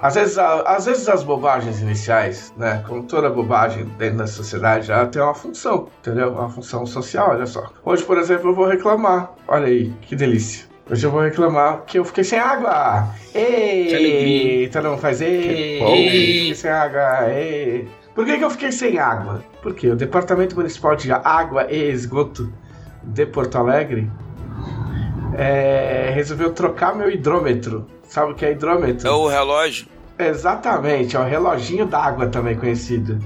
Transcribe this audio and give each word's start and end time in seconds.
às 0.00 0.14
vezes, 0.14 0.38
às 0.38 0.86
vezes 0.86 1.08
as 1.08 1.24
bobagens 1.24 1.80
iniciais, 1.80 2.52
né? 2.56 2.82
Como 2.86 3.02
toda 3.02 3.28
bobagem 3.28 3.84
dentro 3.98 4.18
da 4.18 4.26
sociedade, 4.26 4.90
ela 4.90 5.06
tem 5.06 5.20
uma 5.20 5.34
função, 5.34 5.88
entendeu? 6.00 6.32
Uma 6.32 6.48
função 6.48 6.86
social, 6.86 7.30
olha 7.30 7.46
só. 7.46 7.72
Hoje, 7.84 8.04
por 8.04 8.18
exemplo, 8.18 8.50
eu 8.50 8.54
vou 8.54 8.66
reclamar. 8.66 9.32
Olha 9.46 9.66
aí, 9.66 9.92
que 10.02 10.14
delícia. 10.14 10.66
Hoje 10.90 11.06
eu 11.06 11.10
vou 11.10 11.20
reclamar 11.20 11.82
que 11.84 11.98
eu 11.98 12.04
fiquei 12.04 12.24
sem 12.24 12.38
água. 12.38 13.08
Ei! 13.34 14.68
Todo 14.72 14.88
mundo 14.88 15.00
faz 15.00 15.20
ei! 15.20 15.78
Fiquei 15.78 16.54
sem 16.54 16.70
água, 16.70 17.30
ei! 17.30 17.88
Por 18.14 18.24
que, 18.24 18.38
que 18.38 18.44
eu 18.44 18.50
fiquei 18.50 18.72
sem 18.72 18.98
água? 18.98 19.44
Porque 19.62 19.88
o 19.90 19.96
Departamento 19.96 20.56
Municipal 20.56 20.96
de 20.96 21.12
Água 21.12 21.70
e 21.70 21.90
Esgoto 21.90 22.52
de 23.02 23.26
Porto 23.26 23.58
Alegre 23.58 24.10
é, 25.34 26.10
resolveu 26.14 26.52
trocar 26.52 26.94
meu 26.94 27.10
hidrômetro. 27.10 27.86
Sabe 28.08 28.32
o 28.32 28.34
que 28.34 28.44
é 28.44 28.52
hidrômetro? 28.52 29.06
É 29.06 29.10
o 29.10 29.26
relógio. 29.26 29.86
Exatamente, 30.18 31.16
é 31.16 31.20
o 31.20 31.24
reloginho 31.24 31.86
d'água 31.86 32.26
também 32.26 32.56
conhecido. 32.56 33.18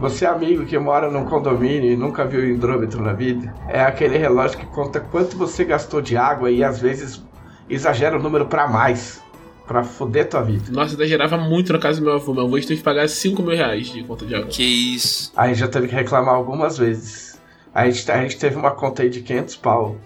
Você, 0.00 0.26
amigo 0.26 0.66
que 0.66 0.78
mora 0.78 1.10
num 1.10 1.24
condomínio 1.24 1.90
e 1.90 1.96
nunca 1.96 2.26
viu 2.26 2.44
hidrômetro 2.44 3.02
na 3.02 3.14
vida, 3.14 3.54
é 3.66 3.80
aquele 3.80 4.18
relógio 4.18 4.58
que 4.58 4.66
conta 4.66 5.00
quanto 5.00 5.38
você 5.38 5.64
gastou 5.64 6.02
de 6.02 6.16
água 6.16 6.50
e 6.50 6.62
às 6.62 6.78
vezes 6.78 7.24
exagera 7.68 8.18
o 8.18 8.22
número 8.22 8.46
para 8.46 8.68
mais. 8.68 9.24
Pra 9.66 9.82
foder 9.82 10.28
tua 10.28 10.42
vida. 10.42 10.66
Nossa, 10.70 10.94
exagerava 10.94 11.36
muito 11.36 11.72
na 11.72 11.80
casa 11.80 11.98
do 11.98 12.04
meu 12.04 12.14
avô. 12.14 12.32
Meu 12.32 12.44
avô 12.44 12.56
teve 12.60 12.76
que 12.76 12.82
pagar 12.84 13.08
5 13.08 13.42
mil 13.42 13.56
reais 13.56 13.88
de 13.88 14.04
conta 14.04 14.24
de 14.24 14.32
água. 14.32 14.46
Que 14.46 14.62
isso. 14.62 15.32
Aí 15.36 15.54
já 15.56 15.66
teve 15.66 15.88
que 15.88 15.94
reclamar 15.94 16.36
algumas 16.36 16.78
vezes. 16.78 17.35
A 17.76 17.90
gente, 17.90 18.10
a 18.10 18.22
gente 18.22 18.38
teve 18.38 18.56
uma 18.56 18.70
conta 18.70 19.02
aí 19.02 19.10
de 19.10 19.20
500 19.20 19.56
pau. 19.56 19.96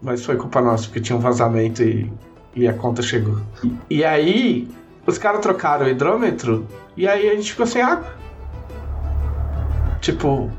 Mas 0.00 0.24
foi 0.24 0.34
culpa 0.38 0.62
nossa, 0.62 0.84
porque 0.84 0.98
tinha 0.98 1.14
um 1.14 1.20
vazamento 1.20 1.82
e, 1.82 2.10
e 2.56 2.66
a 2.66 2.72
conta 2.72 3.02
chegou. 3.02 3.38
E, 3.62 3.98
e 3.98 4.04
aí, 4.04 4.66
os 5.06 5.18
caras 5.18 5.42
trocaram 5.42 5.84
o 5.84 5.88
hidrômetro 5.90 6.66
e 6.96 7.06
aí 7.06 7.28
a 7.28 7.34
gente 7.34 7.50
ficou 7.50 7.66
sem 7.66 7.82
água. 7.82 8.16
Tipo, 10.00 10.50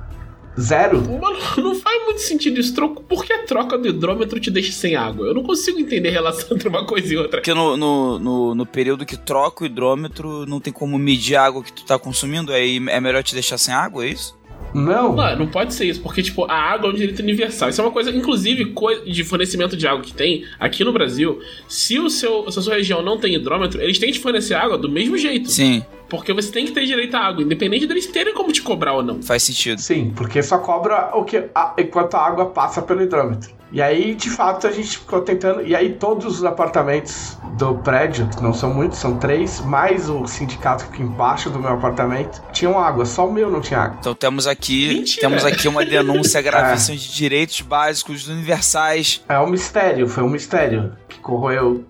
zero. 0.59 1.01
Mano, 1.01 1.39
não 1.57 1.73
faz 1.73 2.03
muito 2.03 2.21
sentido 2.21 2.59
isso. 2.59 2.75
Troco, 2.75 3.01
por 3.01 3.25
que 3.25 3.33
a 3.33 3.47
troca 3.47 3.75
do 3.75 3.87
hidrômetro 3.87 4.39
te 4.39 4.51
deixa 4.51 4.73
sem 4.73 4.95
água? 4.95 5.25
Eu 5.25 5.33
não 5.33 5.41
consigo 5.41 5.79
entender 5.79 6.09
a 6.09 6.11
relação 6.11 6.49
entre 6.55 6.69
uma 6.69 6.85
coisa 6.85 7.11
e 7.11 7.17
outra. 7.17 7.41
Porque 7.41 7.53
no, 7.55 7.75
no, 7.75 8.19
no, 8.19 8.53
no 8.53 8.65
período 8.67 9.07
que 9.07 9.17
troca 9.17 9.63
o 9.63 9.65
hidrômetro, 9.65 10.45
não 10.45 10.59
tem 10.59 10.71
como 10.71 10.99
medir 10.99 11.35
a 11.35 11.45
água 11.45 11.63
que 11.63 11.73
tu 11.73 11.83
tá 11.83 11.97
consumindo, 11.97 12.53
aí 12.53 12.77
é 12.89 13.01
melhor 13.01 13.23
te 13.23 13.33
deixar 13.33 13.57
sem 13.57 13.73
água, 13.73 14.05
é 14.05 14.09
isso? 14.09 14.37
Não. 14.73 15.15
Não, 15.15 15.35
não 15.37 15.47
pode 15.47 15.73
ser 15.73 15.85
isso, 15.85 16.01
porque, 16.01 16.23
tipo, 16.23 16.45
a 16.45 16.55
água 16.55 16.89
é 16.89 16.93
um 16.93 16.95
direito 16.95 17.21
universal. 17.21 17.69
Isso 17.69 17.81
é 17.81 17.83
uma 17.83 17.91
coisa, 17.91 18.09
inclusive, 18.09 18.73
de 19.05 19.23
fornecimento 19.23 19.77
de 19.77 19.87
água 19.87 20.01
que 20.01 20.13
tem 20.13 20.45
aqui 20.59 20.83
no 20.83 20.91
Brasil. 20.91 21.39
Se, 21.67 21.99
o 21.99 22.09
seu, 22.09 22.49
se 22.51 22.59
a 22.59 22.61
sua 22.61 22.75
região 22.75 23.01
não 23.01 23.17
tem 23.17 23.35
hidrômetro, 23.35 23.81
eles 23.81 23.99
têm 23.99 24.09
que 24.09 24.17
te 24.17 24.21
fornecer 24.21 24.55
água 24.55 24.77
do 24.77 24.89
mesmo 24.89 25.17
jeito. 25.17 25.49
Sim. 25.49 25.83
Porque 26.09 26.33
você 26.33 26.51
tem 26.51 26.65
que 26.65 26.71
ter 26.71 26.85
direito 26.85 27.15
à 27.15 27.21
água, 27.21 27.43
independente 27.43 27.87
deles 27.87 28.05
terem 28.05 28.33
como 28.33 28.51
te 28.51 28.61
cobrar 28.61 28.93
ou 28.93 29.03
não. 29.03 29.21
Faz 29.21 29.43
sentido. 29.43 29.79
Sim, 29.79 30.11
porque 30.15 30.43
só 30.43 30.59
cobra 30.59 31.09
o 31.13 31.23
que 31.23 31.45
a, 31.55 31.73
enquanto 31.77 32.15
a 32.15 32.25
água 32.25 32.45
passa 32.47 32.81
pelo 32.81 33.01
hidrômetro. 33.01 33.51
E 33.73 33.81
aí, 33.81 34.13
de 34.13 34.29
fato, 34.29 34.67
a 34.67 34.71
gente 34.71 34.99
ficou 34.99 35.21
tentando. 35.21 35.65
E 35.65 35.75
aí, 35.75 35.93
todos 35.93 36.37
os 36.37 36.45
apartamentos 36.45 37.35
do 37.57 37.73
prédio, 37.73 38.29
que 38.29 38.41
não 38.41 38.53
são 38.53 38.71
muitos, 38.71 38.99
são 38.99 39.17
três, 39.17 39.61
mais 39.61 40.11
o 40.11 40.27
sindicato 40.27 40.83
aqui 40.83 41.01
embaixo 41.01 41.49
do 41.49 41.59
meu 41.59 41.71
apartamento, 41.71 42.39
tinham 42.51 42.77
água. 42.77 43.03
Só 43.03 43.27
o 43.27 43.33
meu 43.33 43.49
não 43.49 43.61
tinha 43.61 43.79
água. 43.79 43.97
Então 43.99 44.13
temos 44.13 44.45
aqui, 44.45 44.93
Mentira. 44.93 45.21
temos 45.27 45.43
aqui 45.43 45.67
uma 45.67 45.83
denúncia 45.83 46.39
gravíssima 46.43 46.95
é. 46.95 46.99
de 46.99 47.11
direitos 47.11 47.61
básicos 47.61 48.27
universais. 48.27 49.23
É 49.27 49.39
um 49.39 49.47
mistério, 49.47 50.07
foi 50.07 50.21
um 50.23 50.29
mistério 50.29 50.93
que 51.09 51.17
corroeu 51.17 51.83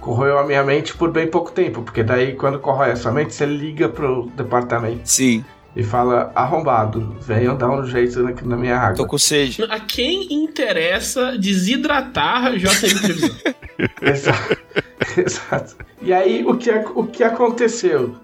corroeu 0.00 0.38
a 0.38 0.44
minha 0.44 0.62
mente 0.62 0.94
por 0.94 1.10
bem 1.10 1.26
pouco 1.26 1.50
tempo, 1.50 1.82
porque 1.82 2.04
daí 2.04 2.34
quando 2.34 2.60
corrói 2.60 2.92
a 2.92 2.96
sua 2.96 3.10
mente, 3.10 3.34
você 3.34 3.44
liga 3.44 3.88
pro 3.88 4.30
departamento. 4.36 5.00
Sim 5.04 5.44
e 5.74 5.82
fala: 5.82 6.32
arrombado, 6.34 7.16
venham 7.20 7.56
dar 7.56 7.70
um 7.70 7.84
jeito 7.84 8.22
na, 8.22 8.32
na 8.42 8.56
minha 8.56 8.76
água. 8.76 8.96
Tô 8.96 9.06
com 9.06 9.18
sede. 9.18 9.62
A 9.64 9.80
quem 9.80 10.32
interessa 10.32 11.38
desidratar 11.38 12.56
JM 12.56 13.00
Televisão? 13.00 13.36
exato, 14.02 14.56
exato. 15.16 15.76
E 16.02 16.12
aí, 16.12 16.44
o 16.44 16.56
que, 16.56 16.70
o 16.94 17.06
que 17.06 17.22
aconteceu? 17.22 18.16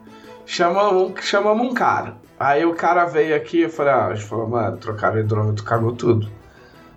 Chamamos, 0.47 1.25
chamamos 1.25 1.67
um 1.67 1.75
cara. 1.75 2.17
Aí 2.39 2.65
o 2.65 2.75
cara 2.75 3.05
veio 3.07 3.35
aqui 3.35 3.63
e 3.63 3.69
falei, 3.69 3.93
ah, 3.93 4.07
a 4.07 4.15
gente 4.15 4.27
falou, 4.27 4.49
mano, 4.49 4.77
trocaram 4.77 5.17
o 5.17 5.21
hidrômetro, 5.21 5.65
cagou 5.65 5.93
tudo. 5.93 6.29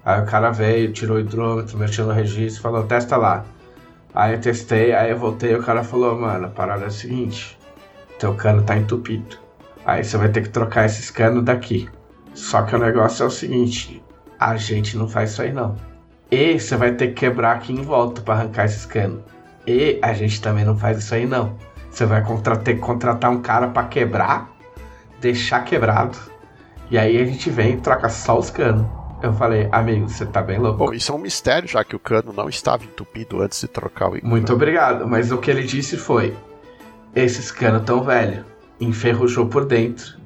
Aí 0.03 0.21
o 0.21 0.25
cara 0.25 0.51
veio, 0.51 0.91
tirou 0.91 1.17
o 1.17 1.19
hidrômetro, 1.19 1.77
mexeu 1.77 2.05
no 2.05 2.11
registro, 2.11 2.61
falou, 2.61 2.83
testa 2.83 3.15
lá. 3.15 3.45
Aí 4.13 4.33
eu 4.33 4.41
testei, 4.41 4.93
aí 4.93 5.11
eu 5.11 5.17
voltei, 5.17 5.53
o 5.55 5.63
cara 5.63 5.83
falou, 5.83 6.19
mano, 6.19 6.47
a 6.47 6.49
parada 6.49 6.85
é 6.85 6.87
a 6.87 6.91
seguinte, 6.91 7.57
teu 8.17 8.33
cano 8.33 8.63
tá 8.63 8.75
entupido. 8.75 9.37
Aí 9.87 10.03
você 10.03 10.17
vai 10.17 10.27
ter 10.27 10.41
que 10.41 10.49
trocar 10.49 10.85
esses 10.85 11.09
canos 11.09 11.45
daqui. 11.45 11.87
Só 12.33 12.61
que 12.63 12.75
o 12.75 12.77
negócio 12.77 13.23
é 13.23 13.25
o 13.25 13.31
seguinte: 13.31 14.03
a 14.37 14.57
gente 14.57 14.97
não 14.97 15.07
faz 15.07 15.31
isso 15.31 15.41
aí 15.41 15.53
não. 15.53 15.77
E 16.29 16.59
você 16.59 16.75
vai 16.75 16.91
ter 16.91 17.07
que 17.07 17.13
quebrar 17.13 17.55
aqui 17.55 17.71
em 17.71 17.81
volta 17.81 18.21
para 18.21 18.33
arrancar 18.33 18.65
esses 18.65 18.85
canos. 18.85 19.21
E 19.65 19.97
a 20.01 20.11
gente 20.11 20.41
também 20.41 20.65
não 20.65 20.77
faz 20.77 20.97
isso 20.97 21.15
aí 21.15 21.25
não. 21.25 21.55
Você 21.89 22.05
vai 22.05 22.21
ter 22.65 22.75
que 22.75 22.81
contratar 22.81 23.31
um 23.31 23.41
cara 23.41 23.69
para 23.69 23.87
quebrar, 23.87 24.51
deixar 25.21 25.61
quebrado. 25.61 26.17
E 26.91 26.97
aí 26.97 27.17
a 27.17 27.25
gente 27.25 27.49
vem 27.49 27.75
e 27.75 27.77
troca 27.77 28.09
só 28.09 28.37
os 28.37 28.49
canos. 28.49 28.85
Eu 29.23 29.33
falei, 29.33 29.69
amigo, 29.71 30.09
você 30.09 30.25
tá 30.25 30.41
bem 30.41 30.59
louco. 30.59 30.79
Bom, 30.79 30.93
isso 30.93 31.13
é 31.13 31.15
um 31.15 31.17
mistério, 31.17 31.67
já 31.67 31.83
que 31.85 31.95
o 31.95 31.99
cano 31.99 32.33
não 32.33 32.49
estava 32.49 32.83
entupido 32.83 33.41
antes 33.41 33.61
de 33.61 33.67
trocar 33.69 34.09
o 34.09 34.19
Muito 34.21 34.53
obrigado, 34.53 35.07
mas 35.07 35.31
o 35.31 35.37
que 35.37 35.49
ele 35.49 35.63
disse 35.63 35.95
foi: 35.95 36.35
esses 37.15 37.49
canos 37.51 37.83
tão 37.83 38.03
velhos 38.03 38.56
enferrujou 38.79 39.47
por 39.47 39.65
dentro. 39.65 40.17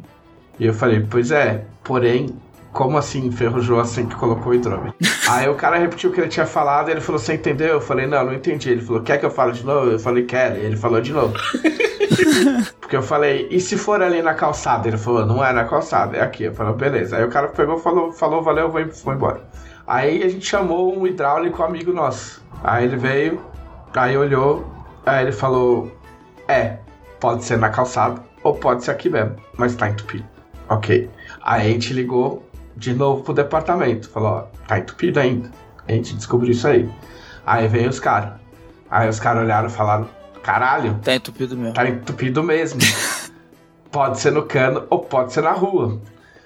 E 0.59 0.65
eu 0.65 0.73
falei, 0.73 1.05
pois 1.09 1.31
é, 1.31 1.65
porém, 1.83 2.29
como 2.71 2.97
assim 2.97 3.25
enferrujou 3.25 3.79
assim 3.79 4.05
que 4.05 4.15
colocou 4.15 4.51
o 4.51 4.55
hidrômetro? 4.55 4.93
Aí 5.29 5.47
o 5.49 5.55
cara 5.55 5.77
repetiu 5.77 6.09
o 6.09 6.13
que 6.13 6.21
ele 6.21 6.29
tinha 6.29 6.45
falado 6.45 6.89
e 6.89 6.91
ele 6.91 7.01
falou, 7.01 7.19
você 7.19 7.33
entendeu? 7.33 7.69
Eu 7.69 7.81
falei, 7.81 8.05
não, 8.05 8.25
não 8.25 8.33
entendi. 8.33 8.69
Ele 8.69 8.81
falou, 8.81 9.01
quer 9.01 9.17
que 9.17 9.25
eu 9.25 9.31
fale 9.31 9.53
de 9.53 9.65
novo? 9.65 9.91
Eu 9.91 9.99
falei, 9.99 10.23
quero. 10.25 10.57
E 10.57 10.61
ele 10.61 10.77
falou 10.77 11.01
de 11.01 11.11
novo. 11.11 11.33
Porque 12.79 12.95
eu 12.95 13.01
falei, 13.01 13.47
e 13.49 13.59
se 13.59 13.77
for 13.77 14.01
ali 14.01 14.21
na 14.21 14.33
calçada? 14.33 14.87
Ele 14.87 14.97
falou, 14.97 15.25
não 15.25 15.43
é 15.43 15.53
na 15.53 15.63
calçada, 15.63 16.17
é 16.17 16.21
aqui. 16.21 16.45
Eu 16.45 16.53
falei, 16.53 16.73
beleza. 16.73 17.17
Aí 17.17 17.23
o 17.23 17.29
cara 17.29 17.47
pegou 17.47 17.77
falou, 17.77 18.11
falou, 18.11 18.41
valeu, 18.41 18.69
vou, 18.69 18.81
vou 19.03 19.13
embora. 19.13 19.41
Aí 19.87 20.23
a 20.23 20.29
gente 20.29 20.45
chamou 20.45 20.97
um 20.97 21.07
hidráulico 21.07 21.63
amigo 21.63 21.93
nosso. 21.93 22.43
Aí 22.63 22.85
ele 22.85 22.97
veio, 22.97 23.41
aí 23.95 24.17
olhou, 24.17 24.65
aí 25.05 25.23
ele 25.23 25.31
falou, 25.31 25.91
é, 26.47 26.77
pode 27.19 27.43
ser 27.43 27.57
na 27.57 27.69
calçada 27.69 28.30
ou 28.43 28.55
pode 28.55 28.83
ser 28.83 28.91
aqui 28.91 29.09
mesmo, 29.09 29.35
mas 29.57 29.75
tá 29.75 29.89
entupido. 29.89 30.25
Ok. 30.69 31.09
Aí 31.43 31.67
a 31.67 31.73
gente 31.73 31.93
ligou 31.93 32.47
de 32.75 32.93
novo 32.93 33.23
pro 33.23 33.33
departamento. 33.33 34.09
Falou, 34.09 34.29
ó, 34.29 34.41
tá 34.67 34.79
entupido 34.79 35.19
ainda. 35.19 35.51
A 35.87 35.91
gente 35.91 36.15
descobriu 36.15 36.51
isso 36.51 36.67
aí. 36.67 36.89
Aí 37.45 37.67
veio 37.67 37.89
os 37.89 37.99
caras. 37.99 38.33
Aí 38.89 39.09
os 39.09 39.19
caras 39.19 39.43
olharam 39.43 39.67
e 39.67 39.71
falaram, 39.71 40.09
caralho. 40.41 40.99
Tá 41.03 41.15
entupido 41.15 41.57
mesmo. 41.57 41.73
Tá 41.73 41.87
entupido 41.87 42.43
mesmo. 42.43 42.79
pode 43.91 44.19
ser 44.19 44.31
no 44.31 44.43
cano 44.43 44.85
ou 44.89 44.99
pode 44.99 45.33
ser 45.33 45.41
na 45.41 45.51
rua. 45.51 45.99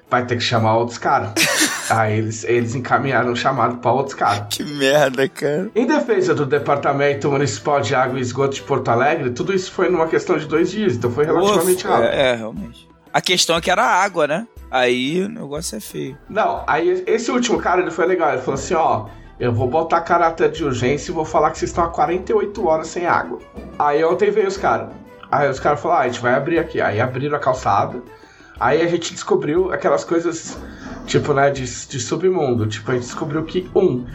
Vai 0.09 0.25
ter 0.25 0.35
que 0.35 0.43
chamar 0.43 0.77
outros 0.77 0.97
caras. 0.97 1.33
Aí 1.89 2.17
eles, 2.17 2.43
eles 2.43 2.75
encaminharam 2.75 3.31
um 3.31 3.35
chamado 3.35 3.77
para 3.77 3.91
outros 3.91 4.15
caras. 4.15 4.47
Que 4.49 4.63
merda, 4.63 5.27
cara. 5.29 5.69
Em 5.75 5.85
defesa 5.85 6.33
do 6.33 6.45
Departamento 6.45 7.29
Municipal 7.29 7.81
de 7.81 7.93
Água 7.93 8.17
e 8.17 8.21
Esgoto 8.21 8.55
de 8.55 8.61
Porto 8.61 8.89
Alegre, 8.89 9.29
tudo 9.31 9.53
isso 9.53 9.71
foi 9.71 9.89
numa 9.89 10.07
questão 10.07 10.37
de 10.37 10.45
dois 10.45 10.71
dias, 10.71 10.95
então 10.95 11.11
foi 11.11 11.25
relativamente 11.25 11.85
rápido. 11.85 12.07
É, 12.07 12.31
é, 12.31 12.35
realmente. 12.35 12.87
A 13.13 13.21
questão 13.21 13.55
é 13.55 13.61
que 13.61 13.71
era 13.71 13.83
água, 13.83 14.27
né? 14.27 14.47
Aí 14.69 15.23
o 15.23 15.29
negócio 15.29 15.77
é 15.77 15.79
feio. 15.79 16.17
Não, 16.29 16.63
aí 16.67 17.03
esse 17.07 17.31
último 17.31 17.59
cara, 17.59 17.81
ele 17.81 17.91
foi 17.91 18.05
legal. 18.05 18.31
Ele 18.31 18.41
falou 18.41 18.55
assim, 18.55 18.73
ó... 18.73 19.07
Eu 19.37 19.51
vou 19.51 19.67
botar 19.67 19.99
caráter 19.99 20.49
de 20.49 20.63
urgência 20.63 21.11
e 21.11 21.13
vou 21.13 21.25
falar 21.25 21.51
que 21.51 21.57
vocês 21.57 21.69
estão 21.69 21.83
há 21.83 21.89
48 21.89 22.65
horas 22.65 22.87
sem 22.87 23.05
água. 23.05 23.39
Aí 23.77 24.01
ontem 24.01 24.31
veio 24.31 24.47
os 24.47 24.55
caras. 24.55 24.93
Aí 25.29 25.49
os 25.49 25.59
caras 25.59 25.81
falaram, 25.81 25.99
ah, 25.99 26.05
a 26.05 26.07
gente 26.07 26.21
vai 26.21 26.33
abrir 26.33 26.57
aqui. 26.57 26.79
Aí 26.79 27.01
abriram 27.01 27.35
a 27.35 27.39
calçada. 27.39 28.01
Aí 28.57 28.81
a 28.81 28.87
gente 28.87 29.13
descobriu 29.13 29.73
aquelas 29.73 30.05
coisas, 30.05 30.57
tipo, 31.05 31.33
né, 31.33 31.49
de, 31.49 31.63
de 31.63 31.99
submundo. 31.99 32.67
Tipo, 32.67 32.91
a 32.91 32.93
gente 32.95 33.03
descobriu 33.03 33.43
que, 33.43 33.69
um, 33.75 34.05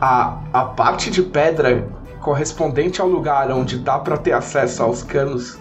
a, 0.00 0.38
a 0.52 0.64
parte 0.64 1.10
de 1.10 1.22
pedra 1.22 1.86
correspondente 2.20 3.00
ao 3.00 3.08
lugar 3.08 3.50
onde 3.50 3.78
dá 3.78 3.98
para 3.98 4.16
ter 4.16 4.32
acesso 4.32 4.82
aos 4.82 5.02
canos, 5.02 5.58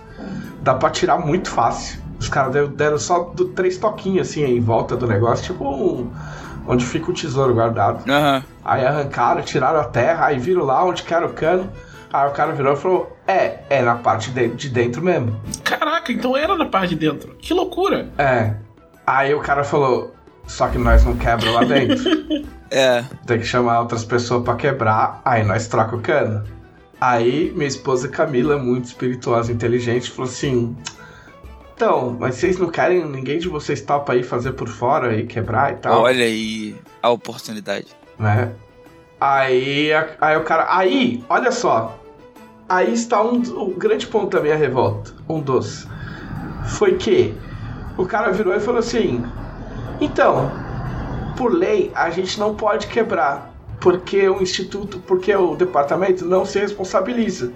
dá 0.61 0.73
pra 0.73 0.89
tirar 0.89 1.17
muito 1.17 1.49
fácil. 1.49 1.99
Os 2.19 2.27
caras 2.27 2.51
deram, 2.51 2.67
deram 2.67 2.97
só 2.97 3.19
do, 3.19 3.45
três 3.45 3.77
toquinhos 3.77 4.29
assim 4.29 4.43
em 4.43 4.59
volta 4.59 4.95
do 4.95 5.07
negócio, 5.07 5.45
tipo 5.45 5.63
um, 5.63 6.11
onde 6.67 6.85
fica 6.85 7.09
o 7.09 7.13
tesouro 7.13 7.53
guardado. 7.53 7.99
Uhum. 8.09 8.43
Aí 8.63 8.85
arrancaram, 8.85 9.41
tiraram 9.41 9.79
a 9.79 9.85
terra, 9.85 10.25
aí 10.25 10.37
viram 10.37 10.63
lá 10.63 10.83
onde 10.83 11.03
que 11.03 11.13
era 11.13 11.25
o 11.25 11.33
cano. 11.33 11.69
Aí 12.11 12.27
o 12.27 12.31
cara 12.31 12.51
virou 12.51 12.73
e 12.73 12.77
falou: 12.77 13.17
É, 13.25 13.59
é 13.69 13.81
na 13.81 13.95
parte 13.95 14.31
de, 14.31 14.49
de 14.49 14.69
dentro 14.69 15.01
mesmo. 15.01 15.39
Caraca, 15.63 16.11
então 16.11 16.35
era 16.35 16.55
na 16.55 16.65
parte 16.65 16.95
de 16.95 17.07
dentro. 17.07 17.35
Que 17.35 17.53
loucura. 17.53 18.09
É. 18.17 18.55
Aí 19.05 19.33
o 19.33 19.39
cara 19.39 19.63
falou: 19.63 20.13
Só 20.49 20.67
que 20.67 20.79
nós 20.79 21.05
não 21.05 21.15
quebra 21.15 21.51
lá 21.51 21.63
dentro. 21.63 22.03
é. 22.71 23.05
Tem 23.27 23.37
que 23.37 23.45
chamar 23.45 23.81
outras 23.81 24.03
pessoas 24.03 24.43
para 24.43 24.55
quebrar, 24.55 25.21
aí 25.23 25.43
nós 25.43 25.67
troca 25.67 25.95
o 25.95 26.01
cano. 26.01 26.43
Aí 26.99 27.53
minha 27.55 27.67
esposa 27.67 28.09
Camila, 28.09 28.57
muito 28.57 28.85
espirituosa 28.85 29.51
e 29.51 29.55
inteligente, 29.55 30.09
falou 30.09 30.29
assim: 30.29 30.75
Então, 31.75 32.17
mas 32.19 32.35
vocês 32.35 32.57
não 32.57 32.67
querem, 32.67 33.05
ninguém 33.05 33.37
de 33.37 33.47
vocês 33.47 33.79
topa 33.79 34.13
aí 34.13 34.23
fazer 34.23 34.53
por 34.53 34.67
fora 34.67 35.15
e 35.15 35.27
quebrar 35.27 35.73
e 35.73 35.75
tal? 35.77 36.01
Olha 36.01 36.25
aí 36.25 36.75
a 37.01 37.11
oportunidade. 37.11 37.87
Né? 38.17 38.51
Aí, 39.21 39.91
aí 40.19 40.35
o 40.35 40.43
cara. 40.43 40.65
Aí, 40.69 41.23
olha 41.29 41.51
só. 41.51 41.97
Aí 42.67 42.91
está 42.91 43.21
um, 43.21 43.39
o 43.55 43.75
grande 43.75 44.07
ponto 44.07 44.35
da 44.35 44.41
minha 44.41 44.55
revolta. 44.55 45.13
Um 45.29 45.39
dos. 45.39 45.87
Foi 46.69 46.95
que 46.95 47.35
o 47.97 48.05
cara 48.05 48.31
virou 48.31 48.53
e 48.55 48.59
falou 48.59 48.79
assim: 48.79 49.23
Então, 49.99 50.51
por 51.37 51.53
lei, 51.53 51.91
a 51.95 52.09
gente 52.09 52.39
não 52.39 52.55
pode 52.55 52.87
quebrar. 52.87 53.53
Porque 53.79 54.27
o 54.27 54.41
instituto, 54.41 54.99
porque 54.99 55.33
o 55.33 55.55
departamento 55.55 56.25
não 56.25 56.45
se 56.45 56.59
responsabiliza. 56.59 57.53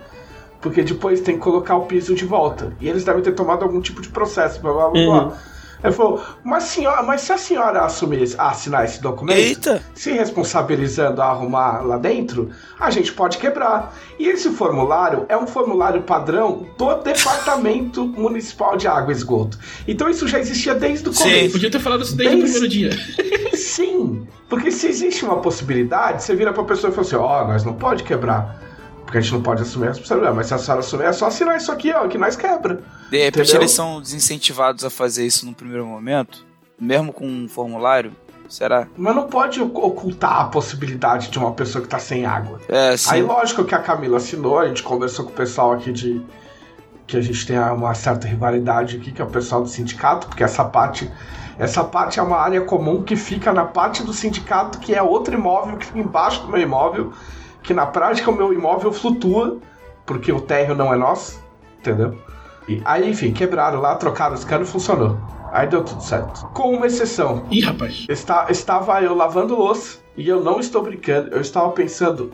Porque 0.61 0.81
depois 0.81 1.19
tem 1.19 1.35
que 1.35 1.41
colocar 1.41 1.75
o 1.75 1.85
piso 1.85 2.15
de 2.15 2.23
volta. 2.23 2.71
E 2.79 2.87
eles 2.87 3.03
devem 3.03 3.21
ter 3.21 3.33
tomado 3.33 3.63
algum 3.63 3.81
tipo 3.81 4.01
de 4.01 4.07
processo, 4.07 4.61
blá 4.61 4.71
blá 4.71 4.89
blá. 4.89 4.99
Uhum. 4.99 5.27
blá. 5.27 5.37
Ele 5.83 5.91
falou, 5.91 6.23
mas, 6.43 6.63
senhora, 6.63 7.03
mas 7.03 7.21
se 7.21 7.33
a 7.33 7.37
senhora 7.37 7.83
assumir, 7.83 8.23
assinar 8.37 8.85
esse 8.85 9.01
documento, 9.01 9.37
Eita! 9.37 9.81
se 9.93 10.11
responsabilizando 10.13 11.21
a 11.21 11.25
arrumar 11.25 11.81
lá 11.85 11.97
dentro, 11.97 12.49
a 12.79 12.89
gente 12.89 13.11
pode 13.11 13.37
quebrar. 13.37 13.93
E 14.17 14.27
esse 14.29 14.49
formulário 14.51 15.25
é 15.27 15.35
um 15.37 15.45
formulário 15.45 16.01
padrão 16.03 16.65
do 16.77 16.93
Departamento 16.95 18.05
Municipal 18.17 18.77
de 18.77 18.87
Água 18.87 19.11
e 19.11 19.15
Esgoto. 19.15 19.59
Então 19.87 20.09
isso 20.09 20.27
já 20.27 20.39
existia 20.39 20.73
desde 20.73 21.09
o 21.09 21.13
Sim. 21.13 21.23
começo. 21.23 21.51
Podia 21.51 21.71
ter 21.71 21.79
falado 21.79 22.03
isso 22.03 22.15
desde 22.15 22.35
o 22.35 22.39
Desde- 22.39 22.59
primeiro 22.59 22.93
dia. 22.95 23.53
Sim, 23.57 24.25
porque 24.49 24.71
se 24.71 24.87
existe 24.87 25.25
uma 25.25 25.37
possibilidade, 25.37 26.23
você 26.23 26.35
vira 26.35 26.53
pra 26.53 26.63
pessoa 26.63 26.91
e 26.91 26.95
fala 26.95 27.05
assim: 27.07 27.15
ó, 27.17 27.45
nós 27.47 27.63
não 27.63 27.73
pode 27.73 28.03
quebrar. 28.03 28.72
Porque 29.13 29.19
a 29.19 29.21
gente 29.21 29.33
não 29.33 29.43
pode 29.43 29.61
assumir 29.61 29.85
a 29.85 29.89
responsabilidade. 29.89 30.35
Mas 30.35 30.47
se 30.47 30.53
a 30.55 30.57
senhora 30.57 30.79
assumir, 30.79 31.03
é 31.03 31.13
só 31.13 31.27
assinar 31.27 31.55
isso 31.55 31.71
aqui, 31.71 31.93
ó, 31.93 32.07
que 32.07 32.17
nós 32.17 32.35
quebra. 32.35 32.81
De 33.11 33.17
repente 33.19 33.41
Entendeu? 33.43 33.61
eles 33.61 33.71
são 33.71 34.01
desincentivados 34.01 34.83
a 34.83 34.89
fazer 34.89 35.23
isso 35.23 35.45
no 35.45 35.53
primeiro 35.53 35.85
momento, 35.85 36.43
mesmo 36.79 37.13
com 37.13 37.27
um 37.27 37.47
formulário. 37.47 38.11
Será? 38.49 38.87
Mas 38.97 39.15
não 39.15 39.27
pode 39.27 39.61
oc- 39.61 39.77
ocultar 39.77 40.41
a 40.41 40.45
possibilidade 40.45 41.29
de 41.29 41.37
uma 41.37 41.51
pessoa 41.51 41.83
que 41.83 41.87
tá 41.87 41.99
sem 41.99 42.25
água. 42.25 42.59
É, 42.67 42.97
sim. 42.97 43.11
Aí, 43.13 43.21
lógico 43.21 43.63
que 43.63 43.75
a 43.75 43.79
Camila 43.79 44.17
assinou, 44.17 44.57
a 44.57 44.67
gente 44.67 44.81
conversou 44.81 45.25
com 45.25 45.31
o 45.31 45.35
pessoal 45.35 45.73
aqui 45.73 45.91
de. 45.91 46.19
que 47.05 47.15
a 47.15 47.21
gente 47.21 47.45
tem 47.45 47.59
uma 47.59 47.93
certa 47.93 48.27
rivalidade 48.27 48.97
aqui, 48.97 49.11
que 49.11 49.21
é 49.21 49.25
o 49.25 49.29
pessoal 49.29 49.61
do 49.61 49.69
sindicato, 49.69 50.25
porque 50.27 50.43
essa 50.43 50.65
parte. 50.65 51.07
Essa 51.59 51.83
parte 51.83 52.19
é 52.19 52.23
uma 52.23 52.37
área 52.37 52.61
comum 52.61 53.03
que 53.03 53.15
fica 53.15 53.53
na 53.53 53.63
parte 53.63 54.01
do 54.01 54.11
sindicato, 54.11 54.79
que 54.79 54.95
é 54.95 55.03
outro 55.03 55.35
imóvel 55.35 55.77
que 55.77 55.85
fica 55.85 55.99
embaixo 55.99 56.41
do 56.41 56.47
meu 56.49 56.59
imóvel, 56.59 57.13
que 57.63 57.73
na 57.73 57.85
prática 57.85 58.29
o 58.29 58.35
meu 58.35 58.53
imóvel 58.53 58.91
flutua, 58.91 59.57
porque 60.05 60.31
o 60.31 60.41
térreo 60.41 60.75
não 60.75 60.93
é 60.93 60.97
nosso, 60.97 61.41
entendeu? 61.79 62.15
E 62.67 62.81
aí, 62.85 63.09
enfim, 63.09 63.33
quebraram 63.33 63.79
lá, 63.79 63.95
trocaram 63.95 64.35
os 64.35 64.43
canos 64.43 64.69
e 64.69 64.71
funcionou. 64.71 65.17
Aí 65.51 65.67
deu 65.67 65.83
tudo 65.83 66.01
certo. 66.01 66.47
Com 66.47 66.73
uma 66.73 66.87
exceção. 66.87 67.45
Ih, 67.51 67.61
rapaz. 67.61 68.05
Está, 68.09 68.47
estava 68.49 69.01
eu 69.01 69.15
lavando 69.15 69.55
louça 69.55 69.99
e 70.17 70.27
eu 70.27 70.43
não 70.43 70.59
estou 70.59 70.81
brincando. 70.81 71.29
Eu 71.29 71.41
estava 71.41 71.69
pensando, 71.71 72.31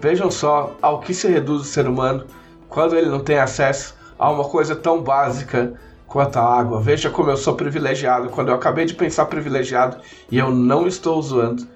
vejam 0.00 0.30
só 0.30 0.74
ao 0.82 1.00
que 1.00 1.14
se 1.14 1.28
reduz 1.28 1.62
o 1.62 1.64
ser 1.64 1.86
humano 1.86 2.26
quando 2.68 2.96
ele 2.96 3.08
não 3.08 3.20
tem 3.20 3.38
acesso 3.38 3.94
a 4.18 4.30
uma 4.30 4.44
coisa 4.44 4.74
tão 4.74 5.02
básica 5.02 5.74
quanto 6.06 6.38
a 6.38 6.58
água. 6.58 6.80
Veja 6.80 7.08
como 7.08 7.30
eu 7.30 7.36
sou 7.36 7.54
privilegiado. 7.54 8.28
Quando 8.30 8.48
eu 8.48 8.54
acabei 8.54 8.84
de 8.84 8.94
pensar 8.94 9.26
privilegiado 9.26 9.98
e 10.30 10.38
eu 10.38 10.50
não 10.50 10.86
estou 10.86 11.20
zoando, 11.22 11.66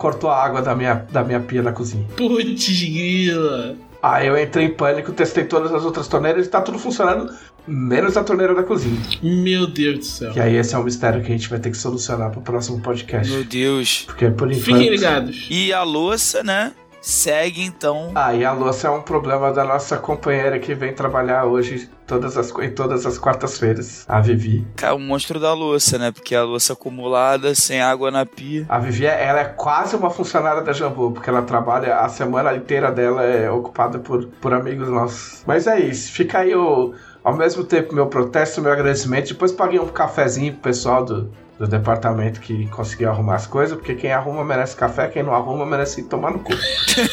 cortou 0.00 0.30
a 0.30 0.42
água 0.42 0.62
da 0.62 0.74
minha, 0.74 1.06
da 1.12 1.22
minha 1.22 1.38
pia 1.38 1.62
da 1.62 1.72
cozinha. 1.72 2.06
Putz, 2.16 2.66
grila. 2.66 3.76
Aí 4.02 4.28
eu 4.28 4.42
entrei 4.42 4.64
em 4.64 4.70
pânico, 4.70 5.12
testei 5.12 5.44
todas 5.44 5.74
as 5.74 5.84
outras 5.84 6.08
torneiras 6.08 6.46
e 6.46 6.48
está 6.48 6.62
tudo 6.62 6.78
funcionando, 6.78 7.30
menos 7.66 8.16
a 8.16 8.24
torneira 8.24 8.54
da 8.54 8.62
cozinha. 8.62 8.98
Meu 9.22 9.66
Deus 9.66 9.98
do 9.98 10.04
céu. 10.04 10.32
Que 10.32 10.40
aí 10.40 10.56
esse 10.56 10.74
é 10.74 10.78
um 10.78 10.84
mistério 10.84 11.22
que 11.22 11.28
a 11.30 11.36
gente 11.36 11.50
vai 11.50 11.58
ter 11.58 11.70
que 11.70 11.76
solucionar 11.76 12.30
pro 12.30 12.40
próximo 12.40 12.80
podcast. 12.80 13.30
Meu 13.30 13.44
Deus. 13.44 14.04
Porque 14.06 14.30
por 14.30 14.50
enquanto. 14.50 14.64
Fiquem 14.64 14.88
ligados. 14.88 15.46
E 15.50 15.70
a 15.70 15.82
louça, 15.82 16.42
né? 16.42 16.72
Segue 17.00 17.62
então. 17.62 18.12
Ah, 18.14 18.34
e 18.34 18.44
a 18.44 18.52
louça 18.52 18.88
é 18.88 18.90
um 18.90 19.02
problema 19.02 19.52
da 19.52 19.64
nossa 19.64 19.96
companheira 19.96 20.58
que 20.58 20.74
vem 20.74 20.92
trabalhar 20.92 21.44
hoje 21.46 21.88
todas 22.06 22.36
as, 22.36 22.50
em 22.58 22.70
todas 22.70 23.06
as 23.06 23.18
quartas-feiras, 23.18 24.04
a 24.08 24.20
Vivi. 24.20 24.66
Cara, 24.76 24.94
o 24.94 24.98
monstro 24.98 25.38
da 25.38 25.54
louça, 25.54 25.96
né? 25.96 26.10
Porque 26.10 26.34
a 26.34 26.42
louça 26.42 26.72
acumulada, 26.72 27.54
sem 27.54 27.80
água 27.80 28.10
na 28.10 28.26
pia. 28.26 28.66
A 28.68 28.78
Vivi, 28.78 29.06
ela 29.06 29.40
é 29.40 29.44
quase 29.44 29.96
uma 29.96 30.10
funcionária 30.10 30.60
da 30.62 30.72
Jambu, 30.72 31.12
porque 31.12 31.30
ela 31.30 31.42
trabalha, 31.42 31.98
a 31.98 32.08
semana 32.08 32.54
inteira 32.54 32.90
dela 32.90 33.22
é 33.22 33.50
ocupada 33.50 33.98
por, 33.98 34.26
por 34.26 34.52
amigos 34.52 34.88
nossos. 34.88 35.42
Mas 35.46 35.66
é 35.66 35.78
isso, 35.78 36.12
fica 36.12 36.40
aí 36.40 36.54
o, 36.54 36.92
ao 37.22 37.36
mesmo 37.36 37.64
tempo 37.64 37.94
meu 37.94 38.08
protesto, 38.08 38.60
meu 38.60 38.72
agradecimento. 38.72 39.28
Depois 39.28 39.52
paguei 39.52 39.78
um 39.78 39.88
cafezinho 39.88 40.52
pro 40.54 40.62
pessoal 40.62 41.04
do, 41.04 41.32
do 41.60 41.68
departamento 41.68 42.40
que 42.40 42.66
conseguiu 42.68 43.10
arrumar 43.10 43.34
as 43.34 43.46
coisas, 43.46 43.76
porque 43.76 43.94
quem 43.94 44.10
arruma 44.10 44.42
merece 44.42 44.74
café, 44.74 45.08
quem 45.08 45.22
não 45.22 45.34
arruma 45.34 45.66
merece 45.66 46.02
tomar 46.04 46.30
no 46.30 46.38
cu. 46.38 46.54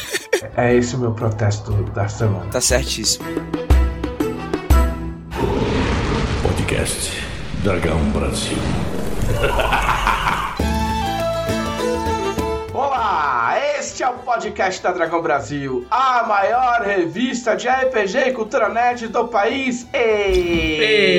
é 0.56 0.74
esse 0.74 0.96
o 0.96 0.98
meu 0.98 1.12
protesto 1.12 1.70
da 1.92 2.08
semana. 2.08 2.46
Tá 2.50 2.58
certíssimo. 2.58 3.26
Podcast 6.42 7.12
Dragão 7.62 8.00
Brasil. 8.08 8.56
Olá, 12.72 13.58
este 13.78 14.02
é 14.02 14.08
o 14.08 14.14
podcast 14.14 14.82
da 14.82 14.92
Dragão 14.92 15.20
Brasil, 15.20 15.86
a 15.90 16.24
maior 16.26 16.80
revista 16.80 17.54
de 17.54 17.68
RPG 17.68 18.28
e 18.28 18.32
cultura 18.32 18.70
nerd 18.70 19.08
do 19.08 19.28
país. 19.28 19.86
E... 19.92 21.18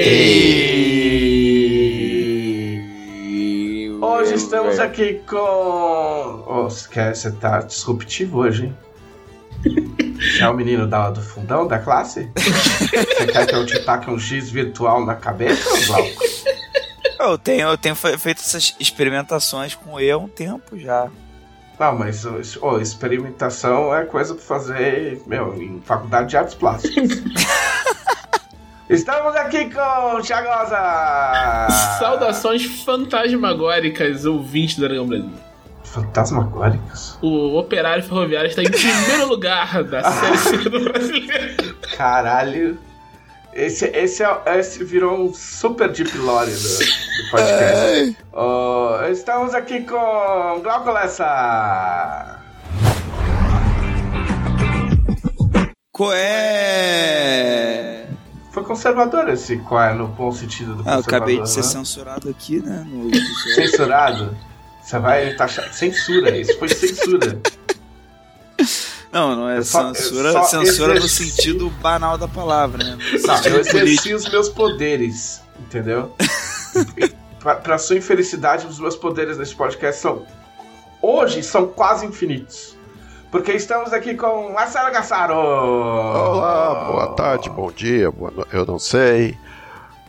Hoje 4.12 4.34
estamos 4.36 4.80
aqui 4.80 5.22
com. 5.28 6.44
Oh, 6.48 6.70
você 6.70 7.32
tá 7.32 7.60
disruptivo 7.60 8.40
hoje, 8.40 8.66
hein? 8.66 8.78
Você 10.18 10.42
é 10.44 10.50
o 10.50 10.54
menino 10.54 10.88
da, 10.88 11.10
do 11.12 11.22
fundão 11.22 11.68
da 11.68 11.78
classe? 11.80 12.30
Você 12.36 13.28
quer 13.28 13.46
que 13.46 13.56
eu 13.56 13.66
te 13.66 13.80
taque 13.86 14.10
um 14.10 14.18
X 14.18 14.50
virtual 14.50 15.06
na 15.06 15.16
cabeça, 15.16 15.70
Glauco? 15.86 16.24
Eu 17.20 17.38
tenho, 17.38 17.68
eu 17.68 17.78
tenho 17.78 17.96
fe- 17.96 18.18
feito 18.18 18.40
essas 18.40 18.76
experimentações 18.80 19.76
com 19.76 20.00
E 20.00 20.10
há 20.10 20.18
um 20.18 20.28
tempo 20.28 20.78
já. 20.80 21.08
Não, 21.80 21.98
mas 21.98 22.26
ô, 22.62 22.80
experimentação 22.80 23.94
é 23.96 24.06
coisa 24.06 24.34
pra 24.34 24.44
fazer, 24.44 25.22
meu, 25.28 25.54
em 25.62 25.82
faculdade 25.86 26.30
de 26.30 26.38
artes 26.38 26.56
plásticas. 26.56 27.10
Estamos 28.90 29.36
aqui 29.36 29.70
com 29.72 30.16
o 30.16 30.22
Thiagosa! 30.24 31.68
Saudações 32.00 32.66
fantasmagóricas, 32.84 34.26
ouvintes 34.26 34.78
do 34.78 34.88
Dragão 34.88 35.06
Brasil. 35.06 35.30
Fantasmagóricos? 35.84 37.16
O 37.22 37.56
operário 37.56 38.04
ferroviário 38.04 38.50
está 38.50 38.64
em 38.64 38.72
primeiro 38.72 39.28
lugar 39.30 39.84
da 39.84 40.12
série 40.12 40.38
C 40.42 40.58
do 40.70 40.80
brasileiro. 40.86 41.76
Caralho. 41.96 42.80
Esse, 43.54 43.86
esse, 43.96 44.24
é, 44.24 44.58
esse 44.58 44.84
virou 44.84 45.20
um 45.24 45.34
super 45.36 45.92
deep 45.92 46.18
lore 46.18 46.50
do, 46.50 46.58
do 46.58 47.30
podcast. 47.30 48.18
Ô, 48.34 49.06
estamos 49.12 49.54
aqui 49.54 49.82
com 49.82 50.62
Glauco 50.64 50.92
Lessa! 50.92 52.40
Qual 55.92 56.12
é? 56.12 58.09
Foi 58.52 58.64
conservador 58.64 59.30
esse 59.30 59.58
qual 59.58 59.82
é 59.84 59.94
no 59.94 60.08
bom 60.08 60.32
sentido 60.32 60.76
do 60.76 60.82
Ah, 60.86 60.94
eu 60.94 60.96
conservador, 60.98 61.16
acabei 61.18 61.42
de 61.42 61.50
ser 61.50 61.62
né? 61.62 61.66
censurado 61.68 62.30
aqui, 62.30 62.60
né? 62.62 62.86
No. 62.88 63.10
Censurado? 63.56 64.36
Você 64.82 64.98
vai 65.00 65.34
taxar. 65.36 65.72
Censura, 65.74 66.36
isso 66.36 66.58
foi 66.58 66.68
censura. 66.70 67.40
Não, 69.12 69.36
não 69.36 69.50
é 69.50 69.58
Eu 69.60 69.64
só- 69.64 69.88
eu 69.90 69.96
censura, 69.96 70.32
só 70.32 70.44
censura 70.44 70.94
no 70.94 71.00
exerci- 71.06 71.30
sentido 71.32 71.70
banal 71.82 72.18
da 72.18 72.28
palavra, 72.28 72.84
né? 72.84 72.96
No 72.96 73.28
Não, 73.28 73.44
eu 73.46 73.60
exerci 73.60 74.14
os 74.14 74.28
meus 74.30 74.50
poderes, 74.50 75.42
entendeu? 75.60 76.14
pra, 77.40 77.56
pra 77.56 77.78
sua 77.78 77.98
infelicidade, 77.98 78.68
os 78.68 78.80
meus 78.80 78.96
poderes 78.96 79.38
nesse 79.38 79.56
podcast 79.56 80.02
são. 80.02 80.26
Hoje 81.02 81.42
são 81.44 81.68
quase 81.68 82.06
infinitos. 82.06 82.78
Porque 83.32 83.52
estamos 83.52 83.94
aqui 83.94 84.16
com 84.16 84.52
Marcelo 84.54 84.92
Gassaro! 84.92 85.36
Olá, 85.36 86.86
boa 86.86 87.08
tarde, 87.14 87.48
bom 87.48 87.72
dia, 87.72 88.10
boa 88.10 88.32
no... 88.32 88.48
eu 88.52 88.66
não 88.66 88.80
sei. 88.80 89.38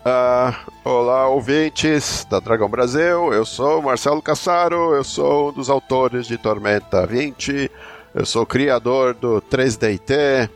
Ah, 0.03 0.61
olá, 0.83 1.29
ouvintes 1.29 2.27
da 2.31 2.41
Dragão 2.41 2.71
Brasil, 2.71 3.31
eu 3.35 3.45
sou 3.45 3.83
Marcelo 3.83 4.23
Cassaro, 4.23 4.95
eu 4.95 5.05
sou 5.05 5.51
um 5.51 5.53
dos 5.53 5.69
autores 5.69 6.27
de 6.27 6.39
Tormenta 6.39 7.07
20, 7.07 7.71
eu 8.15 8.25
sou 8.25 8.47
criador 8.47 9.13
do 9.13 9.43
3DT 9.43 10.49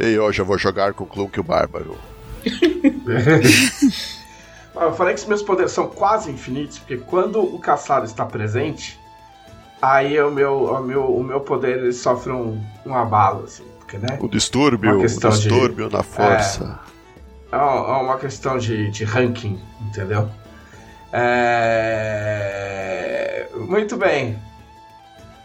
e 0.00 0.18
hoje 0.18 0.40
eu 0.40 0.46
vou 0.46 0.56
jogar 0.56 0.94
com 0.94 1.04
Clunk 1.04 1.38
o 1.38 1.42
Bárbaro. 1.42 1.98
Eu 4.80 4.92
falei 4.94 5.12
que 5.12 5.20
os 5.20 5.26
meus 5.26 5.42
poderes 5.42 5.72
são 5.72 5.88
quase 5.88 6.30
infinitos, 6.30 6.78
porque 6.78 6.98
quando 6.98 7.42
o 7.42 7.58
Caçaro 7.58 8.04
está 8.04 8.24
presente, 8.24 8.97
aí 9.80 10.20
o 10.20 10.30
meu, 10.30 10.64
o 10.64 10.82
meu, 10.82 11.04
o 11.16 11.22
meu 11.22 11.40
poder 11.40 11.78
ele 11.78 11.92
sofre 11.92 12.32
um, 12.32 12.60
um 12.86 12.94
abalo, 12.94 13.44
assim. 13.44 13.64
né? 13.94 14.18
O 14.20 14.28
distúrbio, 14.28 14.90
Uma 14.90 14.98
o 14.98 15.02
questão 15.02 15.30
de- 15.30 15.36
distúrbio 15.40 15.88
na 15.90 16.02
força. 16.02 16.78
É 17.50 17.56
uma 17.56 17.98
é 17.98 18.02
uma 18.02 18.18
questão 18.18 18.58
de, 18.58 18.90
de 18.90 19.04
ranking, 19.04 19.58
entendeu? 19.80 20.28
É... 21.78 23.46
Muito 23.56 23.96
bem. 23.96 24.38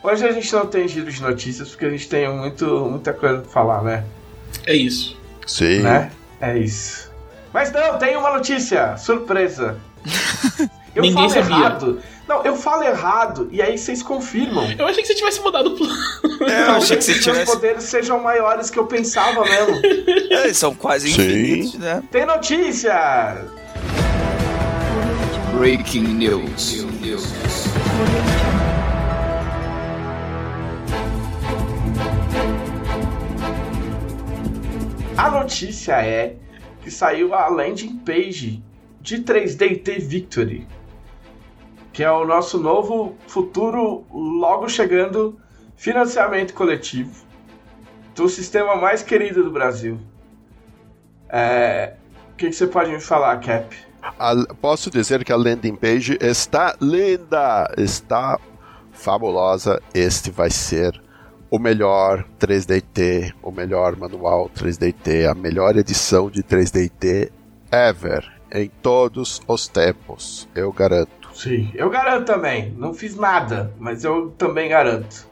Hoje 0.03 0.25
a 0.27 0.31
gente 0.33 0.51
não 0.53 0.65
tem 0.67 0.87
giro 0.87 1.09
de 1.11 1.21
notícias 1.21 1.69
porque 1.69 1.85
a 1.85 1.89
gente 1.89 2.09
tem 2.09 2.29
muito, 2.29 2.65
muita 2.89 3.13
coisa 3.13 3.39
pra 3.41 3.49
falar, 3.51 3.81
né? 3.83 4.03
É 4.65 4.73
isso. 4.75 5.17
Sim. 5.47 5.79
né? 5.81 6.11
É 6.41 6.57
isso. 6.57 7.09
Mas 7.53 7.71
não, 7.71 7.97
tem 7.97 8.17
uma 8.17 8.31
notícia, 8.33 8.97
surpresa. 8.97 9.77
Eu 10.95 11.01
Ninguém 11.03 11.29
falo 11.29 11.43
sabia. 11.43 11.55
errado. 11.65 11.99
Não, 12.33 12.43
eu 12.43 12.55
falo 12.55 12.81
errado 12.81 13.47
e 13.51 13.61
aí 13.61 13.77
vocês 13.77 14.01
confirmam. 14.01 14.67
Eu 14.71 14.87
achei 14.87 15.03
que 15.03 15.07
você 15.07 15.13
tivesse 15.13 15.39
mudado 15.39 15.67
o 15.67 15.77
plano. 15.77 15.93
É, 16.49 16.61
eu 16.67 16.71
achei 16.71 16.97
que 16.97 17.03
você 17.03 17.19
tivesse. 17.19 17.45
poderes 17.45 17.83
sejam 17.83 18.19
maiores 18.23 18.71
que 18.71 18.79
eu 18.79 18.87
pensava 18.87 19.43
mesmo. 19.43 19.81
É, 20.33 20.45
eles 20.45 20.57
são 20.57 20.73
quase 20.73 21.11
Sim. 21.11 21.21
infinitos, 21.21 21.75
né? 21.75 22.01
Tem 22.09 22.25
notícia! 22.25 23.45
Breaking 25.55 26.01
news. 26.01 26.83
A 35.15 35.29
notícia 35.29 36.03
é 36.03 36.35
que 36.81 36.89
saiu 36.89 37.35
a 37.35 37.47
landing 37.47 37.97
page 37.97 38.63
de 38.99 39.19
3DT 39.19 39.99
Victory, 39.99 40.67
que 41.93 42.03
é 42.03 42.11
o 42.11 42.25
nosso 42.25 42.59
novo 42.59 43.15
futuro 43.27 44.03
logo 44.11 44.67
chegando 44.67 45.39
financiamento 45.77 46.53
coletivo 46.53 47.23
do 48.15 48.27
sistema 48.27 48.75
mais 48.75 49.01
querido 49.03 49.43
do 49.43 49.51
Brasil. 49.51 49.99
É, 51.29 51.93
O 52.31 52.35
que, 52.35 52.47
que 52.49 52.53
você 52.55 52.67
pode 52.67 52.91
me 52.91 52.99
falar, 52.99 53.39
Cap? 53.39 53.75
A- 54.19 54.35
posso 54.59 54.89
dizer 54.89 55.23
que 55.23 55.31
a 55.31 55.35
landing 55.35 55.75
page 55.75 56.17
está 56.19 56.75
linda, 56.81 57.71
está 57.77 58.39
fabulosa. 58.91 59.81
Este 59.93 60.29
vai 60.31 60.49
ser 60.49 61.01
o 61.49 61.57
melhor 61.59 62.25
3DT, 62.39 63.33
o 63.41 63.51
melhor 63.51 63.95
manual 63.95 64.49
3DT, 64.49 65.29
a 65.29 65.33
melhor 65.35 65.77
edição 65.77 66.29
de 66.29 66.43
3DT 66.43 67.31
ever, 67.71 68.29
em 68.51 68.69
todos 68.81 69.41
os 69.47 69.67
tempos, 69.67 70.47
eu 70.55 70.71
garanto. 70.71 71.22
Sim, 71.33 71.71
eu 71.73 71.89
garanto 71.89 72.25
também. 72.25 72.71
Não 72.77 72.93
fiz 72.93 73.15
nada, 73.15 73.73
mas 73.79 74.03
eu 74.03 74.31
também 74.37 74.69
garanto. 74.69 75.27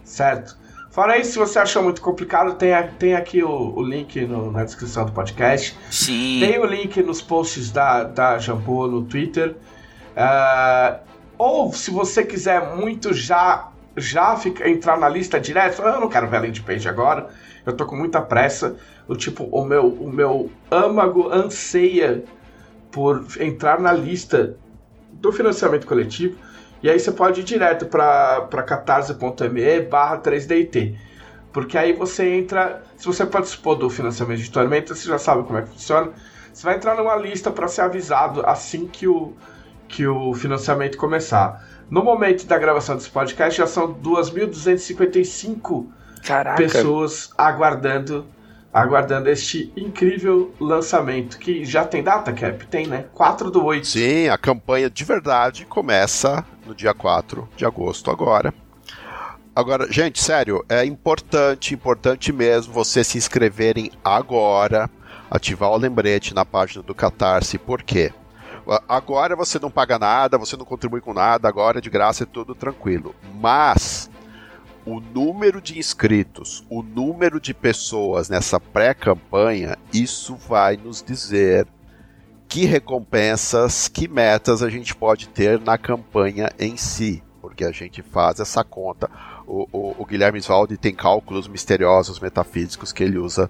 certo? 0.04 0.58
Fora 0.92 1.18
isso, 1.18 1.32
se 1.34 1.40
você 1.40 1.60
achou 1.60 1.84
muito 1.84 2.02
complicado, 2.02 2.54
tem, 2.56 2.70
tem 3.00 3.16
aqui 3.16 3.44
o, 3.44 3.74
o 3.76 3.84
link 3.84 4.20
no- 4.26 4.52
na 4.52 4.64
descrição 4.64 5.06
do 5.06 5.12
podcast. 5.12 5.78
Sim. 5.92 6.40
Tem 6.42 6.58
o 6.60 6.66
link 6.66 7.02
nos 7.04 7.22
posts 7.22 7.70
da, 7.72 8.04
da 8.04 8.38
Jambô 8.40 8.88
no 8.88 9.04
Twitter. 9.04 9.56
Ah, 10.16 11.00
ou 11.38 11.72
se 11.74 11.92
você 11.92 12.24
quiser 12.24 12.76
muito 12.76 13.14
já 13.14 13.70
já 13.98 14.36
fica, 14.36 14.70
entrar 14.70 14.98
na 14.98 15.08
lista 15.08 15.40
direto, 15.40 15.82
"Ah, 15.82 15.92
eu 15.96 16.02
não 16.02 16.10
quero 16.10 16.28
ver 16.28 16.36
a 16.38 16.42
landing 16.42 16.62
page 16.64 16.88
agora, 16.88 17.30
eu 17.66 17.74
tô 17.74 17.86
com 17.86 17.96
muita 17.96 18.22
pressa. 18.22 18.76
O 19.08 19.16
tipo, 19.16 19.46
o 19.46 19.66
meu, 19.66 19.88
o 19.88 20.12
meu 20.12 20.52
âmago 20.70 21.30
anseia 21.32 22.24
por 22.92 23.26
entrar 23.40 23.80
na 23.80 23.92
lista 23.92 24.58
do 25.14 25.32
financiamento 25.32 25.88
coletivo. 25.88 26.38
E 26.84 26.90
aí 26.90 27.00
você 27.00 27.12
pode 27.12 27.42
ir 27.42 27.44
direto 27.44 27.86
para 27.88 28.64
catarse.me 28.64 29.82
barra 29.82 30.20
3DT. 30.20 30.96
Porque 31.52 31.78
aí 31.78 31.94
você 31.94 32.36
entra. 32.36 32.84
Se 32.98 33.06
você 33.06 33.26
participou 33.26 33.76
do 33.76 33.90
financiamento 33.90 34.40
de 34.42 34.52
tormenta, 34.52 34.94
você 34.94 35.08
já 35.08 35.18
sabe 35.18 35.44
como 35.44 35.58
é 35.58 35.62
que 35.64 35.70
funciona. 35.70 36.12
Você 36.54 36.66
vai 36.66 36.76
entrar 36.76 36.96
numa 36.96 37.16
lista 37.16 37.50
para 37.50 37.68
ser 37.68 37.82
avisado 37.82 38.46
assim 38.46 38.88
que 38.88 39.08
o, 39.08 39.34
que 39.88 40.06
o 40.06 40.34
financiamento 40.34 40.98
começar. 40.98 41.66
No 41.90 42.04
momento 42.04 42.46
da 42.46 42.58
gravação 42.58 42.96
desse 42.96 43.10
podcast, 43.10 43.58
já 43.58 43.68
são 43.68 43.94
2.255 43.94 45.88
Caraca. 46.26 46.58
pessoas 46.58 47.30
aguardando 47.38 48.26
aguardando 48.76 49.30
este 49.30 49.72
incrível 49.78 50.54
lançamento. 50.60 51.40
Que 51.40 51.64
já 51.64 51.86
tem 51.86 52.04
data, 52.04 52.34
Cap? 52.34 52.68
Tem, 52.68 52.86
né? 52.86 53.06
4 53.14 53.50
do 53.50 53.64
8. 53.64 53.88
Sim, 53.88 54.28
a 54.28 54.38
campanha 54.38 54.90
de 54.90 55.04
verdade 55.06 55.66
começa 55.66 56.44
no 56.66 56.76
dia 56.76 56.94
4 56.94 57.48
de 57.56 57.66
agosto 57.66 58.12
agora. 58.12 58.54
Agora, 59.56 59.90
gente, 59.90 60.22
sério, 60.22 60.66
é 60.68 60.84
importante, 60.84 61.74
importante 61.74 62.34
mesmo 62.34 62.74
vocês 62.74 63.08
se 63.08 63.18
inscreverem 63.18 63.90
agora, 64.04 64.90
ativar 65.32 65.72
o 65.72 65.78
lembrete 65.78 66.34
na 66.34 66.44
página 66.44 66.84
do 66.84 66.94
Catarse, 66.94 67.58
por 67.58 67.82
quê? 67.82 68.12
Agora 68.90 69.34
você 69.38 69.58
não 69.58 69.72
paga 69.72 69.98
nada, 69.98 70.38
você 70.38 70.58
não 70.58 70.66
contribui 70.66 71.00
com 71.00 71.14
nada, 71.14 71.48
agora 71.48 71.78
é 71.78 71.82
de 71.82 71.90
graça 71.90 72.24
é 72.24 72.28
tudo 72.28 72.54
tranquilo. 72.54 73.16
Mas 73.40 74.10
o 74.86 75.00
número 75.00 75.60
de 75.60 75.80
inscritos, 75.80 76.64
o 76.70 76.84
número 76.84 77.40
de 77.40 77.54
pessoas 77.54 78.30
nessa 78.30 78.60
pré-campanha, 78.60 79.78
isso 79.92 80.36
vai 80.36 80.78
nos 80.78 81.02
dizer 81.02 81.68
que 82.48 82.66
recompensas, 82.66 83.88
que 83.88 84.08
metas 84.08 84.62
a 84.62 84.70
gente 84.70 84.96
pode 84.96 85.28
ter 85.28 85.60
na 85.60 85.78
campanha 85.78 86.52
em 86.60 86.78
si, 86.78 87.24
porque 87.42 87.66
a 87.66 87.72
gente 87.72 88.02
faz 88.02 88.40
essa 88.40 88.64
conta. 88.64 89.10
O, 89.48 89.68
o, 89.72 89.96
o 90.00 90.06
Guilherme 90.06 90.40
Svaldi 90.40 90.78
tem 90.78 90.94
cálculos 90.94 91.48
misteriosos 91.48 92.20
metafísicos 92.20 92.92
que 92.92 93.04
ele 93.04 93.18
usa 93.18 93.50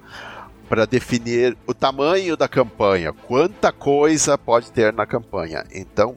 para 0.67 0.85
definir 0.85 1.55
o 1.67 1.73
tamanho 1.73 2.35
da 2.35 2.47
campanha, 2.47 3.13
quanta 3.13 3.71
coisa 3.71 4.37
pode 4.37 4.71
ter 4.71 4.91
na 4.91 5.05
campanha. 5.05 5.63
Então, 5.71 6.15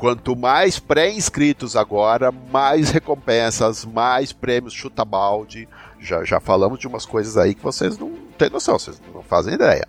quanto 0.00 0.34
mais 0.34 0.78
pré-inscritos 0.78 1.76
agora, 1.76 2.32
mais 2.32 2.88
recompensas, 2.88 3.84
mais 3.84 4.32
prêmios 4.32 4.72
chuta-balde. 4.72 5.68
Já, 6.00 6.24
já 6.24 6.40
falamos 6.40 6.78
de 6.78 6.88
umas 6.88 7.04
coisas 7.04 7.36
aí 7.36 7.54
que 7.54 7.62
vocês 7.62 7.98
não 7.98 8.10
têm 8.38 8.48
noção, 8.48 8.78
vocês 8.78 8.98
não 9.12 9.22
fazem 9.22 9.52
ideia 9.54 9.86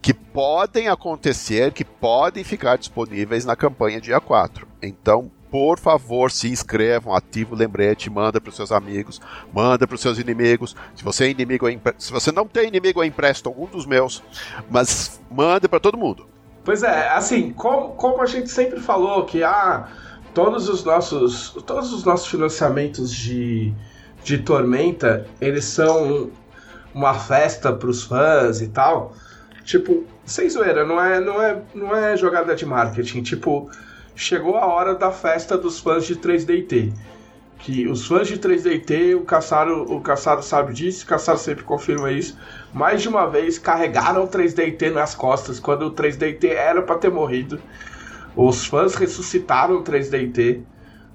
que 0.00 0.12
podem 0.12 0.88
acontecer, 0.88 1.72
que 1.72 1.84
podem 1.84 2.42
ficar 2.42 2.76
disponíveis 2.76 3.44
na 3.44 3.54
campanha 3.54 4.00
dia 4.00 4.20
4. 4.20 4.66
Então, 4.82 5.30
por 5.48 5.78
favor, 5.78 6.32
se 6.32 6.48
inscrevam, 6.48 7.14
ativa 7.14 7.54
o 7.54 7.56
lembrete, 7.56 8.10
manda 8.10 8.40
para 8.40 8.50
os 8.50 8.56
seus 8.56 8.72
amigos, 8.72 9.20
manda 9.52 9.86
para 9.86 9.94
os 9.94 10.00
seus 10.00 10.18
inimigos. 10.18 10.74
Se 10.96 11.04
você 11.04 11.26
é 11.26 11.30
inimigo, 11.30 11.66
se 11.98 12.12
você 12.12 12.32
não 12.32 12.48
tem 12.48 12.66
inimigo, 12.66 13.00
eu 13.00 13.04
empresto 13.04 13.48
algum 13.48 13.66
dos 13.66 13.86
meus, 13.86 14.24
mas 14.68 15.20
manda 15.30 15.68
para 15.68 15.78
todo 15.78 15.96
mundo. 15.96 16.31
Pois 16.64 16.82
é, 16.82 17.08
assim, 17.08 17.52
como, 17.52 17.90
como 17.94 18.22
a 18.22 18.26
gente 18.26 18.48
sempre 18.48 18.80
falou 18.80 19.24
que 19.24 19.42
ah, 19.42 19.88
todos 20.32 20.68
os 20.68 20.84
nossos 20.84 21.50
todos 21.66 21.92
os 21.92 22.04
nossos 22.04 22.28
financiamentos 22.28 23.12
de, 23.12 23.72
de 24.22 24.38
Tormenta, 24.38 25.26
eles 25.40 25.64
são 25.64 26.30
uma 26.94 27.14
festa 27.14 27.72
para 27.72 27.88
os 27.88 28.04
fãs 28.04 28.60
e 28.60 28.68
tal. 28.68 29.14
Tipo, 29.64 30.04
sem 30.24 30.48
zoeira, 30.48 30.84
não 30.84 31.02
é, 31.02 31.20
não 31.20 31.42
é, 31.42 31.62
não 31.74 31.96
é 31.96 32.16
jogada 32.16 32.54
de 32.54 32.66
marketing, 32.66 33.22
tipo, 33.22 33.70
chegou 34.14 34.56
a 34.56 34.66
hora 34.66 34.94
da 34.94 35.10
festa 35.10 35.56
dos 35.56 35.78
fãs 35.80 36.04
de 36.04 36.16
3DT. 36.16 36.92
Que 37.58 37.86
os 37.86 38.06
fãs 38.06 38.26
de 38.26 38.38
3DT, 38.38 39.16
o 39.16 39.22
Caçaro, 39.22 39.82
o 39.92 40.00
Caçaro 40.00 40.42
sabe 40.42 40.72
disso, 40.72 41.04
o 41.04 41.08
Caçaro 41.08 41.38
sempre 41.38 41.62
confirma 41.62 42.10
isso. 42.10 42.36
Mais 42.72 43.02
de 43.02 43.08
uma 43.08 43.26
vez 43.26 43.58
carregaram 43.58 44.24
o 44.24 44.28
3DT 44.28 44.92
nas 44.92 45.14
costas 45.14 45.60
quando 45.60 45.86
o 45.86 45.90
3DT 45.90 46.44
era 46.44 46.82
para 46.82 46.96
ter 46.96 47.10
morrido. 47.10 47.60
Os 48.34 48.64
fãs 48.66 48.94
ressuscitaram 48.94 49.76
o 49.76 49.84
3DT. 49.84 50.60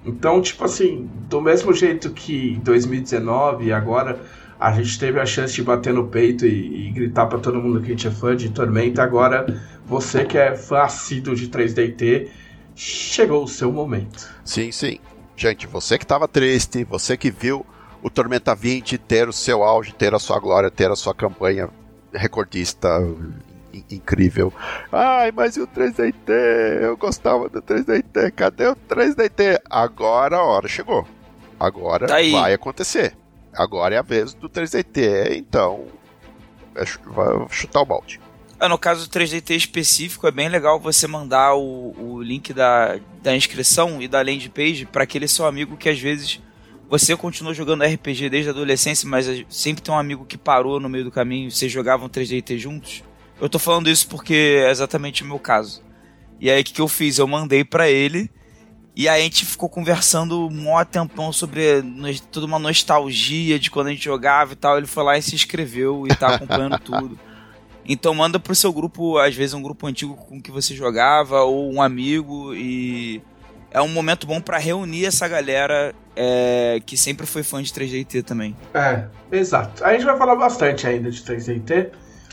Então, 0.04 0.40
tipo 0.40 0.64
assim, 0.64 1.10
do 1.28 1.40
mesmo 1.40 1.72
jeito 1.72 2.10
que 2.10 2.52
em 2.52 2.60
2019 2.60 3.66
e 3.66 3.72
agora 3.72 4.20
a 4.58 4.72
gente 4.72 4.98
teve 4.98 5.20
a 5.20 5.26
chance 5.26 5.54
de 5.54 5.62
bater 5.62 5.92
no 5.92 6.08
peito 6.08 6.46
e, 6.46 6.88
e 6.88 6.90
gritar 6.90 7.26
para 7.26 7.38
todo 7.38 7.60
mundo 7.60 7.80
que 7.80 7.86
a 7.86 7.90
gente 7.90 8.06
é 8.06 8.10
fã 8.10 8.34
de 8.34 8.48
Tormenta, 8.50 9.02
agora 9.02 9.46
você 9.86 10.24
que 10.24 10.36
é 10.36 10.56
fã 10.56 10.82
assíduo 10.82 11.34
de 11.34 11.48
3DT 11.48 12.28
chegou 12.74 13.44
o 13.44 13.48
seu 13.48 13.72
momento. 13.72 14.28
Sim, 14.44 14.70
sim. 14.70 14.98
Gente, 15.36 15.66
você 15.66 15.96
que 15.98 16.04
estava 16.04 16.26
triste, 16.26 16.84
você 16.84 17.16
que 17.16 17.30
viu 17.30 17.64
o 18.02 18.10
Tormenta 18.10 18.54
20 18.54 18.98
ter 18.98 19.28
o 19.28 19.32
seu 19.32 19.62
auge, 19.62 19.92
ter 19.92 20.14
a 20.14 20.18
sua 20.18 20.38
glória, 20.38 20.70
ter 20.70 20.90
a 20.90 20.96
sua 20.96 21.14
campanha 21.14 21.68
recordista 22.12 22.88
incrível. 23.90 24.52
Ai, 24.90 25.30
mas 25.32 25.56
e 25.56 25.60
o 25.60 25.66
3DT? 25.66 26.30
Eu 26.82 26.96
gostava 26.96 27.48
do 27.48 27.60
3DT. 27.62 28.32
Cadê 28.32 28.66
o 28.66 28.76
3DT? 28.76 29.60
Agora 29.68 30.36
a 30.36 30.42
hora 30.42 30.68
chegou. 30.68 31.06
Agora 31.58 32.06
tá 32.06 32.14
vai 32.14 32.52
acontecer. 32.52 33.16
Agora 33.52 33.94
é 33.94 33.98
a 33.98 34.02
vez 34.02 34.34
do 34.34 34.48
3DT, 34.48 35.36
então 35.36 35.86
é, 36.74 36.84
vai 37.06 37.48
chutar 37.50 37.80
o 37.80 37.86
balde. 37.86 38.20
Ah, 38.60 38.68
no 38.68 38.78
caso 38.78 39.08
do 39.08 39.18
3DT 39.18 39.56
específico, 39.56 40.26
é 40.26 40.30
bem 40.30 40.48
legal 40.48 40.80
você 40.80 41.06
mandar 41.06 41.54
o, 41.54 41.94
o 41.98 42.22
link 42.22 42.52
da, 42.52 42.98
da 43.22 43.36
inscrição 43.36 44.02
e 44.02 44.08
da 44.08 44.18
landing 44.18 44.50
page 44.50 44.86
para 44.86 45.04
aquele 45.04 45.28
seu 45.28 45.46
amigo 45.46 45.76
que 45.76 45.88
às 45.88 45.98
vezes 45.98 46.40
você 46.88 47.16
continuou 47.16 47.54
jogando 47.54 47.84
RPG 47.84 48.30
desde 48.30 48.48
a 48.48 48.52
adolescência, 48.52 49.08
mas 49.08 49.26
sempre 49.48 49.82
tem 49.82 49.94
um 49.94 49.98
amigo 49.98 50.24
que 50.24 50.38
parou 50.38 50.80
no 50.80 50.88
meio 50.88 51.04
do 51.04 51.10
caminho 51.10 51.48
e 51.48 51.50
vocês 51.50 51.70
jogavam 51.70 52.08
3DT 52.08 52.58
juntos. 52.58 53.04
Eu 53.40 53.48
tô 53.48 53.58
falando 53.58 53.90
isso 53.90 54.08
porque 54.08 54.62
é 54.64 54.70
exatamente 54.70 55.22
o 55.22 55.26
meu 55.26 55.38
caso. 55.38 55.82
E 56.40 56.50
aí 56.50 56.60
o 56.60 56.64
que, 56.64 56.72
que 56.72 56.80
eu 56.80 56.88
fiz? 56.88 57.18
Eu 57.18 57.26
mandei 57.26 57.62
para 57.64 57.90
ele 57.90 58.30
e 58.96 59.08
aí 59.08 59.20
a 59.20 59.24
gente 59.24 59.46
ficou 59.46 59.68
conversando 59.68 60.48
um 60.48 60.64
maior 60.64 60.84
tempão 60.84 61.32
sobre 61.32 61.82
toda 62.32 62.46
uma 62.46 62.58
nostalgia 62.58 63.58
de 63.58 63.70
quando 63.70 63.88
a 63.88 63.90
gente 63.90 64.02
jogava 64.02 64.54
e 64.54 64.56
tal. 64.56 64.76
Ele 64.76 64.86
foi 64.86 65.04
lá 65.04 65.16
e 65.16 65.22
se 65.22 65.34
inscreveu 65.34 66.04
e 66.04 66.16
tá 66.16 66.34
acompanhando 66.34 66.78
tudo. 66.82 67.16
Então 67.86 68.12
manda 68.12 68.40
pro 68.40 68.54
seu 68.54 68.72
grupo, 68.72 69.16
às 69.18 69.34
vezes 69.34 69.54
um 69.54 69.62
grupo 69.62 69.86
antigo 69.86 70.16
com 70.16 70.42
que 70.42 70.50
você 70.50 70.74
jogava, 70.74 71.42
ou 71.42 71.72
um 71.72 71.80
amigo, 71.80 72.52
e 72.54 73.22
é 73.70 73.80
um 73.80 73.88
momento 73.88 74.26
bom 74.26 74.40
para 74.40 74.58
reunir 74.58 75.06
essa 75.06 75.28
galera 75.28 75.94
é, 76.16 76.80
que 76.84 76.96
sempre 76.96 77.26
foi 77.26 77.42
fã 77.42 77.62
de 77.62 77.72
3DT 77.72 78.24
também. 78.24 78.56
É, 78.74 79.04
exato. 79.30 79.84
A 79.84 79.92
gente 79.92 80.04
vai 80.04 80.16
falar 80.16 80.36
bastante 80.36 80.86
ainda 80.86 81.10
de 81.10 81.22
3DT, 81.22 81.90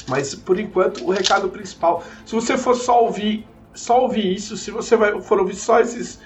mas 0.08 0.34
por 0.34 0.60
enquanto 0.60 1.06
o 1.06 1.12
recado 1.12 1.50
principal, 1.50 2.04
se 2.26 2.34
você 2.34 2.58
for 2.58 2.76
só 2.76 3.04
ouvir, 3.04 3.46
só 3.74 4.02
ouvir 4.02 4.34
isso, 4.34 4.56
se 4.56 4.72
você 4.72 4.96
vai, 4.96 5.22
for 5.22 5.40
ouvir 5.40 5.56
só 5.56 5.80
esses 5.80 6.20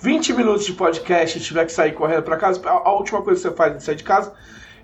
20 0.00 0.32
minutos 0.32 0.66
de 0.66 0.72
podcast 0.72 1.38
e 1.38 1.40
tiver 1.40 1.64
que 1.66 1.72
sair 1.72 1.92
correndo 1.92 2.22
para 2.22 2.36
casa, 2.36 2.60
a, 2.68 2.92
última 2.92 3.22
coisa 3.22 3.40
que 3.40 3.48
você 3.48 3.54
faz 3.54 3.76
de 3.76 3.84
sair 3.84 3.96
de 3.96 4.04
casa 4.04 4.32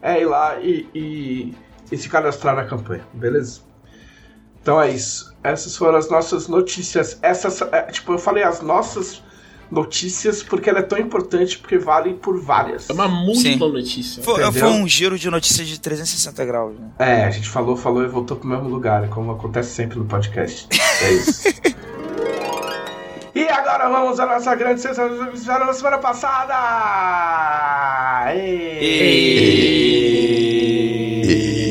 é 0.02 0.20
ir 0.20 0.26
lá 0.26 0.61
e, 0.61 0.88
e, 0.94 1.55
e 1.90 1.96
se 1.96 2.09
cadastrar 2.09 2.55
na 2.55 2.64
campanha, 2.64 3.05
beleza? 3.12 3.61
Então 4.62 4.81
é 4.81 4.90
isso. 4.90 5.35
Essas 5.42 5.74
foram 5.74 5.96
as 5.96 6.11
nossas 6.11 6.48
notícias. 6.48 7.18
Essas, 7.22 7.62
é, 7.62 7.83
tipo, 7.85 8.12
eu 8.12 8.18
falei 8.18 8.44
as 8.44 8.61
nossas 8.61 9.22
notícias 9.70 10.42
porque 10.42 10.68
ela 10.68 10.80
é 10.80 10.83
tão 10.83 10.98
importante 10.98 11.56
porque 11.59 11.78
vale 11.78 12.14
por 12.14 12.40
várias. 12.40 12.90
É 12.90 12.92
uma 12.92 13.06
múltipla 13.09 13.68
notícia. 13.68 14.22
Foi, 14.22 14.42
foi, 14.52 14.68
um 14.68 14.88
giro 14.88 15.18
de 15.18 15.30
notícias 15.30 15.68
de 15.68 15.78
360 15.78 16.44
graus. 16.44 16.74
Né? 16.78 16.88
É, 16.98 17.24
a 17.24 17.30
gente 17.30 17.48
falou, 17.48 17.76
falou 17.76 18.02
e 18.02 18.09
voltou 18.09 18.37
pro 18.37 18.48
mesmo 18.48 18.68
lugar, 18.68 19.09
como 19.09 19.33
acontece 19.33 19.70
sempre 19.70 19.98
no 19.98 20.04
podcast. 20.06 20.66
É 21.02 21.12
isso. 21.12 21.48
e 23.35 23.48
agora 23.48 23.88
vamos 23.88 24.18
à 24.18 24.26
nossa 24.26 24.54
grande 24.54 24.80
sessão 24.80 25.09
de 25.30 25.38
semana 25.38 25.98
passada! 25.98 26.54
E... 28.35 29.61
E... 31.22 31.70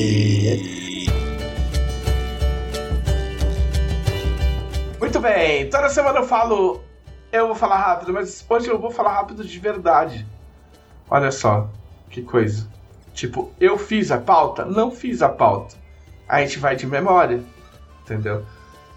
Muito 5.00 5.20
bem, 5.20 5.70
toda 5.70 5.90
semana 5.90 6.20
eu 6.20 6.26
falo. 6.26 6.89
Eu 7.32 7.48
vou 7.48 7.56
falar 7.56 7.78
rápido, 7.78 8.14
mas 8.14 8.46
hoje 8.50 8.68
eu 8.68 8.80
vou 8.80 8.92
falar 8.92 9.14
rápido 9.14 9.44
de 9.44 9.60
verdade. 9.60 10.26
Olha 11.10 11.32
só, 11.32 11.70
que 12.10 12.22
coisa. 12.22 12.68
Tipo, 13.14 13.52
eu 13.60 13.78
fiz 13.78 14.12
a 14.12 14.18
pauta? 14.18 14.66
Não 14.66 14.92
fiz 14.92 15.22
a 15.22 15.30
pauta. 15.30 15.76
A 16.28 16.42
gente 16.42 16.60
vai 16.60 16.76
de 16.76 16.88
memória, 16.88 17.44
entendeu? 18.04 18.46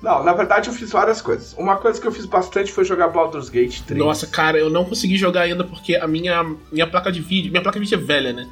Não, 0.00 0.24
na 0.24 0.32
verdade 0.32 0.68
eu 0.68 0.74
fiz 0.74 0.90
várias 0.90 1.22
coisas. 1.22 1.54
Uma 1.54 1.76
coisa 1.76 2.00
que 2.00 2.06
eu 2.06 2.12
fiz 2.12 2.26
bastante 2.26 2.72
foi 2.72 2.84
jogar 2.84 3.08
Baldur's 3.08 3.48
Gate 3.48 3.80
3. 3.82 3.98
Nossa, 3.98 4.26
cara, 4.26 4.58
eu 4.58 4.68
não 4.68 4.84
consegui 4.84 5.16
jogar 5.16 5.42
ainda 5.42 5.64
porque 5.64 5.94
a 5.94 6.06
minha, 6.06 6.42
minha 6.70 6.86
placa 6.86 7.12
de 7.12 7.20
vídeo. 7.20 7.50
Minha 7.50 7.62
placa 7.62 7.78
de 7.78 7.84
vídeo 7.84 8.02
é 8.02 8.04
velha, 8.04 8.32
né? 8.32 8.48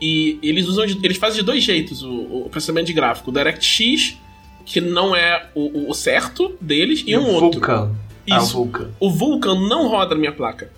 E 0.00 0.38
eles 0.42 0.66
usam. 0.66 0.86
De, 0.86 0.98
eles 1.04 1.16
fazem 1.16 1.40
de 1.40 1.44
dois 1.44 1.62
jeitos 1.62 2.02
o, 2.02 2.44
o 2.44 2.48
processamento 2.50 2.86
de 2.86 2.92
gráfico: 2.92 3.30
o 3.30 3.32
DirectX 3.32 4.16
que 4.64 4.80
não 4.80 5.14
é 5.14 5.50
o, 5.54 5.90
o 5.90 5.94
certo 5.94 6.56
deles, 6.60 7.02
e, 7.06 7.10
e 7.10 7.18
um 7.18 7.26
outro. 7.26 7.60
Vulkan. 7.60 7.92
Isso. 8.26 8.70
É 8.80 8.86
o 9.00 9.10
Vulkan 9.10 9.54
não 9.54 9.88
roda 9.88 10.14
na 10.14 10.20
minha 10.20 10.32
placa. 10.32 10.70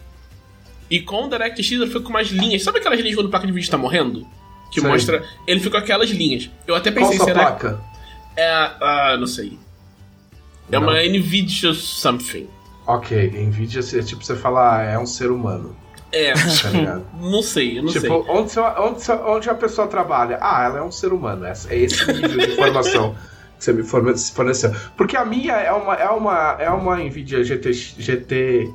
E 0.90 1.00
com 1.00 1.24
o 1.24 1.28
DirectX 1.28 1.72
ele 1.72 1.86
fica 1.86 2.00
com 2.00 2.12
mais 2.12 2.28
linhas. 2.28 2.62
Sabe 2.62 2.78
aquelas 2.78 3.00
linhas 3.00 3.14
quando 3.14 3.26
a 3.26 3.30
placa 3.30 3.46
de 3.46 3.52
vídeo 3.52 3.64
está 3.64 3.78
morrendo? 3.78 4.26
Que 4.70 4.80
sei. 4.80 4.90
mostra. 4.90 5.24
Ele 5.46 5.60
fica 5.60 5.72
com 5.72 5.84
aquelas 5.84 6.10
linhas. 6.10 6.50
Eu 6.66 6.74
até 6.74 6.90
pensei, 6.90 7.16
Qual 7.16 7.28
será. 7.28 7.52
placa? 7.52 7.80
É. 8.36 8.48
Ah, 8.48 9.16
não 9.18 9.26
sei. 9.26 9.58
É 10.70 10.78
não. 10.78 10.82
uma 10.82 11.02
Nvidia 11.02 11.74
something. 11.74 12.48
Ok, 12.86 13.30
Nvidia 13.30 13.80
é 13.80 14.02
tipo 14.02 14.24
você 14.24 14.36
falar, 14.36 14.80
ah, 14.80 14.82
é 14.82 14.98
um 14.98 15.06
ser 15.06 15.30
humano. 15.30 15.74
É, 16.12 16.32
tá 16.62 17.00
não 17.18 17.42
sei, 17.42 17.78
eu 17.78 17.82
não 17.82 17.92
tipo, 17.92 18.00
sei. 18.00 18.10
Onde, 18.10 18.58
onde, 18.58 19.12
onde 19.26 19.50
a 19.50 19.54
pessoa 19.54 19.88
trabalha? 19.88 20.38
Ah, 20.40 20.64
ela 20.64 20.78
é 20.78 20.82
um 20.82 20.92
ser 20.92 21.12
humano. 21.12 21.44
É 21.44 21.52
esse 21.76 22.12
nível 22.12 22.38
de 22.38 22.52
informação. 22.52 23.16
você 23.64 23.72
me 23.72 23.82
forneceu. 23.82 24.74
Porque 24.96 25.16
a 25.16 25.24
minha 25.24 25.54
é 25.54 25.72
uma, 25.72 25.94
é 25.94 26.08
uma, 26.10 26.56
é 26.58 26.70
uma 26.70 26.96
Nvidia 26.96 27.42
GT, 27.42 27.72
GT. 27.72 28.72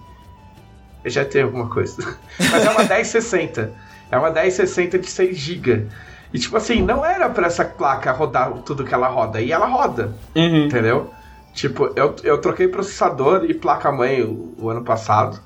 GT 1.05 1.41
alguma 1.41 1.69
coisa. 1.69 2.17
Mas 2.51 2.65
é 2.65 2.69
uma 2.69 2.83
1060. 2.83 3.71
É 4.11 4.17
uma 4.17 4.31
1060 4.31 4.99
de 4.99 5.07
6 5.07 5.37
GB. 5.37 5.87
E 6.33 6.39
tipo 6.39 6.57
assim, 6.57 6.81
não 6.81 7.05
era 7.05 7.29
para 7.29 7.47
essa 7.47 7.65
placa 7.65 8.11
rodar 8.11 8.51
tudo 8.63 8.83
que 8.83 8.93
ela 8.93 9.07
roda. 9.07 9.41
E 9.41 9.51
ela 9.51 9.67
roda. 9.67 10.13
Uhum. 10.35 10.65
Entendeu? 10.65 11.11
Tipo, 11.53 11.91
eu, 11.95 12.15
eu 12.23 12.37
troquei 12.39 12.67
processador 12.67 13.45
e 13.45 13.53
placa-mãe 13.53 14.21
o, 14.21 14.55
o 14.57 14.69
ano 14.69 14.83
passado. 14.83 15.39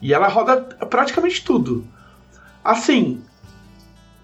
E 0.00 0.14
ela 0.14 0.28
roda 0.28 0.56
praticamente 0.88 1.44
tudo. 1.44 1.84
Assim, 2.64 3.22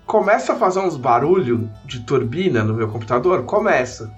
começa 0.07 0.53
a 0.53 0.57
fazer 0.57 0.81
uns 0.81 0.97
barulho 0.97 1.71
de 1.85 2.01
turbina 2.01 2.62
no 2.62 2.75
meu 2.75 2.88
computador? 2.88 3.45
Começa. 3.45 4.12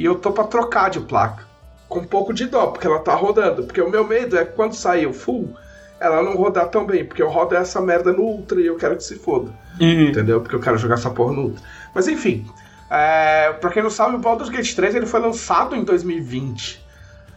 E 0.00 0.04
eu 0.06 0.14
tô 0.14 0.32
para 0.32 0.44
trocar 0.44 0.88
de 0.88 0.98
placa. 0.98 1.44
Com 1.86 1.98
um 1.98 2.06
pouco 2.06 2.32
de 2.32 2.46
dó, 2.46 2.68
porque 2.68 2.86
ela 2.86 3.00
tá 3.00 3.14
rodando. 3.14 3.64
Porque 3.64 3.82
o 3.82 3.90
meu 3.90 4.02
medo 4.02 4.38
é 4.38 4.46
que 4.46 4.52
quando 4.52 4.72
sair 4.72 5.06
o 5.06 5.12
full, 5.12 5.54
ela 6.00 6.22
não 6.22 6.36
rodar 6.36 6.68
tão 6.68 6.86
bem. 6.86 7.04
Porque 7.04 7.20
eu 7.20 7.28
rodo 7.28 7.54
essa 7.54 7.82
merda 7.82 8.10
no 8.10 8.22
Ultra 8.22 8.62
e 8.62 8.66
eu 8.66 8.76
quero 8.76 8.96
que 8.96 9.04
se 9.04 9.16
foda. 9.16 9.50
Uhum. 9.78 10.08
Entendeu? 10.08 10.40
Porque 10.40 10.56
eu 10.56 10.60
quero 10.60 10.78
jogar 10.78 10.94
essa 10.94 11.10
porra 11.10 11.34
no 11.34 11.42
Ultra. 11.42 11.62
Mas 11.94 12.08
enfim. 12.08 12.50
É, 12.90 13.52
pra 13.52 13.68
quem 13.68 13.82
não 13.82 13.90
sabe, 13.90 14.16
o 14.16 14.18
Baldur's 14.18 14.48
Gate 14.48 14.74
3 14.74 14.94
ele 14.94 15.04
foi 15.04 15.20
lançado 15.20 15.76
em 15.76 15.84
2020 15.84 16.82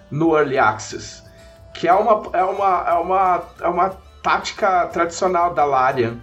no 0.10 0.34
Early 0.38 0.58
Access. 0.58 1.22
Que 1.74 1.90
é 1.90 1.94
uma, 1.94 2.30
é 2.32 2.44
uma, 2.46 2.86
é 2.88 2.94
uma, 2.94 3.44
é 3.60 3.68
uma 3.68 3.90
tática 4.22 4.86
tradicional 4.86 5.54
da 5.54 5.66
Larian, 5.66 6.16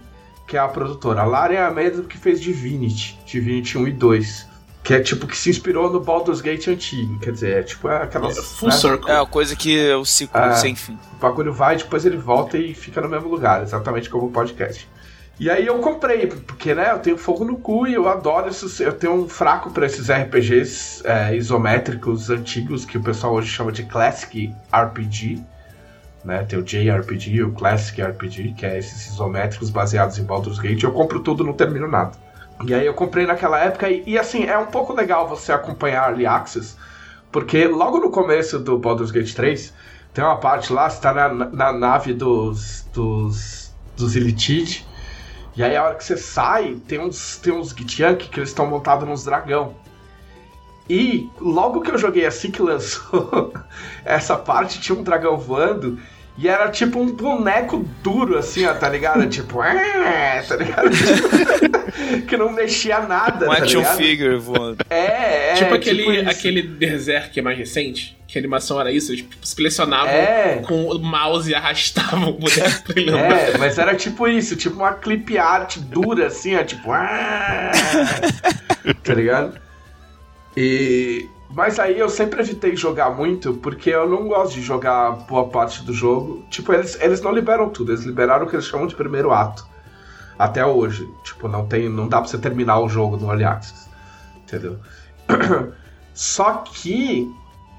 que 0.47 0.57
é 0.57 0.59
a 0.59 0.67
produtora. 0.67 1.21
A 1.21 1.25
Larian 1.25 1.59
é 1.59 1.65
a 1.65 1.71
mesma 1.71 2.03
que 2.03 2.17
fez 2.17 2.41
Divinity, 2.41 3.19
Divinity 3.27 3.77
1 3.77 3.87
e 3.89 3.91
2 3.91 4.50
Que 4.83 4.95
é 4.95 4.99
tipo 4.99 5.27
que 5.27 5.37
se 5.37 5.49
inspirou 5.49 5.91
no 5.91 5.99
Baldur's 5.99 6.41
Gate 6.41 6.67
antigo. 6.67 7.19
Quer 7.19 7.31
dizer, 7.33 7.59
é 7.59 7.63
tipo 7.63 7.87
aquelas. 7.87 8.37
É, 8.37 8.41
full 8.41 8.69
né? 8.69 8.75
circle. 8.75 9.11
É 9.11 9.15
uma 9.15 9.27
coisa 9.27 9.55
que 9.55 9.79
é 9.79 9.95
o 9.95 10.03
ciclo 10.03 10.39
Ah. 10.39 10.53
sem 10.53 10.75
fim. 10.75 10.97
O 11.13 11.17
bagulho 11.17 11.53
vai, 11.53 11.77
depois 11.77 12.05
ele 12.05 12.17
volta 12.17 12.57
e 12.57 12.73
fica 12.73 12.99
no 12.99 13.07
mesmo 13.07 13.29
lugar, 13.29 13.61
exatamente 13.61 14.09
como 14.09 14.25
o 14.27 14.31
podcast. 14.31 14.87
E 15.39 15.49
aí 15.49 15.65
eu 15.65 15.79
comprei, 15.79 16.27
porque 16.27 16.73
né, 16.75 16.91
eu 16.91 16.99
tenho 16.99 17.17
fogo 17.17 17.43
no 17.43 17.57
cu 17.57 17.87
e 17.87 17.93
eu 17.93 18.07
adoro 18.07 18.47
esses. 18.49 18.79
Eu 18.79 18.93
tenho 18.93 19.13
um 19.13 19.29
fraco 19.29 19.71
pra 19.71 19.85
esses 19.85 20.09
RPGs 20.11 21.01
é, 21.03 21.35
isométricos 21.35 22.29
antigos 22.29 22.85
que 22.85 22.97
o 22.97 23.01
pessoal 23.01 23.33
hoje 23.33 23.47
chama 23.49 23.71
de 23.71 23.83
Classic 23.83 24.53
RPG. 24.71 25.41
Né, 26.23 26.43
tem 26.43 26.59
o 26.59 26.61
JRPG 26.63 27.31
e 27.31 27.43
o 27.43 27.51
Classic 27.51 27.99
RPG, 27.99 28.53
que 28.55 28.63
é 28.65 28.77
esses 28.77 29.07
isométricos 29.07 29.71
baseados 29.71 30.19
em 30.19 30.23
Baldur's 30.23 30.59
Gate. 30.59 30.83
Eu 30.83 30.91
compro 30.91 31.19
tudo, 31.19 31.43
não 31.43 31.53
termino 31.53 31.87
nada. 31.87 32.11
E 32.65 32.73
aí 32.73 32.85
eu 32.85 32.93
comprei 32.93 33.25
naquela 33.25 33.59
época 33.59 33.89
e, 33.89 34.03
e, 34.05 34.17
assim, 34.17 34.43
é 34.45 34.57
um 34.57 34.67
pouco 34.67 34.93
legal 34.93 35.27
você 35.27 35.51
acompanhar 35.51 36.09
Early 36.09 36.25
Access, 36.25 36.75
porque 37.31 37.67
logo 37.67 37.99
no 37.99 38.11
começo 38.11 38.59
do 38.59 38.77
Baldur's 38.77 39.11
Gate 39.11 39.33
3, 39.33 39.73
tem 40.13 40.23
uma 40.23 40.37
parte 40.37 40.71
lá, 40.71 40.89
você 40.89 41.01
tá 41.01 41.13
na, 41.13 41.29
na 41.29 41.71
nave 41.71 42.13
dos, 42.13 42.85
dos, 42.93 43.73
dos 43.95 44.15
Elitid, 44.15 44.85
e 45.55 45.63
aí 45.63 45.75
a 45.75 45.83
hora 45.83 45.95
que 45.95 46.03
você 46.03 46.17
sai, 46.17 46.75
tem 46.87 46.99
uns, 46.99 47.37
tem 47.37 47.53
uns 47.53 47.71
Gitiank 47.71 48.29
que 48.29 48.39
eles 48.39 48.49
estão 48.49 48.65
montados 48.65 49.07
nos 49.07 49.23
dragão. 49.23 49.75
E 50.89 51.29
logo 51.39 51.81
que 51.81 51.91
eu 51.91 51.97
joguei 51.97 52.25
assim 52.25 52.51
que 52.51 52.61
lançou 52.61 53.53
essa 54.03 54.37
parte, 54.37 54.79
tinha 54.79 54.97
um 54.97 55.03
dragão 55.03 55.37
voando. 55.37 55.99
E 56.41 56.47
era 56.47 56.69
tipo 56.69 56.99
um 56.99 57.11
boneco 57.11 57.87
duro, 58.01 58.35
assim, 58.37 58.65
ó, 58.65 58.73
tá 58.73 58.89
ligado? 58.89 59.27
Tipo, 59.29 59.61
"Ah", 59.61 60.43
tá 60.47 60.55
ligado? 60.55 60.89
que 62.27 62.35
não 62.35 62.51
mexia 62.51 62.99
nada, 63.01 63.45
Um 63.45 63.49
tá 63.53 63.57
action 63.59 63.79
ligado? 63.81 63.97
figure 63.97 64.37
voando. 64.37 64.77
É, 64.89 65.51
é. 65.51 65.53
tipo 65.53 65.73
aquele, 65.73 66.19
isso. 66.21 66.29
aquele 66.29 66.61
Berserk 66.63 67.39
mais 67.41 67.57
recente, 67.57 68.17
que 68.27 68.37
a 68.37 68.41
animação 68.41 68.79
era 68.81 68.91
isso, 68.91 69.11
eles 69.11 69.21
tipo, 69.21 69.35
selecionavam 69.45 70.09
É. 70.09 70.63
com 70.65 70.85
o 70.85 70.97
mouse 70.99 71.51
e 71.51 71.53
arrastavam 71.53 72.29
o 72.29 72.33
boneco 72.33 72.83
pra 72.85 72.99
ele 72.99 73.11
andar. 73.11 73.31
É, 73.37 73.57
mas 73.59 73.77
era 73.77 73.93
tipo 73.95 74.27
isso, 74.27 74.55
tipo 74.55 74.77
uma 74.77 74.93
clip 74.93 75.37
art 75.37 75.77
dura, 75.77 76.25
assim, 76.27 76.55
ó, 76.55 76.63
tipo. 76.63 76.91
"Ah", 76.91 77.71
tá 79.03 79.13
ligado? 79.13 79.59
E. 80.57 81.25
Mas 81.53 81.79
aí 81.79 81.99
eu 81.99 82.07
sempre 82.07 82.41
evitei 82.41 82.75
jogar 82.75 83.09
muito, 83.09 83.53
porque 83.55 83.89
eu 83.89 84.09
não 84.09 84.27
gosto 84.27 84.53
de 84.53 84.61
jogar 84.61 85.11
boa 85.27 85.49
parte 85.49 85.83
do 85.83 85.93
jogo. 85.93 86.43
Tipo, 86.49 86.71
eles, 86.73 86.99
eles 87.01 87.21
não 87.21 87.31
liberam 87.31 87.69
tudo, 87.69 87.91
eles 87.91 88.05
liberaram 88.05 88.45
o 88.45 88.49
que 88.49 88.55
eles 88.55 88.65
chamam 88.65 88.87
de 88.87 88.95
primeiro 88.95 89.31
ato. 89.31 89.67
Até 90.39 90.65
hoje. 90.65 91.07
Tipo, 91.23 91.47
não 91.47 91.67
tem. 91.67 91.89
Não 91.89 92.07
dá 92.07 92.19
pra 92.19 92.27
você 92.27 92.37
terminar 92.37 92.79
o 92.79 92.87
jogo 92.87 93.17
no 93.17 93.27
Early 93.27 93.43
Access. 93.43 93.89
Entendeu? 94.43 94.79
Só 96.13 96.63
que 96.65 97.29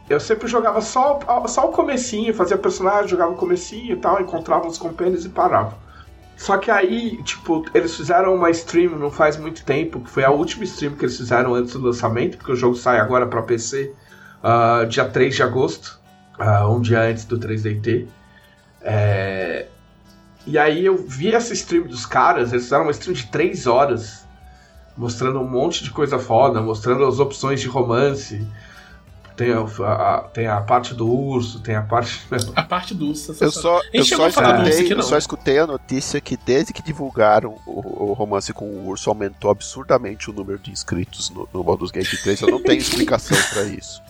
eu 0.08 0.20
sempre 0.20 0.48
jogava 0.48 0.80
só, 0.80 1.20
só 1.46 1.68
o 1.68 1.72
comecinho, 1.72 2.34
fazia 2.34 2.58
personagem, 2.58 3.08
jogava 3.08 3.32
o 3.32 3.36
comecinho 3.36 3.94
e 3.94 3.96
tal, 3.96 4.20
encontrava 4.20 4.66
uns 4.66 4.76
companheiros 4.76 5.24
e 5.24 5.28
parava. 5.28 5.76
Só 6.42 6.58
que 6.58 6.72
aí, 6.72 7.22
tipo, 7.22 7.64
eles 7.72 7.96
fizeram 7.96 8.34
uma 8.34 8.50
stream 8.50 8.98
não 8.98 9.12
faz 9.12 9.36
muito 9.36 9.64
tempo, 9.64 10.00
que 10.00 10.10
foi 10.10 10.24
a 10.24 10.30
última 10.32 10.64
stream 10.64 10.96
que 10.96 11.04
eles 11.04 11.16
fizeram 11.16 11.54
antes 11.54 11.72
do 11.74 11.80
lançamento, 11.80 12.36
porque 12.36 12.50
o 12.50 12.56
jogo 12.56 12.74
sai 12.74 12.98
agora 12.98 13.28
pra 13.28 13.42
PC, 13.42 13.92
ah, 14.42 14.84
dia 14.88 15.04
3 15.04 15.36
de 15.36 15.40
agosto, 15.44 16.00
ah, 16.36 16.68
um 16.68 16.80
dia 16.80 17.00
antes 17.02 17.24
do 17.26 17.38
3DT. 17.38 18.08
É... 18.80 19.68
E 20.44 20.58
aí 20.58 20.84
eu 20.84 20.96
vi 20.96 21.32
essa 21.32 21.52
stream 21.52 21.84
dos 21.84 22.04
caras, 22.04 22.50
eles 22.50 22.64
fizeram 22.64 22.86
uma 22.86 22.90
stream 22.90 23.14
de 23.14 23.26
3 23.28 23.68
horas, 23.68 24.26
mostrando 24.96 25.38
um 25.38 25.48
monte 25.48 25.84
de 25.84 25.92
coisa 25.92 26.18
foda, 26.18 26.60
mostrando 26.60 27.04
as 27.04 27.20
opções 27.20 27.60
de 27.60 27.68
romance. 27.68 28.44
Tem 29.36 29.50
a, 29.52 29.60
a- 29.60 30.20
tem 30.32 30.46
a 30.46 30.60
parte 30.60 30.92
do 30.94 31.08
urso, 31.10 31.60
tem 31.60 31.74
a 31.74 31.82
parte. 31.82 32.20
A 32.54 32.62
parte 32.62 32.94
do 32.94 33.08
urso, 33.08 33.34
Eu 33.40 33.50
só, 33.50 33.80
eu 33.92 34.04
só, 34.04 34.28
escutei, 34.28 34.92
eu 34.92 34.96
não. 34.96 35.02
só 35.02 35.16
escutei 35.16 35.58
a 35.58 35.66
notícia 35.66 36.20
que 36.20 36.36
desde 36.36 36.72
que 36.72 36.82
divulgaram 36.82 37.58
o, 37.66 38.10
o 38.10 38.12
romance 38.12 38.52
com 38.52 38.66
o 38.66 38.86
urso 38.88 39.08
aumentou 39.08 39.50
absurdamente 39.50 40.28
o 40.28 40.32
número 40.34 40.58
de 40.58 40.70
inscritos 40.70 41.30
no, 41.30 41.48
no 41.52 41.64
Baldur's 41.64 41.90
Gate 41.90 42.20
3. 42.22 42.42
Eu 42.42 42.50
não 42.50 42.62
tenho 42.62 42.78
explicação 42.82 43.36
pra 43.52 43.62
isso. 43.64 44.02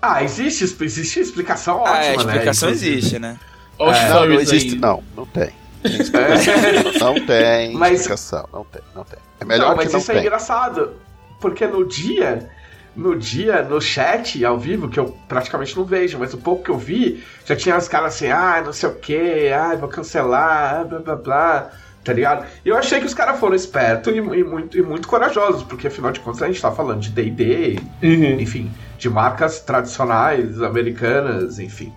Ah, 0.00 0.22
existe, 0.22 0.62
existe 0.80 1.18
explicação 1.20 1.78
ótima, 1.78 1.96
ah, 1.96 1.98
a 2.10 2.14
explicação 2.14 2.68
né? 2.68 2.74
Existe, 2.74 3.18
né? 3.18 3.36
Os 3.78 3.86
Não, 4.08 4.26
não 4.26 4.34
existe. 4.40 4.74
aí. 4.74 4.78
Não, 4.80 5.02
não 5.16 5.26
tem. 5.26 5.50
É. 5.84 5.88
Não 6.98 7.14
tem 7.26 7.72
Mas- 7.74 8.00
explicação. 8.00 8.48
Não 8.52 8.64
tem, 8.64 8.82
não 8.94 9.04
tem. 9.04 9.18
É 9.40 9.44
melhor 9.44 9.70
não, 9.70 9.76
mas 9.76 9.86
que 9.86 9.92
não 9.92 10.00
isso 10.00 10.10
é 10.10 10.14
tem. 10.14 10.24
engraçado. 10.24 10.94
Porque 11.40 11.64
no 11.68 11.86
dia, 11.86 12.50
no 12.98 13.16
dia, 13.16 13.62
no 13.62 13.80
chat 13.80 14.44
ao 14.44 14.58
vivo, 14.58 14.88
que 14.88 14.98
eu 14.98 15.16
praticamente 15.28 15.76
não 15.76 15.84
vejo, 15.84 16.18
mas 16.18 16.34
o 16.34 16.38
pouco 16.38 16.64
que 16.64 16.70
eu 16.70 16.76
vi, 16.76 17.22
já 17.44 17.54
tinha 17.54 17.76
os 17.78 17.86
caras 17.88 18.14
assim, 18.16 18.26
ah, 18.28 18.60
não 18.64 18.72
sei 18.72 18.88
o 18.88 18.94
que, 18.96 19.48
ah, 19.50 19.76
vou 19.76 19.88
cancelar, 19.88 20.80
ah, 20.80 20.84
blá 20.84 20.98
blá 20.98 21.16
blá. 21.16 21.70
Tá 22.04 22.12
ligado? 22.12 22.46
E 22.64 22.68
eu 22.70 22.76
achei 22.76 23.00
que 23.00 23.06
os 23.06 23.12
caras 23.14 23.38
foram 23.38 23.54
espertos 23.54 24.12
e, 24.14 24.16
e 24.16 24.44
muito, 24.44 24.78
e 24.78 24.82
muito 24.82 25.06
corajosos, 25.06 25.62
porque 25.62 25.88
afinal 25.88 26.10
de 26.10 26.20
contas 26.20 26.42
a 26.42 26.46
gente 26.46 26.60
tá 26.60 26.72
falando 26.72 27.00
de 27.00 27.10
DD, 27.10 27.78
Uhum. 28.02 28.40
enfim, 28.40 28.70
de 28.98 29.10
marcas 29.10 29.60
tradicionais, 29.60 30.60
americanas, 30.62 31.58
enfim. 31.58 31.92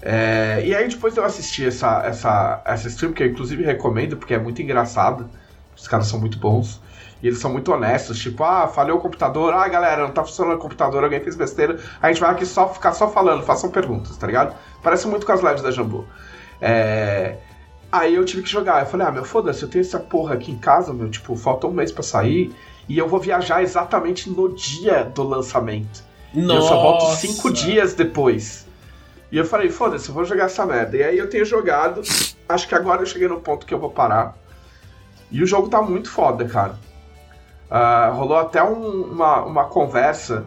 É, 0.00 0.62
e 0.64 0.74
aí 0.74 0.88
depois 0.88 1.16
eu 1.16 1.24
assisti 1.24 1.66
essa, 1.66 2.02
essa, 2.04 2.62
essa 2.64 2.88
stream, 2.88 3.12
que 3.12 3.22
eu 3.22 3.26
inclusive 3.26 3.64
recomendo, 3.64 4.16
porque 4.16 4.34
é 4.34 4.38
muito 4.38 4.60
engraçado. 4.62 5.28
Os 5.76 5.88
caras 5.88 6.06
são 6.06 6.20
muito 6.20 6.38
bons. 6.38 6.80
E 7.22 7.26
eles 7.26 7.38
são 7.38 7.50
muito 7.50 7.72
honestos, 7.72 8.18
tipo, 8.18 8.44
ah, 8.44 8.68
falhou 8.68 8.98
o 8.98 9.00
computador, 9.00 9.54
ah, 9.54 9.66
galera, 9.66 10.02
não 10.02 10.10
tá 10.10 10.22
funcionando 10.22 10.56
o 10.56 10.58
computador, 10.58 11.04
alguém 11.04 11.20
fez 11.20 11.34
besteira. 11.36 11.78
A 12.00 12.08
gente 12.08 12.20
vai 12.20 12.30
aqui 12.30 12.44
só 12.44 12.68
ficar 12.68 12.92
só 12.92 13.08
falando, 13.08 13.42
façam 13.42 13.70
perguntas, 13.70 14.16
tá 14.16 14.26
ligado? 14.26 14.54
Parece 14.82 15.06
muito 15.06 15.24
com 15.24 15.32
as 15.32 15.40
lives 15.40 15.62
da 15.62 15.70
Jambu. 15.70 16.06
É... 16.60 17.36
Aí 17.90 18.14
eu 18.14 18.24
tive 18.24 18.42
que 18.42 18.50
jogar. 18.50 18.80
Eu 18.80 18.86
falei, 18.86 19.06
ah, 19.06 19.12
meu, 19.12 19.24
foda-se, 19.24 19.62
eu 19.62 19.68
tenho 19.68 19.82
essa 19.82 20.00
porra 20.00 20.34
aqui 20.34 20.50
em 20.50 20.58
casa, 20.58 20.92
meu, 20.92 21.08
tipo, 21.08 21.36
falta 21.36 21.66
um 21.66 21.70
mês 21.70 21.92
pra 21.92 22.02
sair. 22.02 22.54
E 22.88 22.98
eu 22.98 23.08
vou 23.08 23.20
viajar 23.20 23.62
exatamente 23.62 24.28
no 24.28 24.54
dia 24.54 25.04
do 25.04 25.22
lançamento. 25.22 26.02
E 26.34 26.40
eu 26.40 26.62
só 26.62 26.82
volto 26.82 27.04
Nossa. 27.04 27.26
cinco 27.26 27.52
dias 27.52 27.94
depois. 27.94 28.66
E 29.30 29.38
eu 29.38 29.44
falei, 29.44 29.70
foda-se, 29.70 30.08
eu 30.08 30.14
vou 30.14 30.24
jogar 30.24 30.44
essa 30.44 30.66
merda. 30.66 30.96
E 30.96 31.02
aí 31.02 31.16
eu 31.16 31.30
tenho 31.30 31.44
jogado. 31.44 32.02
Acho 32.48 32.68
que 32.68 32.74
agora 32.74 33.02
eu 33.02 33.06
cheguei 33.06 33.28
no 33.28 33.40
ponto 33.40 33.64
que 33.64 33.72
eu 33.72 33.78
vou 33.78 33.90
parar. 33.90 34.36
E 35.30 35.42
o 35.42 35.46
jogo 35.46 35.68
tá 35.68 35.80
muito 35.80 36.10
foda, 36.10 36.44
cara. 36.44 36.78
Ah, 37.70 38.10
rolou 38.14 38.36
até 38.38 38.62
um- 38.62 39.02
uma, 39.12 39.42
uma 39.42 39.64
conversa 39.64 40.44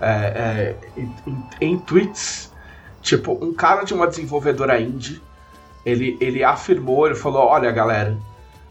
é, 0.00 0.06
é, 0.08 0.76
em, 1.00 1.14
em- 1.26 1.44
em 1.60 1.78
tweets. 1.78 2.52
Tipo, 3.02 3.36
um 3.44 3.52
cara 3.54 3.84
de 3.84 3.94
uma 3.94 4.06
desenvolvedora 4.06 4.80
indie. 4.80 5.20
Ele, 5.84 6.16
ele 6.20 6.44
afirmou, 6.44 7.06
ele 7.06 7.14
falou: 7.14 7.46
Olha, 7.46 7.70
galera. 7.70 8.16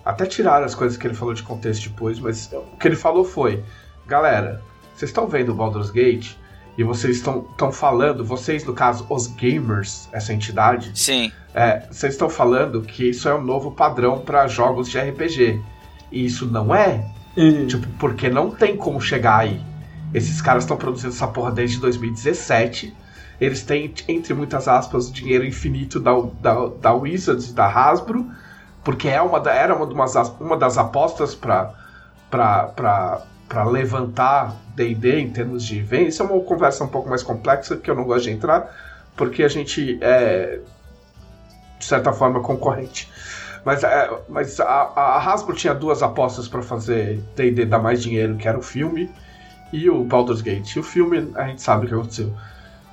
Até 0.06 0.26
tiraram 0.26 0.66
as 0.66 0.74
coisas 0.76 0.98
que 0.98 1.06
ele 1.06 1.14
falou 1.16 1.34
de 1.34 1.44
contexto 1.44 1.90
depois, 1.90 2.18
mas 2.20 2.50
o 2.54 2.78
que 2.78 2.88
ele 2.88 2.96
falou 2.96 3.26
foi: 3.26 3.62
Galera, 4.06 4.62
vocês 4.96 5.10
estão 5.10 5.28
vendo 5.28 5.52
o 5.52 5.56
Baldur's 5.56 5.90
Gate 5.90 6.34
e 6.78 6.84
vocês 6.84 7.18
estão 7.18 7.46
estão 7.52 7.72
falando, 7.74 8.24
vocês 8.24 8.64
no 8.64 8.74
caso, 8.74 9.06
os 9.10 9.28
gamers, 9.28 10.08
essa 10.14 10.32
entidade, 10.32 10.92
Sim. 10.98 11.32
é, 11.54 11.80
vocês 11.92 12.14
estão 12.14 12.30
falando 12.30 12.82
que 12.84 13.10
isso 13.10 13.28
é 13.28 13.36
um 13.36 13.42
novo 13.42 13.72
padrão 13.72 14.20
para 14.20 14.48
jogos 14.48 14.88
de 14.88 14.98
RPG. 15.00 15.60
E 16.12 16.26
isso 16.26 16.46
não 16.46 16.74
é. 16.74 17.04
Uhum. 17.38 17.68
Tipo, 17.68 17.88
porque 18.00 18.30
não 18.30 18.52
tem 18.52 18.76
como 18.78 19.00
chegar 19.02 19.38
aí. 19.40 19.62
Esses 20.14 20.42
caras 20.42 20.64
estão 20.64 20.78
produzindo 20.78 21.14
essa 21.14 21.28
porra 21.28 21.52
desde 21.52 21.80
2017. 21.80 22.98
Eles 23.40 23.64
têm, 23.64 23.94
entre 24.08 24.34
muitas 24.34 24.68
aspas, 24.68 25.12
dinheiro 25.12 25.46
infinito 25.46 26.00
da, 26.00 26.14
da, 26.42 26.68
da 26.82 26.94
Wizards 26.94 27.54
da 27.54 27.68
Hasbro. 27.68 28.30
Porque 28.84 29.08
é 29.10 29.22
uma, 29.22 29.40
da- 29.40 29.54
era 29.54 29.76
uma, 29.76 29.86
umas 29.86 30.16
as- 30.16 30.34
uma 30.40 30.58
das 30.58 30.78
apostas 30.78 31.36
para 31.36 31.74
levantar 33.66 34.56
D&D 34.76 35.20
em 35.20 35.30
termos 35.32 35.64
de 35.64 35.82
venda. 35.82 36.10
Isso 36.10 36.22
é 36.22 36.26
uma 36.26 36.40
conversa 36.42 36.84
um 36.84 36.88
pouco 36.88 37.10
mais 37.10 37.24
complexa 37.24 37.78
que 37.78 37.90
eu 37.90 37.96
não 37.96 38.04
gosto 38.04 38.24
de 38.26 38.32
entrar, 38.32 38.70
porque 39.16 39.44
a 39.44 39.48
gente 39.48 39.98
é, 40.02 40.60
de 41.80 41.86
certa 41.86 42.12
forma, 42.12 42.40
concorrente. 42.42 43.10
Mas, 43.68 43.84
é, 43.84 44.10
mas 44.30 44.62
a, 44.62 44.94
a 44.96 45.18
Hasbro 45.18 45.54
tinha 45.54 45.74
duas 45.74 46.02
apostas 46.02 46.48
para 46.48 46.62
fazer 46.62 47.20
D&D 47.36 47.66
dar 47.66 47.80
mais 47.80 48.02
dinheiro, 48.02 48.38
que 48.38 48.48
era 48.48 48.58
o 48.58 48.62
filme 48.62 49.12
e 49.74 49.90
o 49.90 50.06
Baldur's 50.06 50.40
Gate. 50.40 50.74
E 50.74 50.80
o 50.80 50.84
filme, 50.84 51.30
a 51.36 51.48
gente 51.48 51.62
sabe 51.62 51.86
o 51.86 51.90
que 51.90 51.94
aconteceu. 51.94 52.34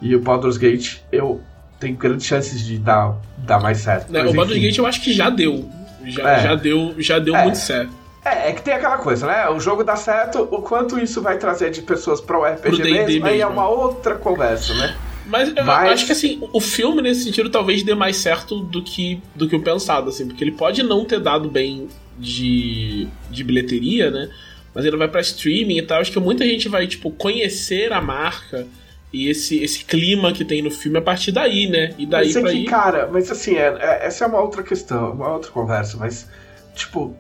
E 0.03 0.17
o 0.17 0.19
Baldur's 0.21 0.57
Gate, 0.57 0.97
eu 1.13 1.41
tenho 1.79 1.95
grandes 1.97 2.27
chances 2.27 2.61
de 2.67 2.77
dar, 2.77 3.15
dar 3.39 3.61
mais 3.61 3.79
certo. 3.79 4.11
Né, 4.11 4.23
Mas, 4.23 4.33
o 4.33 4.35
Baldur's 4.35 4.57
enfim. 4.57 4.67
Gate 4.67 4.79
eu 4.79 4.87
acho 4.87 5.01
que 5.01 5.13
já 5.13 5.31
deu. 5.31 5.65
Já, 6.07 6.29
É. 6.29 6.41
já 6.41 6.55
deu, 6.57 6.95
já 6.99 7.19
deu 7.21 7.37
É. 7.37 7.45
muito 7.45 7.59
certo. 7.59 7.93
É, 8.25 8.49
é 8.49 8.53
que 8.53 8.63
tem 8.63 8.75
aquela 8.75 8.99
coisa, 8.99 9.29
né? 9.29 9.49
O 9.51 9.61
jogo 9.61 9.85
dá 9.85 9.95
certo, 9.95 10.43
o 10.51 10.61
quanto 10.61 10.99
isso 10.99 11.23
vai 11.23 11.39
trazer 11.39 11.71
de 11.71 11.83
pessoas 11.83 12.21
para 12.21 12.37
o 12.37 12.45
RPG 12.45 12.83
mesmo, 12.83 13.27
aí 13.27 13.41
é 13.41 13.47
uma 13.47 13.69
outra 13.69 14.17
conversa, 14.17 14.75
né? 14.75 14.97
Mas 15.27 15.49
eu 15.57 15.65
Mas- 15.65 15.93
acho 15.93 16.07
que 16.07 16.13
assim, 16.13 16.39
o 16.53 16.61
filme 16.61 17.01
nesse 17.03 17.25
sentido 17.25 17.49
talvez 17.51 17.83
dê 17.83 17.95
mais 17.95 18.17
certo 18.17 18.61
do 18.61 18.83
que 18.83 19.21
do 19.35 19.49
que 19.49 19.57
o 19.57 19.63
pensado, 19.63 20.11
assim, 20.11 20.27
porque 20.27 20.45
ele 20.45 20.53
pode 20.53 20.83
não 20.83 21.05
ter 21.05 21.21
dado 21.21 21.51
bem 21.51 21.89
de, 22.19 23.09
de 23.31 23.43
bilheteria, 23.45 24.11
né? 24.11 24.31
mas 24.75 24.85
ele 24.85 24.97
vai 24.97 25.07
para 25.07 25.21
streaming 25.21 25.79
e 25.79 25.83
tal. 25.83 26.01
Acho 26.01 26.11
que 26.11 26.19
muita 26.19 26.45
gente 26.45 26.69
vai, 26.69 26.85
tipo, 26.89 27.09
conhecer 27.13 27.93
a 27.93 28.01
marca 28.01 28.67
e 29.13 29.29
esse, 29.29 29.63
esse 29.63 29.85
clima 29.85 30.33
que 30.33 30.45
tem 30.45 30.61
no 30.63 30.71
filme 30.71 30.99
a 30.99 31.03
partir 31.03 31.31
daí, 31.31 31.69
né? 31.69 31.95
E 31.97 32.05
daí 32.05 32.27
mas 32.27 32.37
é 32.37 32.41
pra 32.41 32.51
aí. 32.51 32.65
cara, 32.65 33.09
mas 33.13 33.31
assim, 33.31 33.55
é, 33.55 33.69
é- 33.79 34.01
essa 34.07 34.25
é 34.25 34.27
uma 34.27 34.41
outra 34.41 34.65
questão, 34.65 35.13
uma 35.13 35.33
outra 35.33 35.53
conversa, 35.53 35.97
mas, 35.97 36.29
tipo, 36.75 37.17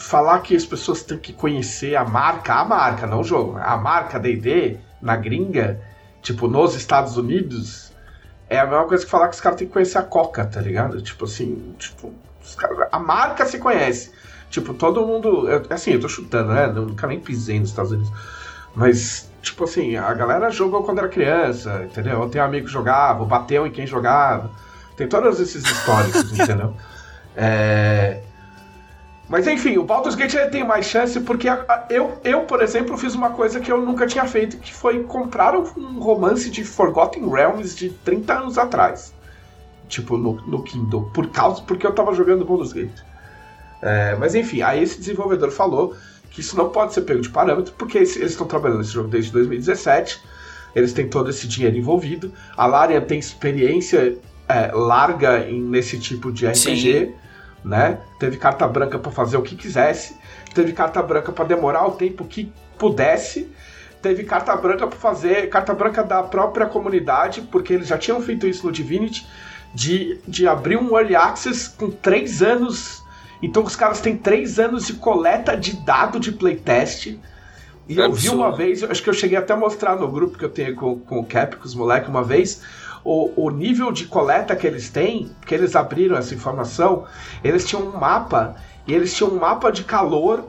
falar 0.00 0.40
que 0.40 0.56
as 0.56 0.66
pessoas 0.66 1.04
têm 1.04 1.16
que 1.16 1.32
conhecer 1.32 1.94
a 1.94 2.04
marca, 2.04 2.54
a 2.54 2.64
marca, 2.64 3.06
não 3.06 3.20
o 3.20 3.24
jogo, 3.24 3.56
a 3.58 3.76
marca 3.76 4.18
D&D 4.18 4.76
na 5.00 5.14
gringa, 5.14 5.80
tipo, 6.22 6.48
nos 6.48 6.74
Estados 6.74 7.16
Unidos, 7.16 7.92
é 8.48 8.58
a 8.58 8.66
mesma 8.66 8.84
coisa 8.84 9.04
que 9.04 9.10
falar 9.10 9.28
que 9.28 9.34
os 9.34 9.40
caras 9.40 9.58
têm 9.58 9.66
que 9.66 9.72
conhecer 9.72 9.98
a 9.98 10.02
Coca, 10.02 10.44
tá 10.44 10.60
ligado? 10.60 11.00
Tipo 11.00 11.24
assim, 11.24 11.74
tipo, 11.78 12.12
a 12.90 12.98
marca 12.98 13.46
se 13.46 13.58
conhece. 13.58 14.12
Tipo, 14.50 14.74
todo 14.74 15.06
mundo. 15.06 15.48
eu- 15.48 15.64
assim, 15.70 15.92
eu 15.92 16.00
tô 16.00 16.08
chutando, 16.08 16.52
né? 16.52 16.66
Eu 16.66 16.86
nunca 16.86 17.06
nem 17.06 17.20
pisei 17.20 17.60
nos 17.60 17.68
Estados 17.70 17.92
Unidos. 17.92 18.12
Mas, 18.74 19.30
tipo 19.42 19.64
assim, 19.64 19.96
a 19.96 20.12
galera 20.14 20.50
jogou 20.50 20.82
quando 20.82 20.98
era 20.98 21.08
criança, 21.08 21.84
entendeu? 21.84 22.20
Eu 22.22 22.28
tenho 22.28 22.44
um 22.44 22.48
amigo 22.48 22.66
que 22.66 22.72
jogava, 22.72 23.24
bateu 23.24 23.66
em 23.66 23.70
quem 23.70 23.86
jogava. 23.86 24.50
Tem 24.96 25.08
todos 25.08 25.38
esses 25.40 25.64
históricos, 25.64 26.30
entendeu? 26.38 26.74
É... 27.36 28.22
Mas 29.30 29.46
enfim, 29.46 29.78
o 29.78 29.84
Baldur's 29.84 30.16
Gate 30.16 30.34
tem 30.50 30.64
mais 30.64 30.86
chance 30.86 31.20
porque 31.20 31.46
a- 31.48 31.64
a- 31.68 31.86
eu, 31.88 32.18
eu, 32.24 32.40
por 32.42 32.60
exemplo, 32.60 32.98
fiz 32.98 33.14
uma 33.14 33.30
coisa 33.30 33.60
que 33.60 33.70
eu 33.70 33.80
nunca 33.80 34.04
tinha 34.04 34.24
feito, 34.26 34.56
que 34.56 34.74
foi 34.74 35.04
comprar 35.04 35.56
um, 35.56 35.62
um 35.76 36.00
romance 36.00 36.50
de 36.50 36.64
Forgotten 36.64 37.28
Realms 37.30 37.76
de 37.76 37.90
30 37.90 38.34
anos 38.40 38.58
atrás. 38.58 39.14
Tipo, 39.88 40.16
no, 40.16 40.34
no 40.48 40.64
Kindle, 40.64 41.08
por 41.14 41.28
causa, 41.28 41.62
porque 41.62 41.86
eu 41.86 41.92
tava 41.92 42.12
jogando 42.12 42.44
Baldur's 42.44 42.72
Gate. 42.72 42.90
É, 43.80 44.16
mas 44.16 44.34
enfim, 44.34 44.62
aí 44.62 44.82
esse 44.82 44.98
desenvolvedor 44.98 45.52
falou 45.52 45.94
que 46.30 46.40
isso 46.40 46.56
não 46.56 46.68
pode 46.68 46.92
ser 46.92 47.02
pego 47.02 47.20
de 47.20 47.30
parâmetro, 47.30 47.72
porque 47.78 47.98
eles 47.98 48.16
estão 48.16 48.46
trabalhando 48.48 48.78
nesse 48.78 48.92
jogo 48.92 49.08
desde 49.08 49.30
2017, 49.32 50.20
eles 50.74 50.92
têm 50.92 51.08
todo 51.08 51.30
esse 51.30 51.46
dinheiro 51.46 51.76
envolvido, 51.76 52.32
a 52.56 52.66
Larian 52.66 53.00
tem 53.00 53.18
experiência 53.18 54.16
é, 54.48 54.70
larga 54.72 55.48
em, 55.48 55.60
nesse 55.60 55.98
tipo 55.98 56.30
de 56.32 56.46
RPG, 56.46 57.14
né? 57.64 58.00
Teve 58.18 58.36
carta 58.36 58.66
branca 58.66 58.98
pra 58.98 59.10
fazer 59.12 59.36
o 59.36 59.42
que 59.42 59.56
quisesse, 59.56 60.16
teve 60.54 60.72
carta 60.72 61.02
branca 61.02 61.32
pra 61.32 61.44
demorar 61.44 61.86
o 61.86 61.92
tempo 61.92 62.24
que 62.24 62.52
pudesse, 62.78 63.50
teve 64.02 64.24
carta 64.24 64.56
branca 64.56 64.86
pra 64.86 64.98
fazer, 64.98 65.48
carta 65.50 65.74
branca 65.74 66.02
da 66.02 66.22
própria 66.22 66.66
comunidade, 66.66 67.42
porque 67.42 67.72
eles 67.74 67.86
já 67.88 67.98
tinham 67.98 68.20
feito 68.20 68.46
isso 68.46 68.66
no 68.66 68.72
Divinity, 68.72 69.26
de, 69.74 70.20
de 70.26 70.48
abrir 70.48 70.76
um 70.76 70.96
Early 70.96 71.14
Access 71.14 71.68
com 71.76 71.90
três 71.90 72.42
anos. 72.42 73.02
Então 73.42 73.62
os 73.62 73.76
caras 73.76 74.00
têm 74.00 74.16
três 74.16 74.58
anos 74.58 74.86
de 74.86 74.94
coleta 74.94 75.56
de 75.56 75.76
dado 75.84 76.18
de 76.18 76.32
playtest. 76.32 77.18
E 77.88 78.00
É 78.00 78.04
eu 78.06 78.12
vi 78.12 78.28
absurdo. 78.28 78.36
uma 78.36 78.52
vez, 78.54 78.82
acho 78.82 79.02
que 79.02 79.10
eu 79.10 79.14
cheguei 79.14 79.36
até 79.38 79.52
a 79.52 79.56
mostrar 79.56 79.96
no 79.96 80.08
grupo 80.10 80.38
que 80.38 80.44
eu 80.44 80.50
tenho 80.50 80.74
com, 80.76 80.98
com 81.00 81.20
o 81.20 81.26
Cap, 81.26 81.56
com 81.56 81.64
os 81.64 81.74
moleques 81.74 82.08
uma 82.08 82.22
vez, 82.22 82.62
o, 83.04 83.46
o 83.46 83.50
nível 83.50 83.90
de 83.92 84.06
coleta 84.06 84.54
que 84.54 84.66
eles 84.66 84.90
têm, 84.90 85.30
que 85.46 85.54
eles 85.54 85.74
abriram 85.76 86.16
essa 86.16 86.34
informação, 86.34 87.04
eles 87.42 87.66
tinham 87.66 87.82
um 87.86 87.96
mapa, 87.96 88.56
e 88.86 88.94
eles 88.94 89.14
tinham 89.14 89.32
um 89.32 89.38
mapa 89.38 89.70
de 89.72 89.84
calor, 89.84 90.44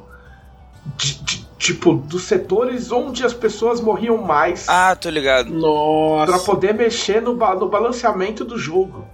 de- 0.97 1.21
de- 1.23 1.47
tipo, 1.57 1.93
dos 1.93 2.23
setores 2.23 2.91
onde 2.91 3.23
as 3.23 3.33
pessoas 3.33 3.79
morriam 3.79 4.17
mais 4.17 4.67
Ah, 4.67 4.95
tô 4.95 5.09
ligado. 5.09 5.45
para 5.49 5.57
Nossa. 5.59 6.39
poder 6.45 6.73
mexer 6.73 7.21
no, 7.21 7.33
no 7.35 7.69
balanceamento 7.69 8.43
do 8.43 8.57
jogo. 8.57 9.05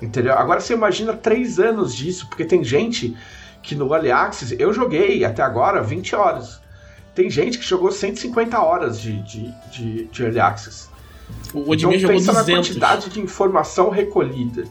Entendeu? 0.00 0.32
Agora 0.34 0.60
você 0.60 0.72
imagina 0.74 1.12
três 1.12 1.58
anos 1.60 1.94
disso, 1.94 2.26
porque 2.28 2.44
tem 2.44 2.64
gente 2.64 3.16
que 3.62 3.74
no 3.74 3.94
Early 3.94 4.10
Access, 4.10 4.56
eu 4.58 4.72
joguei 4.72 5.24
até 5.24 5.42
agora 5.42 5.82
20 5.82 6.14
horas. 6.16 6.60
Tem 7.14 7.30
gente 7.30 7.58
que 7.58 7.64
jogou 7.64 7.92
150 7.92 8.58
horas 8.60 9.00
de, 9.00 9.22
de, 9.22 9.54
de, 9.70 10.04
de 10.06 10.22
Early 10.22 10.40
Access. 10.40 10.88
O 11.52 11.70
Odmir 11.70 11.98
então 11.98 11.98
jogou 11.98 12.16
pensa 12.16 12.32
200. 12.32 12.46
na 12.46 12.56
quantidade 12.56 13.10
de 13.10 13.20
informação 13.20 13.90
recolhida. 13.90 14.64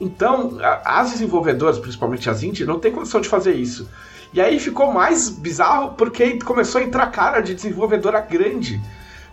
Então, 0.00 0.58
as 0.84 1.12
desenvolvedoras, 1.12 1.78
principalmente 1.78 2.28
as 2.28 2.42
indie, 2.42 2.64
não 2.64 2.78
tem 2.78 2.92
condição 2.92 3.20
de 3.20 3.28
fazer 3.28 3.54
isso. 3.54 3.88
E 4.32 4.40
aí 4.40 4.60
ficou 4.60 4.92
mais 4.92 5.30
bizarro 5.30 5.94
porque 5.94 6.38
começou 6.40 6.80
a 6.80 6.84
entrar 6.84 7.06
cara 7.06 7.40
de 7.40 7.54
desenvolvedora 7.54 8.20
grande. 8.20 8.80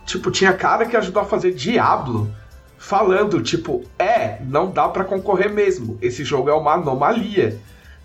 Tipo, 0.05 0.31
tinha 0.31 0.53
cara 0.53 0.85
que 0.85 0.95
ajudou 0.95 1.21
a 1.21 1.25
fazer 1.25 1.51
Diablo, 1.53 2.29
falando, 2.77 3.41
tipo, 3.41 3.83
é, 3.99 4.41
não 4.43 4.71
dá 4.71 4.87
pra 4.87 5.03
concorrer 5.03 5.51
mesmo. 5.51 5.97
Esse 6.01 6.23
jogo 6.23 6.49
é 6.49 6.53
uma 6.53 6.73
anomalia. 6.73 7.59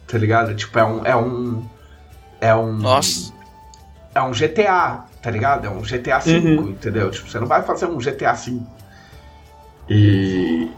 Tá 0.07 0.17
ligado? 0.17 0.55
Tipo, 0.55 0.79
é 0.79 0.85
um. 0.85 1.05
É 1.05 1.17
um. 1.17 1.69
É 2.41 2.55
um. 2.55 2.73
Nossa. 2.73 3.33
É 4.15 4.23
um 4.23 4.31
GTA, 4.31 5.05
tá 5.23 5.31
ligado? 5.31 5.67
É 5.67 5.71
um 5.71 5.81
GTA 5.83 6.19
V, 6.19 6.39
Uhum. 6.39 6.69
entendeu? 6.71 7.11
Tipo, 7.11 7.29
você 7.29 7.39
não 7.41 7.47
vai 7.47 7.63
fazer 7.63 7.87
um 7.87 7.99
GTA 7.99 8.33
V. 8.33 8.61
E. 9.89 10.69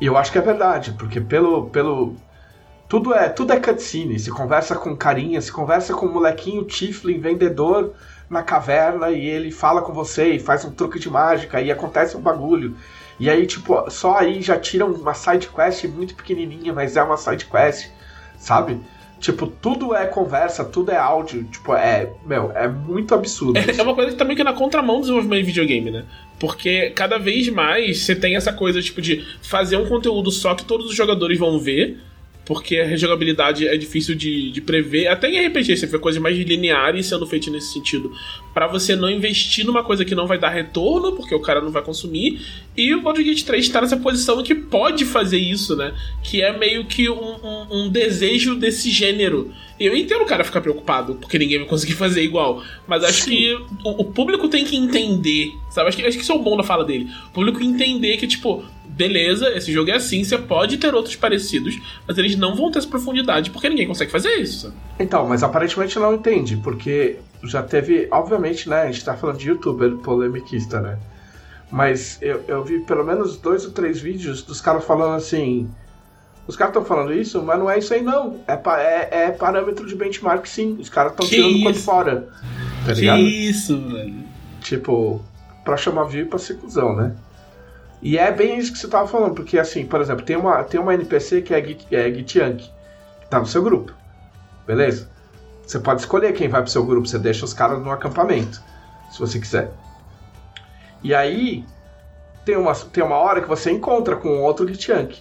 E 0.00 0.06
eu 0.06 0.16
acho 0.16 0.30
que 0.30 0.38
é 0.38 0.42
verdade, 0.42 0.92
porque 0.98 1.20
pelo. 1.20 1.66
pelo 1.70 2.14
tudo 2.88 3.12
é 3.14 3.28
tudo 3.28 3.52
é 3.52 3.58
cutscene. 3.60 4.18
Se 4.18 4.30
conversa 4.30 4.76
com 4.76 4.94
carinha, 4.96 5.40
se 5.40 5.50
conversa 5.50 5.94
com 5.94 6.06
o 6.06 6.12
molequinho 6.12 6.64
Tiflin, 6.64 7.18
vendedor 7.18 7.94
na 8.28 8.42
caverna, 8.42 9.10
e 9.10 9.24
ele 9.26 9.50
fala 9.50 9.82
com 9.82 9.92
você 9.92 10.32
e 10.32 10.38
faz 10.38 10.64
um 10.64 10.70
truque 10.70 10.98
de 10.98 11.08
mágica, 11.08 11.60
e 11.60 11.70
acontece 11.70 12.16
um 12.16 12.20
bagulho. 12.20 12.76
E 13.18 13.30
aí, 13.30 13.46
tipo, 13.46 13.88
só 13.90 14.18
aí 14.18 14.42
já 14.42 14.58
tiram 14.58 14.92
uma 14.92 15.14
side 15.14 15.48
quest 15.48 15.84
muito 15.84 16.14
pequenininha, 16.14 16.72
mas 16.72 16.96
é 16.96 17.02
uma 17.02 17.16
side 17.16 17.46
quest, 17.46 17.88
sabe? 18.38 18.80
Tipo, 19.18 19.46
tudo 19.46 19.94
é 19.94 20.06
conversa, 20.06 20.64
tudo 20.64 20.92
é 20.92 20.96
áudio, 20.96 21.44
tipo, 21.44 21.74
é, 21.74 22.12
meu, 22.26 22.52
é 22.52 22.68
muito 22.68 23.14
absurdo. 23.14 23.58
É 23.58 23.82
uma 23.82 23.94
coisa 23.94 24.12
que 24.12 24.16
também 24.16 24.36
que 24.36 24.42
é 24.42 24.44
na 24.44 24.52
contramão 24.52 24.96
do 24.96 25.02
desenvolvimento 25.02 25.40
de 25.40 25.46
videogame, 25.46 25.90
né? 25.90 26.04
Porque 26.38 26.90
cada 26.90 27.18
vez 27.18 27.48
mais 27.48 28.02
você 28.02 28.14
tem 28.14 28.36
essa 28.36 28.52
coisa, 28.52 28.80
tipo, 28.82 29.00
de 29.00 29.24
fazer 29.42 29.76
um 29.76 29.86
conteúdo 29.86 30.30
só 30.30 30.54
que 30.54 30.64
todos 30.64 30.86
os 30.86 30.94
jogadores 30.94 31.38
vão 31.38 31.58
ver. 31.58 31.98
Porque 32.46 32.76
a 32.78 32.86
rejogabilidade 32.86 33.66
é 33.66 33.76
difícil 33.76 34.14
de, 34.14 34.52
de 34.52 34.60
prever. 34.60 35.08
Até 35.08 35.28
em 35.28 35.46
RPG 35.48 35.76
você 35.76 35.86
vê 35.86 35.98
coisas 35.98 36.22
mais 36.22 36.38
lineares 36.38 37.06
sendo 37.06 37.26
feitas 37.26 37.52
nesse 37.52 37.72
sentido. 37.72 38.12
Pra 38.54 38.68
você 38.68 38.94
não 38.94 39.10
investir 39.10 39.66
numa 39.66 39.82
coisa 39.82 40.04
que 40.04 40.14
não 40.14 40.28
vai 40.28 40.38
dar 40.38 40.50
retorno, 40.50 41.10
porque 41.12 41.34
o 41.34 41.40
cara 41.40 41.60
não 41.60 41.72
vai 41.72 41.82
consumir. 41.82 42.40
E 42.76 42.94
o 42.94 43.02
Baldur's 43.02 43.26
Gate 43.26 43.42
3 43.42 43.68
tá 43.68 43.80
nessa 43.80 43.96
posição 43.96 44.42
que 44.44 44.54
pode 44.54 45.04
fazer 45.04 45.38
isso, 45.38 45.74
né? 45.74 45.92
Que 46.22 46.40
é 46.40 46.56
meio 46.56 46.84
que 46.84 47.10
um, 47.10 47.34
um- 47.34 47.66
um 47.84 47.88
desejo 47.88 48.54
desse 48.54 48.90
gênero. 48.90 49.52
Eu 49.78 49.94
entendo 49.96 50.22
o 50.22 50.26
cara 50.26 50.44
ficar 50.44 50.60
preocupado, 50.60 51.16
porque 51.16 51.38
ninguém 51.38 51.58
vai 51.58 51.66
conseguir 51.66 51.94
fazer 51.98 52.22
igual. 52.22 52.62
Mas 52.86 53.02
acho 53.02 53.24
Sim. 53.24 53.30
que 53.30 53.54
o, 53.84 54.02
o 54.02 54.04
público 54.04 54.48
tem 54.48 54.64
que 54.64 54.76
entender, 54.76 55.52
sabe? 55.68 55.88
Acho 55.88 55.96
que, 55.98 56.04
acho 56.06 56.16
que 56.16 56.22
isso 56.22 56.32
é 56.32 56.34
o 56.36 56.38
bom 56.42 56.56
da 56.56 56.62
fala 56.62 56.84
dele. 56.84 57.08
O 57.28 57.32
público 57.32 57.60
entender 57.60 58.16
que, 58.18 58.26
tipo, 58.28 58.64
beleza, 58.96 59.50
esse 59.56 59.70
jogo 59.70 59.90
é 59.90 59.94
assim, 59.94 60.24
você 60.24 60.38
pode 60.38 60.78
ter 60.78 60.94
outros 60.94 61.14
parecidos, 61.14 61.78
mas 62.08 62.16
eles 62.16 62.34
não 62.36 62.56
vão 62.56 62.70
ter 62.70 62.78
essa 62.78 62.88
profundidade, 62.88 63.50
porque 63.50 63.68
ninguém 63.68 63.86
consegue 63.86 64.10
fazer 64.10 64.34
isso. 64.36 64.72
Então, 64.98 65.28
mas 65.28 65.42
aparentemente 65.42 65.98
não 65.98 66.14
entende, 66.14 66.56
porque 66.56 67.18
já 67.44 67.62
teve, 67.62 68.08
obviamente, 68.10 68.68
né? 68.68 68.82
A 68.82 68.86
gente 68.90 69.04
tá 69.04 69.14
falando 69.14 69.36
de 69.38 69.48
youtuber 69.48 69.92
polemiquista, 69.98 70.80
né? 70.80 70.98
Mas 71.70 72.18
eu, 72.22 72.42
eu 72.48 72.64
vi 72.64 72.78
pelo 72.80 73.04
menos 73.04 73.36
dois 73.36 73.64
ou 73.64 73.72
três 73.72 74.00
vídeos 74.00 74.42
dos 74.42 74.60
caras 74.60 74.84
falando 74.84 75.14
assim. 75.16 75.68
Os 76.46 76.54
caras 76.56 76.70
estão 76.70 76.84
falando 76.84 77.12
isso, 77.12 77.42
mas 77.42 77.58
não 77.58 77.68
é 77.68 77.78
isso 77.78 77.92
aí 77.92 78.02
não. 78.02 78.40
É, 78.46 78.52
é, 78.54 79.24
é 79.26 79.30
parâmetro 79.32 79.84
de 79.86 79.96
benchmark 79.96 80.46
sim. 80.46 80.76
Os 80.80 80.88
caras 80.88 81.12
estão 81.12 81.26
Que 81.26 81.34
tirando 81.36 81.70
isso? 81.70 81.82
fora. 81.84 82.28
Tá 82.86 82.92
ligado? 82.92 83.20
isso, 83.20 83.76
velho. 83.80 84.14
Tipo, 84.60 85.20
pra 85.64 85.76
chamar 85.76 86.04
view 86.04 86.22
e 86.22 86.28
pra 86.28 86.38
ser 86.38 86.54
cuzão, 86.54 86.94
né? 86.94 87.14
E 88.02 88.18
é 88.18 88.30
bem 88.30 88.58
isso 88.58 88.72
que 88.72 88.78
você 88.78 88.88
tava 88.88 89.08
falando, 89.08 89.34
porque 89.34 89.58
assim, 89.58 89.86
por 89.86 90.00
exemplo, 90.00 90.24
tem 90.24 90.36
uma, 90.36 90.62
tem 90.64 90.78
uma 90.78 90.94
NPC 90.94 91.42
que 91.42 91.54
é, 91.54 91.64
Git- 91.64 91.94
é 91.94 92.12
Gitiank, 92.12 92.70
que 93.20 93.26
tá 93.28 93.40
no 93.40 93.46
seu 93.46 93.62
grupo. 93.62 93.92
Beleza? 94.66 95.10
Você 95.66 95.78
pode 95.80 96.00
escolher 96.02 96.32
quem 96.32 96.48
vai 96.48 96.62
pro 96.62 96.70
seu 96.70 96.84
grupo, 96.84 97.08
você 97.08 97.18
deixa 97.18 97.44
os 97.44 97.52
caras 97.54 97.80
no 97.82 97.90
acampamento, 97.90 98.62
se 99.10 99.18
você 99.18 99.38
quiser. 99.40 99.72
E 101.02 101.14
aí, 101.14 101.64
tem 102.44 102.56
uma, 102.56 102.74
tem 102.74 103.02
uma 103.02 103.16
hora 103.16 103.40
que 103.40 103.48
você 103.48 103.70
encontra 103.70 104.14
com 104.16 104.40
outro 104.42 104.68
Gitiank. 104.68 105.20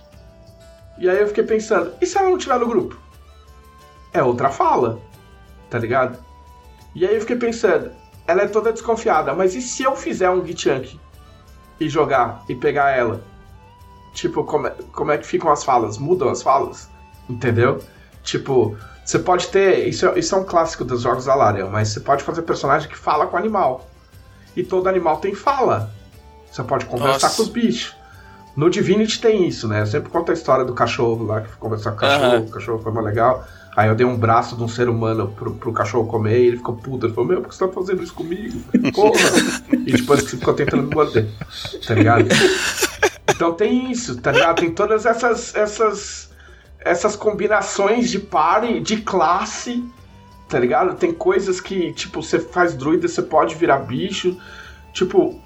E 0.97 1.09
aí 1.09 1.19
eu 1.19 1.27
fiquei 1.27 1.43
pensando, 1.43 1.93
e 1.99 2.05
se 2.05 2.17
ela 2.17 2.29
não 2.29 2.37
tiver 2.37 2.59
no 2.59 2.67
grupo? 2.67 2.99
É 4.13 4.21
outra 4.21 4.49
fala, 4.49 4.99
tá 5.69 5.79
ligado? 5.79 6.17
E 6.93 7.05
aí 7.05 7.15
eu 7.15 7.21
fiquei 7.21 7.35
pensando, 7.35 7.91
ela 8.27 8.43
é 8.43 8.47
toda 8.47 8.71
desconfiada, 8.71 9.33
mas 9.33 9.55
e 9.55 9.61
se 9.61 9.83
eu 9.83 9.95
fizer 9.95 10.29
um 10.29 10.45
Gitiank 10.45 10.99
e 11.79 11.89
jogar 11.89 12.43
e 12.47 12.55
pegar 12.55 12.91
ela? 12.91 13.21
Tipo, 14.13 14.43
como 14.43 14.67
é, 14.67 14.75
como 14.93 15.11
é 15.11 15.17
que 15.17 15.25
ficam 15.25 15.51
as 15.51 15.63
falas? 15.63 15.97
Mudam 15.97 16.29
as 16.29 16.41
falas? 16.41 16.89
Entendeu? 17.29 17.79
Tipo, 18.23 18.77
você 19.03 19.19
pode 19.19 19.47
ter. 19.49 19.87
Isso, 19.87 20.07
é- 20.07 20.17
isso 20.19 20.33
é 20.33 20.37
um 20.37 20.43
clássico 20.45 20.85
dos 20.85 21.01
jogos 21.01 21.25
da 21.25 21.35
Larian, 21.35 21.67
mas 21.67 21.89
você 21.89 21.99
pode 21.99 22.23
fazer 22.23 22.41
personagem 22.43 22.89
que 22.89 22.97
fala 22.97 23.27
com 23.27 23.35
animal. 23.37 23.87
E 24.55 24.63
todo 24.63 24.87
animal 24.87 25.17
tem 25.17 25.35
fala. 25.35 25.91
Você 26.51 26.63
pode 26.63 26.85
conversar 26.85 27.27
Nossa. 27.27 27.35
com 27.35 27.43
os 27.43 27.49
bichos. 27.49 27.93
No 28.55 28.69
Divinity 28.69 29.19
tem 29.19 29.45
isso, 29.45 29.67
né? 29.67 29.81
Eu 29.81 29.85
sempre 29.85 30.09
conto 30.09 30.31
a 30.31 30.33
história 30.33 30.63
do 30.63 30.73
cachorro 30.73 31.25
lá, 31.25 31.41
que 31.41 31.51
conversar 31.57 31.91
com 31.91 31.97
o 31.97 31.99
cachorro, 31.99 32.37
o 32.45 32.49
cachorro 32.49 32.79
foi 32.81 32.91
mais 32.93 33.05
legal. 33.05 33.43
Aí 33.75 33.89
eu 33.89 33.95
dei 33.95 34.05
um 34.05 34.17
braço 34.17 34.55
de 34.55 34.63
um 34.63 34.67
ser 34.67 34.87
humano 34.87 35.33
pro, 35.35 35.53
pro 35.53 35.73
cachorro 35.73 36.07
comer 36.07 36.39
e 36.39 36.47
ele 36.47 36.57
ficou 36.57 36.75
puto. 36.75 37.07
Ele 37.07 37.13
falou, 37.13 37.29
meu, 37.29 37.41
por 37.41 37.49
que 37.49 37.55
você 37.55 37.67
tá 37.67 37.73
fazendo 37.73 38.01
isso 38.01 38.13
comigo? 38.13 38.59
Porra! 38.93 39.19
e 39.73 39.91
depois 39.91 40.21
que 40.21 40.37
ficou 40.37 40.53
tentando 40.53 40.83
me 40.83 40.95
morder, 40.95 41.27
tá 41.85 41.93
ligado? 41.93 42.27
Então 43.27 43.53
tem 43.53 43.91
isso, 43.91 44.21
tá 44.21 44.31
ligado? 44.31 44.61
Tem 44.61 44.71
todas 44.71 45.05
essas 45.05 45.53
essas 45.55 46.31
essas 46.79 47.15
combinações 47.15 48.11
de 48.11 48.19
pare, 48.19 48.79
de 48.79 48.97
classe, 48.97 49.83
tá 50.47 50.59
ligado? 50.59 50.95
Tem 50.95 51.11
coisas 51.11 51.59
que, 51.59 51.91
tipo, 51.93 52.21
você 52.21 52.39
faz 52.39 52.75
druida, 52.75 53.07
você 53.07 53.23
pode 53.23 53.55
virar 53.55 53.79
bicho. 53.79 54.37
Tipo, 54.93 55.41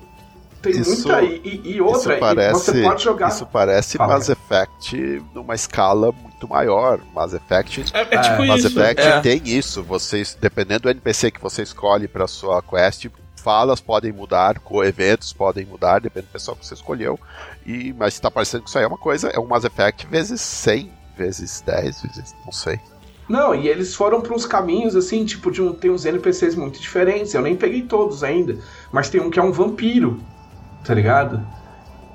tem 0.62 0.72
Isso- 0.74 1.08
muita. 1.08 1.22
E, 1.24 1.62
e 1.76 1.82
outra, 1.82 2.14
isso 2.14 2.20
parece, 2.20 2.54
você 2.72 2.82
pode 2.82 3.04
jogar. 3.04 3.28
Isso 3.30 3.46
parece 3.46 3.98
Fala. 3.98 4.14
Mass 4.14 4.30
Effect 4.30 5.24
numa 5.34 5.56
escala 5.56 6.12
muito 6.12 6.48
maior. 6.48 7.00
Mass 7.14 7.34
Effect, 7.34 7.86
É, 7.94 8.02
é 8.02 8.22
tipo 8.22 8.46
Mass 8.46 8.60
isso. 8.64 8.68
Effect 8.80 9.02
É. 9.02 9.22
tem 9.22 9.42
isso. 9.46 9.84
Vocês, 9.84 10.38
dependendo 10.40 10.82
do 10.84 10.90
NPC 10.90 11.32
que 11.32 11.42
você 11.42 11.64
escolhe 11.64 12.08
para 12.08 12.28
sua 12.28 12.62
quest, 12.62 13.08
falas 13.36 13.80
podem 13.80 14.12
mudar, 14.12 14.62
eventos 14.84 15.32
podem 15.34 15.66
mudar, 15.66 16.00
depende 16.02 16.28
do 16.28 16.32
pessoal 16.32 16.58
que 16.58 16.66
você 16.66 16.74
escolheu. 16.74 17.20
E 17.66 17.94
mas 17.94 18.14
está 18.14 18.30
parecendo 18.30 18.64
que 18.64 18.70
isso 18.70 18.78
aí 18.78 18.84
é 18.84 18.88
uma 18.88 18.98
coisa, 18.98 19.30
é 19.30 19.40
um 19.40 19.48
Mass 19.48 19.64
Effect 19.64 20.06
vezes 20.08 20.42
100, 20.42 20.92
vezes 21.18 21.62
10, 21.66 22.02
vezes 22.02 22.36
não 22.46 22.52
sei. 22.52 22.80
Não, 23.28 23.54
e 23.54 23.68
eles 23.68 23.94
foram 23.94 24.22
para 24.22 24.34
uns 24.34 24.44
caminhos 24.46 24.96
assim, 24.96 25.24
tipo, 25.24 25.52
de 25.52 25.62
um, 25.62 25.72
tem 25.72 25.92
uns 25.92 26.04
NPCs 26.04 26.56
muito 26.56 26.80
diferentes. 26.82 27.32
Eu 27.36 27.44
nem 27.44 27.56
peguei 27.56 27.84
todos 27.84 28.24
ainda, 28.24 28.58
mas 28.92 29.08
tem 29.08 29.22
um 29.22 29.30
que 29.30 29.38
é 29.40 29.44
um 29.44 29.52
vampiro, 29.52 30.20
tá 30.90 30.96
ligado? 30.96 31.48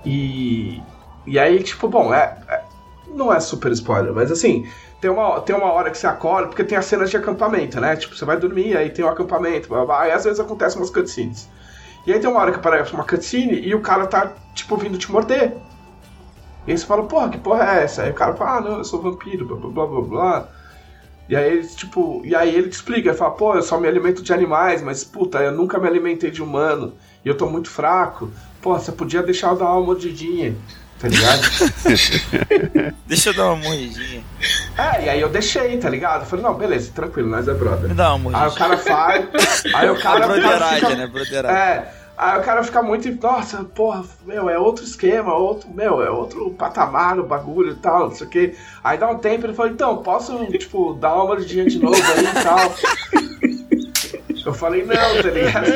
E. 0.05 0.87
E 1.27 1.39
aí, 1.39 1.63
tipo, 1.63 1.89
bom, 1.89 2.13
é, 2.15 2.39
é- 2.49 2.65
não 3.07 3.33
é 3.33 3.41
super 3.41 3.73
spoiler, 3.73 4.13
mas 4.15 4.31
assim, 4.33 4.67
tem 5.01 5.11
uma, 5.11 5.41
tem 5.43 5.57
uma 5.57 5.73
hora 5.73 5.91
que 5.91 5.99
você 5.99 6.07
acorda, 6.07 6.49
porque 6.49 6.65
tem 6.65 6.77
as 6.79 6.87
cenas 6.87 7.11
de 7.11 7.17
acampamento, 7.17 7.81
né? 7.81 7.97
Tipo, 7.97 8.17
você 8.17 8.25
vai 8.25 8.39
dormir, 8.39 8.77
aí 8.77 8.91
tem 8.91 9.05
o 9.05 9.09
acampamento, 9.09 9.69
blá, 9.69 9.87
blá, 9.87 10.09
e 10.09 10.13
às 10.13 10.25
vezes 10.25 10.41
acontecem 10.41 10.79
umas 10.81 10.91
cutscenes. 10.91 11.51
E 12.07 12.13
aí 12.13 12.21
tem 12.21 12.31
uma 12.31 12.41
hora 12.41 12.53
que 12.53 12.59
aparece 12.59 12.95
uma 12.95 13.07
cutscene 13.07 13.61
e 13.61 13.75
o 13.75 13.83
cara 13.83 14.07
tá, 14.07 14.37
tipo, 14.55 14.77
vindo 14.79 14.99
te 14.99 15.11
morder. 15.13 15.63
E 16.67 16.71
aí 16.73 16.79
você 16.79 16.87
fala, 16.87 17.07
porra, 17.07 17.31
que 17.31 17.39
porra 17.39 17.65
é 17.79 17.85
essa? 17.85 18.03
Aí 18.03 18.11
o 18.11 18.15
cara 18.15 18.35
fala, 18.35 18.57
ah, 18.59 18.61
não, 18.61 18.79
eu 18.79 18.85
sou 18.85 19.03
vampiro, 19.03 19.47
blá 19.47 19.57
blá 19.71 19.87
blá 19.87 20.01
blá. 20.03 20.49
E 21.29 21.37
aí 21.37 21.53
ele, 21.53 21.67
tipo, 21.69 22.23
e 22.25 22.35
aí 22.37 22.55
ele 22.55 22.69
te 22.69 22.75
explica, 22.75 23.11
ele 23.11 23.19
fala, 23.19 23.35
pô, 23.37 23.55
eu 23.55 23.63
só 23.63 23.81
me 23.81 23.89
alimento 23.89 24.23
de 24.23 24.33
animais, 24.33 24.83
mas 24.83 25.05
puta, 25.05 25.41
eu 25.43 25.53
nunca 25.53 25.79
me 25.79 25.89
alimentei 25.89 26.31
de 26.31 26.43
humano, 26.43 26.97
e 27.25 27.29
eu 27.29 27.37
tô 27.37 27.49
muito 27.49 27.71
fraco. 27.71 28.35
Pô, 28.65 28.79
você 28.79 28.91
podia 28.91 29.23
deixar 29.23 29.49
eu 29.51 29.57
dar 29.57 29.67
uma 29.67 29.83
mordidinha, 29.83 30.57
tá 30.99 31.07
ligado? 31.07 31.43
Deixa 33.07 33.29
eu 33.29 33.35
dar 33.35 33.49
uma 33.53 33.57
mordidinha. 33.57 34.25
é, 34.79 35.05
e 35.05 35.09
aí 35.11 35.21
eu 35.21 35.29
deixei, 35.29 35.77
tá 35.77 35.91
ligado? 35.91 36.23
Eu 36.23 36.27
falei, 36.27 36.43
não, 36.47 36.55
beleza, 36.55 36.91
tranquilo, 36.95 37.29
nós 37.29 37.47
é 37.47 37.53
brother. 37.53 37.91
Me 37.91 37.95
dá 37.95 38.15
uma 38.15 38.31
Aí 38.31 38.49
o 38.49 38.51
mordidinha. 38.51 38.59
cara 38.59 38.79
faz, 38.79 39.27
aí 39.75 39.91
o 39.91 39.93
A 39.93 39.99
cara, 39.99 40.21
cara 40.21 40.27
broderagem, 40.29 40.81
fica, 40.81 40.97
né? 40.97 41.07
Broderagem. 41.07 41.59
É, 41.59 41.93
aí 42.17 42.41
o 42.41 42.43
cara 42.43 42.65
fica 42.65 42.83
muito, 42.83 43.13
nossa, 43.23 43.65
porra, 43.65 44.03
meu, 44.25 44.49
é 44.49 44.59
outro 44.59 44.83
esquema, 44.83 45.35
outro, 45.35 45.69
meu, 45.69 46.03
é 46.03 46.09
outro 46.09 46.49
patamar 46.53 47.19
o 47.19 47.27
bagulho 47.27 47.73
e 47.73 47.77
tal, 47.77 48.09
não 48.09 48.15
sei 48.15 48.27
o 48.27 48.31
que. 48.31 48.55
Aí 48.83 48.97
dá 48.97 49.11
um 49.11 49.19
tempo 49.19 49.45
ele 49.45 49.53
fala, 49.53 49.69
então, 49.69 49.99
posso, 49.99 50.43
tipo, 50.53 50.95
dar 50.95 51.15
uma 51.17 51.27
mordidinha 51.27 51.67
de 51.67 51.79
novo 51.79 51.97
aí 51.97 52.25
e 52.25 52.43
tal. 52.43 52.75
Eu 54.47 54.55
falei, 54.55 54.85
não, 54.85 54.95
tá 55.23 55.31
ligado? 55.31 55.67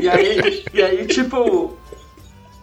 E 0.00 0.08
aí, 0.08 0.64
e 0.72 0.80
aí, 0.82 1.06
tipo. 1.06 1.76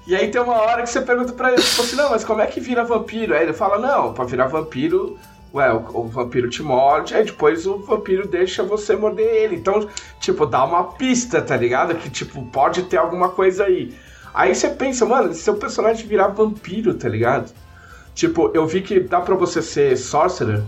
E 0.06 0.16
aí 0.16 0.30
tem 0.30 0.42
uma 0.42 0.56
hora 0.62 0.82
que 0.84 0.89
você 0.89 1.02
pergunta 1.02 1.32
pra 1.34 1.54
ele, 1.54 1.62
tipo 1.62 1.82
assim, 1.82 1.96
não, 1.96 2.10
mas 2.10 2.24
como 2.26 2.42
é 2.42 2.48
que 2.48 2.60
vira 2.60 2.84
vampiro? 2.84 3.34
Aí 3.34 3.44
ele 3.44 3.54
fala, 3.54 3.78
não, 3.80 4.13
pra 4.13 4.26
virar 4.26 4.48
vampiro, 4.48 5.18
ué, 5.54 5.72
o, 5.74 5.78
o 5.94 6.08
vampiro 6.08 6.50
te 6.50 6.62
morde, 6.62 7.16
aí 7.16 7.24
depois 7.24 7.66
o 7.66 7.78
vampiro 7.80 8.28
deixa 8.28 8.63
você 8.63 8.96
morder 8.98 9.26
ele. 9.26 9.56
Então, 9.56 9.88
tipo, 10.20 10.46
dá 10.46 10.66
uma 10.66 10.84
pista, 10.94 11.42
tá 11.42 11.56
ligado? 11.56 11.96
Que, 11.96 12.10
tipo, 12.10 12.44
pode 12.48 12.84
ter 12.84 12.98
alguma 12.98 13.30
coisa 13.30 13.63
aí. 13.63 13.94
Aí 14.34 14.54
você 14.54 14.70
pensa, 14.70 15.06
mano, 15.06 15.34
se 15.34 15.42
seu 15.42 15.56
personagem 15.56 16.06
virar 16.06 16.28
vampiro, 16.28 16.94
tá 16.96 17.08
ligado? 17.08 17.52
Tipo, 18.13 18.52
eu 18.54 18.68
vi 18.68 18.82
que 18.82 19.00
dá 19.00 19.22
pra 19.22 19.36
você 19.36 19.62
ser 19.62 19.96
sorcerer 19.98 20.62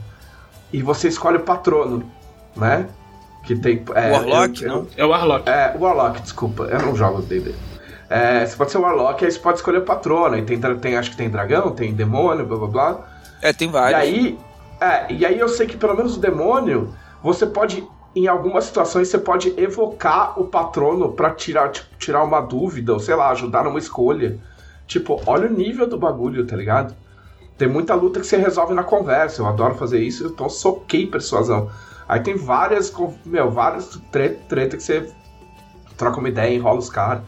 e 0.71 0.81
você 0.81 1.09
escolhe 1.09 1.37
o 1.37 1.41
patrono, 1.41 2.09
né? 2.55 2.87
Que 3.43 3.55
tem. 3.55 3.83
É, 3.93 4.11
Warlock, 4.11 4.63
eu- 4.63 4.69
eu- 4.69 4.75
não? 4.77 4.87
É 4.97 5.05
o 5.05 5.09
Warlock. 5.09 5.49
é, 5.49 5.75
Warlock, 5.77 6.21
desculpa, 6.21 6.63
eu 6.63 6.79
não 6.81 6.95
jogo 6.95 7.21
D&D. 7.21 7.53
É, 8.17 8.45
você 8.45 8.55
pode 8.55 8.71
ser 8.71 8.77
Warlock, 8.77 9.25
aí 9.25 9.31
você 9.31 9.39
pode 9.39 9.57
escolher 9.57 9.79
o 9.79 9.85
patrono, 9.85 10.37
e 10.37 10.41
tem, 10.45 10.59
tem, 10.79 10.95
acho 10.97 11.11
que 11.11 11.17
tem 11.17 11.29
dragão, 11.29 11.71
tem 11.71 11.93
demônio, 11.93 12.45
blá 12.45 12.57
blá 12.57 12.67
blá. 12.67 12.99
É, 13.41 13.53
tem 13.53 13.69
E 13.83 13.93
vários. 13.93 13.93
aí, 13.93 14.39
é, 14.79 15.11
e 15.11 15.25
aí 15.25 15.39
eu 15.39 15.49
sei 15.49 15.67
que 15.67 15.77
pelo 15.77 15.95
menos 15.95 16.17
o 16.17 16.19
demônio, 16.19 16.93
você 17.21 17.45
pode, 17.45 17.83
em 18.15 18.27
algumas 18.27 18.65
situações, 18.65 19.09
você 19.09 19.17
pode 19.19 19.53
evocar 19.59 20.39
o 20.39 20.45
patrono 20.47 21.11
pra 21.13 21.31
tirar, 21.31 21.71
tipo, 21.71 21.95
tirar 21.97 22.23
uma 22.23 22.41
dúvida, 22.41 22.93
ou 22.93 22.99
sei 22.99 23.15
lá, 23.15 23.29
ajudar 23.31 23.63
numa 23.63 23.79
escolha. 23.79 24.39
Tipo, 24.87 25.21
olha 25.25 25.47
o 25.47 25.53
nível 25.53 25.87
do 25.87 25.97
bagulho, 25.97 26.45
tá 26.45 26.55
ligado? 26.55 26.95
Tem 27.57 27.67
muita 27.67 27.95
luta 27.95 28.19
que 28.19 28.27
você 28.27 28.37
resolve 28.37 28.73
na 28.73 28.83
conversa. 28.83 29.41
Eu 29.41 29.47
adoro 29.47 29.75
fazer 29.75 29.99
isso, 30.01 30.27
então 30.27 30.49
soquei 30.49 31.07
persuasão. 31.07 31.69
Aí 32.07 32.19
tem 32.21 32.35
várias, 32.35 32.93
meu, 33.25 33.51
várias 33.51 33.99
treta, 34.11 34.39
treta 34.47 34.77
que 34.77 34.83
você 34.83 35.11
troca 35.97 36.19
uma 36.19 36.29
ideia, 36.29 36.53
enrola 36.55 36.79
os 36.79 36.89
caras. 36.89 37.23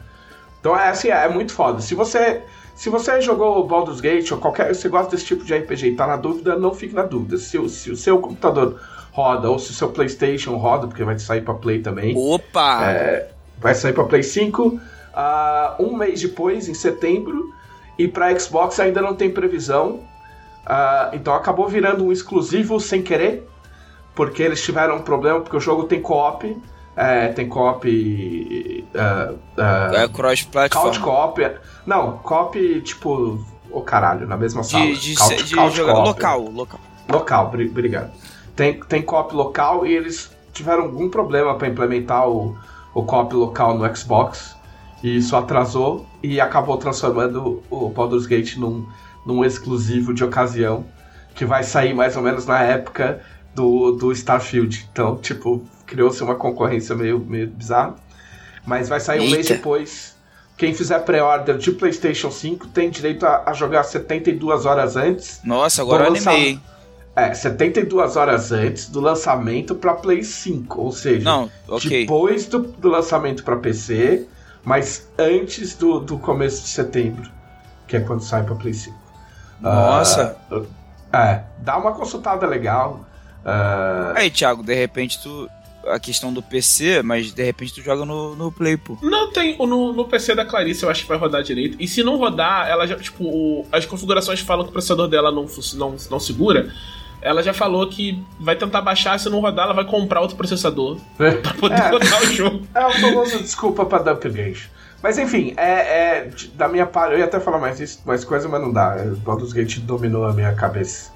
Então 0.60 0.76
é 0.78 0.88
assim, 0.88 1.08
é 1.08 1.28
muito 1.28 1.52
foda. 1.52 1.80
Se 1.80 1.94
você 1.94 2.42
se 2.74 2.88
você 2.90 3.20
jogou 3.20 3.66
Baldur's 3.66 4.00
Gate 4.00 4.30
ou 4.30 4.38
qualquer, 4.38 4.72
você 4.72 4.88
gosta 4.88 5.10
desse 5.10 5.26
tipo 5.26 5.44
de 5.44 5.52
RPG 5.52 5.88
e 5.88 5.96
tá 5.96 6.06
na 6.06 6.16
dúvida, 6.16 6.56
não 6.56 6.72
fique 6.72 6.94
na 6.94 7.02
dúvida. 7.02 7.36
Se, 7.36 7.58
o- 7.58 7.68
se 7.68 7.90
o 7.90 7.96
seu 7.96 8.20
computador 8.20 8.80
roda 9.10 9.50
ou 9.50 9.58
se 9.58 9.72
o 9.72 9.74
seu 9.74 9.88
PlayStation 9.90 10.56
roda, 10.56 10.86
porque 10.86 11.02
vai 11.02 11.18
sair 11.18 11.40
pra 11.40 11.54
Play 11.54 11.80
também. 11.80 12.16
Opa! 12.16 12.84
É, 12.84 13.30
vai 13.58 13.74
sair 13.74 13.92
para 13.92 14.04
Play 14.04 14.22
5 14.22 14.80
ah, 15.12 15.74
um 15.80 15.96
mês 15.96 16.22
depois, 16.22 16.68
em 16.68 16.74
setembro, 16.74 17.52
e 17.98 18.06
para 18.06 18.38
Xbox 18.38 18.78
ainda 18.78 19.02
não 19.02 19.16
tem 19.16 19.28
previsão. 19.28 20.04
Ah, 20.64 21.10
então 21.12 21.34
acabou 21.34 21.66
virando 21.66 22.04
um 22.04 22.12
exclusivo 22.12 22.78
sem 22.78 23.02
querer, 23.02 23.44
porque 24.14 24.40
eles 24.40 24.62
tiveram 24.62 24.96
um 24.98 25.02
problema, 25.02 25.40
porque 25.40 25.56
o 25.56 25.60
jogo 25.60 25.84
tem 25.84 26.00
co-op, 26.00 26.56
é, 26.98 27.28
tem 27.28 27.48
co-op. 27.48 27.86
ah, 28.94 29.32
ah, 29.58 29.90
É 29.94 30.08
cross-platform. 30.08 30.84
couch 30.84 31.00
co-op. 31.00 31.42
é- 31.42 31.56
Não, 31.86 32.18
co-op 32.18 32.80
tipo. 32.82 33.44
Ô 33.70 33.82
caralho, 33.82 34.26
na 34.26 34.36
mesma 34.36 34.62
sala. 34.62 34.84
De, 34.86 34.98
de, 34.98 35.14
Couch- 35.14 35.42
de 35.44 35.54
couch 35.54 35.76
jogar 35.76 35.92
co-op. 35.94 36.08
local, 36.08 36.40
local. 36.50 36.80
Local, 37.10 37.50
bri- 37.50 37.68
obrigado. 37.68 38.10
Tem, 38.56 38.80
tem 38.80 39.02
co-op 39.02 39.34
local 39.34 39.86
e 39.86 39.94
eles 39.94 40.30
tiveram 40.52 40.84
algum 40.84 41.08
problema 41.10 41.54
para 41.54 41.68
implementar 41.68 42.28
o, 42.28 42.56
o 42.94 43.02
co-op 43.02 43.34
local 43.34 43.76
no 43.76 43.96
Xbox. 43.96 44.56
E 45.02 45.16
isso 45.18 45.36
atrasou 45.36 46.06
e 46.22 46.40
acabou 46.40 46.76
transformando 46.76 47.62
o 47.70 47.88
Baldur's 47.90 48.26
Gate 48.26 48.56
num, 48.56 48.84
num 49.24 49.44
exclusivo 49.44 50.12
de 50.12 50.24
ocasião 50.24 50.84
que 51.34 51.44
vai 51.44 51.62
sair 51.62 51.94
mais 51.94 52.16
ou 52.16 52.22
menos 52.22 52.46
na 52.46 52.62
época 52.62 53.20
do, 53.54 53.92
do 53.92 54.10
Starfield. 54.12 54.88
Então, 54.90 55.16
tipo, 55.16 55.62
criou-se 55.88 56.22
uma 56.22 56.34
concorrência 56.36 56.94
meio, 56.94 57.18
meio 57.18 57.48
bizarra. 57.48 57.96
Mas 58.66 58.88
vai 58.88 59.00
sair 59.00 59.20
um 59.20 59.30
mês 59.30 59.46
Eita. 59.48 59.54
depois. 59.54 60.16
Quem 60.56 60.74
fizer 60.74 60.98
pré-order 61.00 61.56
de 61.56 61.70
PlayStation 61.72 62.30
5 62.30 62.66
tem 62.68 62.90
direito 62.90 63.24
a, 63.24 63.44
a 63.46 63.52
jogar 63.52 63.84
72 63.84 64.66
horas 64.66 64.96
antes 64.96 65.40
Nossa, 65.44 65.82
agora 65.82 66.06
eu 66.06 66.12
lançar- 66.12 66.32
animei. 66.32 66.60
é, 67.16 67.32
72 67.32 68.16
horas 68.16 68.50
antes 68.52 68.88
do 68.90 69.00
lançamento 69.00 69.74
para 69.76 69.94
Play 69.94 70.22
5, 70.24 70.80
ou 70.80 70.90
seja, 70.92 71.24
Não, 71.24 71.48
ok. 71.68 72.00
depois 72.00 72.46
do, 72.46 72.58
do 72.58 72.88
lançamento 72.88 73.44
para 73.44 73.56
PC, 73.56 74.26
mas 74.64 75.08
antes 75.16 75.76
do, 75.76 76.00
do 76.00 76.18
começo 76.18 76.62
de 76.62 76.68
setembro, 76.68 77.30
que 77.86 77.96
é 77.96 78.00
quando 78.00 78.22
sai 78.24 78.42
para 78.42 78.56
Play 78.56 78.74
5. 78.74 78.96
Nossa. 79.60 80.36
Ah, 81.12 81.24
é, 81.30 81.44
dá 81.58 81.76
uma 81.78 81.92
consultada 81.92 82.46
legal. 82.46 83.04
ah, 83.44 84.12
Aí, 84.16 84.30
Thiago, 84.30 84.62
de 84.62 84.74
repente 84.74 85.22
tu. 85.22 85.48
A 85.92 85.98
questão 86.00 86.32
do 86.32 86.42
PC, 86.42 87.02
mas 87.02 87.32
de 87.32 87.42
repente 87.44 87.74
tu 87.74 87.82
joga 87.82 88.04
no, 88.04 88.34
no 88.36 88.50
Play, 88.52 88.76
pô. 88.76 88.96
Não 89.02 89.30
tem. 89.32 89.56
No, 89.58 89.92
no 89.92 90.04
PC 90.06 90.34
da 90.34 90.44
Clarice 90.44 90.82
eu 90.82 90.90
acho 90.90 91.02
que 91.02 91.08
vai 91.08 91.18
rodar 91.18 91.42
direito. 91.42 91.76
E 91.80 91.86
se 91.88 92.02
não 92.02 92.16
rodar, 92.16 92.68
ela 92.68 92.86
já. 92.86 92.96
Tipo, 92.96 93.24
o- 93.24 93.66
as 93.72 93.84
configurações 93.86 94.40
falam 94.40 94.64
que 94.64 94.70
o 94.70 94.72
processador 94.72 95.08
dela 95.08 95.30
não, 95.30 95.46
não, 95.74 95.96
não 96.10 96.20
segura. 96.20 96.72
Ela 97.20 97.42
já 97.42 97.52
falou 97.52 97.86
que 97.88 98.22
vai 98.38 98.54
tentar 98.54 98.80
baixar, 98.80 99.18
se 99.18 99.28
não 99.28 99.40
rodar, 99.40 99.64
ela 99.64 99.74
vai 99.74 99.84
comprar 99.84 100.20
outro 100.20 100.36
processador 100.36 100.98
pra 101.16 101.32
poder 101.54 101.74
É. 101.80 101.88
rodar 101.90 102.22
o 102.22 102.26
jogo. 102.26 102.66
É 102.74 102.86
o 102.86 102.92
famoso 102.92 103.38
desculpa 103.38 103.84
pra 103.84 103.98
dar 103.98 104.12
upgrade. 104.12 104.70
Mas 105.02 105.18
enfim, 105.18 105.52
é, 105.56 105.70
é 106.18 106.30
da 106.54 106.68
minha 106.68 106.86
parte, 106.86 107.12
eu 107.14 107.18
ia 107.18 107.24
até 107.24 107.38
falar 107.40 107.58
mais, 107.58 107.78
isso, 107.80 108.00
mais 108.04 108.24
coisa, 108.24 108.48
mas 108.48 108.60
não 108.60 108.72
dá. 108.72 108.96
O 109.04 109.16
Baldur's 109.16 109.52
Gate 109.52 109.78
dominou 109.78 110.24
a 110.26 110.32
minha 110.32 110.52
cabeça 110.54 111.10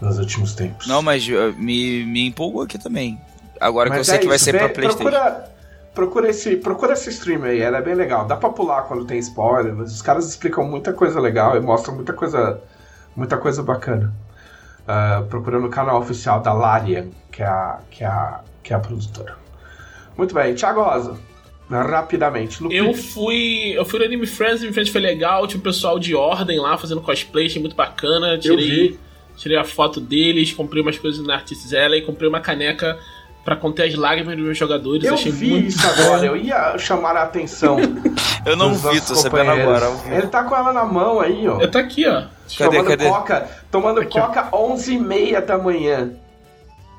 nos 0.00 0.18
últimos 0.18 0.54
tempos. 0.54 0.86
Não, 0.86 1.02
mas 1.02 1.26
uh, 1.28 1.54
me, 1.58 2.04
me 2.04 2.26
empolgou 2.26 2.62
aqui 2.62 2.78
também. 2.78 3.18
Agora 3.60 3.90
que 3.90 3.96
eu 3.96 4.00
Mas 4.00 4.06
sei 4.06 4.16
é 4.16 4.18
que 4.18 4.26
vai 4.26 4.36
isso, 4.36 4.44
ser 4.44 4.52
vê- 4.52 4.58
pra 4.58 4.68
PlayStation. 4.68 5.10
Procura, 5.10 5.50
procura 5.94 6.28
esse, 6.30 6.56
procura 6.56 6.92
esse 6.92 7.10
stream 7.10 7.42
aí, 7.44 7.60
ela 7.60 7.78
é 7.78 7.82
bem 7.82 7.94
legal. 7.94 8.26
Dá 8.26 8.36
pra 8.36 8.50
pular 8.50 8.82
quando 8.82 9.04
tem 9.04 9.18
spoiler, 9.18 9.74
mas 9.74 9.92
os 9.92 10.02
caras 10.02 10.28
explicam 10.28 10.64
muita 10.64 10.92
coisa 10.92 11.18
legal 11.20 11.56
e 11.56 11.60
mostram 11.60 11.94
muita 11.94 12.12
coisa, 12.12 12.60
muita 13.16 13.36
coisa 13.36 13.62
bacana. 13.62 14.12
Uh, 14.82 15.24
procurando 15.26 15.66
o 15.66 15.70
canal 15.70 16.00
oficial 16.00 16.40
da 16.40 16.52
Larian, 16.52 17.08
que 17.30 17.42
é 17.42 17.46
a, 17.46 17.78
que 17.90 18.04
é 18.04 18.06
a, 18.06 18.40
que 18.62 18.72
é 18.72 18.76
a 18.76 18.78
produtora. 18.80 19.36
Muito 20.16 20.34
bem, 20.34 20.54
Thiago 20.54 20.82
Rosa. 20.82 21.16
Rapidamente. 21.70 22.62
No 22.62 22.72
eu 22.72 22.94
fui. 22.94 23.72
Eu 23.76 23.84
fui 23.84 23.98
no 23.98 24.04
Anime 24.06 24.26
Friends, 24.26 24.60
Anime 24.60 24.72
Friends 24.72 24.90
foi 24.90 25.02
legal, 25.02 25.46
tinha 25.46 25.60
o 25.60 25.62
pessoal 25.62 25.98
de 25.98 26.14
ordem 26.14 26.58
lá 26.58 26.78
fazendo 26.78 27.00
cosplay, 27.02 27.46
achei 27.46 27.60
muito 27.60 27.76
bacana. 27.76 28.38
Tirei, 28.38 28.98
tirei 29.36 29.58
a 29.58 29.64
foto 29.64 30.00
deles, 30.00 30.50
comprei 30.52 30.80
umas 30.82 30.96
coisas 30.98 31.24
na 31.26 31.34
Artists 31.34 31.74
Alley, 31.74 32.00
comprei 32.00 32.26
uma 32.26 32.40
caneca 32.40 32.98
para 33.48 33.56
conter 33.56 33.84
as 33.84 33.94
lágrimas 33.94 34.36
dos 34.36 34.44
meus 34.44 34.58
jogadores. 34.58 35.04
Eu 35.04 35.14
achei 35.14 35.32
vi 35.32 35.50
muito 35.50 35.68
isso 35.68 35.88
agora, 35.88 36.26
eu 36.26 36.36
ia 36.36 36.76
chamar 36.76 37.16
a 37.16 37.22
atenção. 37.22 37.78
eu 38.44 38.54
não 38.54 38.74
vi, 38.74 39.00
tô 39.00 39.14
sabendo 39.14 39.50
agora. 39.52 39.86
Ele 40.04 40.26
tá 40.26 40.44
com 40.44 40.54
ela 40.54 40.70
na 40.70 40.84
mão 40.84 41.18
aí, 41.18 41.48
ó. 41.48 41.58
Eu 41.58 41.70
tá 41.70 41.78
aqui, 41.78 42.06
ó. 42.06 42.24
Cadê, 42.58 42.76
tomando 42.76 42.86
cadê? 42.88 43.08
coca, 43.08 43.48
tomando 43.70 44.00
aqui, 44.00 44.20
coca 44.20 44.54
11 44.54 44.92
e 44.92 44.98
meia 44.98 45.40
da 45.40 45.56
manhã. 45.56 46.12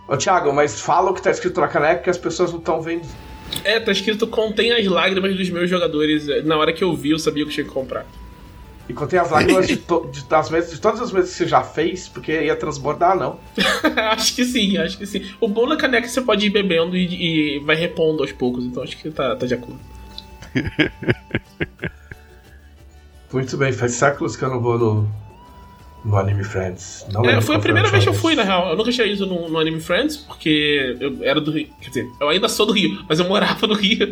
Ô, 0.07 0.17
Thiago, 0.17 0.51
mas 0.51 0.81
fala 0.81 1.11
o 1.11 1.13
que 1.13 1.21
tá 1.21 1.29
escrito 1.29 1.61
na 1.61 1.67
caneca 1.67 2.01
que 2.01 2.09
as 2.09 2.17
pessoas 2.17 2.51
não 2.51 2.57
estão 2.57 2.81
vendo. 2.81 3.07
É, 3.63 3.79
tá 3.79 3.91
escrito 3.91 4.25
contém 4.25 4.71
as 4.71 4.87
lágrimas 4.87 5.37
dos 5.37 5.51
meus 5.51 5.69
jogadores. 5.69 6.45
Na 6.45 6.57
hora 6.57 6.73
que 6.73 6.83
eu 6.83 6.95
vi, 6.95 7.11
eu 7.11 7.19
sabia 7.19 7.43
que 7.43 7.51
eu 7.51 7.53
tinha 7.53 7.65
que 7.67 7.71
comprar. 7.71 8.07
E 8.89 8.93
contém 8.93 9.19
as 9.19 9.29
lágrimas 9.29 9.67
de, 9.67 9.77
to, 9.77 10.09
de, 10.11 10.25
das 10.25 10.49
mesas, 10.49 10.71
de 10.71 10.81
todas 10.81 10.99
as 10.99 11.11
vezes 11.11 11.29
que 11.29 11.37
você 11.37 11.47
já 11.47 11.61
fez, 11.61 12.09
porque 12.09 12.31
ia 12.31 12.55
transbordar, 12.55 13.15
não. 13.15 13.39
acho 14.11 14.35
que 14.35 14.43
sim, 14.43 14.79
acho 14.79 14.97
que 14.97 15.05
sim. 15.05 15.31
O 15.39 15.47
bom 15.47 15.67
na 15.67 15.77
caneca 15.77 16.07
você 16.07 16.19
pode 16.21 16.47
ir 16.47 16.49
bebendo 16.49 16.97
e, 16.97 17.57
e 17.57 17.59
vai 17.59 17.75
repondo 17.75 18.23
aos 18.23 18.31
poucos, 18.31 18.65
então 18.65 18.81
acho 18.81 18.97
que 18.97 19.11
tá, 19.11 19.35
tá 19.35 19.45
de 19.45 19.53
acordo. 19.53 19.79
Muito 23.31 23.55
bem, 23.57 23.71
faz 23.71 23.91
séculos 23.91 24.35
que 24.35 24.43
eu 24.43 24.49
não 24.49 24.59
vou 24.59 24.79
no, 24.79 25.11
no 26.03 26.17
Anime 26.17 26.43
Friends. 26.43 27.05
Não 27.11 27.25
é, 27.25 27.41
foi 27.41 27.55
a 27.55 27.59
primeira 27.59 27.89
vez 27.89 28.03
que 28.03 28.09
eu 28.09 28.13
fui, 28.13 28.35
na 28.35 28.43
real. 28.43 28.69
Eu 28.69 28.77
nunca 28.77 28.91
tinha 28.91 29.05
ido 29.05 29.25
no, 29.25 29.49
no, 29.49 29.59
Anime 29.59 29.81
Friends, 29.81 30.17
porque 30.17 30.97
eu 30.99 31.17
era 31.21 31.41
do 31.41 31.51
Rio. 31.51 31.67
Quer 31.81 31.89
dizer, 31.89 32.09
eu 32.19 32.29
ainda 32.29 32.47
sou 32.47 32.65
do 32.65 32.73
Rio, 32.73 33.03
mas 33.07 33.19
eu 33.19 33.27
morava 33.27 33.67
no 33.67 33.73
Rio. 33.73 34.09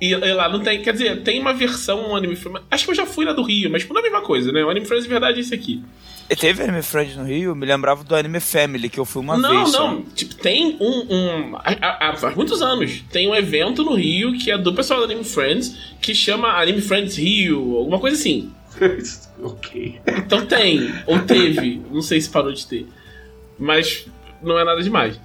E, 0.00 0.10
e 0.10 0.32
lá 0.34 0.48
não 0.48 0.60
tem. 0.60 0.80
Quer 0.82 0.92
dizer, 0.92 1.22
tem 1.22 1.40
uma 1.40 1.52
versão 1.52 2.08
no 2.08 2.14
Anime 2.14 2.36
Friends. 2.36 2.62
Acho 2.70 2.84
que 2.84 2.90
eu 2.90 2.94
já 2.94 3.06
fui 3.06 3.24
na 3.24 3.32
do 3.32 3.42
Rio, 3.42 3.70
mas 3.70 3.82
tipo, 3.82 3.94
não 3.94 4.00
é 4.00 4.06
a 4.06 4.10
mesma 4.10 4.22
coisa, 4.22 4.52
né? 4.52 4.64
O 4.64 4.70
Anime 4.70 4.86
Friends 4.86 5.04
de 5.04 5.10
verdade 5.10 5.38
é 5.38 5.40
esse 5.40 5.54
aqui. 5.54 5.82
E 6.28 6.34
teve 6.34 6.62
Anime 6.62 6.82
Friends 6.82 7.16
no 7.16 7.24
Rio? 7.24 7.50
Eu 7.50 7.54
me 7.54 7.66
lembrava 7.66 8.04
do 8.04 8.14
Anime 8.14 8.40
Family, 8.40 8.88
que 8.88 8.98
eu 8.98 9.04
fui 9.04 9.22
uma 9.22 9.36
não, 9.36 9.48
vez. 9.48 9.72
Não, 9.72 9.94
não. 9.94 10.02
Tipo, 10.02 10.34
tem 10.34 10.76
um. 10.80 11.06
um 11.08 11.56
há, 11.56 12.10
há, 12.10 12.16
faz 12.16 12.34
muitos 12.36 12.60
anos. 12.60 13.02
Tem 13.10 13.28
um 13.28 13.34
evento 13.34 13.82
no 13.84 13.94
Rio 13.94 14.32
que 14.36 14.50
é 14.50 14.58
do 14.58 14.74
pessoal 14.74 15.00
do 15.00 15.06
Anime 15.06 15.24
Friends, 15.24 15.76
que 16.00 16.14
chama 16.14 16.48
Anime 16.60 16.80
Friends 16.80 17.16
Rio, 17.16 17.76
alguma 17.76 17.98
coisa 17.98 18.16
assim. 18.16 18.52
ok. 19.42 20.00
Então 20.06 20.46
tem, 20.46 20.92
ou 21.06 21.18
teve, 21.20 21.82
não 21.90 22.02
sei 22.02 22.20
se 22.20 22.28
parou 22.28 22.52
de 22.52 22.66
ter. 22.66 22.86
Mas 23.58 24.06
não 24.42 24.58
é 24.58 24.64
nada 24.64 24.82
demais. 24.82 25.18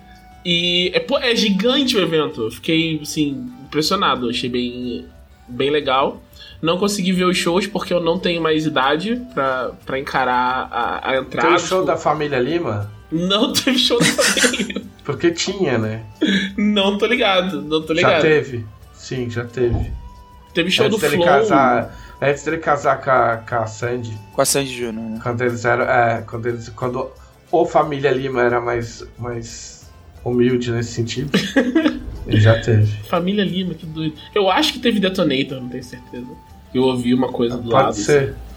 E 0.45 0.91
é, 0.93 0.99
pô, 0.99 1.18
é 1.18 1.36
gigante 1.36 1.95
o 1.95 2.02
evento. 2.02 2.43
Eu 2.43 2.52
fiquei, 2.52 2.99
assim, 3.02 3.52
impressionado. 3.64 4.30
Achei 4.30 4.49
bem, 4.49 5.06
bem 5.47 5.70
legal. 5.70 6.22
Não 6.62 6.78
consegui 6.78 7.12
ver 7.12 7.26
os 7.26 7.38
shows 7.38 7.68
porque 7.68 7.93
eu 7.93 7.99
não 7.99 8.20
tenho 8.20 8.41
mais 8.41 8.66
idade 8.66 9.22
pra, 9.34 9.72
pra 9.86 9.99
encarar 9.99 10.68
a, 10.72 11.12
a 11.12 11.18
entrada. 11.18 11.47
Tem 11.47 11.56
o 11.56 11.60
show 11.60 11.86
da 11.86 11.97
família 11.97 12.39
Lima? 12.39 12.91
Não 13.12 13.52
teve 13.52 13.78
show 13.78 13.99
da 13.99 14.06
família 14.06 14.68
Lima. 14.68 14.82
porque 15.04 15.32
tinha, 15.32 15.78
né? 15.78 16.04
Não 16.58 16.97
tô 16.97 17.06
ligado, 17.06 17.62
não 17.62 17.82
tô 17.82 17.93
ligado. 17.93 18.14
Já 18.14 18.22
teve. 18.22 18.66
Sim, 18.93 19.30
já 19.30 19.43
teve. 19.43 19.91
Teve 20.54 20.70
show 20.70 20.86
Antes 20.86 20.99
do 20.99 21.10
Flow. 21.10 21.26
Casar, 21.26 22.11
antes 22.22 22.43
dele 22.43 22.57
casar 22.57 23.01
com 23.01 23.09
a, 23.09 23.38
com 23.38 23.55
a 23.55 23.65
Sandy. 23.65 24.17
Com 24.34 24.41
a 24.41 24.45
Sandy 24.45 24.74
Júnior, 24.74 25.09
né? 25.09 25.19
Quando 25.22 25.41
eles 25.41 25.65
eram. 25.65 25.86
É, 25.86 26.22
quando 26.22 26.45
eles. 26.47 26.69
Quando 26.69 27.11
o 27.51 27.65
Família 27.65 28.11
Lima 28.11 28.43
era 28.43 28.61
mais. 28.61 29.03
mais 29.17 29.89
humilde 30.24 30.72
nesse 30.72 30.91
sentido. 30.91 31.32
ele 32.28 32.39
já 32.39 32.61
teve. 32.61 32.86
Família 33.03 33.43
Lima, 33.43 33.74
que 33.74 33.86
doido. 33.86 34.15
Eu 34.36 34.49
acho 34.49 34.74
que 34.74 34.80
teve 34.80 34.99
Detonator, 34.99 35.59
não 35.59 35.69
tenho 35.69 35.84
certeza. 35.84 36.28
Eu 36.74 36.84
ouvi 36.84 37.13
uma 37.13 37.30
coisa 37.30 37.57
do 37.57 37.63
Pode 37.63 37.74
lado. 37.74 37.86
Pode 37.86 37.97
ser. 37.97 38.24
Assim. 38.24 38.51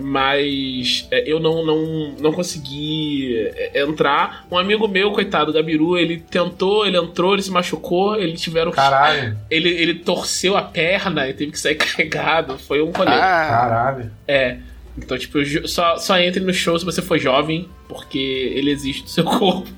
Mas 0.00 1.06
é, 1.10 1.30
eu 1.30 1.38
não, 1.38 1.64
não, 1.64 2.14
não 2.18 2.32
consegui 2.32 3.36
é, 3.54 3.82
entrar. 3.82 4.46
Um 4.50 4.56
amigo 4.56 4.88
meu, 4.88 5.12
coitado, 5.12 5.52
Gabiru, 5.52 5.98
ele 5.98 6.18
tentou, 6.18 6.86
ele 6.86 6.96
entrou, 6.96 7.34
ele 7.34 7.42
se 7.42 7.50
machucou, 7.50 8.16
ele 8.16 8.32
tiveram. 8.32 8.70
Caralho. 8.70 9.36
Ele, 9.50 9.68
ele 9.68 9.94
torceu 9.94 10.56
a 10.56 10.62
perna 10.62 11.28
e 11.28 11.34
teve 11.34 11.52
que 11.52 11.58
sair 11.58 11.74
carregado. 11.76 12.58
Foi 12.58 12.80
um 12.80 12.90
rolê. 12.90 13.10
Ah, 13.10 13.46
caralho. 13.50 14.10
É. 14.26 14.58
Então, 14.96 15.16
tipo, 15.18 15.38
só, 15.68 15.96
só 15.98 16.18
entre 16.18 16.40
no 16.40 16.52
show 16.52 16.78
se 16.78 16.84
você 16.84 17.00
for 17.00 17.18
jovem, 17.18 17.68
porque 17.88 18.18
ele 18.18 18.70
existe 18.70 19.02
no 19.02 19.08
seu 19.08 19.24
corpo. 19.24 19.68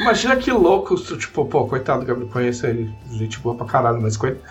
Imagina 0.00 0.36
que 0.36 0.50
louco, 0.50 0.96
tipo, 1.18 1.44
pô, 1.44 1.66
coitado 1.66 2.00
do 2.00 2.06
Gabriel, 2.06 2.30
conheço 2.30 2.66
ele, 2.66 2.90
gente 3.12 3.38
boa 3.40 3.54
pra 3.54 3.66
caralho, 3.66 4.00
mas 4.00 4.16
coitado 4.16 4.42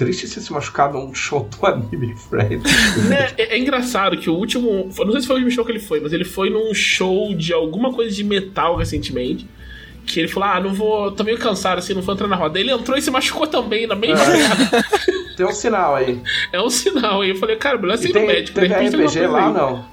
triste 0.00 0.26
você 0.26 0.40
se 0.40 0.50
machucar 0.50 0.90
num 0.90 1.14
show 1.14 1.46
do 1.46 1.66
Anime 1.66 2.16
Friends. 2.16 2.64
Né? 3.06 3.32
É, 3.36 3.54
é, 3.54 3.58
engraçado 3.58 4.16
que 4.16 4.30
o 4.30 4.34
último. 4.34 4.90
Não 4.96 5.12
sei 5.12 5.20
se 5.20 5.26
foi 5.26 5.36
o 5.36 5.38
último 5.38 5.50
show 5.50 5.64
que 5.64 5.72
ele 5.72 5.78
foi, 5.78 6.00
mas 6.00 6.14
ele 6.14 6.24
foi 6.24 6.48
num 6.48 6.72
show 6.72 7.34
de 7.34 7.52
alguma 7.52 7.92
coisa 7.92 8.10
de 8.14 8.24
metal 8.24 8.76
recentemente. 8.76 9.46
Que 10.06 10.20
ele 10.20 10.28
falou: 10.28 10.48
Ah, 10.48 10.58
não 10.58 10.72
vou. 10.72 11.12
tô 11.12 11.22
meio 11.22 11.36
cansado 11.36 11.78
assim, 11.78 11.92
não 11.92 12.00
vou 12.00 12.14
entrar 12.14 12.26
na 12.26 12.36
roda. 12.36 12.58
Ele 12.58 12.70
entrou 12.70 12.96
e 12.96 13.02
se 13.02 13.10
machucou 13.10 13.46
também 13.46 13.86
na 13.86 13.94
mesma 13.94 14.24
é. 14.24 15.36
Tem 15.36 15.46
um 15.46 15.52
sinal 15.52 15.96
aí. 15.96 16.18
É 16.50 16.60
um 16.60 16.70
sinal 16.70 17.20
aí. 17.20 17.30
Eu 17.30 17.36
falei, 17.36 17.56
cara, 17.56 17.76
melhor 17.76 17.98
ser 17.98 18.14
no 18.14 18.26
médico. 18.26 18.58
Teve 18.58 18.74
RPG 18.74 19.26
lá 19.26 19.48
ou 19.48 19.54
não? 19.54 19.84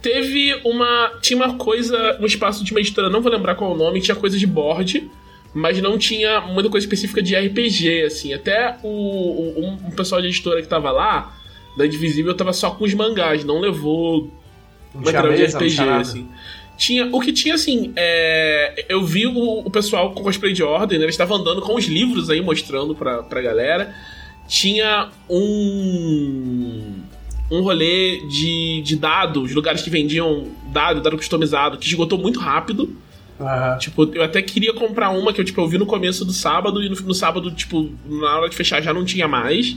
Teve 0.00 0.58
uma. 0.64 1.12
Tinha 1.20 1.36
uma 1.36 1.56
coisa 1.56 2.16
no 2.18 2.26
espaço 2.26 2.64
de 2.64 2.72
uma 2.72 2.80
editora, 2.80 3.10
não 3.10 3.20
vou 3.20 3.30
lembrar 3.30 3.54
qual 3.54 3.72
é 3.72 3.74
o 3.74 3.76
nome, 3.76 4.00
tinha 4.00 4.16
coisa 4.16 4.38
de 4.38 4.46
board 4.46 5.10
mas 5.52 5.80
não 5.80 5.98
tinha 5.98 6.40
muita 6.40 6.70
coisa 6.70 6.86
específica 6.86 7.22
de 7.22 7.34
RPG, 7.36 8.02
assim. 8.02 8.32
Até 8.32 8.76
o, 8.82 8.88
o 8.88 9.60
um, 9.60 9.88
um, 9.88 9.90
pessoal 9.90 10.20
de 10.20 10.28
editora 10.28 10.62
que 10.62 10.68
tava 10.68 10.90
lá, 10.90 11.36
da 11.76 11.86
Indivisível, 11.86 12.34
tava 12.34 12.52
só 12.52 12.70
com 12.70 12.84
os 12.84 12.94
mangás, 12.94 13.44
não 13.44 13.60
levou 13.60 14.30
material 14.94 15.34
de 15.34 15.44
RPG, 15.44 15.80
assim. 15.80 16.28
Tinha, 16.76 17.08
o 17.12 17.20
que 17.20 17.32
tinha, 17.32 17.54
assim, 17.54 17.92
é, 17.94 18.86
eu 18.88 19.04
vi 19.04 19.26
o, 19.26 19.58
o, 19.58 19.70
pessoal 19.70 20.12
com 20.12 20.22
cosplay 20.22 20.52
de 20.52 20.62
ordem, 20.62 20.98
né? 20.98 21.04
Eles 21.04 21.14
estavam 21.14 21.36
andando 21.36 21.60
com 21.60 21.74
os 21.74 21.84
livros 21.84 22.30
aí, 22.30 22.40
mostrando 22.40 22.94
pra, 22.94 23.22
pra 23.22 23.42
galera. 23.42 23.94
Tinha 24.48 25.10
um 25.28 27.00
um 27.50 27.62
rolê 27.62 28.22
de, 28.28 28.80
de 28.82 28.96
dados, 28.96 29.52
lugares 29.52 29.82
que 29.82 29.90
vendiam 29.90 30.46
dado, 30.72 31.00
dado 31.00 31.16
customizado, 31.16 31.76
que 31.78 31.86
esgotou 31.86 32.16
muito 32.16 32.38
rápido. 32.38 32.96
Uhum. 33.40 33.78
Tipo, 33.78 34.10
eu 34.14 34.22
até 34.22 34.42
queria 34.42 34.74
comprar 34.74 35.08
uma 35.10 35.32
que 35.32 35.40
eu, 35.40 35.44
tipo, 35.44 35.60
eu 35.60 35.66
vi 35.66 35.78
no 35.78 35.86
começo 35.86 36.24
do 36.26 36.32
sábado 36.32 36.82
e 36.82 36.90
no, 36.90 36.96
no 36.96 37.14
sábado, 37.14 37.50
tipo, 37.50 37.90
na 38.06 38.38
hora 38.38 38.50
de 38.50 38.54
fechar 38.54 38.82
já 38.82 38.92
não 38.92 39.04
tinha 39.04 39.26
mais. 39.26 39.76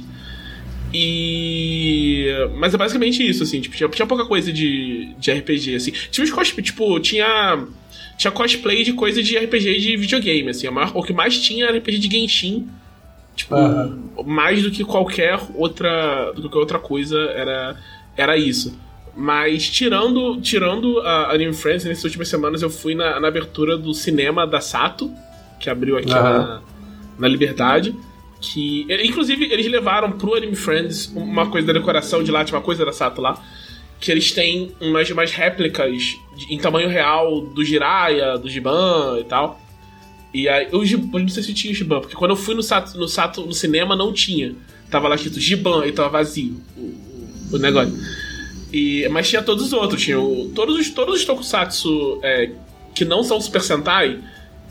E. 0.94 2.28
Mas 2.56 2.74
é 2.74 2.78
basicamente 2.78 3.28
isso, 3.28 3.42
assim, 3.42 3.62
tipo, 3.62 3.76
tinha, 3.76 3.90
tinha 3.90 4.06
pouca 4.06 4.26
coisa 4.26 4.52
de, 4.52 5.16
de 5.18 5.32
RPG, 5.32 5.76
assim. 5.76 5.92
Tinha 6.12 6.26
os 6.26 6.32
cosplay, 6.32 6.64
tipo, 6.64 7.00
tinha. 7.00 7.66
Tinha 8.18 8.32
cosplay 8.32 8.84
de 8.84 8.94
coisa 8.94 9.24
de 9.24 9.38
RPG 9.38 9.80
de 9.80 9.98
videogame, 9.98 10.50
assim. 10.50 10.70
Maior, 10.70 10.92
o 10.94 11.02
que 11.02 11.14
mais 11.14 11.40
tinha 11.42 11.66
era 11.66 11.78
RPG 11.78 12.00
de 12.00 12.12
Genshin. 12.12 12.68
Tipo, 13.36 13.56
uhum. 13.56 14.24
mais 14.26 14.62
do 14.62 14.70
que 14.70 14.84
qualquer 14.84 15.40
outra. 15.56 16.32
Do 16.34 16.42
que 16.44 16.50
qualquer 16.50 16.60
outra 16.60 16.80
coisa 16.80 17.18
era, 17.32 17.80
era 18.16 18.38
isso. 18.38 18.78
Mas 19.16 19.70
tirando, 19.70 20.42
tirando 20.42 21.00
a 21.02 21.32
Anime 21.32 21.54
Friends, 21.54 21.86
nessas 21.86 22.04
últimas 22.04 22.28
semanas 22.28 22.62
eu 22.62 22.70
fui 22.70 22.96
na, 22.96 23.20
na 23.20 23.28
abertura 23.28 23.78
do 23.78 23.94
cinema 23.94 24.48
da 24.48 24.60
Sato, 24.60 25.12
que 25.60 25.70
abriu 25.70 25.98
aqui 25.98 26.10
uhum. 26.10 26.16
na, 26.16 26.62
na 27.20 27.28
Liberdade. 27.28 27.96
Que. 28.42 28.88
Inclusive, 29.04 29.46
eles 29.46 29.68
levaram 29.68 30.12
pro 30.12 30.34
Anime 30.34 30.56
Friends 30.56 31.12
uma 31.16 31.48
coisa 31.48 31.68
da 31.68 31.74
decoração 31.74 32.24
de 32.24 32.32
lá, 32.32 32.44
tinha 32.44 32.58
uma 32.58 32.64
coisa 32.64 32.84
da 32.84 32.92
Sato 32.92 33.22
lá. 33.22 33.40
Que 34.00 34.12
eles 34.12 34.32
têm 34.32 34.72
umas, 34.82 35.10
umas 35.12 35.32
réplicas 35.32 36.18
de, 36.36 36.54
em 36.54 36.58
tamanho 36.58 36.90
real 36.90 37.40
do 37.40 37.64
Jiraiya, 37.64 38.38
do 38.38 38.50
Giban 38.50 39.20
e 39.20 39.24
tal. 39.24 39.62
E 40.34 40.50
aí, 40.50 40.68
eu, 40.72 40.84
eu 40.84 41.20
não 41.20 41.30
sei 41.30 41.44
se 41.44 41.54
tinha 41.54 41.72
o 41.72 41.76
Giban, 41.76 42.02
porque 42.02 42.16
quando 42.16 42.32
eu 42.32 42.38
fui 42.38 42.56
no 42.56 42.64
Sato, 42.64 42.98
no 42.98 43.08
Sato 43.08 43.46
no 43.46 43.54
cinema 43.54 43.96
não 43.96 44.12
tinha. 44.12 44.56
Tava 44.90 45.08
lá 45.08 45.16
escrito 45.16 45.40
Giban 45.40 45.86
e 45.86 45.92
tava 45.92 46.10
vazio 46.10 46.60
o, 46.76 46.82
o, 46.82 47.30
o 47.54 47.58
negócio. 47.60 47.94
E, 48.74 49.08
mas 49.10 49.30
tinha 49.30 49.44
todos 49.44 49.66
os 49.66 49.74
outros. 49.74 50.02
Tinha 50.02 50.20
o, 50.20 50.50
todos, 50.50 50.76
os, 50.80 50.90
todos 50.90 51.16
os 51.20 51.26
tokusatsu 51.26 52.20
é, 52.24 52.50
que 52.96 53.06
não 53.06 53.24
são 53.24 53.40
Super 53.40 53.62
Sentai 53.62 54.20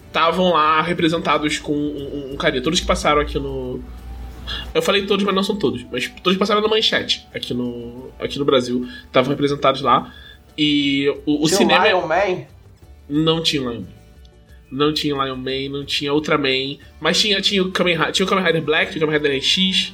estavam 0.09 0.53
lá 0.53 0.83
representados 0.83 1.59
com 1.59 1.73
um, 1.73 2.33
um 2.33 2.37
carinha. 2.37 2.63
Todos 2.63 2.81
que 2.81 2.87
passaram 2.87 3.21
aqui 3.21 3.39
no. 3.39 3.81
Eu 4.75 4.83
falei 4.83 5.07
todos, 5.07 5.25
mas 5.25 5.35
não 5.35 5.45
são 5.45 5.57
todos. 5.57 5.87
Mas 5.91 6.09
todos 6.09 6.33
que 6.33 6.39
passaram 6.39 6.61
na 6.61 6.67
manchete 6.67 7.25
aqui 7.33 7.55
no, 7.55 8.11
aqui 8.19 8.41
no 8.41 8.45
Brasil 8.45 8.87
estavam 9.05 9.31
representados 9.31 9.81
lá. 9.81 10.13
E 10.59 11.09
o, 11.25 11.45
o 11.45 11.47
tinha 11.47 11.59
cinema. 11.59 11.87
Lion 11.87 12.07
Man? 12.07 12.45
Não 13.09 13.41
tinha 13.41 13.63
Lion 13.63 13.81
Man. 13.81 13.87
não 14.73 14.93
tinha 14.93 15.15
Lion 15.15 15.37
Man, 15.37 15.69
não 15.71 15.85
tinha 15.85 16.13
Ultraman, 16.13 16.79
mas 17.01 17.21
tinha, 17.21 17.41
tinha, 17.41 17.63
o 17.63 17.71
Kamen, 17.71 17.97
tinha 18.11 18.27
o 18.27 18.29
Kamen 18.29 18.45
Rider 18.45 18.63
Black, 18.63 18.93
tinha 18.93 19.05
o 19.05 19.07
Kamen 19.07 19.23
Rider 19.23 19.43
X, 19.43 19.93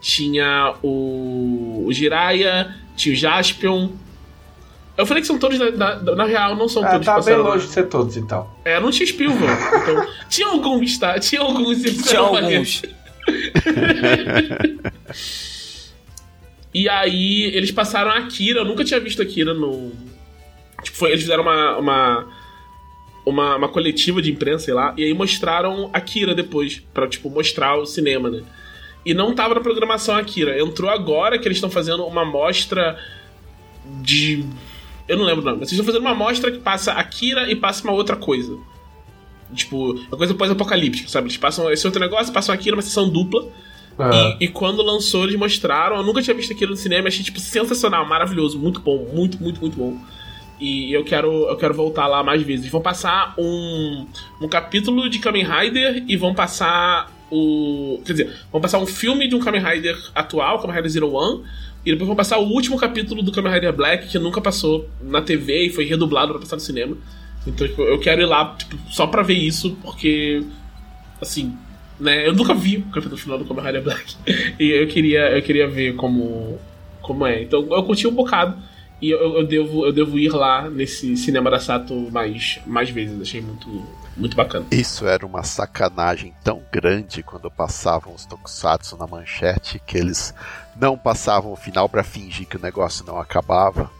tinha 0.00 0.74
o, 0.82 1.84
o 1.86 1.92
Jiraiya, 1.92 2.74
tinha 2.98 3.14
o 3.14 3.16
Jaspion. 3.16 3.90
Eu 4.96 5.06
falei 5.06 5.20
que 5.20 5.26
são 5.28 5.38
todos, 5.38 5.58
na, 5.58 5.70
na, 5.70 6.14
na 6.16 6.24
real, 6.24 6.56
não 6.56 6.68
são 6.68 6.84
Ah, 6.84 6.90
todos. 6.90 7.06
tá 7.06 7.12
bem 7.14 7.22
passaram- 7.24 7.44
longe 7.44 7.66
de 7.66 7.72
ser 7.72 7.84
todos, 7.84 8.16
então. 8.16 8.50
É, 8.64 8.80
não 8.80 8.90
tinha 8.90 9.06
Spielberg. 9.06 9.46
Então, 9.82 10.06
tinha 10.28 10.48
alguns, 10.48 10.98
tá? 10.98 11.18
Tinha 11.20 11.40
alguns. 11.40 11.82
Tinha 11.82 12.20
alguns. 12.20 12.82
E 16.74 16.88
aí, 16.88 17.44
eles 17.54 17.70
passaram 17.70 18.10
a 18.10 18.18
Akira. 18.18 18.60
Eu 18.60 18.64
nunca 18.64 18.84
tinha 18.84 19.00
visto 19.00 19.22
Akira 19.22 19.54
no. 19.54 19.90
Tipo, 20.82 20.96
foi- 20.98 21.10
eles 21.10 21.22
fizeram 21.22 21.42
uma, 21.42 21.76
uma. 21.78 22.28
Uma, 23.24 23.56
uma 23.56 23.68
coletiva 23.68 24.22
de 24.22 24.30
imprensa, 24.30 24.64
sei 24.66 24.72
lá, 24.74 24.94
e 24.96 25.04
aí 25.04 25.12
mostraram 25.12 25.90
Akira 25.92 26.34
depois, 26.34 26.80
pra, 26.94 27.06
tipo, 27.06 27.28
mostrar 27.28 27.76
o 27.76 27.84
cinema, 27.84 28.30
né? 28.30 28.42
E 29.08 29.14
não 29.14 29.34
tava 29.34 29.54
na 29.54 29.62
programação 29.62 30.14
Akira. 30.14 30.60
Entrou 30.60 30.90
agora 30.90 31.38
que 31.38 31.48
eles 31.48 31.56
estão 31.56 31.70
fazendo 31.70 32.04
uma 32.04 32.26
mostra 32.26 32.98
de. 34.02 34.44
Eu 35.08 35.16
não 35.16 35.24
lembro 35.24 35.40
o 35.40 35.44
nome, 35.46 35.60
mas 35.60 35.70
eles 35.70 35.80
estão 35.80 35.86
fazendo 35.86 36.02
uma 36.02 36.14
mostra 36.14 36.50
que 36.52 36.58
passa 36.58 36.92
Akira 36.92 37.50
e 37.50 37.56
passa 37.56 37.82
uma 37.84 37.94
outra 37.94 38.16
coisa. 38.16 38.54
Tipo, 39.54 39.92
uma 39.92 40.18
coisa 40.18 40.34
pós-apocalíptica, 40.34 41.08
sabe? 41.08 41.28
Eles 41.28 41.38
passam 41.38 41.72
esse 41.72 41.86
outro 41.86 41.98
negócio, 41.98 42.34
passam 42.34 42.54
Akira, 42.54 42.76
uma 42.76 42.82
sessão 42.82 43.08
dupla. 43.08 43.48
Ah, 43.98 44.36
E, 44.38 44.44
e 44.44 44.48
quando 44.48 44.82
lançou, 44.82 45.24
eles 45.24 45.36
mostraram. 45.36 45.96
Eu 45.96 46.02
nunca 46.02 46.20
tinha 46.20 46.36
visto 46.36 46.52
aquilo 46.52 46.72
no 46.72 46.76
cinema, 46.76 47.08
achei 47.08 47.24
tipo 47.24 47.40
sensacional, 47.40 48.06
maravilhoso, 48.06 48.58
muito 48.58 48.78
bom, 48.78 49.08
muito, 49.10 49.42
muito, 49.42 49.58
muito 49.58 49.74
bom. 49.74 49.96
E 50.60 50.92
eu 50.92 51.02
quero, 51.02 51.48
eu 51.48 51.56
quero 51.56 51.72
voltar 51.72 52.06
lá 52.08 52.22
mais 52.22 52.42
vezes. 52.42 52.70
Vão 52.70 52.82
passar 52.82 53.32
um, 53.38 54.06
um 54.42 54.48
capítulo 54.48 55.08
de 55.08 55.18
Kamen 55.18 55.46
Rider 55.46 56.04
e 56.06 56.14
vão 56.14 56.34
passar 56.34 57.10
o. 57.30 58.00
Quer 58.04 58.12
dizer, 58.12 58.36
vão 58.50 58.60
passar 58.60 58.78
um 58.78 58.86
filme 58.86 59.28
de 59.28 59.34
um 59.34 59.40
Kamen 59.40 59.62
Rider 59.62 59.96
atual, 60.14 60.58
Kamen 60.58 60.76
Rider 60.76 60.90
Zero 60.90 61.12
One. 61.12 61.44
E 61.84 61.92
depois 61.92 62.06
vão 62.06 62.16
passar 62.16 62.38
o 62.38 62.48
último 62.48 62.76
capítulo 62.76 63.22
do 63.22 63.32
Kamen 63.32 63.52
Rider 63.52 63.72
Black, 63.72 64.08
que 64.08 64.18
nunca 64.18 64.40
passou 64.40 64.88
na 65.00 65.22
TV 65.22 65.66
e 65.66 65.70
foi 65.70 65.84
redublado 65.84 66.32
pra 66.32 66.40
passar 66.40 66.56
no 66.56 66.60
cinema. 66.60 66.96
Então, 67.46 67.66
tipo, 67.66 67.82
eu 67.82 67.98
quero 67.98 68.20
ir 68.20 68.26
lá 68.26 68.54
tipo, 68.56 68.76
só 68.90 69.06
pra 69.06 69.22
ver 69.22 69.34
isso, 69.34 69.76
porque. 69.82 70.42
Assim, 71.20 71.56
né? 71.98 72.26
Eu 72.26 72.34
nunca 72.34 72.54
vi 72.54 72.78
o 72.78 72.82
capítulo 72.90 73.16
final 73.16 73.38
do 73.38 73.44
Kamen 73.44 73.64
Rider 73.64 73.82
Black. 73.82 74.16
e 74.58 74.70
eu 74.70 74.86
queria, 74.86 75.30
eu 75.36 75.42
queria 75.42 75.68
ver 75.68 75.94
como, 75.94 76.58
como 77.00 77.26
é. 77.26 77.42
Então 77.42 77.66
eu 77.70 77.82
curti 77.84 78.06
um 78.06 78.14
bocado. 78.14 78.56
E 79.00 79.10
eu, 79.10 79.38
eu 79.38 79.46
devo, 79.46 79.86
eu 79.86 79.92
devo 79.92 80.18
ir 80.18 80.30
lá 80.30 80.68
nesse 80.68 81.16
cinema 81.16 81.50
da 81.50 81.60
Sato 81.60 81.94
mais, 82.10 82.60
mais 82.66 82.90
vezes. 82.90 83.20
Achei 83.20 83.40
muito, 83.40 83.86
muito 84.16 84.36
bacana. 84.36 84.66
Isso 84.72 85.06
era 85.06 85.24
uma 85.24 85.42
sacanagem 85.44 86.34
tão 86.42 86.62
grande 86.72 87.22
quando 87.22 87.50
passavam 87.50 88.14
os 88.14 88.26
tokusatsu 88.26 88.96
na 88.96 89.06
manchete 89.06 89.80
que 89.86 89.96
eles 89.96 90.34
não 90.76 90.98
passavam 90.98 91.52
o 91.52 91.56
final 91.56 91.88
para 91.88 92.02
fingir 92.02 92.46
que 92.46 92.56
o 92.56 92.62
negócio 92.62 93.04
não 93.06 93.18
acabava. 93.18 93.90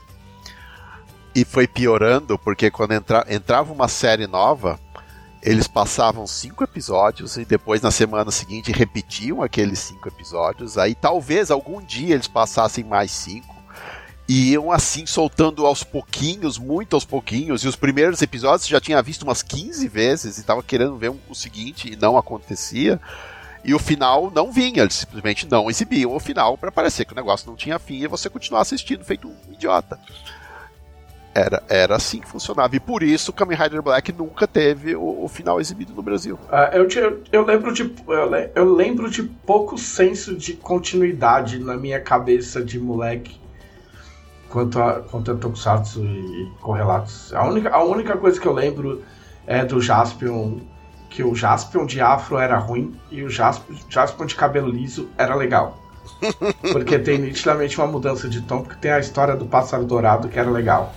E 1.33 1.45
foi 1.45 1.67
piorando 1.67 2.37
porque 2.37 2.69
quando 2.69 2.93
entra, 2.93 3.25
entrava 3.29 3.71
uma 3.71 3.87
série 3.87 4.27
nova, 4.27 4.79
eles 5.41 5.67
passavam 5.67 6.27
cinco 6.27 6.63
episódios 6.63 7.37
e 7.37 7.45
depois 7.45 7.81
na 7.81 7.91
semana 7.91 8.31
seguinte 8.31 8.71
repetiam 8.71 9.41
aqueles 9.41 9.79
cinco 9.79 10.07
episódios. 10.07 10.77
Aí 10.77 10.93
talvez 10.93 11.49
algum 11.49 11.81
dia 11.81 12.15
eles 12.15 12.27
passassem 12.27 12.83
mais 12.83 13.11
cinco. 13.11 13.58
E 14.31 14.51
iam 14.51 14.71
assim 14.71 15.07
soltando 15.07 15.65
aos 15.65 15.83
pouquinhos, 15.83 16.59
muito 16.59 16.95
aos 16.95 17.03
pouquinhos. 17.03 17.63
E 17.63 17.67
os 17.67 17.75
primeiros 17.75 18.21
episódios 18.21 18.67
já 18.67 18.79
tinha 18.79 19.01
visto 19.01 19.23
umas 19.23 19.41
15 19.41 19.87
vezes 19.87 20.37
e 20.37 20.41
estava 20.41 20.61
querendo 20.61 20.95
ver 20.97 21.11
o 21.27 21.33
seguinte 21.33 21.91
e 21.91 21.95
não 21.95 22.15
acontecia. 22.15 22.99
E 23.65 23.73
o 23.73 23.79
final 23.79 24.31
não 24.33 24.51
vinha, 24.51 24.83
eles 24.83 24.93
simplesmente 24.93 25.47
não 25.49 25.67
exibiam 25.67 26.13
o 26.15 26.19
final 26.19 26.55
para 26.57 26.71
parecer 26.71 27.05
que 27.05 27.11
o 27.13 27.15
negócio 27.15 27.49
não 27.49 27.55
tinha 27.55 27.79
fim 27.79 28.03
e 28.03 28.07
você 28.07 28.29
continuar 28.29 28.61
assistindo 28.61 29.03
feito 29.03 29.27
um 29.27 29.51
idiota. 29.51 29.99
Era, 31.33 31.61
era 31.69 31.95
assim 31.95 32.19
que 32.19 32.27
funcionava. 32.27 32.75
E 32.75 32.79
por 32.79 33.03
isso 33.03 33.31
Kamen 33.33 33.57
Rider 33.57 33.81
Black 33.81 34.11
nunca 34.13 34.47
teve 34.47 34.95
o, 34.95 35.23
o 35.23 35.27
final 35.27 35.59
exibido 35.59 35.93
no 35.93 36.01
Brasil. 36.01 36.39
ah, 36.51 36.69
eu, 36.73 36.87
te- 36.87 36.99
eu 37.31 37.45
lembro 37.45 37.73
de. 37.73 37.93
Eu, 38.07 38.29
le- 38.29 38.49
eu 38.55 38.73
lembro 38.73 39.09
de 39.09 39.23
pouco 39.23 39.77
senso 39.77 40.35
de 40.35 40.53
continuidade 40.53 41.59
na 41.59 41.75
minha 41.77 41.99
cabeça 41.99 42.63
de 42.63 42.79
moleque 42.79 43.39
quanto 44.49 44.79
a, 44.81 45.01
quanto 45.01 45.31
a 45.31 45.35
Tokusatsu 45.35 46.03
e 46.03 46.51
correlatos. 46.61 47.33
A 47.33 47.45
única, 47.47 47.69
a 47.69 47.83
única 47.83 48.17
coisa 48.17 48.39
que 48.39 48.47
eu 48.47 48.53
lembro 48.53 49.01
é 49.47 49.63
do 49.63 49.81
Jaspion. 49.81 50.57
Que 51.09 51.23
o 51.23 51.33
Jaspion 51.33 51.87
de 51.87 51.99
afro 51.99 52.37
era 52.37 52.57
ruim 52.57 52.95
e 53.09 53.23
o 53.23 53.29
Jaspion, 53.29 53.75
Jaspion 53.89 54.27
de 54.27 54.35
cabelo 54.35 54.69
liso 54.69 55.09
era 55.17 55.33
legal. 55.35 55.77
Porque 56.71 56.99
tem 56.99 57.17
nitidamente 57.17 57.77
uma 57.79 57.87
mudança 57.87 58.29
de 58.29 58.41
tom, 58.41 58.61
porque 58.61 58.75
tem 58.75 58.91
a 58.91 58.99
história 58.99 59.35
do 59.35 59.45
pássaro 59.45 59.85
dourado 59.85 60.27
que 60.27 60.37
era 60.37 60.49
legal. 60.49 60.93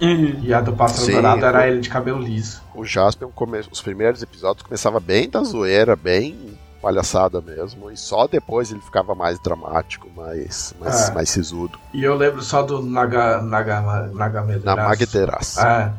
E 0.00 0.52
a 0.52 0.60
do 0.60 0.72
pássaro 0.74 1.06
Sim, 1.06 1.12
dourado 1.12 1.44
era 1.46 1.60
o- 1.60 1.62
ele 1.62 1.80
de 1.80 1.88
cabelo 1.88 2.18
liso. 2.18 2.62
O 2.74 2.84
Jaspion, 2.84 3.30
come... 3.34 3.60
os 3.70 3.80
primeiros 3.80 4.22
episódios 4.22 4.62
começava 4.62 5.00
bem 5.00 5.30
da 5.30 5.42
zoeira, 5.42 5.96
bem 5.96 6.53
palhaçada 6.84 7.40
mesmo, 7.40 7.90
e 7.90 7.96
só 7.96 8.26
depois 8.26 8.70
ele 8.70 8.80
ficava 8.82 9.14
mais 9.14 9.38
dramático, 9.38 10.06
mais, 10.14 10.74
mais, 10.78 11.08
É. 11.08 11.14
mais 11.14 11.30
sisudo. 11.30 11.78
E 11.94 12.04
eu 12.04 12.14
lembro 12.14 12.42
só 12.42 12.62
do 12.62 12.82
Naga, 12.82 13.40
Naga, 13.40 13.80
Nagamedeiras. 14.12 14.64
Na 14.64 14.76
Magderas. 14.76 15.56
É. 15.58 15.92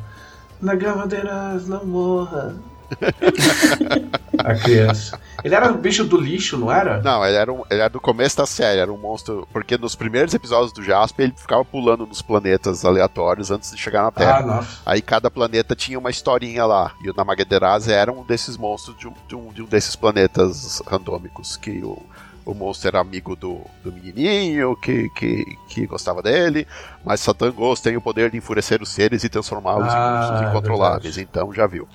Nagamedeiras, 0.62 1.66
não 1.66 1.84
morra. 1.84 2.54
a 4.38 4.54
criança. 4.54 5.18
Ele 5.44 5.54
era 5.54 5.70
o 5.70 5.78
bicho 5.78 6.04
do 6.04 6.16
lixo, 6.16 6.56
não 6.58 6.70
era? 6.70 7.00
Não, 7.02 7.24
ele 7.24 7.36
era, 7.36 7.52
um, 7.52 7.62
ele 7.70 7.80
era 7.80 7.90
do 7.90 8.00
começo 8.00 8.36
da 8.36 8.46
série, 8.46 8.80
era 8.80 8.92
um 8.92 8.98
monstro. 8.98 9.46
Porque 9.52 9.76
nos 9.76 9.94
primeiros 9.94 10.34
episódios 10.34 10.72
do 10.72 10.82
Jasper 10.82 11.26
ele 11.26 11.34
ficava 11.36 11.64
pulando 11.64 12.06
nos 12.06 12.22
planetas 12.22 12.84
aleatórios 12.84 13.50
antes 13.50 13.70
de 13.70 13.78
chegar 13.78 14.02
na 14.02 14.10
Terra. 14.10 14.38
Ah, 14.38 14.42
nossa. 14.46 14.80
Aí 14.84 15.00
cada 15.02 15.30
planeta 15.30 15.74
tinha 15.74 15.98
uma 15.98 16.10
historinha 16.10 16.64
lá. 16.64 16.92
E 17.02 17.10
o 17.10 17.14
Namagederaz 17.14 17.88
era 17.88 18.12
um 18.12 18.24
desses 18.24 18.56
monstros 18.56 18.96
de 18.96 19.08
um, 19.08 19.14
de 19.28 19.36
um, 19.36 19.52
de 19.52 19.62
um 19.62 19.66
desses 19.66 19.94
planetas 19.96 20.82
randômicos. 20.86 21.56
Que 21.56 21.82
o, 21.84 22.02
o 22.44 22.54
monstro 22.54 22.88
era 22.88 23.00
amigo 23.00 23.36
do, 23.36 23.60
do 23.82 23.92
menininho, 23.92 24.76
que, 24.76 25.08
que, 25.10 25.44
que 25.68 25.86
gostava 25.86 26.22
dele. 26.22 26.66
Mas 27.04 27.20
Satan 27.20 27.50
Ghost 27.52 27.82
tem 27.84 27.96
o 27.96 28.00
poder 28.00 28.30
de 28.30 28.36
enfurecer 28.36 28.82
os 28.82 28.88
seres 28.88 29.24
e 29.24 29.28
transformá-los 29.28 29.92
Ah, 29.92 29.96
em 29.96 30.18
monstros 30.18 30.40
é 30.42 30.50
incontroláveis. 30.50 31.18
Então 31.18 31.52
já 31.52 31.66
viu. 31.66 31.88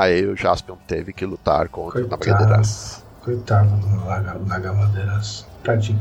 Aí 0.00 0.26
o 0.26 0.36
Jaspion 0.36 0.76
teve 0.88 1.12
que 1.12 1.24
lutar 1.24 1.68
contra 1.68 2.00
o 2.04 2.08
Coitado. 2.08 2.26
Namagederaz. 2.30 3.04
Coitado 3.22 3.68
do 3.76 3.86
Naga- 4.04 4.38
Nagamedeiras. 4.46 5.46
Tadinho. 5.62 6.00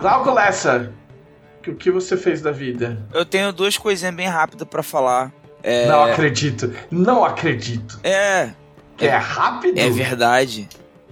Glauco 0.00 0.30
Lessa, 0.30 0.92
o 1.66 1.74
que 1.74 1.90
você 1.90 2.16
fez 2.16 2.40
da 2.42 2.52
vida? 2.52 2.98
Eu 3.12 3.24
tenho 3.24 3.52
duas 3.52 3.76
coisinhas 3.76 4.14
bem 4.14 4.28
rápidas 4.28 4.68
pra 4.68 4.82
falar. 4.82 5.32
É, 5.62 5.86
Não 5.88 6.02
acredito. 6.04 6.72
Não 6.90 7.24
acredito. 7.24 7.98
é, 8.04 8.50
Que 8.96 9.06
é 9.06 9.16
rápido? 9.16 9.78
é 9.78 9.88
verdade. 9.90 10.68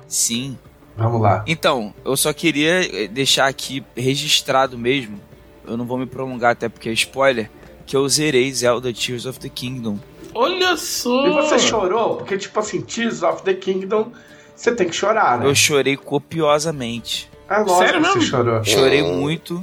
Sim. 0.07 0.59
Vamos 0.97 1.20
lá. 1.23 1.43
Então, 1.47 1.95
eu 2.05 2.16
só 2.16 2.33
queria 2.35 3.09
deixar 3.09 3.47
aqui 3.47 3.83
registrado 3.97 4.77
mesmo. 4.79 5.18
Eu 5.66 5.77
não 5.77 5.87
vou 5.87 5.97
me 5.97 6.05
prolongar 6.07 6.53
até 6.53 6.68
porque 6.68 6.91
é 6.91 6.93
spoiler. 6.93 7.51
Que 7.87 7.97
eu 7.97 8.09
zerei 8.09 8.53
Zelda 8.53 8.93
Tears 8.93 9.26
of 9.26 9.39
the 9.41 9.49
Kingdom. 9.49 9.99
Olha 10.35 10.76
só! 10.76 11.26
E 11.26 11.30
você 11.30 11.59
chorou? 11.59 12.16
Porque, 12.16 12.39
tipo 12.39 12.59
assim, 12.59 12.80
Tears 12.80 13.22
of 13.22 13.43
the 13.43 13.53
Kingdom, 13.55 14.12
você 14.57 14.74
tem 14.74 14.89
que 14.89 14.95
chorar, 14.95 15.39
né? 15.39 15.47
Eu 15.47 15.55
chorei 15.55 15.97
copiosamente. 15.97 17.30
É 17.49 17.59
lógico 17.59 17.78
Sério 17.78 18.01
que 18.01 18.07
você 18.09 18.18
mesmo? 18.18 18.30
chorou. 18.30 18.64
Chorei 18.64 19.03
muito. 19.03 19.62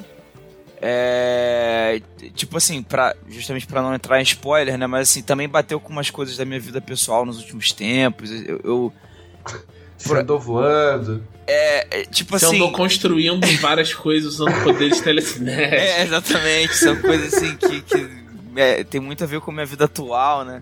É. 0.82 2.02
Tipo 2.36 2.58
assim, 2.58 2.82
pra, 2.82 3.16
justamente 3.28 3.66
pra 3.68 3.82
não 3.82 3.94
entrar 3.94 4.20
em 4.20 4.24
spoiler, 4.24 4.78
né? 4.78 4.88
Mas 4.88 5.10
assim, 5.10 5.22
também 5.22 5.48
bateu 5.50 5.80
com 5.80 5.90
umas 5.92 6.10
coisas 6.10 6.38
da 6.38 6.46
minha 6.46 6.60
vida 6.60 6.80
pessoal 6.80 7.26
nos 7.26 7.40
últimos 7.40 7.72
tempos. 7.72 8.30
Eu. 8.32 8.60
eu- 8.64 8.94
Você 9.98 10.14
andou 10.18 10.40
voando. 10.40 11.24
É, 11.50 11.88
é, 11.92 12.04
tipo 12.06 12.38
Você 12.38 12.46
assim. 12.46 12.56
andou 12.56 12.72
construindo 12.72 13.46
várias 13.60 13.94
coisas 13.94 14.34
usando 14.34 14.64
poderes 14.64 15.02
telecinéticos. 15.02 15.70
É, 15.70 16.04
exatamente. 16.06 16.76
São 16.76 16.96
coisas 17.02 17.34
assim 17.34 17.56
que, 17.56 17.82
que 17.82 18.10
é, 18.56 18.84
tem 18.84 19.02
muito 19.02 19.24
a 19.24 19.28
ver 19.28 19.42
com 19.42 19.52
a 19.52 19.54
minha 19.54 19.66
vida 19.66 19.86
atual, 19.86 20.46
né? 20.46 20.62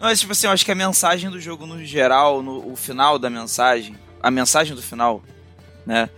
Mas, 0.00 0.20
tipo 0.20 0.32
assim, 0.32 0.46
eu 0.46 0.52
acho 0.52 0.64
que 0.64 0.70
a 0.70 0.76
mensagem 0.76 1.28
do 1.28 1.40
jogo 1.40 1.66
no 1.66 1.84
geral, 1.84 2.42
no 2.42 2.72
o 2.72 2.76
final 2.76 3.18
da 3.18 3.28
mensagem, 3.28 3.96
a 4.22 4.30
mensagem 4.30 4.74
do 4.74 4.82
final, 4.82 5.22
né? 5.84 6.08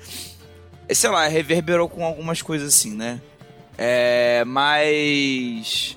é, 0.87 0.95
Sei 0.95 1.09
lá, 1.09 1.27
reverberou 1.27 1.89
com 1.89 2.05
algumas 2.05 2.43
coisas 2.43 2.75
assim, 2.75 2.95
né? 2.95 3.21
É, 3.79 4.45
mas. 4.45 5.97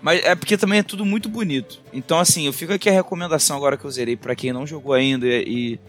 Mas 0.00 0.24
é 0.24 0.34
porque 0.34 0.56
também 0.56 0.78
é 0.78 0.82
tudo 0.82 1.04
muito 1.04 1.28
bonito. 1.28 1.80
Então, 1.92 2.18
assim, 2.18 2.46
eu 2.46 2.52
fico 2.52 2.72
aqui 2.72 2.88
a 2.88 2.92
recomendação 2.92 3.56
agora 3.56 3.76
que 3.76 3.84
eu 3.84 3.90
zerei 3.90 4.16
pra 4.16 4.34
quem 4.34 4.52
não 4.52 4.66
jogou 4.66 4.94
ainda 4.94 5.26
e, 5.26 5.74
e 5.74 5.80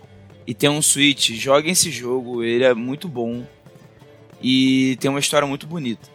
tem 0.53 0.69
um 0.69 0.81
Switch, 0.81 1.31
joguem 1.31 1.71
esse 1.71 1.91
jogo, 1.91 2.43
ele 2.43 2.63
é 2.63 2.73
muito 2.73 3.07
bom 3.07 3.45
e 4.41 4.97
tem 4.99 5.09
uma 5.09 5.19
história 5.19 5.47
muito 5.47 5.67
bonita. 5.67 6.09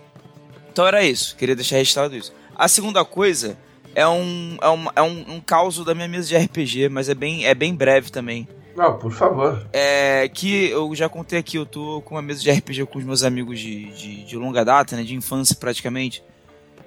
Então 0.72 0.86
era 0.86 1.04
isso, 1.04 1.36
queria 1.36 1.54
deixar 1.54 1.76
registrado 1.76 2.16
isso. 2.16 2.32
A 2.56 2.68
segunda 2.68 3.04
coisa 3.04 3.56
é 3.94 4.06
um, 4.06 4.56
é 4.60 4.68
um, 4.68 4.86
é 4.96 5.02
um, 5.02 5.34
um 5.34 5.40
caos 5.40 5.84
da 5.84 5.94
minha 5.94 6.08
mesa 6.08 6.28
de 6.28 6.36
RPG, 6.36 6.88
mas 6.88 7.08
é 7.08 7.14
bem, 7.14 7.46
é 7.46 7.54
bem 7.54 7.74
breve 7.74 8.10
também. 8.10 8.48
Não, 8.76 8.98
por 8.98 9.12
favor. 9.12 9.66
É 9.72 10.28
que 10.28 10.70
eu 10.70 10.92
já 10.94 11.08
contei 11.08 11.38
aqui, 11.38 11.56
eu 11.56 11.64
tô 11.64 12.02
com 12.02 12.16
uma 12.16 12.22
mesa 12.22 12.40
de 12.40 12.50
RPG 12.50 12.86
com 12.86 12.98
os 12.98 13.04
meus 13.04 13.22
amigos 13.22 13.58
de, 13.60 13.92
de, 13.92 14.24
de 14.24 14.36
longa 14.36 14.64
data, 14.64 14.96
né? 14.96 15.04
De 15.04 15.14
infância 15.14 15.54
praticamente. 15.54 16.24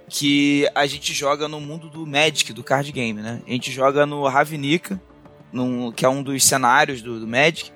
Que 0.10 0.70
a 0.76 0.86
gente 0.86 1.14
joga 1.14 1.48
no 1.48 1.60
mundo 1.62 1.90
do 1.90 2.06
Magic, 2.06 2.52
do 2.52 2.64
card 2.64 2.92
game, 2.92 3.22
né? 3.22 3.42
A 3.48 3.52
gente 3.52 3.72
joga 3.72 4.06
no 4.06 4.28
Ravnica, 4.28 5.02
num, 5.52 5.92
que 5.92 6.06
é 6.06 6.10
um 6.10 6.22
dos 6.22 6.44
cenários 6.44 7.02
do, 7.02 7.20
do 7.20 7.28
Magic. 7.28 7.72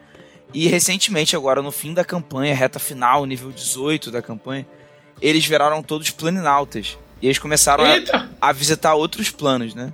E 0.53 0.67
recentemente, 0.67 1.35
agora 1.35 1.61
no 1.61 1.71
fim 1.71 1.93
da 1.93 2.03
campanha, 2.03 2.53
reta 2.53 2.79
final, 2.79 3.25
nível 3.25 3.51
18 3.51 4.11
da 4.11 4.21
campanha, 4.21 4.65
eles 5.21 5.45
viraram 5.45 5.81
todos 5.81 6.09
planinautas. 6.09 6.97
E 7.21 7.27
eles 7.27 7.37
começaram 7.37 7.83
a, 7.85 8.27
a, 8.41 8.51
visitar 8.51 8.95
outros 8.95 9.29
planos, 9.29 9.75
né? 9.75 9.93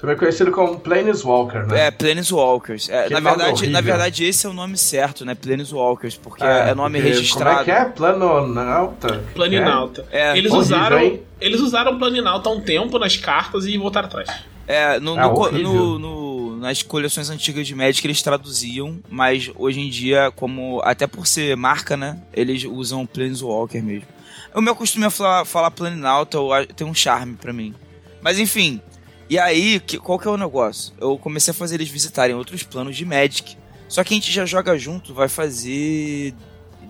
Também 0.00 0.16
conhecido 0.16 0.50
como 0.50 0.80
Planeswalker, 0.80 1.64
né? 1.64 1.86
É, 1.86 1.90
Planeswalkers. 1.92 2.88
É, 2.88 3.08
na, 3.08 3.20
verdade, 3.20 3.68
na 3.68 3.80
verdade, 3.80 4.24
esse 4.24 4.44
é 4.44 4.50
o 4.50 4.52
nome 4.52 4.76
certo, 4.76 5.24
né? 5.24 5.36
Planeswalkers, 5.36 6.16
porque 6.16 6.42
é, 6.42 6.70
é 6.70 6.74
nome 6.74 6.98
porque, 6.98 7.14
registrado. 7.14 7.58
Como 7.58 7.60
é 7.60 7.64
que 7.64 7.70
é? 7.70 7.84
Planonauta? 7.84 9.22
Planinauta. 9.32 10.04
É. 10.10 10.36
Eles, 10.36 10.50
horrível, 10.50 10.58
usaram, 10.58 10.98
hein? 10.98 11.22
eles 11.40 11.60
usaram 11.60 11.96
Planinauta 11.96 12.48
há 12.48 12.52
um 12.52 12.60
tempo 12.60 12.98
nas 12.98 13.16
cartas 13.16 13.64
e 13.64 13.78
voltaram 13.78 14.08
atrás. 14.08 14.28
É, 14.66 14.98
no, 14.98 15.16
é 15.16 15.22
no, 15.22 15.50
no, 15.52 15.98
no, 16.00 16.31
nas 16.62 16.80
coleções 16.82 17.28
antigas 17.28 17.66
de 17.66 17.74
Magic 17.74 18.06
eles 18.06 18.22
traduziam, 18.22 19.00
mas 19.10 19.50
hoje 19.56 19.80
em 19.80 19.90
dia, 19.90 20.30
como 20.30 20.80
até 20.84 21.08
por 21.08 21.26
ser 21.26 21.56
marca, 21.56 21.96
né? 21.96 22.22
Eles 22.32 22.64
usam 22.64 23.04
Planeswalker 23.04 23.82
mesmo. 23.82 24.06
O 24.54 24.60
meu 24.60 24.76
costume 24.76 25.06
é 25.06 25.10
falar, 25.10 25.44
falar 25.44 25.72
Planinauta, 25.72 26.38
tem 26.76 26.86
um 26.86 26.94
charme 26.94 27.34
para 27.34 27.52
mim. 27.52 27.74
Mas 28.22 28.38
enfim, 28.38 28.80
e 29.28 29.38
aí, 29.38 29.80
que, 29.80 29.98
qual 29.98 30.18
que 30.20 30.28
é 30.28 30.30
o 30.30 30.36
negócio? 30.36 30.94
Eu 31.00 31.18
comecei 31.18 31.50
a 31.50 31.54
fazer 31.54 31.74
eles 31.74 31.88
visitarem 31.88 32.36
outros 32.36 32.62
planos 32.62 32.96
de 32.96 33.04
Magic. 33.04 33.56
Só 33.88 34.04
que 34.04 34.14
a 34.14 34.16
gente 34.16 34.30
já 34.30 34.46
joga 34.46 34.78
junto, 34.78 35.12
vai 35.12 35.28
fazer 35.28 36.32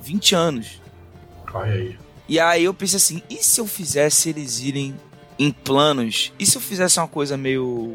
20 0.03 0.35
anos. 0.35 0.81
Olha 1.53 1.73
aí. 1.73 1.99
E 2.29 2.39
aí 2.39 2.65
eu 2.65 2.75
pensei 2.75 2.99
assim, 2.99 3.23
e 3.31 3.37
se 3.43 3.61
eu 3.61 3.67
fizesse 3.67 4.29
eles 4.29 4.61
irem 4.61 4.95
em 5.39 5.51
planos? 5.51 6.31
E 6.39 6.45
se 6.45 6.57
eu 6.57 6.61
fizesse 6.61 6.99
uma 6.99 7.09
coisa 7.09 7.37
meio 7.37 7.95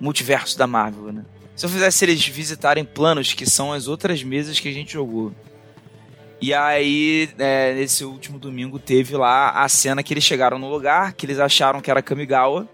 multiverso 0.00 0.58
da 0.58 0.66
Marvel, 0.66 1.12
né? 1.12 1.24
Se 1.54 1.66
eu 1.66 1.70
fizesse 1.70 2.04
eles 2.04 2.26
visitarem 2.26 2.84
planos 2.84 3.34
que 3.34 3.48
são 3.48 3.72
as 3.72 3.86
outras 3.86 4.22
mesas 4.24 4.58
que 4.58 4.68
a 4.68 4.72
gente 4.72 4.94
jogou. 4.94 5.32
E 6.40 6.54
aí, 6.54 7.28
é, 7.38 7.74
nesse 7.74 8.02
último 8.02 8.38
domingo, 8.38 8.78
teve 8.78 9.14
lá 9.14 9.50
a 9.50 9.68
cena 9.68 10.02
que 10.02 10.14
eles 10.14 10.24
chegaram 10.24 10.58
no 10.58 10.70
lugar, 10.70 11.12
que 11.12 11.26
eles 11.26 11.38
acharam 11.38 11.82
que 11.82 11.90
era 11.90 12.00
Kamigawa 12.00 12.66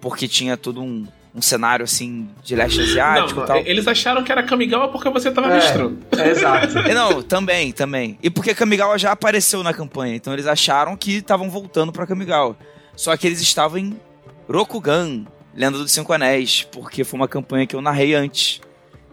porque 0.00 0.28
tinha 0.28 0.56
todo 0.56 0.82
um, 0.82 1.06
um 1.34 1.42
cenário 1.42 1.84
assim 1.84 2.28
de 2.42 2.54
leste 2.54 2.80
asiático 2.80 3.40
não, 3.40 3.44
e 3.44 3.46
tal. 3.46 3.56
Eles 3.58 3.86
acharam 3.86 4.22
que 4.22 4.30
era 4.30 4.42
Kamigawa 4.42 4.88
porque 4.88 5.08
você 5.10 5.30
tava 5.30 5.48
é, 5.48 5.54
mestrando. 5.54 5.98
É, 6.16 6.28
exato. 6.28 6.74
não, 6.94 7.22
também, 7.22 7.72
também. 7.72 8.18
E 8.22 8.30
porque 8.30 8.54
Kamigawa 8.54 8.98
já 8.98 9.12
apareceu 9.12 9.62
na 9.62 9.72
campanha, 9.72 10.14
então 10.14 10.32
eles 10.32 10.46
acharam 10.46 10.96
que 10.96 11.16
estavam 11.16 11.50
voltando 11.50 11.92
para 11.92 12.06
Kamigawa. 12.06 12.56
Só 12.94 13.16
que 13.16 13.26
eles 13.26 13.40
estavam 13.40 13.78
em 13.78 14.00
Rokugan, 14.48 15.24
Lenda 15.54 15.78
dos 15.78 15.92
Cinco 15.92 16.12
Anéis, 16.12 16.62
porque 16.70 17.04
foi 17.04 17.18
uma 17.18 17.28
campanha 17.28 17.66
que 17.66 17.74
eu 17.74 17.80
narrei 17.80 18.14
antes. 18.14 18.60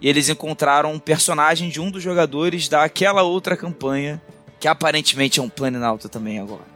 E 0.01 0.09
eles 0.09 0.29
encontraram 0.29 0.93
um 0.93 0.99
personagem 0.99 1.69
de 1.69 1.79
um 1.79 1.89
dos 1.89 2.03
jogadores 2.03 2.67
daquela 2.67 3.23
outra 3.23 3.55
campanha, 3.55 4.21
que 4.59 4.67
aparentemente 4.67 5.39
é 5.39 5.43
um 5.43 5.49
Planinauta 5.49 6.09
também 6.09 6.39
agora. 6.39 6.75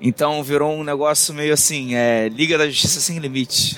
Então 0.00 0.42
virou 0.42 0.74
um 0.74 0.84
negócio 0.84 1.32
meio 1.32 1.54
assim, 1.54 1.94
é, 1.94 2.28
Liga 2.28 2.58
da 2.58 2.68
Justiça 2.68 3.00
Sem 3.00 3.18
Limite. 3.18 3.76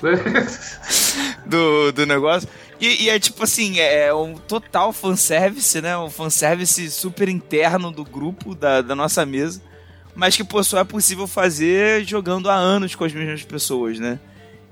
do, 1.44 1.92
do 1.92 2.06
negócio. 2.06 2.48
E, 2.80 3.04
e, 3.04 3.10
é 3.10 3.18
tipo 3.18 3.42
assim, 3.44 3.78
é, 3.78 4.06
é 4.06 4.14
um 4.14 4.34
total 4.34 4.92
fanservice, 4.92 5.80
né? 5.82 5.96
Um 5.98 6.08
fanservice 6.08 6.90
super 6.90 7.28
interno 7.28 7.90
do 7.90 8.04
grupo, 8.04 8.54
da, 8.54 8.80
da 8.80 8.94
nossa 8.94 9.26
mesa. 9.26 9.60
Mas 10.14 10.34
que, 10.34 10.42
pô, 10.42 10.62
só 10.62 10.78
é 10.78 10.84
possível 10.84 11.26
fazer 11.26 12.04
jogando 12.04 12.48
há 12.48 12.54
anos 12.54 12.94
com 12.94 13.04
as 13.04 13.12
mesmas 13.12 13.42
pessoas, 13.42 13.98
né? 13.98 14.18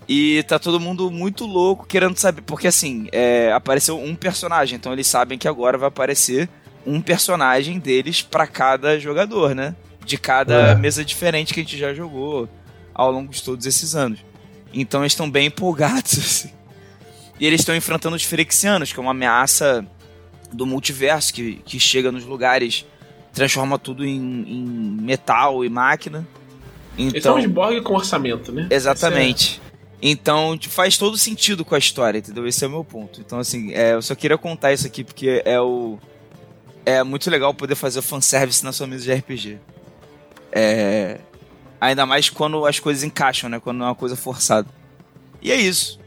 E 0.09 0.43
tá 0.45 0.59
todo 0.59 0.81
mundo 0.81 1.11
muito 1.11 1.45
louco 1.45 1.87
querendo 1.87 2.17
saber. 2.17 2.43
Porque 2.43 2.69
assim, 2.69 3.09
é, 3.13 3.53
apareceu 3.53 3.99
um 3.99 4.15
personagem, 4.15 4.77
então 4.77 4.93
eles 4.93 5.07
sabem 5.07 5.37
que 5.37 5.47
agora 5.47 5.77
vai 5.77 5.89
aparecer 5.89 6.49
um 6.87 7.01
personagem 7.03 7.79
deles 7.79 8.23
para 8.23 8.47
cada 8.47 8.99
jogador, 8.99 9.55
né? 9.55 9.75
de 10.09 10.17
cada 10.17 10.71
é. 10.71 10.75
mesa 10.75 11.05
diferente 11.05 11.53
que 11.53 11.61
a 11.61 11.63
gente 11.63 11.77
já 11.77 11.93
jogou 11.93 12.49
ao 12.95 13.13
longo 13.13 13.31
de 13.31 13.43
todos 13.43 13.67
esses 13.67 13.95
anos. 13.95 14.19
Então 14.73 15.03
eles 15.03 15.13
estão 15.13 15.31
bem 15.31 15.47
empolgados. 15.47 16.17
Assim. 16.19 16.51
E 17.39 17.47
eles 17.47 17.61
estão 17.61 17.77
enfrentando 17.77 18.17
os 18.17 18.25
Ferexianos, 18.25 18.93
que 18.93 18.99
é 18.99 19.03
uma 19.03 19.13
ameaça 19.13 19.87
do 20.51 20.67
multiverso 20.67 21.33
que, 21.33 21.57
que 21.65 21.79
chega 21.79 22.11
nos 22.11 22.25
lugares, 22.25 22.87
transforma 23.33 23.79
tudo 23.79 24.05
em, 24.05 24.17
em 24.17 24.67
metal 25.03 25.65
e 25.65 25.69
máquina. 25.69 26.27
Então, 26.97 27.09
eles 27.11 27.23
são 27.23 27.37
os 27.37 27.47
Borg 27.47 27.81
com 27.83 27.95
orçamento, 27.95 28.51
né? 28.51 28.67
Exatamente. 28.71 29.61
Então 30.01 30.59
faz 30.69 30.97
todo 30.97 31.17
sentido 31.19 31.65
com 31.65 31.75
a 31.75 31.79
história, 31.79 32.19
entendeu? 32.19 32.47
Esse 32.47 32.65
é 32.65 32.69
o 32.69 32.71
meu 32.71 32.85
ponto. 32.85 33.21
Então, 33.21 33.39
assim, 33.39 33.73
é, 33.73 33.95
eu 33.95 34.03
só 34.03 34.15
queria 34.15 34.39
contar 34.39 34.73
isso 34.73 34.87
aqui 34.87 35.03
porque 35.03 35.43
é 35.45 35.61
o. 35.61 35.99
É 36.87 37.03
muito 37.03 37.29
legal 37.31 37.53
poder 37.53 37.75
fazer 37.75 37.99
o 37.99 38.03
fanservice 38.03 38.65
na 38.65 38.73
sua 38.73 38.87
mesa 38.87 39.05
de 39.05 39.13
RPG. 39.13 39.59
É, 40.53 41.19
ainda 41.81 42.07
mais 42.07 42.31
quando 42.31 42.65
as 42.65 42.79
coisas 42.79 43.03
encaixam, 43.03 43.51
né? 43.51 43.61
Quando 43.61 43.79
não 43.79 43.87
é 43.87 43.89
uma 43.91 43.95
coisa 43.95 44.17
forçada. 44.17 44.69
E 45.43 45.51
é 45.51 45.57
isso. 45.57 45.99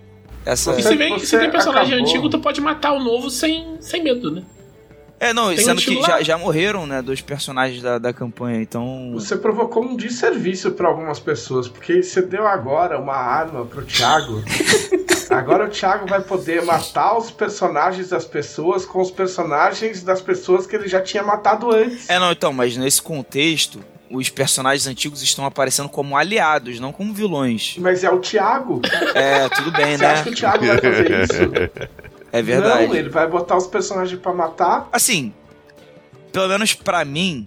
Essa... 0.45 0.73
E 0.79 0.81
se, 0.81 0.95
vem, 0.95 1.19
se 1.19 1.37
tem 1.37 1.51
personagem 1.51 1.93
acabou. 1.93 2.09
antigo, 2.09 2.29
tu 2.29 2.39
pode 2.39 2.59
matar 2.59 2.93
o 2.93 2.99
novo 2.99 3.29
sem, 3.29 3.77
sem 3.79 4.03
medo, 4.03 4.31
né? 4.31 4.43
É, 5.21 5.33
não, 5.33 5.49
tem 5.49 5.63
sendo 5.63 5.79
um 5.79 5.83
que 5.83 6.01
já, 6.01 6.23
já 6.23 6.35
morreram, 6.35 6.87
né, 6.87 6.99
dois 6.99 7.21
personagens 7.21 7.79
da, 7.79 7.99
da 7.99 8.11
campanha, 8.11 8.59
então... 8.59 9.11
Você 9.13 9.37
provocou 9.37 9.83
um 9.85 9.95
desserviço 9.95 10.71
para 10.71 10.87
algumas 10.87 11.19
pessoas, 11.19 11.67
porque 11.67 12.01
você 12.01 12.23
deu 12.23 12.47
agora 12.47 12.99
uma 12.99 13.13
arma 13.13 13.63
pro 13.63 13.85
Thiago. 13.85 14.43
agora 15.29 15.65
o 15.65 15.69
Thiago 15.69 16.07
vai 16.07 16.21
poder 16.21 16.65
matar 16.65 17.15
os 17.15 17.29
personagens 17.29 18.09
das 18.09 18.25
pessoas 18.25 18.83
com 18.83 18.99
os 18.99 19.11
personagens 19.11 20.01
das 20.01 20.21
pessoas 20.21 20.65
que 20.65 20.75
ele 20.75 20.87
já 20.87 20.99
tinha 20.99 21.21
matado 21.21 21.71
antes. 21.71 22.09
É, 22.09 22.17
não, 22.17 22.31
então, 22.31 22.51
mas 22.51 22.75
nesse 22.75 22.99
contexto, 22.99 23.79
os 24.09 24.27
personagens 24.27 24.87
antigos 24.87 25.21
estão 25.21 25.45
aparecendo 25.45 25.87
como 25.87 26.17
aliados, 26.17 26.79
não 26.79 26.91
como 26.91 27.13
vilões. 27.13 27.75
Mas 27.77 28.03
é 28.03 28.09
o 28.09 28.17
Thiago. 28.17 28.81
É, 29.13 29.47
tudo 29.49 29.71
bem, 29.71 29.97
Você 29.97 30.03
né? 30.03 30.13
Acha 30.13 30.23
que 30.23 30.29
o 30.29 30.35
Thiago 30.35 30.65
vai 30.65 30.77
fazer 30.79 31.23
isso? 31.23 31.91
É 32.31 32.41
verdade. 32.41 32.87
Não, 32.87 32.95
ele 32.95 33.09
vai 33.09 33.27
botar 33.27 33.57
os 33.57 33.67
personagens 33.67 34.19
para 34.19 34.33
matar. 34.33 34.89
Assim, 34.91 35.33
pelo 36.31 36.47
menos 36.47 36.73
para 36.73 37.03
mim, 37.03 37.45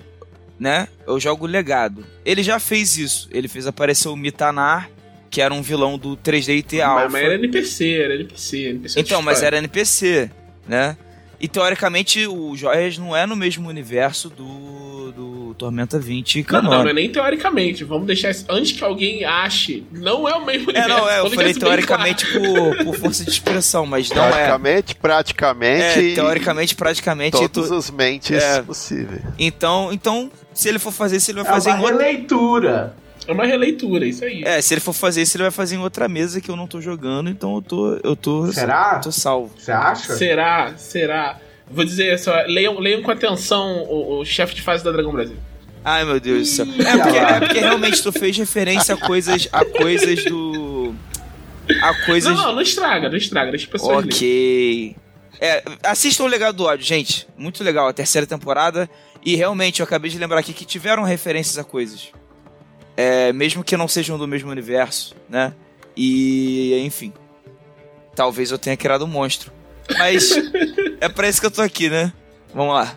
né? 0.58 0.88
Eu 1.06 1.18
jogo 1.18 1.46
legado. 1.46 2.04
Ele 2.24 2.42
já 2.42 2.58
fez 2.58 2.96
isso. 2.98 3.28
Ele 3.30 3.48
fez 3.48 3.66
aparecer 3.66 4.08
o 4.08 4.16
Mitanar, 4.16 4.90
que 5.30 5.40
era 5.40 5.52
um 5.52 5.62
vilão 5.62 5.98
do 5.98 6.16
3D 6.16 6.80
Alpha. 6.80 7.04
Mas, 7.04 7.12
mas 7.12 7.22
era 7.22 7.34
NPC, 7.34 7.94
era 7.94 8.14
NPC. 8.14 8.68
NPC 8.68 9.00
então, 9.00 9.22
mas 9.22 9.42
era 9.42 9.58
NPC, 9.58 10.30
né? 10.68 10.96
E 11.40 11.48
teoricamente 11.48 12.26
o 12.26 12.56
Joias 12.56 12.98
não 12.98 13.16
é 13.16 13.26
no 13.26 13.36
mesmo 13.36 13.68
universo 13.68 14.28
do, 14.28 15.12
do 15.12 15.54
Tormenta 15.54 15.98
20 15.98 16.36
e 16.36 16.46
Não, 16.50 16.62
não, 16.62 16.70
não 16.70 16.88
é 16.88 16.92
nem 16.92 17.10
teoricamente. 17.10 17.84
Vamos 17.84 18.06
deixar 18.06 18.30
isso. 18.30 18.44
Antes 18.48 18.72
que 18.72 18.84
alguém 18.84 19.24
ache, 19.24 19.84
não 19.92 20.28
é 20.28 20.34
o 20.34 20.44
mesmo 20.44 20.70
universo. 20.70 20.90
É, 20.90 20.96
não, 20.96 21.08
é, 21.08 21.20
eu 21.20 21.30
falei 21.30 21.54
teoricamente 21.54 22.26
claro. 22.26 22.76
por, 22.76 22.84
por 22.84 22.96
força 22.96 23.24
de 23.24 23.30
expressão, 23.30 23.86
mas 23.86 24.10
não 24.10 24.30
teoricamente, 24.30 24.92
é. 24.92 24.96
Praticamente, 25.00 26.12
é, 26.12 26.14
teoricamente, 26.14 26.74
praticamente. 26.74 27.32
Todos 27.32 27.68
tu... 27.68 27.74
os 27.74 27.90
mentes 27.90 28.42
é. 28.42 28.62
possíveis. 28.62 29.22
Então, 29.38 29.92
então, 29.92 30.30
se 30.52 30.68
ele 30.68 30.78
for 30.78 30.92
fazer 30.92 31.16
isso, 31.16 31.30
ele 31.30 31.42
vai 31.42 31.50
é 31.50 31.54
fazer 31.54 31.70
uma 31.70 31.78
em 31.78 31.82
outra... 31.82 31.98
releitura. 31.98 33.03
É 33.26 33.32
uma 33.32 33.46
releitura, 33.46 34.06
isso 34.06 34.24
aí. 34.24 34.42
É, 34.44 34.60
se 34.60 34.74
ele 34.74 34.80
for 34.80 34.92
fazer 34.92 35.22
isso, 35.22 35.36
ele 35.36 35.44
vai 35.44 35.50
fazer 35.50 35.76
em 35.76 35.78
outra 35.78 36.08
mesa 36.08 36.40
que 36.40 36.50
eu 36.50 36.56
não 36.56 36.66
tô 36.66 36.80
jogando, 36.80 37.30
então 37.30 37.54
eu 37.56 37.62
tô. 37.62 37.94
Eu 38.02 38.16
tô. 38.16 38.52
Será? 38.52 38.98
Tô 38.98 39.10
salvo. 39.10 39.52
Você 39.58 39.72
acha? 39.72 40.14
Será? 40.14 40.74
Será? 40.76 41.38
Vou 41.70 41.84
dizer 41.84 42.18
só, 42.18 42.34
leiam, 42.46 42.78
leiam 42.78 43.02
com 43.02 43.10
atenção 43.10 43.82
o, 43.84 44.20
o 44.20 44.24
chefe 44.24 44.54
de 44.54 44.62
fase 44.62 44.84
da 44.84 44.92
Dragão 44.92 45.12
Brasil. 45.12 45.36
Ai 45.82 46.04
meu 46.04 46.20
Deus 46.20 46.40
do 46.40 46.46
céu. 46.46 46.66
É 46.66 46.96
porque, 46.98 47.18
é 47.18 47.40
porque 47.40 47.58
realmente 47.60 48.02
tu 48.02 48.12
fez 48.12 48.36
referência 48.36 48.94
a 48.94 48.98
coisas, 48.98 49.48
a 49.52 49.64
coisas 49.64 50.24
do. 50.24 50.94
A 51.82 51.94
coisas. 52.04 52.34
Não, 52.34 52.42
não, 52.42 52.54
não 52.56 52.62
estraga, 52.62 53.08
não 53.08 53.16
estraga, 53.16 53.50
deixa 53.50 53.66
as 53.66 53.72
pessoas 53.72 54.04
Ok. 54.04 54.96
É, 55.40 55.62
assistam 55.82 56.24
o 56.24 56.26
Legado 56.26 56.56
do 56.56 56.64
Ódio, 56.64 56.84
gente. 56.84 57.26
Muito 57.36 57.64
legal, 57.64 57.88
a 57.88 57.92
terceira 57.92 58.26
temporada. 58.26 58.88
E 59.24 59.36
realmente, 59.36 59.80
eu 59.80 59.84
acabei 59.84 60.10
de 60.10 60.18
lembrar 60.18 60.38
aqui 60.38 60.52
que 60.52 60.64
tiveram 60.64 61.02
referências 61.02 61.58
a 61.58 61.64
coisas 61.64 62.12
é, 62.96 63.32
mesmo 63.32 63.64
que 63.64 63.76
não 63.76 63.88
sejam 63.88 64.18
do 64.18 64.26
mesmo 64.26 64.50
universo, 64.50 65.14
né? 65.28 65.54
E, 65.96 66.80
enfim. 66.84 67.12
Talvez 68.14 68.50
eu 68.50 68.58
tenha 68.58 68.76
criado 68.76 69.04
um 69.04 69.08
monstro. 69.08 69.52
Mas 69.98 70.30
é 71.00 71.08
pra 71.08 71.28
isso 71.28 71.40
que 71.40 71.46
eu 71.46 71.50
tô 71.50 71.62
aqui, 71.62 71.88
né? 71.90 72.12
Vamos 72.54 72.74
lá. 72.74 72.96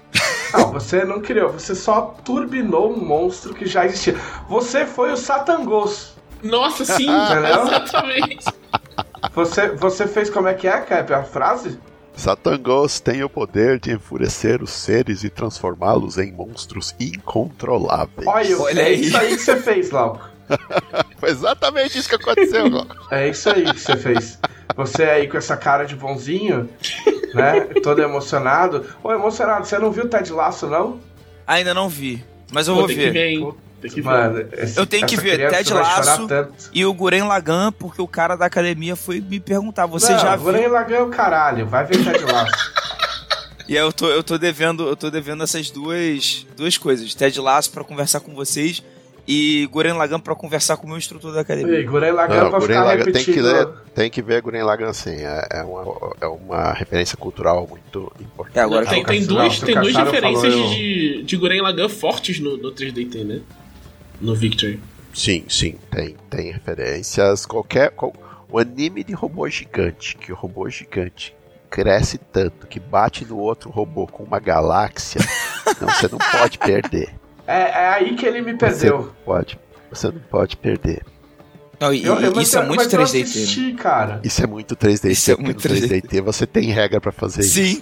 Não, 0.54 0.72
você 0.72 1.04
não 1.04 1.20
criou, 1.20 1.52
você 1.52 1.76
só 1.76 2.16
turbinou 2.24 2.94
um 2.94 3.04
monstro 3.04 3.54
que 3.54 3.66
já 3.66 3.86
existia. 3.86 4.16
Você 4.48 4.86
foi 4.86 5.12
o 5.12 5.18
Satangos. 5.18 6.14
Nossa, 6.42 6.86
sim, 6.86 7.10
Entendeu? 7.10 7.66
exatamente. 7.66 8.46
Você, 9.34 9.70
você 9.70 10.08
fez 10.08 10.30
como 10.30 10.48
é 10.48 10.54
que 10.54 10.68
é, 10.68 10.80
Cap, 10.80 11.12
a 11.14 11.24
frase? 11.24 11.80
Satangos 12.18 13.00
tem 13.00 13.24
o 13.24 13.30
poder 13.30 13.80
de 13.80 13.92
enfurecer 13.92 14.64
os 14.64 14.72
seres 14.72 15.24
e 15.24 15.30
transformá-los 15.30 16.18
em 16.18 16.32
monstros 16.32 16.96
incontroláveis. 17.00 18.28
Olha, 18.28 18.60
Olha 18.60 18.82
é 18.82 18.86
aí. 18.86 19.02
isso 19.02 19.18
aí 19.18 19.38
que 19.38 19.44
você 19.44 19.56
fez, 19.58 19.92
Lau. 19.92 20.20
Foi 21.20 21.30
exatamente 21.30 21.98
isso 21.98 22.10
que 22.10 22.16
aconteceu, 22.16 22.70
Glauco. 22.72 22.96
É 23.12 23.30
isso 23.30 23.48
aí 23.50 23.72
que 23.72 23.80
você 23.80 23.96
fez. 23.96 24.40
Você 24.76 25.04
aí 25.04 25.28
com 25.28 25.38
essa 25.38 25.56
cara 25.56 25.84
de 25.86 25.96
bonzinho, 25.96 26.68
né? 27.36 27.62
Todo 27.84 28.02
emocionado. 28.02 28.84
Ô, 29.04 29.12
emocionado, 29.14 29.68
você 29.68 29.78
não 29.78 29.92
viu 29.92 30.06
o 30.06 30.10
Ted 30.10 30.32
Laço, 30.32 30.66
não? 30.68 31.00
Ainda 31.46 31.74
não 31.74 31.88
vi, 31.88 32.24
mas 32.52 32.68
eu 32.68 32.74
Pô, 32.74 32.82
vou 32.82 32.90
que 32.90 32.96
ver. 32.96 33.12
ver? 33.14 33.40
Tem 33.82 33.92
que 33.92 34.02
ver. 34.02 34.08
Mano, 34.10 34.46
esse- 34.54 34.80
Eu 34.80 34.86
tenho 34.86 35.06
que 35.06 35.16
ver 35.18 35.50
Ted 35.50 35.70
tanto. 36.28 36.54
E 36.74 36.84
o 36.86 36.94
Guren 36.94 37.24
Lagan, 37.28 37.72
porque 37.72 38.02
o 38.02 38.08
cara 38.08 38.36
da 38.36 38.46
academia 38.46 38.96
foi 38.96 39.22
me 39.22 39.40
perguntar, 39.40 39.86
você 39.86 40.14
não, 40.14 40.20
já 40.20 40.36
viu? 40.36 40.46
Guren 40.46 40.68
Lagan 40.68 40.96
é 40.96 41.02
o 41.04 41.10
caralho, 41.10 41.66
vai 41.68 41.86
ver 41.86 42.04
Ted 42.04 42.24
Lasso. 42.32 42.52
E 43.70 43.78
aí 43.78 43.84
eu 43.84 43.92
tô, 43.92 44.08
eu 44.08 44.24
tô 44.24 44.38
devendo, 44.38 44.88
eu 44.88 44.96
tô 44.96 45.10
devendo 45.12 45.44
essas 45.44 45.70
duas, 45.70 46.48
duas 46.56 46.78
coisas. 46.78 47.14
Ted 47.14 47.38
Lasso 47.42 47.70
pra 47.70 47.84
conversar 47.84 48.22
com 48.22 48.34
vocês 48.34 48.82
e 49.28 49.68
Guren 49.70 49.92
Lagan 49.98 50.22
pra 50.22 50.34
conversar 50.34 50.78
com 50.78 50.86
o 50.86 50.88
meu 50.88 50.98
instrutor 50.98 51.34
da 51.34 51.40
E 51.40 51.42
academia. 51.42 51.84
Guren 51.86 52.12
Lagan 52.14 52.44
Não, 52.44 52.50
pra 52.50 52.60
Guren 52.60 52.76
ficar 52.76 52.84
Lagann 52.86 53.12
tem 53.12 53.26
que 53.26 53.42
ler, 53.42 53.68
tem 53.94 54.10
que 54.10 54.22
ver 54.22 54.42
Guren 54.42 54.64
Lagann 54.64 54.94
sim. 54.94 55.18
É, 55.18 55.48
é 55.52 55.64
uma, 55.64 56.14
é 56.22 56.28
uma 56.28 56.72
referência 56.72 57.18
cultural 57.18 57.68
muito 57.70 58.10
importante. 58.22 58.58
É, 58.58 58.62
agora 58.62 58.86
tem, 58.86 59.04
tem 59.04 59.26
duas, 59.26 59.60
tem 59.60 59.76
duas 59.78 59.94
referências 59.94 60.54
eu- 60.54 60.70
de, 60.70 61.24
de 61.24 61.36
Guren 61.36 61.62
Lagann 61.62 61.90
fortes 61.90 62.40
no, 62.40 62.56
no 62.56 62.72
3DT, 62.72 63.26
né? 63.26 63.42
No 64.22 64.36
Victory. 64.36 64.80
Sim, 65.14 65.46
sim, 65.50 65.76
tem, 65.92 66.16
tem 66.30 66.52
referências. 66.52 67.46
Qualquer. 67.46 67.92
qual- 67.92 68.14
o 68.50 68.58
anime 68.60 69.04
de 69.04 69.14
robô 69.14 69.48
gigante, 69.50 70.16
que 70.16 70.32
o 70.32 70.36
robô 70.36 70.70
gigante 70.70 71.36
cresce 71.70 72.18
tanto 72.18 72.66
que 72.66 72.80
bate 72.80 73.26
no 73.26 73.38
outro 73.38 73.70
robô 73.70 74.08
com 74.08 74.24
uma 74.24 74.40
galáxia, 74.40 75.20
não, 75.82 75.90
você 75.90 76.08
não 76.08 76.18
pode 76.18 76.58
perder. 76.58 77.14
É, 77.46 77.62
é 77.84 77.88
aí 77.90 78.16
que 78.16 78.26
ele 78.26 78.42
me 78.42 78.54
Você 78.54 78.58
perdeu. 78.58 78.98
não 79.00 79.14
pode, 79.26 79.60
você 79.92 80.08
não 80.08 80.20
pode 80.20 80.56
perder. 80.56 81.04
Não, 81.80 81.94
e, 81.94 82.06
Eu- 82.06 82.20
eu- 82.22 82.34
mas 82.34 82.48
isso 82.48 82.58
é 82.58 82.62
eu- 82.62 82.68
muito 82.68 82.84
mas 82.84 82.94
eu 82.94 83.00
3D, 83.02 83.18
né? 83.18 83.24
assisti, 83.24 83.74
cara. 83.74 84.22
Isso 84.24 84.42
é 84.44 84.48
muito 84.48 84.76
3D, 84.78 85.12
Isso 85.12 85.30
é 85.32 85.36
porque 85.36 85.44
muito 85.46 85.68
no 85.70 85.76
3DT 85.76 86.22
você 86.22 86.48
tem 86.48 86.70
regra 86.72 87.02
pra 87.02 87.12
fazer 87.12 87.42
isso. 87.42 87.54
Sim. 87.54 87.82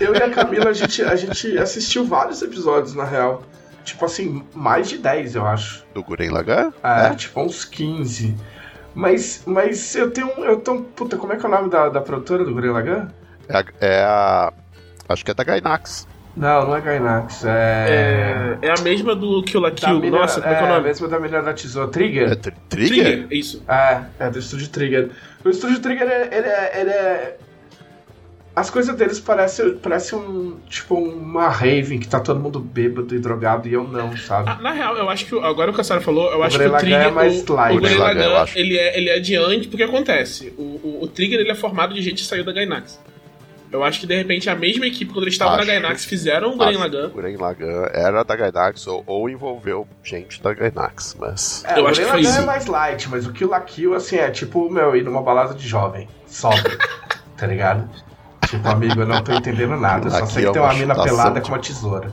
Eu 0.00 0.14
e 0.14 0.22
a 0.22 0.30
Camila, 0.30 0.70
a 0.70 0.72
gente, 0.72 1.02
a 1.02 1.16
gente 1.16 1.56
assistiu 1.58 2.04
vários 2.04 2.40
episódios, 2.42 2.94
na 2.94 3.04
real. 3.04 3.42
Tipo 3.88 4.04
assim, 4.04 4.44
mais 4.54 4.88
de 4.88 4.98
10, 4.98 5.34
eu 5.34 5.46
acho. 5.46 5.84
Do 5.94 6.02
Guren 6.02 6.30
Lagann? 6.30 6.72
É, 6.82 7.14
tipo 7.14 7.40
uns 7.40 7.64
15. 7.64 8.34
Mas, 8.94 9.42
mas 9.46 9.94
eu 9.94 10.10
tenho 10.10 10.28
um. 10.38 10.44
Eu 10.44 10.56
tenho. 10.58 10.82
Puta, 10.82 11.16
como 11.16 11.32
é 11.32 11.36
que 11.36 11.44
é 11.44 11.48
o 11.48 11.52
nome 11.52 11.70
da, 11.70 11.88
da 11.88 12.00
produtora 12.00 12.44
do 12.44 12.52
Guren 12.52 12.70
Lagan? 12.72 13.08
É, 13.48 13.56
a, 13.58 13.64
é 13.80 14.02
a- 14.04 14.52
Acho 15.08 15.24
que 15.24 15.30
é 15.30 15.34
da 15.34 15.42
Gainax. 15.44 16.06
Não, 16.36 16.66
não 16.66 16.76
é 16.76 16.80
Gainax. 16.80 17.44
É. 17.44 18.58
É, 18.62 18.66
é 18.68 18.70
a 18.78 18.80
mesma 18.82 19.14
do 19.16 19.42
Kill 19.42 19.60
la 19.60 19.70
Kill. 19.70 20.10
Nossa, 20.10 20.40
como 20.40 20.52
é 20.52 20.56
que 20.56 20.62
é 20.62 20.66
o 20.66 20.66
a 20.70 20.74
nome? 20.74 20.84
mesma 20.86 21.08
da 21.08 21.18
menina 21.18 21.42
da 21.42 21.52
tesoura. 21.54 21.88
É 21.88 21.92
Trigger? 21.92 22.36
Tr- 22.36 22.50
Trigger? 22.68 23.04
Trigger, 23.04 23.26
isso. 23.30 23.62
É, 23.66 24.02
é 24.18 24.30
do 24.30 24.38
estúdio 24.38 24.68
Trigger. 24.68 25.10
O 25.44 25.48
estúdio 25.48 25.80
Trigger, 25.80 26.06
ele, 26.08 26.34
ele 26.36 26.46
é. 26.46 26.80
Ele 26.80 26.90
é... 26.90 27.36
As 28.58 28.70
coisas 28.70 28.96
deles 28.96 29.20
parecem 29.20 29.76
parece 29.76 30.14
um. 30.14 30.56
Tipo, 30.68 30.96
uma 30.96 31.48
Raven 31.48 31.98
que 31.98 32.08
tá 32.08 32.18
todo 32.20 32.40
mundo 32.40 32.58
bêbado 32.58 33.14
e 33.14 33.18
drogado 33.18 33.68
e 33.68 33.72
eu 33.72 33.84
não, 33.84 34.16
sabe? 34.16 34.50
Ah, 34.50 34.58
na 34.60 34.72
real, 34.72 34.96
eu 34.96 35.08
acho 35.08 35.26
que. 35.26 35.34
o- 35.34 35.44
Agora 35.44 35.70
o 35.70 35.74
Cassaro 35.74 36.00
falou, 36.00 36.30
eu 36.32 36.38
O 36.38 36.42
acho 36.42 36.58
que 36.58 36.64
o 36.66 36.76
Trigger. 36.76 37.00
é 37.02 37.10
mais 37.10 37.42
o, 37.48 37.52
light. 37.54 37.78
o 37.78 37.86
eu 37.86 37.98
Lagann, 37.98 38.36
acho. 38.42 38.58
ele 38.58 38.76
é, 38.76 38.98
ele 38.98 39.08
é 39.10 39.14
adiante, 39.16 39.68
porque 39.68 39.82
acontece. 39.82 40.52
O, 40.58 40.62
o, 40.62 40.98
o 41.02 41.06
Trigger 41.08 41.40
ele 41.40 41.50
é 41.50 41.54
formado 41.54 41.94
de 41.94 42.02
gente 42.02 42.22
que 42.22 42.28
saiu 42.28 42.44
da 42.44 42.52
Gainax. 42.52 42.98
Eu 43.70 43.84
acho 43.84 44.00
que 44.00 44.06
de 44.06 44.16
repente 44.16 44.48
a 44.48 44.54
mesma 44.56 44.86
equipe, 44.86 45.12
quando 45.12 45.24
eles 45.24 45.34
estavam 45.34 45.58
na. 45.58 45.64
Gainax, 45.64 46.04
fizeram 46.06 46.48
o 46.54 46.58
que 46.58 46.64
Lagann. 46.76 47.06
O 47.06 47.10
Guren 47.10 47.36
Lagann 47.36 47.86
era 47.92 48.22
da 48.24 48.34
Gainax 48.34 48.86
ou, 48.86 49.04
ou 49.06 49.28
envolveu 49.28 49.86
gente 50.02 50.42
da 50.42 50.54
Gainax, 50.54 51.14
mas. 51.20 51.62
É, 51.66 51.78
Eu 51.78 51.84
o 51.84 51.86
acho 51.86 52.00
que 52.00 52.06
Lagann 52.06 52.42
é 52.42 52.46
mais 52.46 52.66
light, 52.66 53.08
mas 53.10 53.26
o 53.26 53.32
Kill 53.32 53.48
la 53.50 53.60
Kill, 53.60 53.94
assim, 53.94 54.16
é 54.16 54.30
tipo, 54.30 54.70
meu, 54.70 54.96
ir 54.96 55.04
numa 55.04 55.20
balada 55.22 55.52
de 55.54 55.68
jovem. 55.68 56.08
Sobe. 56.26 56.56
tá 57.36 57.46
ligado? 57.46 57.88
Tipo, 58.50 58.68
amigo, 58.68 59.00
eu 59.02 59.06
não 59.06 59.22
tô 59.22 59.32
entendendo 59.32 59.76
nada. 59.76 60.06
Eu 60.06 60.10
só 60.10 60.18
Aqui 60.18 60.32
sei 60.32 60.44
é 60.44 60.46
que 60.46 60.52
tem 60.52 60.62
uma 60.62 60.68
uma 60.68 60.78
mina 60.78 60.94
pelada 60.94 61.40
de- 61.40 61.46
com 61.46 61.54
uma 61.54 61.58
tesoura. 61.60 62.12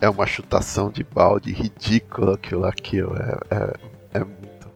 É 0.00 0.08
uma 0.08 0.26
chutação 0.26 0.90
de 0.90 1.02
balde 1.04 1.52
ridícula 1.52 2.34
aquilo 2.34 2.66
aquilo. 2.66 3.16
É, 3.16 3.38
é, 3.56 3.72
é 4.14 4.18
muito. 4.18 4.68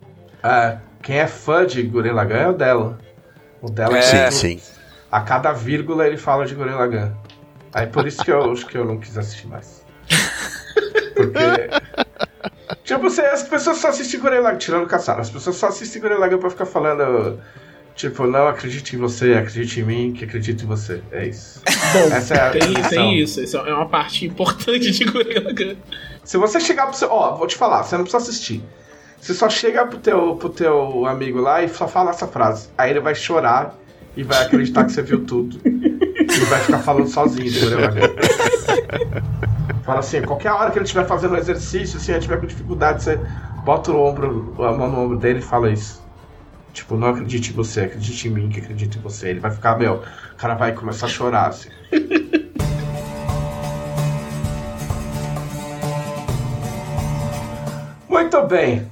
É, 0.42 0.78
quem 1.02 1.18
é 1.18 1.26
fã 1.26 1.66
de 1.66 1.82
Guren 1.82 2.12
Lagann 2.12 2.38
é 2.40 2.48
o 2.48 2.52
dela. 2.52 2.98
O 3.60 3.70
dela 3.70 3.98
É. 3.98 4.30
Sim, 4.30 4.58
sim. 4.58 4.60
A 5.12 5.20
cada 5.20 5.52
vírgula 5.52 6.06
ele 6.06 6.16
fala 6.16 6.46
de 6.46 6.54
Guren 6.54 6.74
Lagann. 6.74 7.12
Aí 7.74 7.86
por 7.86 8.06
isso 8.06 8.24
que 8.24 8.30
eu 8.30 8.50
acho 8.52 8.64
que 8.66 8.78
eu 8.78 8.84
não 8.84 8.98
quis 8.98 9.16
assistir 9.18 9.46
mais. 9.46 9.84
Porque. 11.14 11.70
Tipo, 12.84 13.02
você, 13.02 13.20
as 13.22 13.42
pessoas 13.42 13.78
só 13.78 13.88
assistem 13.88 14.20
Guren 14.20 14.40
Lagann, 14.40 14.58
tirando 14.58 14.86
caçada, 14.86 15.20
as 15.20 15.30
pessoas 15.30 15.56
só 15.56 15.68
assistem 15.68 16.00
Guren 16.00 16.18
Lagann 16.18 16.38
pra 16.38 16.50
ficar 16.50 16.66
falando. 16.66 17.38
Tipo, 17.94 18.26
não 18.26 18.48
acredite 18.48 18.96
em 18.96 18.98
você, 18.98 19.34
acredite 19.34 19.80
em 19.80 19.84
mim, 19.84 20.12
que 20.12 20.24
acredito 20.24 20.64
em 20.64 20.66
você. 20.66 21.02
É 21.12 21.26
isso. 21.26 21.60
Bom, 21.92 22.14
Essa 22.14 22.34
é 22.34 22.40
a 22.40 22.50
tem, 22.50 22.74
tem 22.88 23.18
isso. 23.18 23.40
Isso 23.42 23.56
é 23.56 23.74
uma 23.74 23.88
parte 23.88 24.24
importante 24.24 24.90
de 24.90 25.04
Guren 25.04 25.44
Lagann. 25.44 25.76
Se 26.24 26.38
você 26.38 26.60
chegar 26.60 26.86
pro 26.86 26.96
seu. 26.96 27.10
Ó, 27.10 27.36
vou 27.36 27.46
te 27.46 27.56
falar, 27.56 27.82
você 27.82 27.96
não 27.96 28.04
precisa 28.04 28.22
assistir. 28.22 28.62
Você 29.20 29.34
só 29.34 29.50
chega 29.50 29.86
pro 29.86 29.98
teu, 29.98 30.36
pro 30.36 30.48
teu 30.48 31.04
amigo 31.04 31.40
lá 31.40 31.62
e 31.62 31.68
só 31.68 31.86
fala 31.86 32.10
essa 32.10 32.26
frase. 32.26 32.68
Aí 32.78 32.90
ele 32.90 33.00
vai 33.00 33.14
chorar 33.14 33.76
e 34.16 34.22
vai 34.22 34.44
acreditar 34.44 34.84
que 34.84 34.92
você 34.92 35.02
viu 35.02 35.24
tudo. 35.24 35.60
E 35.64 36.44
vai 36.48 36.60
ficar 36.60 36.78
falando 36.78 37.08
sozinho, 37.08 37.48
entendeu? 37.48 37.78
Fala 39.84 40.00
assim, 40.00 40.22
qualquer 40.22 40.52
hora 40.52 40.70
que 40.70 40.78
ele 40.78 40.84
estiver 40.84 41.06
fazendo 41.06 41.34
um 41.34 41.36
exercício, 41.36 41.98
assim, 41.98 42.12
ele 42.12 42.20
tiver 42.20 42.38
com 42.38 42.46
dificuldade, 42.46 43.02
você 43.02 43.20
bota 43.64 43.90
o 43.92 44.00
ombro, 44.00 44.54
a 44.58 44.72
mão 44.72 44.90
no 44.90 45.00
ombro 45.00 45.18
dele 45.18 45.40
e 45.40 45.42
fala 45.42 45.70
isso. 45.70 45.99
Tipo, 46.72 46.96
não 46.96 47.08
acredite 47.08 47.50
em 47.50 47.54
você, 47.54 47.82
acredite 47.82 48.28
em 48.28 48.30
mim 48.30 48.48
que 48.48 48.60
acredito 48.60 48.98
em 48.98 49.00
você. 49.00 49.30
Ele 49.30 49.40
vai 49.40 49.50
ficar, 49.50 49.78
meu, 49.78 50.02
o 50.32 50.36
cara 50.36 50.54
vai 50.54 50.72
começar 50.72 51.06
a 51.06 51.08
chorar, 51.08 51.48
assim. 51.48 51.68
Muito 58.08 58.42
bem. 58.46 58.90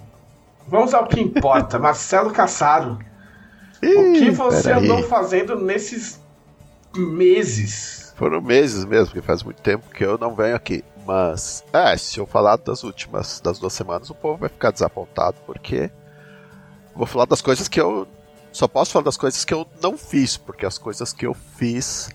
Vamos 0.66 0.94
ao 0.94 1.06
que 1.06 1.20
importa. 1.20 1.78
Marcelo 1.80 2.30
Cassaro, 2.30 2.98
o 3.82 4.12
que 4.12 4.30
você 4.30 4.70
peraí. 4.70 4.84
andou 4.84 5.02
fazendo 5.04 5.56
nesses 5.56 6.20
meses? 6.96 8.12
Foram 8.16 8.40
meses 8.40 8.84
mesmo, 8.84 9.06
porque 9.06 9.22
faz 9.22 9.42
muito 9.42 9.62
tempo 9.62 9.88
que 9.90 10.04
eu 10.04 10.18
não 10.18 10.34
venho 10.34 10.56
aqui. 10.56 10.84
Mas, 11.06 11.64
é, 11.72 11.96
se 11.96 12.18
eu 12.18 12.26
falar 12.26 12.56
das 12.56 12.82
últimas, 12.82 13.40
das 13.40 13.58
duas 13.58 13.72
semanas, 13.72 14.10
o 14.10 14.14
povo 14.14 14.38
vai 14.38 14.48
ficar 14.48 14.70
desapontado, 14.70 15.36
porque 15.46 15.90
vou 16.98 17.06
falar 17.06 17.24
das 17.26 17.40
coisas 17.40 17.68
que 17.68 17.80
eu. 17.80 18.06
Só 18.52 18.66
posso 18.66 18.92
falar 18.92 19.04
das 19.04 19.16
coisas 19.16 19.44
que 19.44 19.54
eu 19.54 19.66
não 19.80 19.96
fiz, 19.96 20.36
porque 20.36 20.66
as 20.66 20.76
coisas 20.76 21.12
que 21.12 21.26
eu 21.26 21.34
fiz 21.34 22.10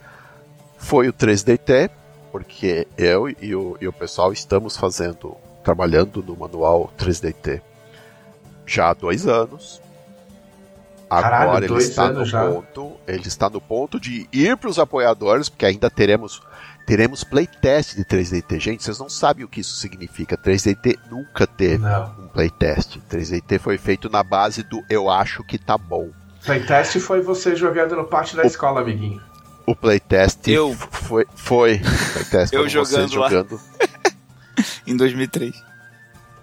foi 0.78 1.08
o 1.08 1.14
3DT, 1.14 1.90
porque 2.32 2.88
eu 2.98 3.30
e 3.30 3.56
o, 3.56 3.78
e 3.80 3.88
o 3.88 3.94
pessoal 3.94 4.34
estamos 4.34 4.76
fazendo, 4.76 5.38
trabalhando 5.64 6.22
no 6.22 6.36
manual 6.36 6.92
3DT 6.98 7.62
já 8.66 8.90
há 8.90 8.94
dois 8.94 9.28
anos. 9.28 9.82
Caralho, 11.10 11.50
Agora 11.52 11.66
ele 11.66 11.78
está 11.78 12.10
no 12.12 12.26
já. 12.26 12.50
ponto, 12.50 12.94
ele 13.08 13.28
está 13.28 13.50
no 13.50 13.62
ponto 13.62 14.00
de 14.00 14.28
ir 14.34 14.58
para 14.58 14.70
os 14.70 14.80
apoiadores, 14.80 15.48
porque 15.48 15.66
ainda 15.66 15.90
teremos 15.90 16.42
teremos 16.86 17.24
playtest 17.24 17.96
de 17.96 18.04
3DT. 18.06 18.60
Gente, 18.60 18.84
vocês 18.84 19.00
não 19.00 19.10
sabem 19.10 19.46
o 19.46 19.48
que 19.48 19.62
isso 19.62 19.76
significa. 19.76 20.38
3DT 20.38 20.98
nunca 21.10 21.46
teve 21.48 21.78
Não. 21.84 22.06
um 22.20 22.28
playtest. 22.28 22.98
3DT 23.10 23.60
foi 23.60 23.78
feito 23.78 24.10
na 24.10 24.24
base 24.24 24.64
do 24.64 24.84
eu 24.90 25.10
acho 25.10 25.44
que 25.44 25.58
tá 25.58 25.78
bom. 25.78 26.10
Playtest 26.46 27.00
foi 27.00 27.22
você 27.22 27.56
jogando 27.56 27.96
no 27.96 28.04
pátio 28.06 28.36
da 28.36 28.44
O- 28.44 28.48
escola, 28.48 28.82
amiguinho. 28.82 29.22
O 29.66 29.74
playtest 29.76 30.48
Eu. 30.50 30.74
foi 30.74 31.26
foi 31.36 31.80
playtest 32.14 32.54
Eu 32.54 32.68
jogando 32.68 33.16
lá. 33.18 33.30
jogando 33.30 33.60
Em 34.86 34.96
2003. 34.98 35.56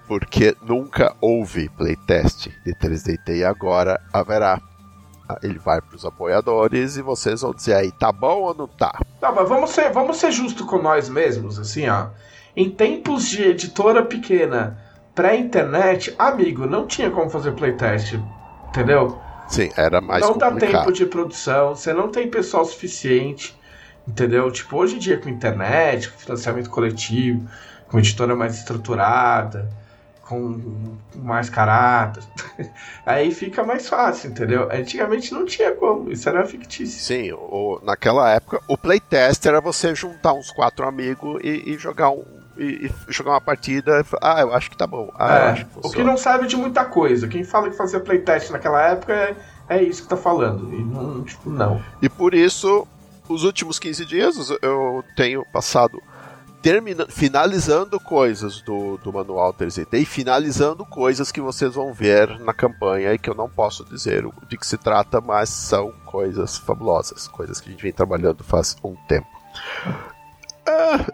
porque 0.09 0.57
nunca 0.63 1.15
houve 1.21 1.69
playtest 1.69 2.49
de 2.65 2.75
3DT 2.75 3.37
e 3.37 3.45
agora 3.45 4.01
haverá. 4.13 4.61
Ah, 5.31 5.39
Ele 5.43 5.59
vai 5.59 5.81
para 5.81 5.97
os 5.97 6.05
apoiadores 6.05 6.97
e 6.97 7.03
vocês 7.03 7.41
vão 7.43 7.53
dizer 7.53 7.75
aí, 7.75 7.93
tá 7.93 8.11
bom 8.11 8.43
ou 8.43 8.55
não 8.55 8.67
tá? 8.67 9.01
Não, 9.21 9.35
mas 9.35 9.49
vamos 9.49 9.71
ser, 9.71 9.91
vamos 9.93 10.17
ser 10.17 10.33
justos 10.33 10.67
com 10.67 10.81
nós 10.81 11.09
mesmos, 11.09 11.59
assim, 11.59 11.89
ó. 11.89 12.09
Em 12.57 12.69
tempos 12.71 13.29
de 13.29 13.43
editora 13.43 14.05
pequena, 14.05 14.79
pré-internet, 15.15 16.15
amigo, 16.19 16.67
não 16.67 16.87
tinha 16.87 17.11
como 17.11 17.31
fazer 17.31 17.53
playtest, 17.53 18.19
entendeu? 18.69 19.19
Sim, 19.49 19.71
era 19.77 20.01
mais 20.01 20.23
não 20.23 20.37
dá 20.37 20.51
complicado. 20.51 20.85
tempo 20.85 20.93
de 20.93 21.07
produção, 21.07 21.75
você 21.75 21.93
não 21.93 22.09
tem 22.09 22.29
pessoal 22.29 22.65
suficiente, 22.65 23.59
Entendeu? 24.07 24.51
Tipo, 24.51 24.77
hoje 24.79 24.97
em 24.97 24.99
dia 24.99 25.19
com 25.19 25.29
internet, 25.29 26.11
com 26.11 26.19
financiamento 26.19 26.69
coletivo, 26.71 27.49
com 27.89 27.99
editora 27.99 28.35
mais 28.35 28.57
estruturada, 28.59 29.69
com 30.31 30.97
mais 31.17 31.51
caráter, 31.51 32.23
aí 33.05 33.35
fica 33.35 33.65
mais 33.65 33.89
fácil, 33.89 34.31
entendeu? 34.31 34.69
Antigamente 34.71 35.35
não 35.35 35.45
tinha 35.45 35.73
como, 35.73 36.09
isso 36.13 36.29
era 36.29 36.47
fictício. 36.47 37.01
Sim, 37.01 37.33
o, 37.33 37.81
naquela 37.83 38.31
época 38.31 38.61
o 38.69 38.79
playtest 38.79 39.45
era 39.45 39.61
você 39.61 39.93
juntar 39.93 40.33
uns 40.33 40.53
quatro 40.53 40.87
amigos 40.87 41.41
e, 41.43 41.73
e 41.73 41.77
jogar 41.77 42.11
um, 42.11 42.25
e, 42.57 42.87
e, 42.87 42.93
jogar 43.09 43.33
uma 43.33 43.41
partida. 43.41 44.05
Ah, 44.23 44.41
eu 44.41 44.55
acho 44.55 44.71
que 44.71 44.77
tá 44.77 44.87
bom. 44.87 45.11
Ah, 45.19 45.49
é, 45.49 45.55
que 45.55 45.67
o 45.83 45.91
que 45.91 46.05
não 46.05 46.17
sabe 46.17 46.47
de 46.47 46.57
muita 46.57 46.85
coisa. 46.85 47.27
Quem 47.27 47.43
fala 47.43 47.69
que 47.69 47.77
fazia 47.77 47.99
playtest 47.99 48.51
naquela 48.51 48.81
época 48.83 49.13
é, 49.13 49.37
é 49.69 49.83
isso 49.83 50.03
que 50.05 50.09
tá 50.09 50.17
falando. 50.17 50.73
E 50.73 50.85
não, 50.85 51.25
tipo, 51.25 51.51
não. 51.51 51.83
E 52.01 52.09
por 52.09 52.35
isso, 52.35 52.87
os 53.29 53.43
últimos 53.43 53.81
15 53.81 54.05
dias 54.05 54.51
eu 54.63 55.03
tenho 55.17 55.45
passado 55.53 56.01
termina, 56.63 57.07
finalizando 57.07 57.99
coisas 57.99 58.61
do, 58.61 58.99
do 58.99 59.13
manual 59.13 59.53
3D 59.53 60.01
e 60.01 60.05
finalizando 60.05 60.85
coisas 60.85 61.33
que 61.33 61.41
vocês 61.41 61.75
vão 61.75 61.93
ver 61.93 62.39
na 62.41 62.53
campanha 62.53 63.13
e 63.13 63.19
que 63.19 63.29
eu 63.29 63.35
não 63.35 63.49
posso 63.49 63.85
dizer 63.85 64.25
de 64.49 64.57
que 64.57 64.67
se 64.67 64.77
trata, 64.77 65.21
mas 65.21 65.49
são 65.49 65.93
coisas 66.05 66.59
fabulosas, 66.59 67.27
coisas 67.29 67.61
que 67.61 67.69
a 67.69 67.73
gente 67.73 67.83
vem 67.83 67.93
trabalhando 67.93 68.45
faz 68.45 68.77
um 68.85 68.95
tempo. 69.09 69.29
Ah, 70.67 71.07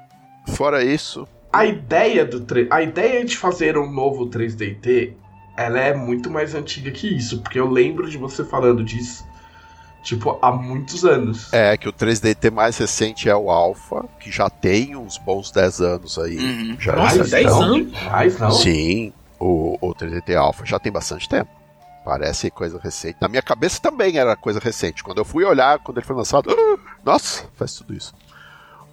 fora 0.48 0.84
isso. 0.84 1.26
A 1.52 1.64
ideia 1.64 2.24
do 2.24 2.44
a 2.70 2.82
ideia 2.82 3.24
de 3.24 3.36
fazer 3.36 3.78
um 3.78 3.90
novo 3.90 4.28
3DT 4.28 5.14
ela 5.56 5.80
é 5.80 5.94
muito 5.94 6.30
mais 6.30 6.54
antiga 6.54 6.90
que 6.90 7.08
isso, 7.08 7.40
porque 7.40 7.58
eu 7.58 7.66
lembro 7.66 8.10
de 8.10 8.18
você 8.18 8.44
falando 8.44 8.84
disso 8.84 9.24
tipo, 10.06 10.38
há 10.40 10.52
muitos 10.52 11.04
anos. 11.04 11.52
É, 11.52 11.76
que 11.76 11.88
o 11.88 11.92
3DT 11.92 12.52
mais 12.52 12.78
recente 12.78 13.28
é 13.28 13.34
o 13.34 13.50
Alpha, 13.50 14.04
que 14.20 14.30
já 14.30 14.48
tem 14.48 14.94
uns 14.94 15.18
bons 15.18 15.50
10 15.50 15.80
anos 15.80 16.16
aí. 16.16 16.38
Uhum. 16.38 16.76
Já, 16.78 16.94
Nossa, 16.94 17.24
10 17.24 17.46
anos? 17.52 17.92
Mais 18.04 18.38
não? 18.38 18.52
Sim, 18.52 19.12
o, 19.38 19.76
o 19.80 19.94
3DT 19.94 20.36
Alpha 20.36 20.64
já 20.64 20.78
tem 20.78 20.92
bastante 20.92 21.28
tempo. 21.28 21.50
Parece 22.04 22.52
coisa 22.52 22.78
recente. 22.80 23.16
Na 23.20 23.26
minha 23.26 23.42
cabeça 23.42 23.82
também 23.82 24.16
era 24.16 24.36
coisa 24.36 24.60
recente. 24.60 25.02
Quando 25.02 25.18
eu 25.18 25.24
fui 25.24 25.44
olhar, 25.44 25.80
quando 25.80 25.98
ele 25.98 26.06
foi 26.06 26.14
lançado, 26.14 26.52
uh, 26.52 26.80
nossa, 27.04 27.44
faz 27.56 27.74
tudo 27.74 27.92
isso. 27.92 28.14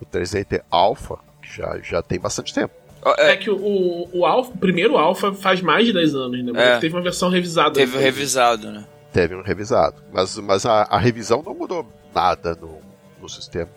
O 0.01 0.05
3DT 0.05 0.63
Alpha 0.71 1.19
já, 1.43 1.77
já 1.83 2.01
tem 2.01 2.19
bastante 2.19 2.51
tempo. 2.51 2.73
É, 3.05 3.33
é 3.33 3.37
que 3.37 3.51
o, 3.51 4.09
o, 4.11 4.25
Alpha, 4.25 4.51
o 4.55 4.57
primeiro 4.57 4.97
Alpha 4.97 5.31
faz 5.31 5.61
mais 5.61 5.85
de 5.85 5.93
10 5.93 6.15
anos, 6.15 6.43
né? 6.43 6.51
É. 6.55 6.79
teve 6.79 6.95
uma 6.95 7.03
versão 7.03 7.29
revisada. 7.29 7.75
Teve 7.75 7.99
revisado, 7.99 8.71
né? 8.71 8.83
Teve 9.13 9.35
um 9.35 9.43
revisado. 9.43 10.01
Mas, 10.11 10.37
mas 10.39 10.65
a, 10.65 10.83
a 10.83 10.97
revisão 10.97 11.43
não 11.45 11.53
mudou 11.53 11.87
nada 12.13 12.57
no, 12.59 12.79
no 13.21 13.29
sistema. 13.29 13.69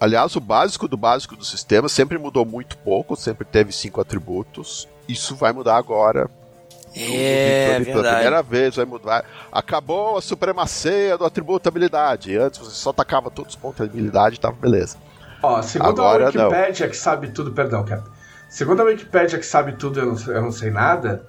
Aliás, 0.00 0.34
o 0.34 0.40
básico 0.40 0.88
do 0.88 0.96
básico 0.96 1.36
do 1.36 1.44
sistema 1.44 1.88
sempre 1.88 2.18
mudou 2.18 2.44
muito 2.44 2.76
pouco, 2.78 3.14
sempre 3.14 3.44
teve 3.44 3.72
cinco 3.72 4.00
atributos. 4.00 4.88
Isso 5.08 5.36
vai 5.36 5.52
mudar 5.52 5.76
agora. 5.76 6.28
É, 6.96 7.80
pela 7.84 8.02
primeira 8.02 8.42
vez 8.42 8.76
vai 8.76 8.84
mudar. 8.84 9.24
Acabou 9.50 10.16
a 10.16 10.22
supremacia 10.22 11.18
do 11.18 11.24
atributo 11.24 11.68
habilidade. 11.68 12.36
Antes 12.36 12.60
você 12.60 12.74
só 12.74 12.92
tacava 12.92 13.30
todos 13.30 13.54
os 13.54 13.60
pontos 13.60 13.84
de 13.84 13.92
habilidade 13.92 14.36
e 14.36 14.38
tava 14.38 14.56
beleza. 14.56 14.96
Ó, 15.42 15.60
segundo 15.60 16.00
agora, 16.00 16.24
a 16.24 16.26
Wikipédia 16.28 16.88
que 16.88 16.96
sabe 16.96 17.28
tudo, 17.28 17.52
perdão, 17.52 17.84
Cap. 17.84 18.02
Segundo 18.48 18.80
a 18.80 18.84
Wikipédia 18.84 19.38
que 19.38 19.46
sabe 19.46 19.72
tudo, 19.72 20.00
eu 20.00 20.06
não, 20.06 20.32
eu 20.32 20.42
não 20.42 20.52
sei 20.52 20.70
nada. 20.70 21.26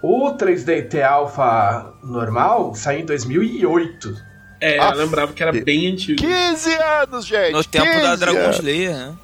O 0.00 0.32
3DT 0.36 1.02
Alpha 1.02 1.92
normal 2.02 2.74
saiu 2.74 3.00
em 3.00 3.06
2008. 3.06 4.14
É, 4.60 4.78
eu 4.78 4.94
lembrava 4.94 5.32
que 5.32 5.42
era 5.42 5.52
bem 5.52 5.86
antigo. 5.92 6.18
15 6.20 6.72
anos, 6.74 7.26
gente! 7.26 7.52
No 7.52 7.64
tempo 7.64 8.00
da 8.00 8.16
Dragon 8.16 8.50
Slayer, 8.50 8.92
né? 8.96 9.14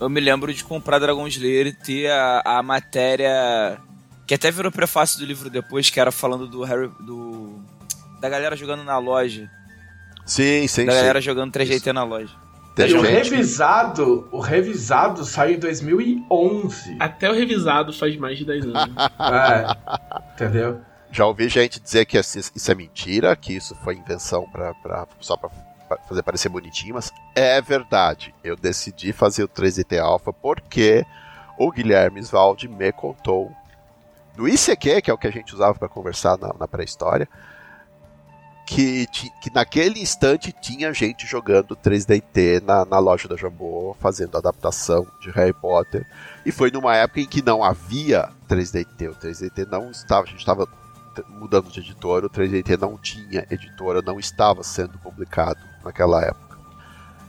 Eu 0.00 0.08
me 0.08 0.20
lembro 0.20 0.52
de 0.52 0.64
comprar 0.64 0.98
Dragon 0.98 1.26
Slayer 1.26 1.66
e 1.68 1.72
ter 1.72 2.10
a, 2.10 2.42
a 2.44 2.62
matéria 2.62 3.78
que 4.26 4.34
até 4.34 4.50
virou 4.50 4.72
prefácio 4.72 5.18
do 5.18 5.24
livro 5.26 5.48
depois, 5.48 5.88
que 5.90 6.00
era 6.00 6.10
falando 6.10 6.46
do 6.46 6.62
Harry. 6.64 6.90
do. 7.00 7.58
da 8.20 8.28
galera 8.28 8.56
jogando 8.56 8.82
na 8.84 8.98
loja. 8.98 9.50
Sim, 10.26 10.66
sim, 10.66 10.86
Da 10.86 10.92
sim. 10.92 10.98
galera 10.98 11.20
jogando 11.20 11.52
3DT 11.52 11.92
na 11.92 12.02
loja. 12.04 12.32
E 12.76 12.94
o 12.94 13.00
revisado, 13.00 14.28
o 14.32 14.40
revisado 14.40 15.24
saiu 15.24 15.54
em 15.54 15.58
2011. 15.60 16.96
Até 16.98 17.30
o 17.30 17.34
revisado 17.34 17.92
faz 17.92 18.16
mais 18.16 18.36
de 18.36 18.44
10 18.44 18.64
anos. 18.64 18.94
é, 19.20 20.32
entendeu? 20.32 20.80
Já 21.12 21.24
ouvi 21.26 21.48
gente 21.48 21.78
dizer 21.78 22.04
que 22.04 22.18
isso 22.18 22.72
é 22.72 22.74
mentira, 22.74 23.36
que 23.36 23.52
isso 23.52 23.76
foi 23.76 23.94
invenção 23.94 24.48
pra, 24.50 24.74
pra, 24.74 25.06
só 25.20 25.36
para 25.36 25.50
fazer 26.08 26.22
parecer 26.24 26.48
bonitinho, 26.48 26.94
mas 26.94 27.12
é 27.36 27.60
verdade. 27.60 28.34
Eu 28.42 28.56
decidi 28.56 29.12
fazer 29.12 29.44
o 29.44 29.48
3DT 29.48 30.00
Alpha 30.00 30.32
porque 30.32 31.06
o 31.56 31.70
Guilherme 31.70 32.20
Svaldi 32.20 32.66
me 32.66 32.90
contou 32.90 33.52
do 34.36 34.48
ICQ, 34.48 35.02
que 35.02 35.10
é 35.10 35.14
o 35.14 35.18
que 35.18 35.28
a 35.28 35.32
gente 35.32 35.54
usava 35.54 35.78
para 35.78 35.88
conversar 35.88 36.36
na, 36.38 36.52
na 36.58 36.66
pré-história, 36.66 37.28
que, 38.66 39.06
que 39.06 39.52
naquele 39.54 40.00
instante 40.00 40.52
tinha 40.52 40.92
gente 40.92 41.26
jogando 41.26 41.76
3DT 41.76 42.62
na, 42.62 42.84
na 42.84 42.98
loja 42.98 43.28
da 43.28 43.36
Jambô, 43.36 43.94
fazendo 44.00 44.36
adaptação 44.36 45.06
de 45.20 45.30
Harry 45.30 45.52
Potter. 45.52 46.06
E 46.44 46.50
foi 46.50 46.70
numa 46.70 46.96
época 46.96 47.20
em 47.20 47.26
que 47.26 47.42
não 47.42 47.62
havia 47.62 48.30
3DT. 48.48 49.10
O 49.10 49.14
3DT 49.14 49.66
não 49.70 49.90
estava, 49.90 50.22
a 50.22 50.30
gente 50.30 50.38
estava 50.38 50.66
mudando 51.28 51.70
de 51.70 51.80
editora, 51.80 52.26
o 52.26 52.30
3DT 52.30 52.80
não 52.80 52.96
tinha 52.96 53.46
editora, 53.50 54.02
não 54.02 54.18
estava 54.18 54.62
sendo 54.62 54.98
publicado 54.98 55.60
naquela 55.84 56.22
época. 56.22 56.58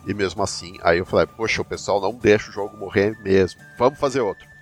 E 0.07 0.13
mesmo 0.13 0.41
assim, 0.41 0.77
aí 0.81 0.99
eu 0.99 1.05
falei, 1.05 1.25
poxa, 1.25 1.61
o 1.61 1.65
pessoal 1.65 1.99
não 1.99 2.13
deixa 2.13 2.49
o 2.49 2.53
jogo 2.53 2.77
morrer 2.77 3.17
mesmo, 3.21 3.59
vamos 3.77 3.99
fazer 3.99 4.21
outro. 4.21 4.54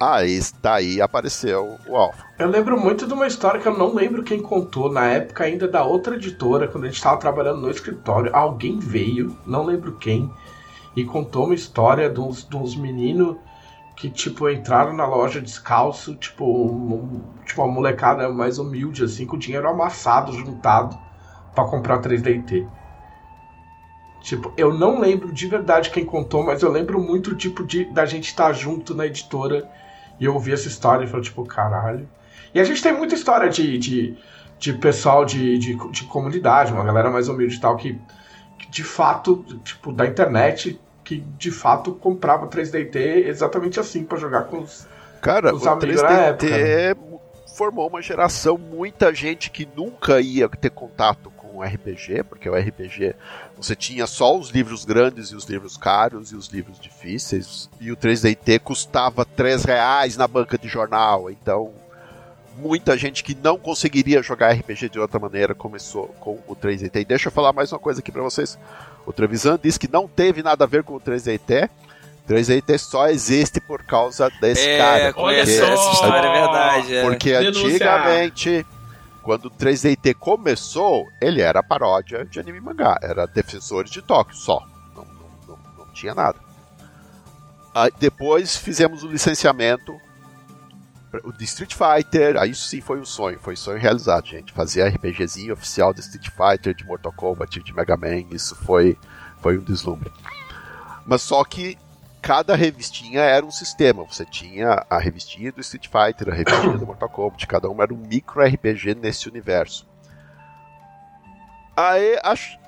Aí 0.00 0.40
daí 0.62 1.00
apareceu 1.02 1.76
o 1.88 1.96
Alpha. 1.96 2.24
Eu 2.38 2.48
lembro 2.48 2.78
muito 2.78 3.04
de 3.04 3.12
uma 3.12 3.26
história 3.26 3.60
que 3.60 3.66
eu 3.66 3.76
não 3.76 3.92
lembro 3.92 4.22
quem 4.22 4.40
contou, 4.40 4.92
na 4.92 5.06
época 5.06 5.42
ainda 5.42 5.66
da 5.66 5.82
outra 5.82 6.14
editora, 6.14 6.68
quando 6.68 6.84
a 6.84 6.86
gente 6.86 6.96
estava 6.96 7.16
trabalhando 7.16 7.60
no 7.60 7.70
escritório. 7.70 8.34
Alguém 8.34 8.78
veio, 8.78 9.36
não 9.44 9.64
lembro 9.64 9.96
quem, 9.96 10.32
e 10.94 11.04
contou 11.04 11.46
uma 11.46 11.54
história 11.54 12.08
de 12.08 12.20
uns, 12.20 12.46
uns 12.54 12.76
meninos 12.76 13.36
que, 13.96 14.08
tipo, 14.08 14.48
entraram 14.48 14.92
na 14.92 15.04
loja 15.04 15.40
descalço, 15.40 16.14
tipo, 16.14 16.44
um, 16.44 17.20
tipo, 17.44 17.60
uma 17.60 17.72
molecada 17.72 18.28
mais 18.28 18.60
humilde, 18.60 19.02
assim, 19.02 19.26
com 19.26 19.36
dinheiro 19.36 19.68
amassado, 19.68 20.32
juntado, 20.32 20.96
para 21.52 21.64
comprar 21.64 22.00
3DT. 22.00 22.68
Tipo, 24.20 24.52
eu 24.56 24.72
não 24.72 25.00
lembro 25.00 25.32
de 25.32 25.48
verdade 25.48 25.90
quem 25.90 26.04
contou, 26.04 26.44
mas 26.44 26.62
eu 26.62 26.70
lembro 26.70 27.00
muito, 27.00 27.34
tipo, 27.34 27.64
de, 27.64 27.84
da 27.86 28.06
gente 28.06 28.28
estar 28.28 28.46
tá 28.48 28.52
junto 28.52 28.94
na 28.94 29.06
editora 29.06 29.68
e 30.18 30.24
eu 30.24 30.34
ouvi 30.34 30.52
essa 30.52 30.68
história 30.68 31.04
e 31.04 31.08
falei, 31.08 31.24
tipo, 31.24 31.44
caralho. 31.44 32.08
E 32.54 32.60
a 32.60 32.64
gente 32.64 32.82
tem 32.82 32.92
muita 32.92 33.14
história 33.14 33.48
de, 33.48 33.78
de, 33.78 34.16
de 34.58 34.72
pessoal 34.74 35.24
de, 35.24 35.58
de, 35.58 35.90
de 35.90 36.04
comunidade, 36.04 36.72
uma 36.72 36.84
galera 36.84 37.10
mais 37.10 37.28
humilde 37.28 37.56
e 37.56 37.60
tal, 37.60 37.76
que, 37.76 37.98
que 38.58 38.70
de 38.70 38.84
fato, 38.84 39.44
tipo, 39.64 39.92
da 39.92 40.06
internet, 40.06 40.80
que 41.04 41.20
de 41.38 41.50
fato 41.50 41.92
comprava 41.92 42.48
3DT 42.48 43.26
exatamente 43.26 43.78
assim 43.80 44.04
para 44.04 44.18
jogar 44.18 44.44
com 44.44 44.60
os, 44.60 44.86
Cara, 45.20 45.54
os 45.54 45.64
o 45.64 45.68
amigos 45.68 46.02
3DT 46.02 46.02
na 46.02 46.20
época. 46.20 46.46
Né? 46.50 47.08
formou 47.58 47.88
uma 47.88 48.00
geração, 48.00 48.56
muita 48.56 49.12
gente 49.12 49.50
que 49.50 49.68
nunca 49.76 50.20
ia 50.20 50.48
ter 50.48 50.70
contato 50.70 51.28
com 51.58 51.64
RPG, 51.64 52.22
porque 52.28 52.48
o 52.48 52.54
RPG 52.54 53.14
você 53.56 53.74
tinha 53.74 54.06
só 54.06 54.38
os 54.38 54.50
livros 54.50 54.84
grandes 54.84 55.30
e 55.30 55.34
os 55.36 55.44
livros 55.44 55.76
caros 55.76 56.30
e 56.30 56.36
os 56.36 56.46
livros 56.48 56.78
difíceis, 56.78 57.68
e 57.80 57.90
o 57.90 57.96
3DT 57.96 58.60
custava 58.60 59.24
3 59.24 59.64
reais 59.64 60.16
na 60.16 60.28
banca 60.28 60.56
de 60.56 60.68
jornal, 60.68 61.28
então 61.28 61.72
muita 62.56 62.96
gente 62.96 63.24
que 63.24 63.36
não 63.42 63.58
conseguiria 63.58 64.22
jogar 64.22 64.52
RPG 64.52 64.88
de 64.88 65.00
outra 65.00 65.18
maneira 65.18 65.54
começou 65.54 66.08
com 66.20 66.38
o 66.46 66.56
3DT. 66.56 67.00
E 67.00 67.04
deixa 67.04 67.28
eu 67.28 67.32
falar 67.32 67.52
mais 67.52 67.72
uma 67.72 67.78
coisa 67.78 68.00
aqui 68.00 68.10
para 68.10 68.22
vocês. 68.22 68.58
O 69.06 69.12
Trevisan 69.12 69.58
disse 69.62 69.78
que 69.78 69.90
não 69.90 70.08
teve 70.08 70.42
nada 70.42 70.64
a 70.64 70.66
ver 70.66 70.82
com 70.82 70.94
o 70.94 71.00
3DT, 71.00 71.68
3DT 72.28 72.78
só 72.78 73.08
existe 73.08 73.60
por 73.60 73.82
causa 73.82 74.30
desse 74.40 74.68
é, 74.68 74.78
cara. 74.78 75.12
Olha 75.16 75.38
porque, 75.38 75.58
só, 75.58 75.64
essa 75.64 75.92
história 75.92 76.28
é 76.28 76.32
verdade. 76.32 76.94
É. 76.94 77.02
Porque 77.02 77.32
Denúncia. 77.32 77.68
antigamente, 77.68 78.66
quando 79.28 79.44
o 79.44 79.50
3DT 79.50 80.14
começou, 80.14 81.06
ele 81.20 81.42
era 81.42 81.62
paródia 81.62 82.24
de 82.24 82.40
anime 82.40 82.56
e 82.56 82.60
mangá. 82.62 82.98
Era 83.02 83.26
Defensores 83.26 83.90
de 83.90 84.00
Tóquio 84.00 84.34
só. 84.34 84.66
Não, 84.96 85.04
não, 85.04 85.28
não, 85.46 85.58
não 85.76 85.92
tinha 85.92 86.14
nada. 86.14 86.38
Aí, 87.74 87.92
depois 88.00 88.56
fizemos 88.56 89.04
o 89.04 89.06
licenciamento 89.06 90.00
o 91.22 91.30
de 91.30 91.44
Street 91.44 91.74
Fighter, 91.74 92.38
aí 92.38 92.52
isso 92.52 92.68
sim 92.68 92.80
foi 92.80 92.98
um 92.98 93.04
sonho, 93.04 93.38
foi 93.38 93.52
um 93.52 93.56
sonho 93.58 93.78
realizado, 93.78 94.26
gente. 94.26 94.50
Fazer 94.50 94.88
RPGzinho 94.88 95.52
oficial 95.52 95.92
de 95.92 96.00
Street 96.00 96.30
Fighter, 96.30 96.74
de 96.74 96.86
Mortal 96.86 97.12
Kombat, 97.12 97.62
de 97.62 97.74
Mega 97.74 97.98
Man, 97.98 98.24
isso 98.30 98.56
foi, 98.56 98.96
foi 99.42 99.58
um 99.58 99.62
deslumbre. 99.62 100.10
Mas 101.04 101.20
só 101.20 101.44
que 101.44 101.76
cada 102.20 102.54
revistinha 102.54 103.20
era 103.20 103.44
um 103.44 103.50
sistema. 103.50 104.04
Você 104.04 104.24
tinha 104.24 104.84
a 104.88 104.98
revistinha 104.98 105.52
do 105.52 105.60
Street 105.60 105.86
Fighter, 105.86 106.32
a 106.32 106.36
revistinha 106.36 106.76
do 106.78 106.86
Mortal 106.86 107.08
Kombat, 107.08 107.46
cada 107.46 107.68
uma 107.68 107.82
era 107.84 107.94
um 107.94 107.96
micro 107.96 108.42
RPG 108.42 108.94
nesse 108.94 109.28
universo. 109.28 109.86
Aí, 111.76 112.18
acho, 112.24 112.58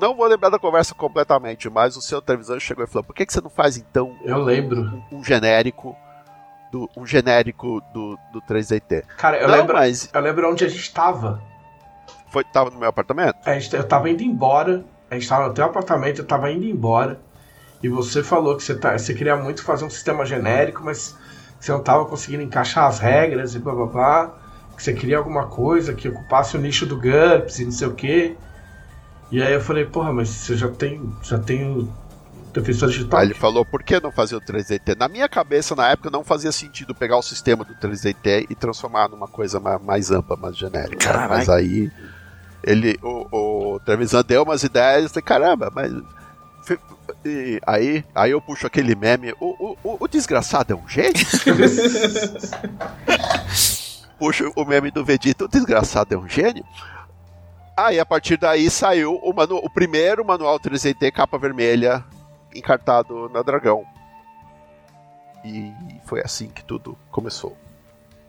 não 0.00 0.16
vou 0.16 0.26
lembrar 0.26 0.48
da 0.50 0.58
conversa 0.58 0.94
completamente, 0.94 1.70
mas 1.70 1.96
o 1.96 2.02
seu 2.02 2.20
televisor 2.20 2.58
chegou 2.60 2.84
e 2.84 2.88
falou: 2.88 3.04
por 3.04 3.14
que, 3.14 3.24
que 3.26 3.32
você 3.32 3.40
não 3.40 3.50
faz 3.50 3.76
então 3.76 4.16
Eu 4.22 4.38
lembro. 4.42 5.02
um, 5.10 5.18
um 5.18 5.24
genérico 5.24 5.96
do 6.70 6.88
um 6.96 7.06
genérico 7.06 7.80
do, 7.92 8.18
do 8.32 8.40
3DT? 8.42 9.04
Cara, 9.18 9.38
eu 9.38 9.46
não, 9.48 9.56
lembro. 9.56 9.74
mas 9.74 10.10
Eu 10.12 10.20
lembro 10.20 10.50
onde 10.50 10.64
a 10.64 10.68
gente 10.68 10.92
tava. 10.92 11.40
foi, 12.28 12.42
tava 12.44 12.70
no 12.70 12.78
meu 12.78 12.88
apartamento? 12.88 13.36
Gente, 13.44 13.74
eu 13.76 13.86
tava 13.86 14.10
indo 14.10 14.22
embora. 14.22 14.84
A 15.10 15.14
gente 15.14 15.28
tava 15.28 15.46
no 15.48 15.54
teu 15.54 15.64
apartamento, 15.66 16.22
eu 16.22 16.26
tava 16.26 16.50
indo 16.50 16.64
embora. 16.64 17.20
E 17.82 17.88
você 17.88 18.22
falou 18.22 18.56
que 18.56 18.62
você, 18.62 18.74
tá, 18.74 18.96
você 18.96 19.12
queria 19.12 19.36
muito 19.36 19.62
fazer 19.62 19.84
um 19.84 19.90
sistema 19.90 20.24
genérico, 20.24 20.82
mas 20.84 21.16
você 21.58 21.72
não 21.72 21.82
tava 21.82 22.04
conseguindo 22.04 22.42
encaixar 22.42 22.86
as 22.86 22.98
regras 22.98 23.54
e 23.54 23.58
blá 23.58 23.74
blá 23.74 23.86
blá. 23.86 24.34
Que 24.76 24.82
você 24.82 24.92
queria 24.92 25.18
alguma 25.18 25.46
coisa 25.46 25.92
que 25.92 26.08
ocupasse 26.08 26.56
o 26.56 26.60
nicho 26.60 26.86
do 26.86 26.96
GURPS 26.96 27.58
e 27.58 27.64
não 27.64 27.72
sei 27.72 27.88
o 27.88 27.94
que. 27.94 28.36
E 29.30 29.42
aí 29.42 29.52
eu 29.52 29.60
falei, 29.60 29.84
porra, 29.84 30.12
mas 30.12 30.28
você 30.28 30.56
já 30.56 30.68
tem. 30.68 31.12
Já 31.22 31.38
tem 31.38 31.70
o 31.70 31.88
defensor 32.52 32.88
digital. 32.88 33.20
Aí 33.20 33.26
ele 33.26 33.34
falou, 33.34 33.64
por 33.64 33.82
que 33.82 33.98
não 34.00 34.12
fazer 34.12 34.36
o 34.36 34.40
3DT? 34.40 34.96
Na 34.96 35.08
minha 35.08 35.28
cabeça, 35.28 35.74
na 35.74 35.88
época, 35.88 36.10
não 36.10 36.22
fazia 36.22 36.52
sentido 36.52 36.94
pegar 36.94 37.16
o 37.16 37.22
sistema 37.22 37.64
do 37.64 37.74
3DT 37.74 38.46
e 38.50 38.54
transformar 38.54 39.08
numa 39.08 39.26
coisa 39.26 39.58
ma- 39.58 39.78
mais 39.78 40.10
ampla, 40.10 40.36
mais 40.36 40.56
genérica. 40.56 40.98
Caralho. 41.12 41.30
Mas 41.30 41.48
aí, 41.48 41.90
ele, 42.62 42.98
o, 43.02 43.74
o 43.74 43.80
Trevisan 43.80 44.22
deu 44.22 44.42
umas 44.42 44.62
ideias, 44.62 45.04
eu 45.04 45.08
falei, 45.08 45.22
caramba, 45.22 45.72
mas... 45.74 45.92
e 47.24 47.60
aí, 47.66 48.04
aí 48.14 48.30
eu 48.30 48.40
puxo 48.40 48.66
aquele 48.66 48.94
meme, 48.94 49.32
o, 49.40 49.46
o, 49.46 49.76
o- 49.84 49.96
o 50.00 50.08
desgraçado 50.08 50.72
é 50.72 50.76
um 50.76 50.88
gênio? 50.88 51.12
puxo 54.18 54.52
o 54.56 54.64
meme 54.64 54.90
do 54.90 55.04
Vegeta, 55.04 55.44
o 55.44 55.48
desgraçado 55.48 56.14
é 56.14 56.18
um 56.18 56.28
gênio? 56.28 56.64
Aí, 57.76 57.98
a 57.98 58.06
partir 58.06 58.36
daí, 58.36 58.70
saiu 58.70 59.14
o, 59.16 59.32
manu- 59.32 59.56
o 59.62 59.70
primeiro 59.70 60.24
manual 60.24 60.60
3DT, 60.60 61.10
capa 61.12 61.38
vermelha, 61.38 62.04
encartado 62.54 63.28
na 63.30 63.42
Dragão. 63.42 63.84
E 65.44 65.72
foi 66.04 66.20
assim 66.20 66.48
que 66.48 66.62
tudo 66.64 66.96
começou. 67.10 67.56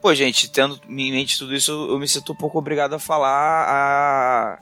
Pô, 0.01 0.13
gente, 0.15 0.49
tendo 0.49 0.79
em 0.89 1.11
mente 1.11 1.37
tudo 1.37 1.53
isso, 1.53 1.71
eu 1.71 1.99
me 1.99 2.07
sinto 2.07 2.33
um 2.33 2.35
pouco 2.35 2.57
obrigado 2.57 2.93
a 2.93 2.99
falar 2.99 3.65
a 3.69 4.59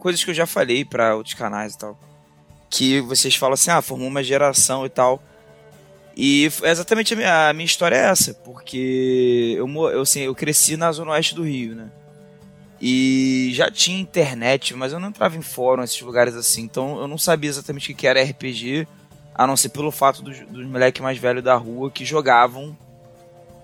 coisas 0.00 0.22
que 0.22 0.30
eu 0.30 0.34
já 0.34 0.46
falei 0.46 0.84
pra 0.84 1.16
outros 1.16 1.34
canais 1.34 1.74
e 1.74 1.78
tal. 1.78 1.98
Que 2.76 3.00
vocês 3.00 3.36
falam 3.36 3.54
assim, 3.54 3.70
ah, 3.70 3.80
formou 3.80 4.08
uma 4.08 4.22
geração 4.22 4.84
e 4.84 4.88
tal. 4.88 5.22
E 6.16 6.50
é 6.62 6.70
exatamente 6.70 7.14
a 7.14 7.16
minha, 7.16 7.48
a 7.50 7.52
minha 7.52 7.64
história 7.64 7.96
é 7.96 8.06
essa, 8.06 8.34
porque 8.34 9.54
eu, 9.56 9.68
eu, 9.90 10.00
assim, 10.00 10.20
eu 10.22 10.34
cresci 10.34 10.76
na 10.76 10.90
zona 10.90 11.12
oeste 11.12 11.34
do 11.34 11.42
Rio, 11.42 11.74
né? 11.74 11.90
E 12.80 13.50
já 13.52 13.70
tinha 13.70 13.98
internet, 13.98 14.74
mas 14.74 14.92
eu 14.92 15.00
não 15.00 15.08
entrava 15.08 15.36
em 15.36 15.42
fórum, 15.42 15.82
esses 15.82 16.00
lugares 16.00 16.34
assim, 16.34 16.62
então 16.62 17.00
eu 17.00 17.08
não 17.08 17.18
sabia 17.18 17.50
exatamente 17.50 17.92
o 17.92 17.94
que 17.94 18.06
era 18.06 18.22
RPG, 18.22 18.86
a 19.34 19.46
não 19.46 19.56
ser 19.56 19.70
pelo 19.70 19.90
fato 19.90 20.22
dos, 20.22 20.38
dos 20.40 20.66
moleques 20.66 21.02
mais 21.02 21.18
velhos 21.18 21.42
da 21.42 21.54
rua 21.54 21.90
que 21.90 22.04
jogavam 22.04 22.76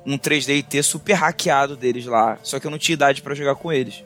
um 0.05 0.17
3D 0.17 0.59
IT 0.59 0.83
super 0.83 1.15
hackeado 1.15 1.77
deles 1.77 2.07
lá. 2.07 2.39
Só 2.43 2.59
que 2.59 2.67
eu 2.67 2.71
não 2.71 2.79
tinha 2.79 2.95
idade 2.95 3.23
pra 3.23 3.35
jogar 3.35 3.55
com 3.55 3.73
eles. 3.73 4.05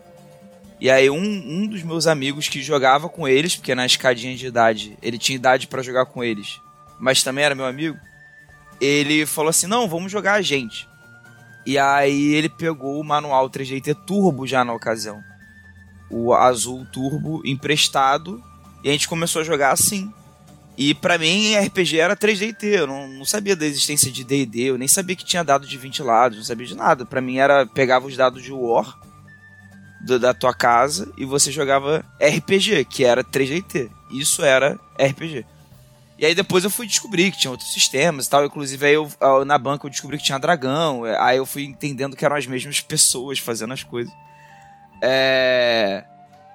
E 0.81 0.91
aí 0.91 1.09
um, 1.09 1.17
um 1.17 1.67
dos 1.67 1.83
meus 1.83 2.07
amigos 2.07 2.49
que 2.49 2.63
jogava 2.63 3.09
com 3.09 3.27
eles, 3.27 3.57
porque 3.57 3.75
na 3.75 3.87
escadinha 3.87 4.37
de 4.37 4.47
idade 4.47 4.99
ele 5.03 5.19
tinha 5.19 5.37
idade 5.37 5.67
pra 5.67 5.83
jogar 5.83 6.07
com 6.07 6.23
eles, 6.23 6.61
mas 6.99 7.23
também 7.23 7.45
era 7.45 7.55
meu 7.55 7.67
amigo, 7.67 7.99
ele 8.81 9.25
falou 9.25 9.51
assim: 9.51 9.67
"Não, 9.67 9.89
vamos 9.89 10.11
jogar 10.11 10.35
a 10.35 10.43
gente". 10.43 10.89
E 11.67 11.79
aí 11.79 12.35
ele 12.35 12.49
pegou 12.49 13.01
o 13.01 13.05
manual 13.05 13.49
3D 13.49 13.77
IT 13.77 13.95
Turbo 14.07 14.47
já 14.47 14.65
na 14.65 14.75
ocasião. 14.75 15.23
O 16.11 16.35
azul 16.35 16.87
turbo 16.93 17.41
emprestado 17.45 18.43
e 18.83 18.89
a 18.91 18.93
gente 18.93 19.09
começou 19.09 19.41
a 19.41 19.45
jogar 19.45 19.73
assim. 19.73 20.13
E 20.77 20.93
pra 20.93 21.17
mim, 21.17 21.57
RPG 21.57 21.99
era 21.99 22.17
3DT. 22.17 22.65
Eu 22.65 22.87
não, 22.87 23.09
não 23.09 23.25
sabia 23.25 23.57
da 23.57 23.65
existência 23.65 24.13
de 24.13 24.25
DD, 24.25 24.65
eu 24.65 24.79
nem 24.79 24.89
sabia 24.89 25.17
que 25.17 25.25
tinha 25.25 25.43
dado 25.43 25.67
de 25.67 25.79
20 25.79 26.03
lados, 26.03 26.39
não 26.39 26.45
sabia 26.45 26.67
de 26.67 26.75
nada. 26.75 27.07
Pra 27.07 27.21
mim 27.21 27.39
era 27.39 27.65
pegava 27.65 28.07
os 28.07 28.17
dados 28.17 28.43
de 28.43 28.53
War 28.53 28.99
do- 30.05 30.19
da 30.19 30.33
tua 30.35 30.53
casa 30.55 31.11
e 31.17 31.25
você 31.25 31.51
jogava 31.51 32.05
RPG, 32.21 32.85
que 32.85 33.05
era 33.05 33.23
3DT. 33.25 33.91
Isso 34.13 34.43
era 34.45 34.79
RPG. 34.99 35.45
E 36.17 36.25
aí 36.25 36.35
depois 36.35 36.63
eu 36.63 36.71
fui 36.71 36.87
descobrir 36.87 37.33
que 37.33 37.39
tinha 37.39 37.51
outros 37.51 37.73
sistemas 37.73 38.27
e 38.27 38.31
tal. 38.31 38.45
Inclusive 38.45 38.87
aí 38.87 38.95
eu, 38.95 39.11
na 39.45 39.59
banca 39.59 39.87
eu 39.87 39.91
descobri 39.91 40.17
que 40.19 40.23
tinha 40.25 40.39
dragão. 40.39 41.05
é, 41.05 41.19
Aí 41.21 41.39
eu 41.39 41.47
fui 41.47 41.65
entendendo 41.65 42.17
que 42.17 42.25
eram 42.25 42.37
as 42.37 42.47
mesmas 42.47 42.81
pessoas 42.81 43.39
fazendo 43.39 43.73
as 43.73 43.83
coisas. 43.83 44.13
É. 45.03 46.05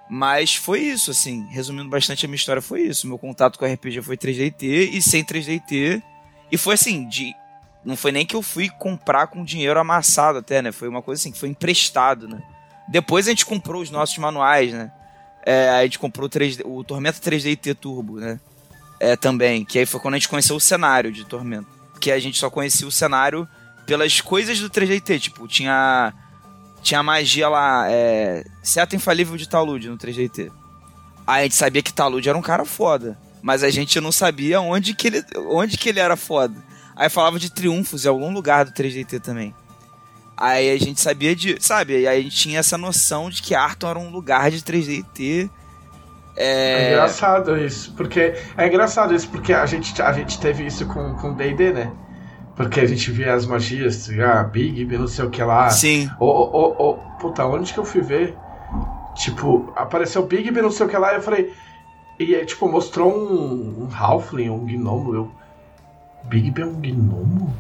Mas 0.10 0.56
foi 0.56 0.80
isso, 0.80 1.12
assim. 1.12 1.45
Resumindo 1.52 1.89
bastante 1.89 2.26
a 2.26 2.28
minha 2.28 2.36
história, 2.38 2.62
foi 2.62 2.82
isso. 2.82 3.08
Meu 3.08 3.18
contato 3.18 3.60
com 3.60 3.66
RPG 3.66 4.02
foi 4.02 4.18
3DT 4.18 4.89
e 4.93 5.02
sem 5.02 5.24
3DT. 5.24 6.02
E 6.52 6.58
foi 6.58 6.74
assim, 6.76 7.08
de. 7.08 7.36
Não 7.86 7.95
foi 7.95 8.12
nem 8.12 8.26
que 8.26 8.36
eu 8.36 8.41
fui 8.41 8.70
comprar 8.70 9.28
com 9.28 9.43
dinheiro 9.43 9.80
amassado 9.80 10.39
até, 10.39 10.62
né? 10.62 10.72
Foi 10.72 10.88
uma 10.88 11.02
coisa 11.02 11.22
assim, 11.22 11.32
que 11.32 11.38
foi 11.38 11.50
emprestado, 11.50 12.28
né? 12.28 12.41
Depois 12.90 13.28
a 13.28 13.30
gente 13.30 13.46
comprou 13.46 13.82
os 13.82 13.92
nossos 13.92 14.18
manuais, 14.18 14.74
né? 14.74 14.92
É, 15.46 15.70
a 15.70 15.84
gente 15.84 16.00
comprou 16.00 16.28
o, 16.28 16.30
3D, 16.30 16.62
o 16.66 16.84
Tormenta 16.84 17.20
3DT 17.20 17.76
Turbo, 17.76 18.20
né? 18.20 18.40
É, 19.00 19.16
também. 19.16 19.64
Que 19.64 19.80
aí 19.80 19.86
foi 19.86 20.00
quando 20.00 20.16
a 20.16 20.18
gente 20.18 20.28
conheceu 20.28 20.56
o 20.56 20.60
cenário 20.60 21.12
de 21.12 21.26
Tormenta. 21.26 21.68
Que 22.00 22.12
a 22.12 22.20
gente 22.20 22.38
só 22.38 22.50
conhecia 22.50 22.88
o 22.88 22.92
cenário 22.92 23.48
pelas 23.86 24.20
coisas 24.22 24.60
do 24.60 24.70
3DT. 24.70 25.20
Tipo, 25.20 25.48
tinha 25.48 26.14
tinha 26.82 27.04
magia 27.04 27.50
lá, 27.50 27.86
é, 27.90 28.46
seta 28.64 28.96
infalível 28.96 29.38
de 29.38 29.48
Talude 29.48 29.90
no 29.90 29.98
3DT. 29.98 30.52
Aí 31.28 31.42
a 31.42 31.44
gente 31.44 31.56
sabia 31.56 31.82
que 31.84 31.94
Talude 31.94 32.28
era 32.28 32.38
um 32.38 32.42
cara 32.42 32.66
foda, 32.66 33.18
mas 33.42 33.64
a 33.64 33.70
gente 33.70 34.00
não 34.00 34.12
sabia 34.12 34.62
onde 34.62 34.94
que 34.94 35.08
ele, 35.08 35.24
onde 35.50 35.78
que 35.78 35.90
ele 35.90 36.00
era 36.00 36.16
foda. 36.16 36.56
Aí 36.96 37.10
falava 37.10 37.40
de 37.40 37.52
triunfos 37.52 38.06
em 38.06 38.10
algum 38.10 38.34
lugar 38.34 38.66
do 38.66 38.72
3DT 38.72 39.22
também. 39.22 39.54
Aí 40.40 40.72
a 40.72 40.78
gente 40.78 41.02
sabia 41.02 41.36
de, 41.36 41.58
sabe, 41.60 42.08
aí 42.08 42.08
a 42.08 42.22
gente 42.22 42.36
tinha 42.38 42.60
essa 42.60 42.78
noção 42.78 43.30
de 43.30 43.42
que 43.42 43.54
Arton 43.54 43.90
era 43.90 44.00
um 44.00 44.10
lugar 44.10 44.50
de 44.50 44.62
3DT. 44.62 45.50
É 46.38 46.88
É, 46.88 46.92
engraçado 46.92 47.58
isso, 47.58 47.94
porque 47.98 48.34
é 48.56 48.68
engraçado 48.68 49.14
isso 49.14 49.28
porque 49.28 49.52
a 49.52 49.66
gente, 49.66 50.02
a 50.02 50.14
gente 50.14 50.40
teve 50.40 50.66
isso 50.66 50.86
com 50.86 51.14
com 51.16 51.34
D&D, 51.34 51.74
né? 51.74 51.92
Porque 52.56 52.80
a 52.80 52.86
gente 52.86 53.12
via 53.12 53.34
as 53.34 53.46
magias, 53.46 54.10
ah, 54.20 54.44
Big, 54.44 54.86
não 54.98 55.08
sei 55.08 55.26
o 55.26 55.30
que 55.30 55.44
lá. 55.44 55.70
sim, 55.70 56.10
Ô, 56.20 56.26
ô, 56.26 56.76
ô, 56.78 56.90
ô, 56.92 56.94
puta, 57.20 57.46
onde 57.46 57.74
que 57.74 57.80
eu 57.80 57.86
fui 57.86 58.02
ver? 58.02 58.38
Tipo, 59.16 59.74
apareceu 59.76 60.26
Big, 60.26 60.50
não 60.52 60.72
sei 60.72 60.86
o 60.86 60.90
que 60.90 60.98
lá, 60.98 61.12
e 61.14 61.16
eu 61.18 61.22
falei. 61.22 61.54
E 62.18 62.34
é, 62.36 62.46
tipo, 62.46 62.70
mostrou 62.70 63.14
um, 63.14 63.84
um 63.84 63.90
Halfling, 63.94 64.50
um 64.50 64.66
gnomo. 64.66 65.14
Eu. 65.14 65.32
Big 66.26 66.52
Ben 66.52 66.66
é 66.66 66.68
um 66.68 66.74
gnomo? 66.74 67.54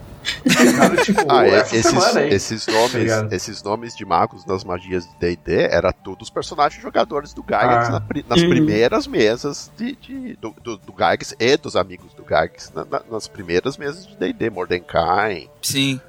Cara, 0.77 0.95
tipo, 1.03 1.21
Ah, 1.31 1.45
é, 1.47 1.59
esses, 1.61 1.85
semana 1.85 2.21
esses 2.27 2.67
nomes, 2.67 3.11
esses 3.31 3.63
nomes 3.63 3.95
de 3.95 4.05
magos 4.05 4.43
das 4.43 4.63
magias 4.63 5.05
de 5.05 5.15
D&D 5.19 5.63
era 5.71 5.91
tudo 5.93 6.21
os 6.21 6.29
personagens 6.29 6.81
jogadores 6.81 7.33
do 7.33 7.41
Gygax 7.41 7.87
Ah. 7.89 7.91
na 7.91 8.03
nas 8.27 8.41
Uhum. 8.41 8.49
primeiras 8.49 9.07
mesas 9.07 9.71
de, 9.77 9.95
de- 9.95 10.35
do, 10.35 10.53
do, 10.63 10.77
do 10.77 10.91
Gygax 10.91 11.35
e 11.39 11.57
dos 11.57 11.75
amigos 11.75 12.13
do 12.13 12.23
Gygax 12.23 12.71
na- 12.75 12.85
na- 12.85 13.01
nas 13.09 13.27
primeiras 13.27 13.77
mesas 13.77 14.05
de 14.07 14.15
D&D, 14.17 14.49
Mordecai. 14.49 15.49
sim. 15.61 15.99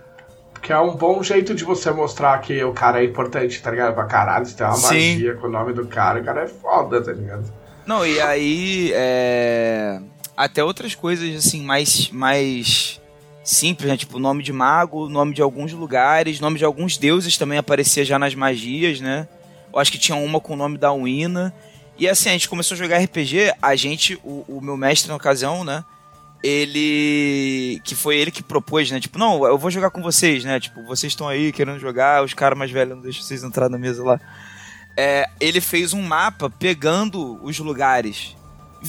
Que 0.63 0.75
é 0.75 0.79
um 0.79 0.95
bom 0.95 1.23
jeito 1.23 1.55
de 1.55 1.65
você 1.65 1.91
mostrar 1.91 2.39
que 2.43 2.63
o 2.63 2.75
cara 2.75 3.01
é 3.01 3.05
importante, 3.07 3.63
tá 3.63 3.71
ligado? 3.71 3.95
Pra 3.95 4.05
caralho, 4.05 4.45
você 4.45 4.55
tem 4.55 4.67
uma 4.67 4.75
Sim. 4.75 5.13
magia 5.15 5.35
com 5.37 5.47
o 5.47 5.51
nome 5.51 5.73
do 5.73 5.87
cara, 5.87 6.21
o 6.21 6.25
cara 6.25 6.43
é 6.43 6.47
foda, 6.47 7.01
tá 7.03 7.13
ligado? 7.13 7.51
Não, 7.87 8.05
e 8.05 8.21
aí 8.21 8.93
é... 8.95 9.99
até 10.37 10.63
outras 10.63 10.95
coisas 10.95 11.35
assim 11.35 11.63
mais 11.63 12.11
mais 12.11 13.00
simples, 13.51 13.89
né? 13.89 13.97
Tipo 13.97 14.19
nome 14.19 14.43
de 14.43 14.53
mago, 14.53 15.09
nome 15.09 15.35
de 15.35 15.43
alguns 15.43 15.73
lugares, 15.73 16.41
nome 16.41 16.59
de 16.59 16.65
alguns 16.65 16.97
deuses 16.97 17.37
também 17.37 17.59
aparecia 17.59 18.05
já 18.05 18.19
nas 18.19 18.35
magias, 18.35 19.01
né? 19.01 19.27
Eu 19.73 19.79
acho 19.79 19.91
que 19.91 19.99
tinha 19.99 20.17
uma 20.17 20.41
com 20.41 20.55
o 20.55 20.57
nome 20.57 20.79
da 20.79 20.93
Wina. 20.93 21.53
E 21.99 22.09
assim, 22.09 22.29
a 22.29 22.33
gente 22.33 22.49
começou 22.49 22.75
a 22.75 22.79
jogar 22.79 22.99
RPG, 22.99 23.53
a 23.61 23.77
gente, 23.77 24.19
o, 24.25 24.45
o 24.49 24.61
meu 24.63 24.77
mestre 24.77 25.09
na 25.09 25.17
ocasião, 25.17 25.65
né? 25.65 25.85
Ele. 26.43 27.81
Que 27.85 27.95
foi 27.95 28.17
ele 28.17 28.31
que 28.31 28.43
propôs, 28.43 28.91
né? 28.91 28.99
Tipo, 29.01 29.19
não, 29.19 29.45
eu 29.45 29.59
vou 29.59 29.71
jogar 29.71 29.91
com 29.91 30.01
vocês, 30.01 30.45
né? 30.45 30.59
Tipo, 30.59 30.83
vocês 30.85 31.13
estão 31.13 31.29
aí 31.29 31.53
querendo 31.53 31.79
jogar, 31.79 32.25
os 32.25 32.33
caras 32.33 32.59
mais 32.59 32.71
velhos 32.71 32.97
não 32.97 33.03
deixam 33.03 33.23
vocês 33.23 33.45
entrar 33.45 33.69
na 33.69 33.77
mesa 33.77 34.03
lá. 34.03 34.19
É, 34.97 35.29
ele 35.39 35.61
fez 35.61 35.93
um 35.93 36.03
mapa 36.03 36.49
pegando 36.49 37.39
os 37.45 37.59
lugares, 37.59 38.35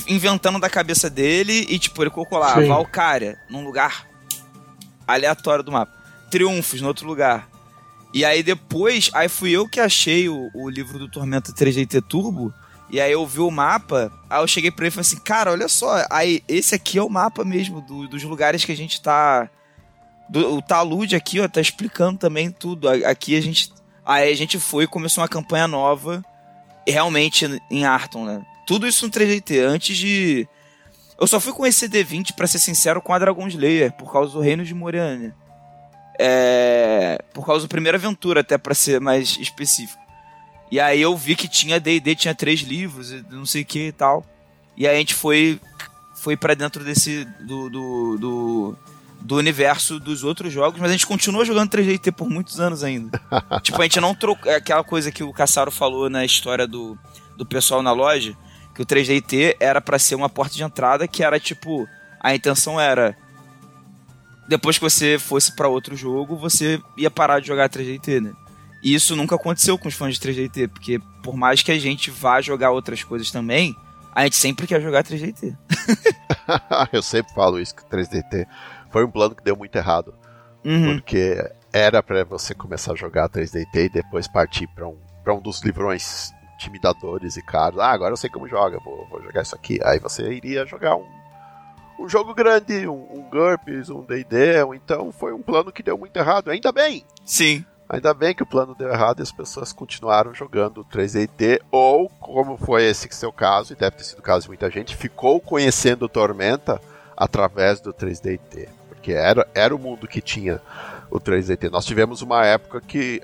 inventando 0.07 0.59
da 0.59 0.69
cabeça 0.69 1.09
dele 1.09 1.65
e, 1.69 1.77
tipo, 1.77 2.01
ele 2.01 2.09
colocou 2.09 2.39
lá. 2.39 2.59
Valcária, 2.61 3.37
num 3.49 3.63
lugar 3.63 4.10
aleatório 5.13 5.63
do 5.63 5.71
mapa. 5.71 5.91
Triunfos, 6.29 6.81
no 6.81 6.87
outro 6.87 7.07
lugar. 7.07 7.47
E 8.13 8.25
aí 8.25 8.43
depois, 8.43 9.09
aí 9.13 9.29
fui 9.29 9.51
eu 9.51 9.67
que 9.69 9.79
achei 9.79 10.27
o, 10.27 10.49
o 10.53 10.69
livro 10.69 10.99
do 10.99 11.07
Tormenta 11.09 11.51
3DT 11.53 12.01
Turbo. 12.07 12.53
E 12.89 12.99
aí 12.99 13.11
eu 13.13 13.25
vi 13.25 13.39
o 13.39 13.49
mapa, 13.49 14.11
aí 14.29 14.41
eu 14.41 14.47
cheguei 14.47 14.69
pra 14.69 14.83
ele 14.83 14.89
e 14.89 14.91
falei 14.91 15.01
assim, 15.07 15.19
cara, 15.21 15.51
olha 15.51 15.69
só, 15.69 16.05
aí 16.09 16.43
esse 16.45 16.75
aqui 16.75 16.97
é 16.97 17.01
o 17.03 17.07
mapa 17.09 17.45
mesmo 17.45 17.79
do- 17.79 18.05
dos 18.05 18.21
lugares 18.23 18.65
que 18.65 18.71
a 18.73 18.75
gente 18.75 19.01
tá. 19.01 19.49
do- 20.29 20.55
o 20.57 20.61
Talude 20.61 21.15
aqui, 21.15 21.39
ó, 21.39 21.47
tá 21.47 21.61
explicando 21.61 22.17
também 22.19 22.51
tudo. 22.51 22.89
Aqui 22.89 23.35
a 23.37 23.41
gente. 23.41 23.71
Aí 24.05 24.29
a 24.31 24.35
gente 24.35 24.59
foi 24.59 24.83
e 24.83 24.87
começou 24.87 25.21
uma 25.21 25.27
campanha 25.29 25.67
nova, 25.69 26.21
realmente 26.87 27.45
em 27.69 27.85
Arton, 27.85 28.25
né? 28.25 28.41
Tudo 28.67 28.87
isso 28.87 29.05
no 29.05 29.11
3DT, 29.11 29.59
antes 29.59 29.95
de. 29.97 30.47
Eu 31.21 31.27
só 31.27 31.39
fui 31.39 31.53
conhecer 31.53 31.87
D20, 31.87 32.33
para 32.33 32.47
ser 32.47 32.57
sincero, 32.57 32.99
com 32.99 33.13
a 33.13 33.19
Dragon 33.19 33.47
Slayer, 33.47 33.91
por 33.91 34.11
causa 34.11 34.33
do 34.33 34.39
Reino 34.39 34.65
de 34.65 34.73
Moriane. 34.73 35.31
É... 36.19 37.23
Por 37.31 37.45
causa 37.45 37.65
da 37.65 37.69
primeira 37.69 37.95
aventura, 37.95 38.39
até 38.39 38.57
para 38.57 38.73
ser 38.73 38.99
mais 38.99 39.37
específico. 39.37 40.01
E 40.71 40.79
aí 40.79 40.99
eu 40.99 41.15
vi 41.15 41.35
que 41.35 41.47
tinha 41.47 41.79
D&D, 41.79 42.15
tinha 42.15 42.33
três 42.33 42.61
livros, 42.61 43.11
não 43.29 43.45
sei 43.45 43.61
o 43.61 43.65
que 43.65 43.89
e 43.89 43.91
tal. 43.91 44.25
E 44.75 44.87
aí 44.87 44.95
a 44.95 44.97
gente 44.97 45.13
foi 45.13 45.61
foi 46.15 46.35
para 46.35 46.55
dentro 46.55 46.83
desse 46.83 47.25
do, 47.41 47.69
do, 47.69 48.17
do, 48.17 48.77
do, 49.21 49.35
universo 49.35 49.99
dos 49.99 50.23
outros 50.23 50.51
jogos, 50.51 50.79
mas 50.79 50.89
a 50.89 50.93
gente 50.93 51.05
continua 51.05 51.45
jogando 51.45 51.69
3DT 51.69 52.13
por 52.13 52.29
muitos 52.29 52.59
anos 52.59 52.83
ainda. 52.83 53.21
tipo, 53.61 53.79
a 53.79 53.83
gente 53.83 53.99
não 53.99 54.15
trocou 54.15 54.51
é 54.51 54.55
aquela 54.55 54.83
coisa 54.83 55.11
que 55.11 55.23
o 55.23 55.33
Caçaro 55.33 55.71
falou 55.71 56.09
na 56.09 56.25
história 56.25 56.67
do, 56.67 56.97
do 57.37 57.45
pessoal 57.45 57.83
na 57.83 57.91
loja, 57.91 58.35
que 58.73 58.81
o 58.81 58.85
3DT 58.85 59.57
era 59.59 59.81
para 59.81 59.99
ser 59.99 60.15
uma 60.15 60.29
porta 60.29 60.55
de 60.55 60.63
entrada 60.63 61.07
que 61.07 61.23
era 61.23 61.39
tipo, 61.39 61.87
a 62.19 62.33
intenção 62.33 62.79
era 62.79 63.15
depois 64.47 64.77
que 64.77 64.83
você 64.83 65.17
fosse 65.17 65.55
para 65.55 65.67
outro 65.67 65.95
jogo, 65.95 66.35
você 66.35 66.81
ia 66.97 67.09
parar 67.09 67.39
de 67.39 67.47
jogar 67.47 67.69
3DT, 67.69 68.21
né? 68.21 68.33
E 68.83 68.93
isso 68.93 69.15
nunca 69.15 69.35
aconteceu 69.35 69.77
com 69.77 69.87
os 69.87 69.93
fãs 69.93 70.17
de 70.17 70.27
3DT, 70.27 70.67
porque 70.69 70.99
por 71.23 71.37
mais 71.37 71.61
que 71.61 71.71
a 71.71 71.79
gente 71.79 72.09
vá 72.09 72.41
jogar 72.41 72.71
outras 72.71 73.03
coisas 73.03 73.29
também, 73.31 73.75
a 74.13 74.23
gente 74.23 74.35
sempre 74.35 74.67
quer 74.67 74.81
jogar 74.81 75.03
3DT. 75.03 75.55
eu 76.91 77.01
sempre 77.01 77.33
falo 77.33 77.59
isso, 77.59 77.75
que 77.75 77.83
3DT 77.83 78.45
foi 78.91 79.05
um 79.05 79.11
plano 79.11 79.35
que 79.35 79.43
deu 79.43 79.55
muito 79.55 79.75
errado. 79.75 80.13
Uhum. 80.65 80.95
Porque 80.95 81.37
era 81.71 82.03
para 82.03 82.25
você 82.25 82.53
começar 82.53 82.93
a 82.93 82.95
jogar 82.95 83.29
3DT 83.29 83.85
e 83.85 83.89
depois 83.89 84.27
partir 84.27 84.67
para 84.67 84.87
um, 84.87 84.97
pra 85.23 85.33
um 85.33 85.41
dos 85.41 85.61
livrões 85.61 86.31
intimidadores 86.61 87.37
e 87.37 87.41
caros. 87.41 87.79
Ah, 87.79 87.91
agora 87.91 88.13
eu 88.13 88.17
sei 88.17 88.29
como 88.29 88.47
joga, 88.47 88.79
vou, 88.79 89.07
vou 89.09 89.21
jogar 89.21 89.41
isso 89.41 89.55
aqui. 89.55 89.79
Aí 89.83 89.99
você 89.99 90.31
iria 90.31 90.65
jogar 90.65 90.95
um, 90.95 91.05
um 91.99 92.07
jogo 92.07 92.33
grande, 92.33 92.87
um, 92.87 93.07
um 93.11 93.29
GURPS, 93.29 93.89
um 93.89 94.03
D&D, 94.03 94.61
então 94.75 95.11
foi 95.11 95.33
um 95.33 95.41
plano 95.41 95.71
que 95.71 95.83
deu 95.83 95.97
muito 95.97 96.15
errado. 96.15 96.51
Ainda 96.51 96.71
bem! 96.71 97.03
Sim. 97.25 97.65
Ainda 97.89 98.13
bem 98.13 98.33
que 98.33 98.43
o 98.43 98.45
plano 98.45 98.73
deu 98.73 98.89
errado 98.89 99.19
e 99.19 99.23
as 99.23 99.33
pessoas 99.33 99.73
continuaram 99.73 100.33
jogando 100.33 100.85
3DT, 100.85 101.59
ou, 101.69 102.09
como 102.21 102.55
foi 102.57 102.85
esse 102.85 103.09
seu 103.11 103.33
caso, 103.33 103.73
e 103.73 103.75
deve 103.75 103.97
ter 103.97 104.05
sido 104.05 104.19
o 104.19 104.23
caso 104.23 104.43
de 104.43 104.47
muita 104.47 104.69
gente, 104.69 104.95
ficou 104.95 105.41
conhecendo 105.41 106.05
o 106.05 106.09
Tormenta 106.09 106.79
através 107.17 107.81
do 107.81 107.93
3DT. 107.93 108.69
Porque 108.87 109.11
era, 109.11 109.45
era 109.53 109.75
o 109.75 109.79
mundo 109.79 110.07
que 110.07 110.21
tinha 110.21 110.61
o 111.09 111.19
3DT. 111.19 111.69
Nós 111.69 111.85
tivemos 111.85 112.21
uma 112.21 112.45
época 112.45 112.79
que 112.79 113.21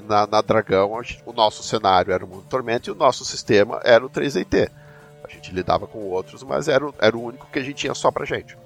na, 0.00 0.26
na 0.26 0.40
Dragão 0.40 0.92
o 1.24 1.32
nosso 1.32 1.62
cenário 1.62 2.12
era 2.12 2.24
o 2.24 2.28
mundo 2.28 2.44
Tormenta 2.48 2.88
e 2.88 2.92
o 2.92 2.96
nosso 2.96 3.24
sistema 3.24 3.80
era 3.84 4.04
o 4.04 4.10
3DT. 4.10 4.70
A 5.24 5.30
gente 5.30 5.52
lidava 5.52 5.86
com 5.86 5.98
outros, 5.98 6.42
mas 6.42 6.68
era, 6.68 6.90
era 6.98 7.16
o 7.16 7.22
único 7.22 7.46
que 7.50 7.58
a 7.58 7.62
gente 7.62 7.76
tinha 7.76 7.94
só 7.94 8.10
pra 8.10 8.24
gente. 8.24 8.56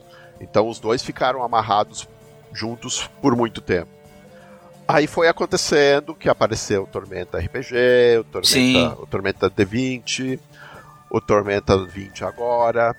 Então 0.40 0.68
os 0.68 0.78
dois 0.78 1.02
ficaram 1.02 1.42
amarrados 1.42 2.08
juntos 2.52 3.08
por 3.20 3.34
muito 3.36 3.60
tempo. 3.60 3.90
Aí 4.86 5.06
foi 5.06 5.28
acontecendo 5.28 6.14
que 6.14 6.28
apareceu 6.28 6.82
o 6.82 6.86
Tormenta 6.86 7.38
RPG, 7.38 8.18
o 8.20 8.24
Tormenta, 8.24 9.02
o 9.02 9.06
Tormenta 9.06 9.50
D20, 9.50 10.38
o 11.10 11.20
Tormenta 11.20 11.78
20 11.78 12.24
agora, 12.24 12.94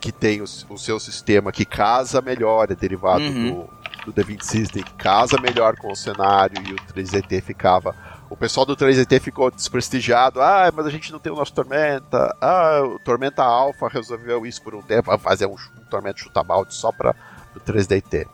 que 0.00 0.12
tem 0.12 0.40
o, 0.40 0.44
o 0.44 0.78
seu 0.78 0.98
sistema 1.00 1.52
que 1.52 1.64
casa 1.64 2.20
melhor, 2.20 2.70
é 2.70 2.74
derivado 2.74 3.24
uhum. 3.24 3.50
do, 3.50 3.70
do 4.04 4.12
D20 4.12 4.42
System, 4.42 4.84
casa 4.98 5.40
melhor 5.40 5.76
com 5.76 5.90
o 5.90 5.96
cenário 5.96 6.62
e 6.62 6.72
o 6.72 6.76
3DT 6.76 7.42
ficava. 7.42 7.94
O 8.28 8.36
pessoal 8.36 8.66
do 8.66 8.76
3DT 8.76 9.20
ficou 9.20 9.50
desprestigiado. 9.50 10.40
Ah, 10.40 10.70
mas 10.74 10.86
a 10.86 10.90
gente 10.90 11.12
não 11.12 11.18
tem 11.18 11.32
o 11.32 11.36
nosso 11.36 11.52
Tormenta. 11.52 12.36
Ah, 12.40 12.82
o 12.84 12.98
Tormenta 12.98 13.42
Alpha 13.42 13.88
resolveu 13.88 14.44
isso 14.44 14.62
por 14.62 14.74
um 14.74 14.82
tempo, 14.82 15.16
fazer 15.18 15.46
um, 15.46 15.52
um 15.54 15.84
Tormenta 15.90 16.18
chuta-balde 16.18 16.74
só 16.74 16.90
para 16.90 17.14
o 17.54 17.60
3DT. 17.60 18.26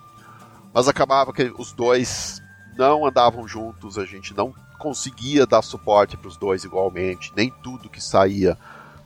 Mas 0.73 0.89
acabava 0.89 1.33
que 1.33 1.53
os 1.59 1.73
dois 1.73 2.41
não 2.77 3.05
andavam 3.05 3.47
juntos, 3.47 3.99
a 3.99 4.05
gente 4.05 4.35
não 4.35 4.55
conseguia 4.79 5.47
dar 5.47 5.63
suporte 5.63 6.17
para 6.17 6.29
os 6.29 6.37
dois 6.37 6.65
igualmente, 6.65 7.33
nem 7.37 7.51
tudo 7.63 7.91
que 7.91 8.01
saía 8.01 8.57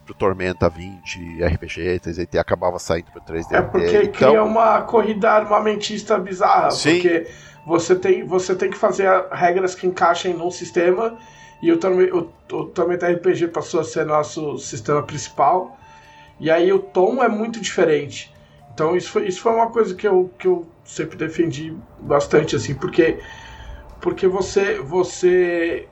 pro 0.04 0.14
Tormenta 0.14 0.68
20, 0.68 1.42
RPG, 1.42 2.00
3DT 2.00 2.38
acabava 2.38 2.78
saindo 2.78 3.10
pro 3.10 3.20
3DT. 3.20 3.52
É 3.52 3.62
porque 3.62 3.96
então... 4.02 4.30
cria 4.30 4.44
uma 4.44 4.82
corrida 4.82 5.30
armamentista 5.30 6.18
bizarra, 6.18 6.70
Sim. 6.70 6.94
porque 6.94 7.26
você 7.66 7.94
tem, 7.96 8.24
você 8.24 8.54
tem 8.54 8.70
que 8.70 8.76
fazer 8.76 9.08
regras 9.32 9.74
que 9.74 9.86
encaixem 9.86 10.34
num 10.34 10.50
sistema 10.50 11.16
e 11.62 11.72
o, 11.72 11.78
o, 11.78 12.56
o 12.56 12.66
Tormenta 12.66 13.10
RPG 13.10 13.48
passou 13.48 13.80
a 13.80 13.84
ser 13.84 14.04
nosso 14.04 14.58
sistema 14.58 15.02
principal, 15.02 15.78
e 16.38 16.50
aí 16.50 16.72
o 16.72 16.78
tom 16.78 17.22
é 17.22 17.28
muito 17.28 17.60
diferente. 17.60 18.32
Então 18.74 18.96
isso 18.96 19.10
foi, 19.10 19.26
isso 19.26 19.40
foi 19.40 19.52
uma 19.52 19.70
coisa 19.70 19.94
que 19.94 20.06
eu, 20.06 20.30
que 20.38 20.46
eu 20.46 20.66
sempre 20.84 21.16
defendi 21.16 21.74
bastante, 22.00 22.54
assim, 22.56 22.74
porque 22.74 23.18
porque 24.00 24.26
você 24.26 24.78
você 24.80 25.88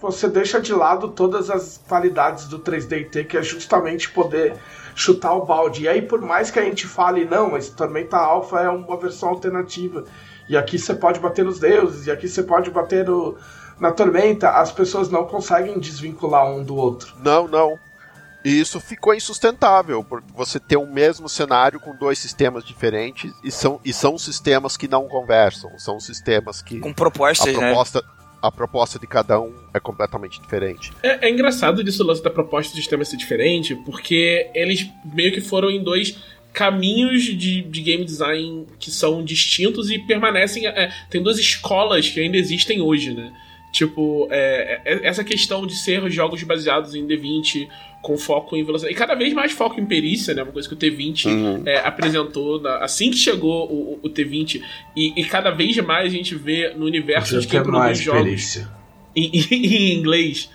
você 0.00 0.28
deixa 0.28 0.60
de 0.60 0.72
lado 0.72 1.08
todas 1.08 1.50
as 1.50 1.78
qualidades 1.88 2.46
do 2.48 2.58
3DT, 2.58 3.26
que 3.26 3.36
é 3.36 3.42
justamente 3.42 4.10
poder 4.10 4.56
chutar 4.94 5.34
o 5.34 5.44
balde. 5.44 5.84
E 5.84 5.88
aí, 5.88 6.02
por 6.02 6.20
mais 6.20 6.50
que 6.50 6.58
a 6.58 6.64
gente 6.64 6.86
fale, 6.86 7.24
não, 7.24 7.50
mas 7.50 7.68
Tormenta 7.68 8.16
Alpha 8.16 8.60
é 8.60 8.68
uma 8.68 8.96
versão 8.96 9.28
alternativa, 9.28 10.04
e 10.48 10.56
aqui 10.56 10.78
você 10.78 10.94
pode 10.94 11.20
bater 11.20 11.44
nos 11.44 11.60
deuses, 11.60 12.06
e 12.06 12.10
aqui 12.10 12.28
você 12.28 12.42
pode 12.42 12.70
bater 12.70 13.06
no, 13.06 13.36
na 13.78 13.92
Tormenta, 13.92 14.50
as 14.50 14.72
pessoas 14.72 15.08
não 15.08 15.24
conseguem 15.24 15.78
desvincular 15.78 16.46
um 16.46 16.64
do 16.64 16.76
outro. 16.76 17.14
Não, 17.22 17.46
não. 17.46 17.78
E 18.42 18.58
isso 18.58 18.80
ficou 18.80 19.14
insustentável, 19.14 20.02
porque 20.02 20.26
você 20.34 20.58
tem 20.58 20.78
o 20.78 20.86
mesmo 20.86 21.28
cenário 21.28 21.78
com 21.78 21.94
dois 21.94 22.18
sistemas 22.18 22.64
diferentes 22.64 23.32
e 23.44 23.52
são, 23.52 23.78
e 23.84 23.92
são 23.92 24.16
sistemas 24.16 24.78
que 24.78 24.88
não 24.88 25.06
conversam, 25.06 25.78
são 25.78 26.00
sistemas 26.00 26.62
que. 26.62 26.80
Com 26.80 26.92
propostas, 26.92 27.54
a 27.54 27.60
né? 27.60 27.66
proposta, 27.66 28.00
né? 28.00 28.19
A 28.42 28.50
proposta 28.50 28.98
de 28.98 29.06
cada 29.06 29.40
um 29.40 29.52
é 29.74 29.78
completamente 29.78 30.40
diferente. 30.40 30.92
É, 31.02 31.26
é 31.26 31.30
engraçado 31.30 31.84
disso 31.84 32.02
o 32.02 32.06
lance 32.06 32.22
da 32.22 32.30
proposta 32.30 32.72
do 32.72 32.76
sistema 32.76 33.04
ser 33.04 33.16
diferente, 33.16 33.74
porque 33.84 34.50
eles 34.54 34.88
meio 35.04 35.32
que 35.32 35.40
foram 35.40 35.70
em 35.70 35.82
dois 35.82 36.16
caminhos 36.52 37.22
de, 37.22 37.62
de 37.62 37.80
game 37.80 38.04
design 38.04 38.66
que 38.78 38.90
são 38.90 39.24
distintos 39.24 39.90
e 39.90 39.98
permanecem. 39.98 40.66
É, 40.66 40.90
tem 41.08 41.22
duas 41.22 41.38
escolas 41.38 42.08
que 42.08 42.20
ainda 42.20 42.36
existem 42.36 42.80
hoje, 42.80 43.12
né? 43.12 43.32
Tipo, 43.72 44.26
é, 44.30 44.80
é, 44.84 45.06
essa 45.06 45.22
questão 45.22 45.66
de 45.66 45.76
ser 45.76 46.08
jogos 46.10 46.42
baseados 46.42 46.94
em 46.94 47.06
D20 47.06 47.68
com 48.02 48.16
foco 48.16 48.56
em 48.56 48.64
velocidade. 48.64 48.94
E 48.94 48.96
cada 48.96 49.14
vez 49.14 49.32
mais 49.32 49.52
foco 49.52 49.80
em 49.80 49.86
perícia, 49.86 50.34
né? 50.34 50.42
Uma 50.42 50.52
coisa 50.52 50.68
que 50.68 50.74
o 50.74 50.76
T20 50.76 51.26
uhum. 51.26 51.62
é, 51.66 51.78
apresentou 51.78 52.60
na, 52.60 52.78
assim 52.78 53.10
que 53.10 53.16
chegou 53.16 53.70
o, 53.70 54.00
o 54.02 54.08
T20. 54.08 54.62
E, 54.96 55.20
e, 55.20 55.24
cada 55.24 55.50
vez 55.50 55.76
mais 55.78 56.06
a 56.06 56.16
gente 56.16 56.34
vê 56.34 56.72
no 56.74 56.86
universo 56.86 57.40
de 57.40 57.46
quem 57.46 57.62
produz 57.62 57.98
jogos 57.98 58.60
em, 59.14 59.30
em, 59.36 59.66
em, 59.66 59.98
inglês. 59.98 60.50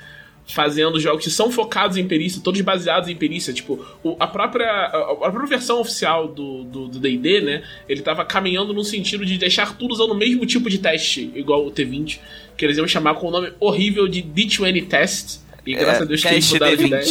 Fazendo 0.47 0.99
jogos 0.99 1.23
que 1.23 1.31
são 1.31 1.49
focados 1.49 1.97
em 1.97 2.07
perícia, 2.07 2.39
todos 2.39 2.61
baseados 2.61 3.09
em 3.09 3.15
perícia. 3.15 3.51
Tipo, 3.51 3.83
o, 4.03 4.15
a, 4.19 4.27
própria, 4.27 4.67
a, 4.67 5.11
a, 5.13 5.31
própria 5.31 5.47
versão 5.47 5.81
oficial 5.81 6.27
do 6.27 6.87
DD, 6.87 7.39
do, 7.39 7.45
né? 7.47 7.63
Ele 7.89 8.03
tava 8.03 8.23
caminhando 8.23 8.71
no 8.71 8.83
sentido 8.83 9.25
de 9.25 9.39
deixar 9.39 9.75
tudo 9.75 9.91
usando 9.91 10.11
o 10.11 10.15
mesmo 10.15 10.45
tipo 10.45 10.69
de 10.69 10.77
teste, 10.77 11.31
igual 11.33 11.65
o 11.65 11.71
T20, 11.71 12.19
que 12.57 12.65
eles 12.65 12.77
iam 12.77 12.87
chamar 12.87 13.15
com 13.15 13.27
o 13.27 13.31
nome 13.31 13.51
horrível 13.59 14.07
de 14.07 14.21
D20 14.21 14.87
Test 14.87 15.39
e 15.65 15.73
graças 15.73 16.01
é, 16.01 16.03
a 16.03 16.05
Deus 16.05 16.21
que 16.21 16.27
eles 16.27 16.51
mudaram 16.51 16.75
de 16.75 16.85
ideia. 16.85 17.03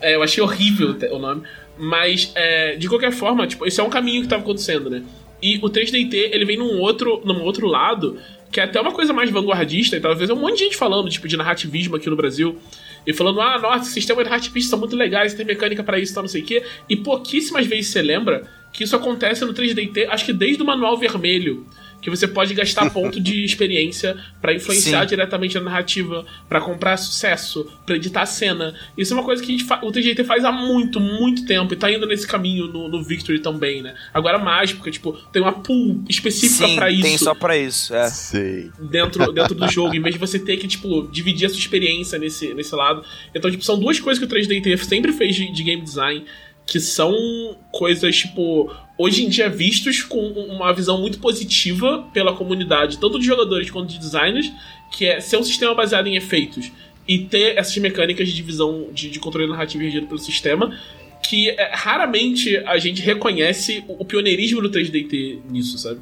É, 0.00 0.14
eu 0.14 0.22
achei 0.22 0.42
horrível 0.42 0.96
o 1.12 1.18
nome. 1.18 1.42
Mas, 1.78 2.32
é, 2.34 2.76
de 2.76 2.88
qualquer 2.88 3.12
forma, 3.12 3.46
tipo, 3.46 3.66
esse 3.66 3.80
é 3.80 3.82
um 3.82 3.90
caminho 3.90 4.20
que 4.20 4.26
estava 4.26 4.42
acontecendo, 4.42 4.90
né? 4.90 5.02
E 5.42 5.58
o 5.58 5.68
3DT, 5.68 6.14
ele 6.32 6.44
vem 6.44 6.56
num 6.56 6.78
outro, 6.78 7.20
num 7.24 7.42
outro 7.42 7.66
lado, 7.66 8.18
que 8.50 8.60
é 8.60 8.64
até 8.64 8.80
uma 8.80 8.92
coisa 8.92 9.12
mais 9.12 9.30
vanguardista, 9.30 9.96
e 9.96 10.00
talvez 10.00 10.30
é 10.30 10.34
um 10.34 10.36
monte 10.36 10.58
de 10.58 10.64
gente 10.64 10.76
falando, 10.76 11.08
tipo, 11.08 11.26
de 11.26 11.36
narrativismo 11.36 11.96
aqui 11.96 12.08
no 12.08 12.14
Brasil. 12.14 12.58
E 13.04 13.12
falando, 13.12 13.40
ah, 13.40 13.58
nossa, 13.58 13.90
sistemas 13.90 14.24
narrativistas 14.24 14.70
são 14.70 14.78
muito 14.78 14.94
legais, 14.94 15.34
tem 15.34 15.44
mecânica 15.44 15.82
para 15.82 15.98
isso, 15.98 16.14
tal, 16.14 16.22
não 16.22 16.28
sei 16.28 16.42
o 16.42 16.44
quê. 16.44 16.62
E 16.88 16.94
pouquíssimas 16.94 17.66
vezes 17.66 17.90
você 17.90 18.02
lembra 18.02 18.42
que 18.72 18.84
isso 18.84 18.94
acontece 18.94 19.44
no 19.44 19.52
3DT, 19.52 20.08
acho 20.08 20.24
que 20.24 20.32
desde 20.32 20.62
o 20.62 20.66
Manual 20.66 20.96
Vermelho 20.96 21.66
que 22.02 22.10
você 22.10 22.26
pode 22.26 22.52
gastar 22.52 22.90
ponto 22.90 23.20
de 23.20 23.42
experiência 23.46 24.16
para 24.40 24.52
influenciar 24.52 25.02
Sim. 25.02 25.06
diretamente 25.06 25.56
a 25.56 25.60
narrativa, 25.60 26.26
para 26.48 26.60
comprar 26.60 26.96
sucesso, 26.96 27.70
para 27.86 27.96
editar 27.96 28.22
a 28.22 28.26
cena. 28.26 28.74
Isso 28.98 29.14
é 29.14 29.16
uma 29.16 29.24
coisa 29.24 29.42
que 29.42 29.56
o 29.82 29.92
TGT 29.92 30.24
faz 30.24 30.44
há 30.44 30.50
muito, 30.50 30.98
muito 30.98 31.46
tempo 31.46 31.72
e 31.72 31.76
tá 31.76 31.90
indo 31.90 32.06
nesse 32.06 32.26
caminho 32.26 32.66
no, 32.66 32.88
no 32.88 33.02
Victory 33.02 33.38
também, 33.38 33.80
né? 33.80 33.94
Agora 34.12 34.38
mais, 34.38 34.72
porque 34.72 34.90
tipo, 34.90 35.12
tem 35.32 35.40
uma 35.40 35.52
pool 35.52 36.02
específica 36.08 36.68
para 36.74 36.90
isso. 36.90 37.02
Tem 37.02 37.16
só 37.16 37.34
para 37.34 37.56
isso, 37.56 37.94
é. 37.94 38.08
Sim. 38.08 38.72
Dentro, 38.90 39.30
dentro 39.32 39.54
do 39.54 39.70
jogo, 39.70 39.94
em 39.94 40.02
vez 40.02 40.16
de 40.16 40.20
você 40.20 40.38
ter 40.38 40.56
que, 40.56 40.66
tipo, 40.66 41.08
dividir 41.12 41.46
a 41.46 41.48
sua 41.48 41.58
experiência 41.58 42.18
nesse, 42.18 42.52
nesse 42.52 42.74
lado. 42.74 43.04
Então, 43.32 43.48
tipo, 43.48 43.62
são 43.62 43.78
duas 43.78 44.00
coisas 44.00 44.18
que 44.18 44.32
o 44.32 44.36
3DT 44.36 44.76
sempre 44.78 45.12
fez 45.12 45.36
de, 45.36 45.52
de 45.52 45.62
game 45.62 45.82
design 45.82 46.24
que 46.66 46.80
são 46.80 47.56
coisas, 47.70 48.16
tipo, 48.16 48.72
hoje 48.96 49.24
em 49.24 49.28
dia 49.28 49.48
vistos 49.48 50.02
com 50.02 50.20
uma 50.20 50.72
visão 50.72 51.00
muito 51.00 51.18
positiva 51.18 52.08
pela 52.12 52.34
comunidade, 52.34 52.98
tanto 52.98 53.18
de 53.18 53.26
jogadores 53.26 53.70
quanto 53.70 53.90
de 53.90 53.98
designers, 53.98 54.50
que 54.90 55.06
é 55.06 55.20
ser 55.20 55.36
um 55.36 55.42
sistema 55.42 55.74
baseado 55.74 56.06
em 56.06 56.16
efeitos. 56.16 56.70
e 57.06 57.18
ter 57.18 57.58
essas 57.58 57.76
mecânicas 57.78 58.28
de 58.28 58.34
divisão 58.34 58.86
de, 58.92 59.10
de 59.10 59.18
controle 59.18 59.50
narrativo 59.50 59.82
regido 59.82 60.06
pelo 60.06 60.20
sistema 60.20 60.72
que 61.22 61.50
é, 61.50 61.70
raramente 61.72 62.56
a 62.58 62.76
gente 62.78 63.00
reconhece 63.00 63.84
o, 63.86 64.02
o 64.02 64.04
pioneirismo 64.04 64.60
do 64.60 64.70
3DT 64.70 65.38
nisso, 65.48 65.78
sabe? 65.78 66.00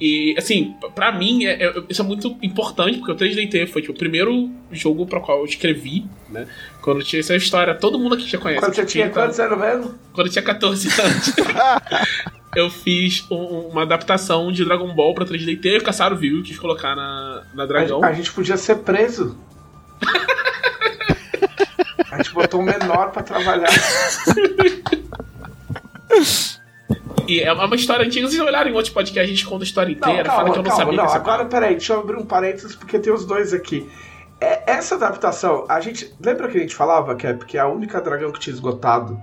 E, 0.00 0.34
assim, 0.38 0.76
pra 0.94 1.10
mim, 1.10 1.44
é, 1.44 1.64
é, 1.64 1.74
isso 1.88 2.00
é 2.00 2.04
muito 2.04 2.36
importante, 2.40 2.98
porque 2.98 3.12
o 3.12 3.16
3DT 3.16 3.68
foi 3.68 3.82
tipo, 3.82 3.94
o 3.94 3.98
primeiro 3.98 4.48
jogo 4.70 5.04
para 5.06 5.20
qual 5.20 5.38
eu 5.38 5.44
escrevi, 5.44 6.06
né? 6.30 6.46
Quando 6.80 7.02
tinha 7.02 7.18
essa 7.18 7.34
história, 7.34 7.74
todo 7.74 7.98
mundo 7.98 8.14
aqui 8.14 8.28
já 8.28 8.38
conhece. 8.38 8.60
Quando 8.60 8.74
você 8.74 8.86
tinha 8.86 9.10
quantos 9.10 9.40
anos 9.40 9.58
mesmo? 9.58 9.94
Quando 10.12 10.28
eu 10.28 10.32
tinha 10.32 10.44
14 10.44 10.88
anos. 11.00 11.34
eu 12.54 12.70
fiz 12.70 13.26
um, 13.30 13.70
uma 13.70 13.82
adaptação 13.82 14.52
de 14.52 14.64
Dragon 14.64 14.94
Ball 14.94 15.14
pra 15.14 15.24
3DT 15.24 15.64
e 15.64 15.78
o 15.78 15.82
Caçaro 15.82 16.16
viu 16.16 16.38
e 16.38 16.42
quis 16.42 16.58
colocar 16.58 16.94
na, 16.94 17.42
na 17.52 17.66
Dragão. 17.66 18.04
A, 18.04 18.08
a 18.08 18.12
gente 18.12 18.32
podia 18.32 18.56
ser 18.56 18.76
preso. 18.76 19.36
a 22.10 22.16
gente 22.18 22.32
botou 22.32 22.60
um 22.60 22.64
menor 22.64 23.10
pra 23.10 23.22
trabalhar. 23.22 23.68
E 27.28 27.40
é 27.40 27.52
uma 27.52 27.76
história 27.76 28.06
antiga. 28.06 28.26
Vocês 28.26 28.40
olharem 28.40 28.72
em 28.72 28.74
outro 28.74 28.90
podcast, 28.92 29.20
a 29.20 29.26
gente 29.26 29.46
conta 29.46 29.62
a 29.62 29.66
história 29.66 29.92
inteira. 29.92 30.24
Não, 30.24 30.24
calma, 30.24 30.40
fala 30.40 30.52
que 30.52 30.58
eu 30.58 30.62
não 30.62 30.70
calma, 30.70 30.84
sabia 30.84 31.02
não, 31.04 31.12
Agora, 31.12 31.44
peraí, 31.44 31.72
deixa 31.72 31.92
eu 31.92 32.00
abrir 32.00 32.16
um 32.16 32.24
parênteses, 32.24 32.74
porque 32.74 32.98
tem 32.98 33.12
os 33.12 33.26
dois 33.26 33.52
aqui. 33.52 33.88
É, 34.40 34.62
essa 34.72 34.94
adaptação, 34.94 35.66
a 35.68 35.78
gente. 35.78 36.14
Lembra 36.18 36.48
que 36.48 36.56
a 36.56 36.60
gente 36.60 36.74
falava, 36.74 37.14
Cap, 37.14 37.44
que 37.44 37.58
a 37.58 37.68
única 37.68 38.00
dragão 38.00 38.32
que 38.32 38.40
tinha 38.40 38.54
esgotado 38.54 39.20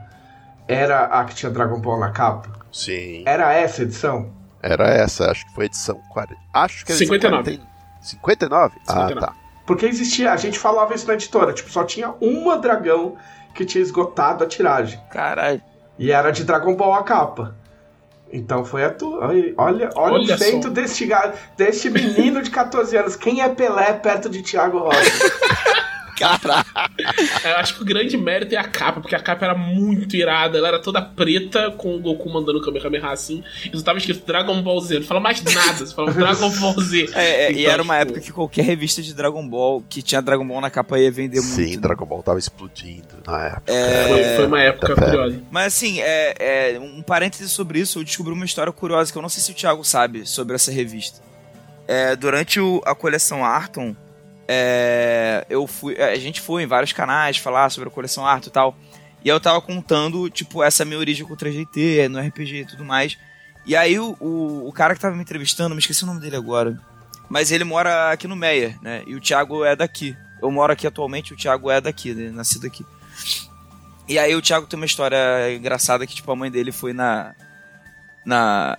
era 0.68 1.06
a 1.06 1.26
que 1.26 1.34
tinha 1.34 1.52
Dragon 1.52 1.80
Ball 1.80 2.00
na 2.00 2.12
capa? 2.12 2.50
Sim. 2.72 3.24
Era 3.26 3.52
essa 3.54 3.82
edição? 3.82 4.32
Era 4.62 4.88
essa, 4.88 5.32
acho 5.32 5.46
que 5.48 5.56
foi 5.56 5.64
a 5.64 5.68
edição 5.68 6.00
40. 6.12 6.42
Acho 6.54 6.86
que 6.86 6.92
era 6.92 7.00
59. 7.00 7.44
40 7.44 7.76
59? 8.02 8.74
59. 8.84 9.14
Ah, 9.14 9.28
tá. 9.28 9.36
Porque 9.66 9.86
existia, 9.88 10.32
a 10.32 10.38
gente 10.38 10.60
falava 10.60 10.94
isso 10.94 11.08
na 11.08 11.16
editora, 11.16 11.54
tipo, 11.54 11.72
só 11.72 11.84
tinha 11.84 12.14
uma 12.22 12.58
dragão 12.58 13.16
que 13.56 13.66
tinha 13.66 13.82
esgotado 13.82 14.44
a 14.44 14.48
tiragem. 14.48 15.00
Caralho. 15.10 15.62
E 15.98 16.12
era 16.12 16.30
de 16.30 16.44
Dragon 16.44 16.76
Ball 16.76 16.94
a 16.94 17.04
capa. 17.04 17.56
Então 18.32 18.66
foi 18.66 18.84
a 18.84 18.90
tua. 18.90 19.28
Olha, 19.28 19.54
olha, 19.58 19.90
olha 19.96 20.36
o 20.36 20.38
feito 20.38 20.64
só. 20.64 20.70
deste, 20.70 21.08
deste 21.56 21.90
menino 21.90 22.42
de 22.42 22.50
14 22.50 22.98
anos. 22.98 23.16
Quem 23.16 23.42
é 23.42 23.50
Pelé 23.50 23.94
perto 23.94 24.30
de 24.30 24.42
Thiago 24.42 24.80
Rocha? 24.80 24.96
Caralho. 26.18 26.66
Eu 27.44 27.58
acho 27.58 27.76
que 27.76 27.82
o 27.82 27.86
grande 27.86 28.18
mérito 28.18 28.56
é 28.56 28.58
a 28.58 28.64
capa, 28.64 29.02
porque 29.02 29.16
a 29.16 29.20
capa 29.20 29.46
era 29.46 29.56
muito 29.56 30.16
irada. 30.16 30.58
Ela 30.58 30.70
era 30.70 30.80
toda 30.80 31.02
preta, 31.02 31.72
com 31.72 31.96
o 31.96 32.00
Goku 32.00 32.30
mandando 32.30 32.60
o 32.60 32.62
Kamehameha 32.62 33.10
assim. 33.10 33.44
E 33.72 33.78
só 33.78 33.84
tava 33.84 33.98
escrito 33.98 34.26
Dragon 34.26 34.62
Ball 34.62 34.80
Z. 34.82 35.00
Não 35.00 35.06
fala 35.08 35.20
mais 35.20 35.42
nada, 35.44 35.86
você 35.86 35.94
fala 35.94 36.12
Dragon 36.14 36.50
Ball 36.60 36.82
Z. 36.82 37.10
É, 37.16 37.46
é, 37.46 37.52
e 37.52 37.62
Então, 37.62 37.74
era 37.74 37.84
uma 37.84 37.94
tipo, 38.00 38.10
época 38.12 38.22
que 38.26 38.32
qualquer 38.32 38.64
revista 38.64 39.02
de 39.02 39.14
Dragon 39.14 39.48
Ball 39.48 39.84
que 39.90 40.02
tinha 40.02 40.22
Dragon 40.22 40.46
Ball 40.48 40.62
na 40.62 40.70
capa 40.70 41.00
ia 41.00 41.12
vender 41.12 41.40
muito. 41.42 41.54
Sim, 41.56 41.76
né? 41.76 41.78
Dragon 41.82 42.06
Ball 42.06 42.24
tava 42.24 42.40
explodindo 42.40 43.08
na 43.26 43.48
época. 43.48 43.74
Foi, 44.08 44.24
foi 44.36 44.46
uma 44.48 44.62
época 44.62 44.96
curiosa. 44.96 45.42
Mas 45.52 45.68
assim, 45.68 46.00
é, 46.02 46.36
é, 46.76 46.80
um 46.80 47.02
parêntese 47.02 47.50
sobre 47.50 47.80
isso, 47.80 48.00
eu 48.00 48.04
descobri 48.04 48.34
uma 48.34 48.46
história 48.46 48.72
curiosa 48.72 49.12
que 49.12 49.18
eu 49.18 49.22
não 49.22 49.30
sei 49.30 49.42
se 49.42 49.52
o 49.52 49.56
Thiago 49.56 49.84
sabe 49.84 50.26
sobre 50.26 50.56
essa 50.56 50.72
revista. 50.72 51.20
É, 51.88 52.16
durante 52.16 52.60
o- 52.60 52.82
a 52.86 52.96
coleção 52.96 53.46
Arton, 53.46 53.96
é, 54.48 55.46
eu 55.50 55.66
fui, 55.68 55.96
a 56.02 56.16
gente 56.16 56.42
foi 56.42 56.64
em 56.64 56.68
vários 56.68 56.94
canais 56.94 57.38
falar 57.38 57.70
sobre 57.70 57.90
a 57.90 57.92
coleção 57.92 58.26
Arton 58.26 58.50
e 58.50 58.52
tal. 58.52 58.78
E 59.24 59.30
eu 59.30 59.40
tava 59.40 59.60
contando, 59.60 60.30
tipo, 60.30 60.64
essa 60.64 60.86
minha 60.86 61.00
origem 61.00 61.26
com 61.26 61.34
o 61.34 61.38
3GT, 61.38 62.08
no 62.08 62.20
RPG 62.20 62.58
e 62.62 62.66
tudo 62.66 62.86
mais. 62.86 63.18
E 63.66 63.76
aí 63.76 64.00
o, 64.00 64.16
o, 64.20 64.68
o 64.68 64.72
cara 64.72 64.94
que 64.94 65.02
tava 65.02 65.16
me 65.16 65.24
entrevistando, 65.24 65.74
me 65.74 65.80
esqueci 65.80 66.04
o 66.04 66.08
nome 66.08 66.22
dele 66.22 66.36
agora. 66.36 66.80
Mas 67.28 67.52
ele 67.52 67.64
mora 67.64 68.12
aqui 68.12 68.28
no 68.28 68.36
Meia, 68.36 68.78
né? 68.84 69.02
E 69.08 69.16
o 69.16 69.20
Thiago 69.20 69.66
é 69.66 69.76
daqui. 69.76 70.16
Eu 70.42 70.52
moro 70.52 70.72
aqui 70.72 70.86
atualmente, 70.86 71.34
o 71.34 71.36
Thiago 71.36 71.72
é 71.72 71.82
daqui, 71.82 72.14
né? 72.14 72.30
nascido 72.30 72.68
aqui. 72.68 72.86
E 74.08 74.20
aí 74.20 74.36
o 74.36 74.42
Thiago 74.42 74.68
tem 74.68 74.78
uma 74.78 74.86
história 74.86 75.18
engraçada 75.56 76.06
que, 76.06 76.14
tipo, 76.14 76.32
a 76.32 76.36
mãe 76.36 76.52
dele 76.52 76.72
foi 76.72 76.94
na. 76.94 77.34
Na. 78.24 78.78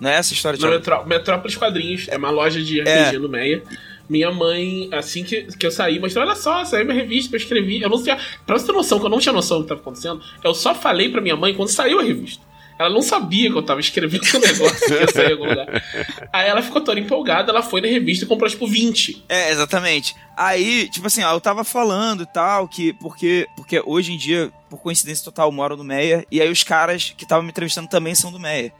Não 0.00 0.08
é 0.08 0.14
essa 0.14 0.32
história, 0.32 0.56
Na? 0.60 0.70
Metró 0.70 1.04
Metrópolis 1.04 1.56
Quadrinhos, 1.56 2.06
é 2.08 2.16
uma 2.16 2.30
loja 2.30 2.62
de 2.62 2.80
RPG 2.80 3.16
É. 3.16 3.18
no 3.18 3.28
Meia. 3.28 3.64
Minha 4.08 4.30
mãe, 4.30 4.88
assim 4.92 5.22
que, 5.22 5.42
que 5.56 5.66
eu 5.66 5.70
saí, 5.70 5.98
mostrou: 5.98 6.24
olha 6.24 6.34
só, 6.34 6.64
saiu 6.64 6.86
minha 6.86 6.96
revista 6.96 7.30
que 7.30 7.36
eu 7.36 7.40
escrevi. 7.40 7.82
Eu 7.82 7.90
não 7.90 8.02
tinha. 8.02 8.18
Pra 8.46 8.58
você 8.58 8.66
ter 8.66 8.72
noção, 8.72 8.98
que 8.98 9.06
eu 9.06 9.10
não 9.10 9.18
tinha 9.18 9.32
noção 9.32 9.58
do 9.58 9.64
que 9.64 9.72
estava 9.72 9.80
acontecendo, 9.80 10.22
eu 10.42 10.54
só 10.54 10.74
falei 10.74 11.10
pra 11.10 11.20
minha 11.20 11.36
mãe 11.36 11.54
quando 11.54 11.68
saiu 11.68 12.00
a 12.00 12.02
revista. 12.02 12.48
Ela 12.78 12.90
não 12.90 13.02
sabia 13.02 13.50
que 13.50 13.58
eu 13.58 13.62
tava 13.62 13.80
escrevendo 13.80 14.22
um 14.36 14.38
negócio 14.38 14.86
que 14.86 14.94
ia 14.94 15.08
sair 15.08 15.30
em 15.30 15.32
algum 15.32 15.48
lugar. 15.48 15.66
Aí 16.32 16.48
ela 16.48 16.62
ficou 16.62 16.80
toda 16.80 17.00
empolgada, 17.00 17.50
ela 17.50 17.60
foi 17.60 17.80
na 17.80 17.88
revista 17.88 18.24
e 18.24 18.28
comprou, 18.28 18.48
tipo, 18.48 18.68
20. 18.68 19.24
É, 19.28 19.50
exatamente. 19.50 20.14
Aí, 20.36 20.88
tipo 20.88 21.08
assim, 21.08 21.24
ó, 21.24 21.32
eu 21.32 21.40
tava 21.40 21.64
falando 21.64 22.22
e 22.22 22.26
tal, 22.26 22.68
que. 22.68 22.92
Porque, 22.94 23.48
porque 23.56 23.82
hoje 23.84 24.12
em 24.12 24.16
dia, 24.16 24.52
por 24.70 24.78
coincidência 24.78 25.24
total, 25.24 25.48
eu 25.48 25.52
moro 25.52 25.76
no 25.76 25.82
Meia, 25.82 26.24
e 26.30 26.40
aí 26.40 26.48
os 26.48 26.62
caras 26.62 27.12
que 27.16 27.24
estavam 27.24 27.42
me 27.42 27.50
entrevistando 27.50 27.88
também 27.88 28.14
são 28.14 28.30
do 28.30 28.38
Meia. 28.38 28.72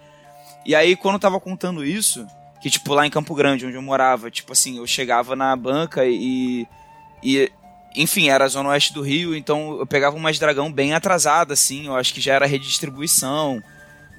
E 0.64 0.74
aí, 0.76 0.94
quando 0.94 1.14
eu 1.14 1.20
tava 1.20 1.40
contando 1.40 1.84
isso, 1.84 2.24
que, 2.60 2.70
tipo, 2.70 2.94
lá 2.94 3.06
em 3.06 3.10
Campo 3.10 3.34
Grande, 3.34 3.66
onde 3.66 3.76
eu 3.76 3.82
morava, 3.82 4.30
tipo 4.30 4.52
assim, 4.52 4.78
eu 4.78 4.86
chegava 4.86 5.36
na 5.36 5.54
banca 5.54 6.04
e. 6.06 6.66
e 7.22 7.50
enfim, 7.96 8.28
era 8.28 8.44
a 8.44 8.48
zona 8.48 8.68
oeste 8.68 8.92
do 8.92 9.00
Rio, 9.00 9.34
então 9.34 9.78
eu 9.78 9.86
pegava 9.86 10.14
umas 10.14 10.38
dragão 10.38 10.70
bem 10.72 10.92
atrasada, 10.92 11.54
assim, 11.54 11.86
eu 11.86 11.96
acho 11.96 12.12
que 12.12 12.20
já 12.20 12.34
era 12.34 12.46
redistribuição 12.46 13.62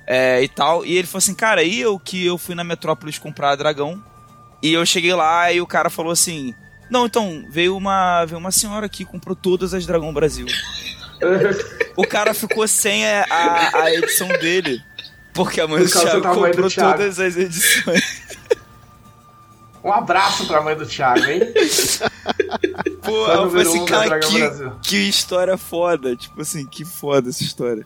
é, 0.08 0.42
e 0.42 0.48
tal. 0.48 0.86
E 0.86 0.98
ele 0.98 1.08
falou 1.08 1.20
assim, 1.20 1.36
cara, 1.36 1.64
e 1.64 1.80
eu 1.80 1.98
que 2.00 2.26
eu 2.26 2.38
fui 2.38 2.56
na 2.56 2.64
Metrópolis 2.64 3.20
comprar 3.20 3.56
dragão, 3.56 4.04
e 4.62 4.74
eu 4.74 4.86
cheguei 4.86 5.14
lá 5.14 5.52
e 5.52 5.62
o 5.62 5.68
cara 5.68 5.90
falou 5.90 6.12
assim: 6.12 6.54
Não, 6.90 7.06
então, 7.06 7.46
veio 7.50 7.76
uma, 7.76 8.26
veio 8.26 8.38
uma 8.38 8.52
senhora 8.52 8.86
aqui, 8.86 9.06
comprou 9.06 9.36
todas 9.36 9.74
as 9.74 9.86
Dragão 9.86 10.14
Brasil. 10.14 10.48
O 11.98 12.08
cara 12.08 12.34
ficou 12.34 12.66
sem 12.66 13.06
a, 13.06 13.26
a, 13.30 13.84
a 13.84 13.94
edição 13.94 14.30
dele. 14.40 14.82
Porque 15.40 15.62
a 15.62 15.68
mãe 15.70 15.80
Por 15.82 15.88
do 15.88 15.92
Thiago 16.02 16.22
da 16.22 16.30
mãe 16.34 16.38
do 16.38 16.46
comprou 16.48 16.70
Thiago. 16.70 16.98
todas 16.98 17.18
as 17.18 17.38
edições. 17.38 18.22
Um 19.82 19.94
abraço 19.94 20.46
pra 20.46 20.62
mãe 20.62 20.76
do 20.76 20.86
Thiago, 20.86 21.24
hein? 21.26 21.40
Pô, 23.02 23.26
eu 23.28 23.50
falei 23.50 23.66
assim, 23.66 23.86
cara, 23.86 24.06
Dragão 24.10 24.30
que, 24.30 24.38
Brasil. 24.40 24.72
que 24.84 24.98
história 24.98 25.58
foda. 25.58 26.14
Tipo 26.18 26.42
assim, 26.42 26.66
que 26.68 26.84
foda 26.84 27.30
essa 27.30 27.42
história. 27.42 27.86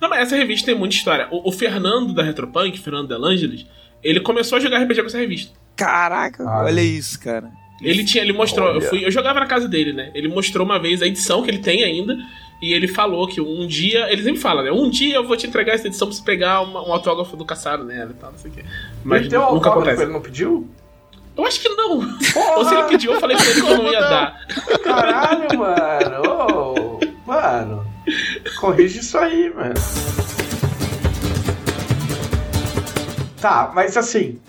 Não, 0.00 0.08
mas 0.08 0.20
essa 0.22 0.36
revista 0.36 0.64
tem 0.66 0.74
muita 0.74 0.94
história. 0.94 1.28
O, 1.30 1.50
o 1.50 1.52
Fernando 1.52 2.14
da 2.14 2.22
Retropunk, 2.22 2.78
Fernando 2.78 3.08
Delangeles, 3.08 3.66
ele 4.02 4.20
começou 4.20 4.56
a 4.56 4.60
jogar 4.60 4.82
RPG 4.82 5.02
com 5.02 5.06
essa 5.08 5.18
revista. 5.18 5.52
Caraca, 5.76 6.42
Ah, 6.48 6.62
olha 6.64 6.80
isso, 6.80 7.20
cara. 7.20 7.50
Ele 7.82 8.02
tinha, 8.04 8.24
ele 8.24 8.32
mostrou, 8.32 8.74
eu, 8.74 8.80
fui, 8.80 9.04
eu 9.04 9.10
jogava 9.10 9.38
na 9.38 9.46
casa 9.46 9.68
dele, 9.68 9.92
né? 9.92 10.10
Ele 10.14 10.26
mostrou 10.28 10.64
uma 10.64 10.80
vez 10.80 11.02
a 11.02 11.06
edição 11.06 11.42
que 11.42 11.50
ele 11.50 11.58
tem 11.58 11.84
ainda. 11.84 12.16
E 12.60 12.72
ele 12.72 12.88
falou 12.88 13.26
que 13.28 13.40
um 13.40 13.66
dia. 13.66 14.10
Ele 14.12 14.22
sempre 14.22 14.40
fala, 14.40 14.62
né? 14.62 14.72
Um 14.72 14.90
dia 14.90 15.14
eu 15.16 15.24
vou 15.26 15.36
te 15.36 15.46
entregar 15.46 15.74
essa 15.74 15.86
edição 15.86 16.08
pra 16.08 16.16
você 16.16 16.22
pegar 16.24 16.60
uma- 16.60 16.86
um 16.86 16.92
autógrafo 16.92 17.36
do 17.36 17.44
caçado 17.44 17.84
nela 17.84 18.10
e 18.10 18.14
tal, 18.14 18.32
não 18.32 18.38
sei 18.38 18.50
o 18.50 18.54
quê. 18.54 18.64
Mas 19.04 19.20
ele 19.20 19.28
deu 19.28 19.40
um 19.40 19.54
nunca 19.54 19.68
autógrafo, 19.68 19.80
acontece. 19.80 20.02
ele 20.02 20.12
não 20.12 20.20
pediu? 20.20 20.68
Eu 21.36 21.46
acho 21.46 21.60
que 21.60 21.68
não. 21.68 21.98
Ou 22.56 22.64
se 22.64 22.74
ele 22.74 22.82
pediu, 22.88 23.12
eu 23.12 23.20
falei 23.20 23.36
pra 23.36 23.46
ele 23.46 23.60
que 23.62 23.70
eu 23.70 23.78
não 23.78 23.92
ia 23.92 24.00
dar. 24.00 24.46
Caralho, 24.82 25.56
mano. 25.56 26.22
Ô, 26.28 27.00
mano. 27.24 27.86
Corrige 28.58 28.98
isso 28.98 29.16
aí, 29.16 29.52
mano. 29.54 29.74
Tá, 33.40 33.70
mas 33.74 33.96
assim. 33.96 34.40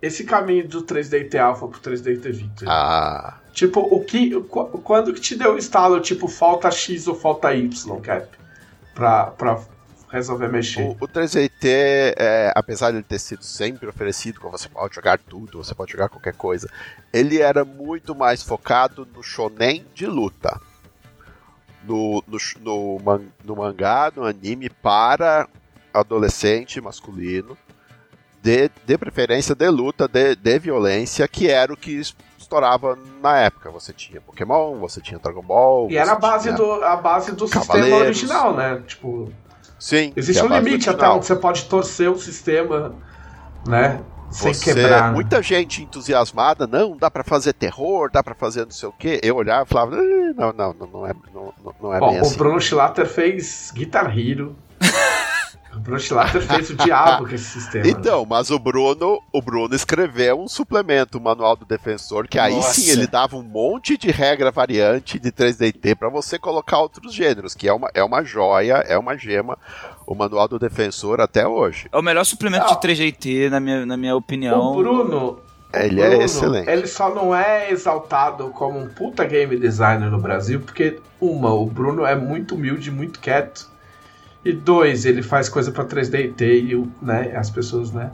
Esse 0.00 0.24
caminho 0.24 0.66
do 0.66 0.82
3DT 0.82 1.38
Alpha 1.38 1.68
pro 1.68 1.78
3DT 1.80 2.32
Victor. 2.32 2.68
Ah, 2.68 3.34
Tipo, 3.52 3.80
o 3.80 4.02
que. 4.04 4.30
qu- 4.42 4.78
Quando 4.82 5.12
que 5.12 5.20
te 5.20 5.36
deu 5.36 5.54
o 5.54 5.58
estalo, 5.58 6.00
tipo, 6.00 6.26
falta 6.28 6.70
X 6.70 7.06
ou 7.06 7.14
falta 7.14 7.54
Y, 7.54 7.68
Cap? 8.00 8.26
Pra, 8.94 9.26
pra 9.26 9.60
resolver 10.10 10.48
mexer. 10.48 10.82
o, 10.82 10.90
o 11.04 11.08
3DT, 11.08 11.64
é, 12.16 12.52
apesar 12.54 12.90
de 12.90 12.98
ele 12.98 13.04
ter 13.04 13.18
sido 13.18 13.42
sempre 13.42 13.86
oferecido, 13.88 14.40
como 14.40 14.56
você 14.56 14.68
pode 14.68 14.94
jogar 14.94 15.18
tudo, 15.18 15.62
você 15.64 15.74
pode 15.74 15.92
jogar 15.92 16.08
qualquer 16.10 16.34
coisa, 16.34 16.68
ele 17.12 17.40
era 17.40 17.64
muito 17.64 18.14
mais 18.14 18.42
focado 18.42 19.06
no 19.14 19.22
shonen 19.22 19.84
de 19.94 20.06
luta. 20.06 20.60
No, 21.84 22.22
no, 22.28 22.38
no, 22.60 23.00
man- 23.02 23.24
no 23.44 23.56
mangá, 23.56 24.12
no 24.14 24.24
anime 24.24 24.68
para 24.70 25.48
adolescente 25.92 26.80
masculino, 26.80 27.56
de, 28.42 28.70
de 28.86 28.98
preferência 28.98 29.54
de 29.54 29.68
luta, 29.68 30.06
de, 30.06 30.36
de 30.36 30.58
violência, 30.58 31.26
que 31.26 31.48
era 31.48 31.72
o 31.72 31.76
que 31.76 32.00
estourava 32.52 32.98
na 33.22 33.38
época. 33.38 33.70
Você 33.70 33.92
tinha 33.92 34.20
Pokémon, 34.20 34.78
você 34.78 35.00
tinha 35.00 35.18
Dragon 35.18 35.42
Ball. 35.42 35.90
E 35.90 35.96
era 35.96 36.12
a 36.12 36.16
base 36.16 36.44
tinha- 36.44 36.56
do, 36.56 36.84
a 36.84 36.96
base 36.96 37.32
do 37.32 37.48
sistema 37.48 37.96
original, 37.96 38.54
né? 38.54 38.82
Tipo, 38.86 39.32
Sim, 39.78 40.12
existe 40.14 40.40
é 40.40 40.44
um 40.44 40.48
limite 40.48 40.88
até 40.90 41.08
onde 41.08 41.26
você 41.26 41.34
pode 41.34 41.64
torcer 41.64 42.10
o 42.10 42.18
sistema, 42.18 42.94
né? 43.66 44.00
Sem 44.30 44.54
Você- 44.54 44.72
quebrar. 44.74 45.08
né? 45.08 45.14
Muita 45.14 45.42
gente 45.42 45.82
entusiasmada, 45.82 46.66
não, 46.66 46.96
dá 46.96 47.10
pra 47.10 47.22
fazer 47.24 47.52
terror, 47.52 48.10
dá 48.10 48.22
pra 48.22 48.34
fazer 48.34 48.64
não 48.64 48.70
sei 48.70 48.88
o 48.88 48.92
quê. 48.92 49.20
Eu 49.22 49.36
olhava 49.36 49.64
e 49.64 49.68
falava, 49.68 49.96
"Eh, 49.96 50.32
não, 50.34 50.52
não, 50.52 50.72
não, 50.78 50.86
não 50.86 51.06
é, 51.06 51.12
não, 51.34 51.52
não- 51.82 51.94
é 51.94 51.98
Bom, 51.98 52.10
bem 52.12 52.18
o 52.18 52.22
assim. 52.22 52.36
Bruno 52.38 52.58
Schlatter 52.60 53.06
fez 53.06 53.70
Guitar 53.74 54.16
Hero. 54.16 54.56
Bruno 55.80 55.98
Schlatter 55.98 56.42
fez 56.42 56.70
o 56.70 56.74
diabo 56.76 57.26
com 57.26 57.34
esse 57.34 57.60
sistema. 57.60 57.86
Então, 57.86 58.26
mas 58.28 58.50
o 58.50 58.58
Bruno, 58.58 59.22
o 59.32 59.42
Bruno 59.42 59.74
escreveu 59.74 60.40
um 60.40 60.48
suplemento, 60.48 61.18
o 61.18 61.20
Manual 61.20 61.56
do 61.56 61.64
Defensor, 61.64 62.28
que 62.28 62.38
aí 62.38 62.54
Nossa. 62.54 62.80
sim 62.80 62.90
ele 62.90 63.06
dava 63.06 63.36
um 63.36 63.42
monte 63.42 63.96
de 63.96 64.10
regra 64.10 64.50
variante 64.50 65.18
de 65.18 65.32
3DT 65.32 65.96
para 65.96 66.08
você 66.08 66.38
colocar 66.38 66.78
outros 66.78 67.12
gêneros, 67.12 67.54
que 67.54 67.68
é 67.68 67.72
uma, 67.72 67.90
é 67.94 68.04
uma 68.04 68.22
joia, 68.22 68.74
é 68.86 68.98
uma 68.98 69.16
gema, 69.16 69.58
o 70.06 70.14
Manual 70.14 70.48
do 70.48 70.58
Defensor 70.58 71.20
até 71.20 71.46
hoje. 71.46 71.88
É 71.90 71.98
o 71.98 72.02
melhor 72.02 72.24
suplemento 72.24 72.66
Não. 72.66 72.74
de 72.74 72.86
3GT, 72.86 73.50
na 73.50 73.60
minha, 73.60 73.86
na 73.86 73.96
minha 73.96 74.14
opinião. 74.14 74.60
O 74.60 74.76
Bruno. 74.76 75.40
Ele 75.72 76.00
o 76.00 76.04
é 76.04 76.08
Bruno, 76.10 76.24
excelente. 76.24 76.70
Ele 76.70 76.86
só 76.86 77.14
não 77.14 77.34
é 77.34 77.70
exaltado 77.70 78.48
como 78.50 78.78
um 78.78 78.88
puta 78.88 79.24
game 79.24 79.56
designer 79.56 80.10
no 80.10 80.18
Brasil, 80.18 80.60
porque, 80.60 81.00
uma, 81.18 81.52
o 81.54 81.64
Bruno 81.64 82.04
é 82.04 82.14
muito 82.14 82.54
humilde, 82.54 82.90
muito 82.90 83.18
quieto. 83.18 83.71
E 84.44 84.52
dois, 84.52 85.04
ele 85.04 85.22
faz 85.22 85.48
coisa 85.48 85.70
pra 85.70 85.84
3D 85.84 86.32
e 86.60 86.74
o- 86.74 86.90
né, 87.00 87.34
as 87.36 87.50
pessoas, 87.50 87.92
né? 87.92 88.10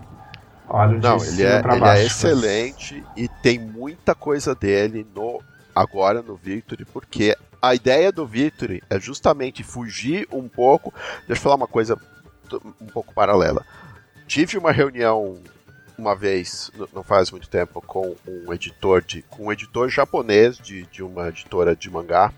Olham 0.69 0.99
de 0.99 1.07
Não, 1.07 1.19
cima 1.19 1.33
ele 1.33 1.43
é, 1.45 1.59
ele 1.59 1.81
baixo. 1.81 2.03
é 2.03 2.07
excelente 2.07 3.05
e 3.17 3.27
tem 3.43 3.59
muita 3.59 4.15
coisa 4.15 4.55
dele 4.55 5.07
no 5.15 5.43
agora 5.75 6.21
no 6.23 6.35
Victory, 6.37 6.85
porque 6.85 7.35
a 7.63 7.75
ideia 7.75 8.13
do 8.13 8.27
Victory 8.27 8.83
é 8.91 9.01
justamente 9.01 9.63
fugir 9.63 10.29
um 10.31 10.47
pouco. 10.49 10.93
Deixa 11.27 11.41
eu 11.41 11.43
falar 11.45 11.55
uma 11.55 11.67
coisa 11.69 11.97
t- 11.97 12.57
um 12.81 12.87
pouco 12.87 13.15
paralela. 13.15 13.65
Tive 14.27 14.59
uma 14.59 14.73
reunião 14.73 15.39
uma 15.97 16.15
vez, 16.15 16.71
não 16.95 17.03
faz 17.03 17.31
muito 17.31 17.49
tempo, 17.49 17.81
com 17.81 18.15
um 18.27 18.53
editor 18.53 19.03
de, 19.03 19.23
com 19.23 19.47
um 19.47 19.53
editor 19.53 19.89
japonês 19.89 20.59
de, 20.59 20.83
de 20.87 21.03
uma 21.03 21.29
editora 21.29 21.75
de 21.75 21.91
mangá. 21.91 22.33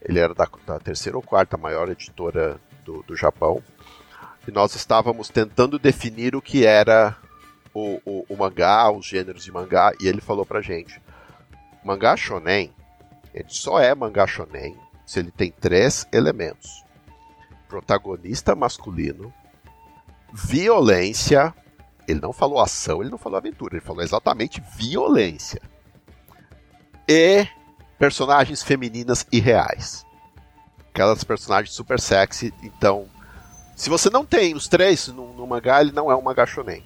Ele 0.00 0.18
era 0.20 0.32
da, 0.34 0.46
da 0.66 0.78
terceira 0.78 1.16
ou 1.18 1.22
quarta 1.22 1.56
maior 1.56 1.88
editora 1.88 2.58
do, 2.86 3.02
do 3.02 3.16
Japão. 3.16 3.62
E 4.46 4.52
nós 4.52 4.74
estávamos 4.76 5.28
tentando 5.28 5.78
definir 5.78 6.36
o 6.36 6.40
que 6.40 6.64
era 6.64 7.16
o, 7.74 8.00
o, 8.06 8.26
o 8.28 8.36
mangá, 8.36 8.90
os 8.90 9.04
gêneros 9.04 9.44
de 9.44 9.52
mangá, 9.52 9.92
e 10.00 10.06
ele 10.06 10.20
falou 10.20 10.46
pra 10.46 10.62
gente: 10.62 11.02
mangá 11.84 12.16
shonen, 12.16 12.72
ele 13.34 13.48
só 13.48 13.80
é 13.80 13.94
mangá 13.94 14.26
shonen 14.26 14.76
se 15.04 15.18
ele 15.18 15.32
tem 15.32 15.50
três 15.50 16.06
elementos: 16.12 16.84
protagonista 17.68 18.54
masculino, 18.54 19.34
violência. 20.32 21.52
Ele 22.08 22.20
não 22.20 22.32
falou 22.32 22.60
ação, 22.60 23.00
ele 23.00 23.10
não 23.10 23.18
falou 23.18 23.36
aventura, 23.36 23.74
ele 23.74 23.84
falou 23.84 24.00
exatamente 24.00 24.62
violência. 24.78 25.60
E 27.08 27.48
personagens 27.98 28.62
femininas 28.62 29.26
e 29.32 29.40
reais. 29.40 30.05
Aquelas 30.96 31.22
personagens 31.22 31.74
super 31.74 32.00
sexy, 32.00 32.54
então. 32.62 33.04
Se 33.76 33.90
você 33.90 34.08
não 34.08 34.24
tem 34.24 34.54
os 34.54 34.66
três 34.66 35.08
no, 35.08 35.34
no 35.34 35.46
mangá, 35.46 35.82
ele 35.82 35.92
não 35.92 36.10
é 36.10 36.16
um 36.16 36.22
mangá 36.22 36.46
shonen. 36.46 36.82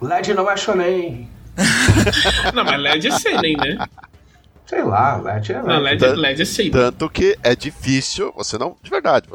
LED 0.00 0.32
não 0.32 0.48
é 0.48 0.56
shonen. 0.56 1.28
Não, 2.54 2.62
mas 2.64 2.80
LED 2.80 3.08
é 3.08 3.10
seinen, 3.10 3.56
né? 3.56 3.84
Sei 4.64 4.80
lá, 4.84 5.16
LED 5.16 5.52
é 5.54 5.60
Não, 5.62 5.80
LED. 5.80 6.04
LED, 6.04 6.16
LED 6.20 6.42
é 6.42 6.44
seinen. 6.44 6.70
Tanto 6.70 7.10
que 7.10 7.36
é 7.42 7.56
difícil, 7.56 8.32
você 8.36 8.56
não. 8.56 8.76
De 8.80 8.88
verdade, 8.88 9.26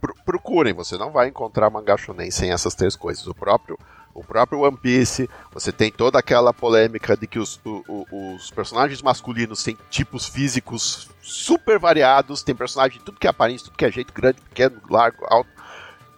pro- 0.00 0.14
procurem, 0.24 0.72
você 0.72 0.96
não 0.96 1.10
vai 1.10 1.26
encontrar 1.26 1.68
mangá 1.70 1.96
shonen 1.96 2.30
sem 2.30 2.52
essas 2.52 2.76
três 2.76 2.94
coisas. 2.94 3.26
O 3.26 3.34
próprio, 3.34 3.76
o 4.14 4.22
próprio 4.22 4.60
One 4.60 4.76
Piece, 4.76 5.28
você 5.52 5.72
tem 5.72 5.90
toda 5.90 6.18
aquela 6.18 6.52
polêmica 6.52 7.16
de 7.16 7.26
que 7.26 7.38
os, 7.38 7.58
o- 7.64 7.82
o- 8.10 8.34
os 8.34 8.50
personagens 8.50 9.00
masculinos 9.00 9.62
têm 9.62 9.76
tipos 9.90 10.26
físicos 10.26 11.08
super 11.22 11.78
variados, 11.78 12.42
tem 12.42 12.54
personagem 12.54 12.98
de 12.98 13.04
tudo 13.04 13.18
que 13.18 13.26
é 13.26 13.30
aparência, 13.30 13.64
tudo 13.66 13.76
que 13.76 13.84
é 13.84 13.90
jeito, 13.90 14.12
grande, 14.12 14.40
pequeno, 14.40 14.80
largo, 14.90 15.24
alto. 15.28 15.48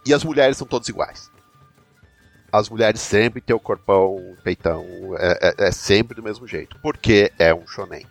E 0.05 0.13
as 0.13 0.25
mulheres 0.25 0.57
são 0.57 0.67
todas 0.67 0.89
iguais. 0.89 1.31
As 2.53 2.69
mulheres 2.69 3.01
sempre 3.01 3.41
têm 3.41 3.55
o 3.55 3.61
corpão, 3.61 4.37
peitão, 4.45 4.85
é, 5.19 5.55
é- 5.61 5.69
é 5.69 5.73
sempre 5.73 6.15
do 6.15 6.23
mesmo 6.23 6.47
jeito. 6.47 6.79
Porque 6.83 7.33
é 7.39 7.55
um 7.55 7.67
shonen. 7.67 8.07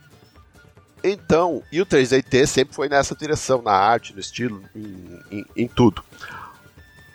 Então, 1.03 1.61
e 1.72 1.81
o 1.81 1.85
3DT 1.85 2.47
sempre 2.47 2.73
foi 2.73 2.88
nessa 2.88 3.14
direção, 3.15 3.61
na 3.61 3.73
arte, 3.73 4.14
no 4.14 4.19
estilo, 4.19 4.64
em, 4.73 5.19
em- 5.31 5.45
em 5.55 5.68
tudo. 5.68 6.03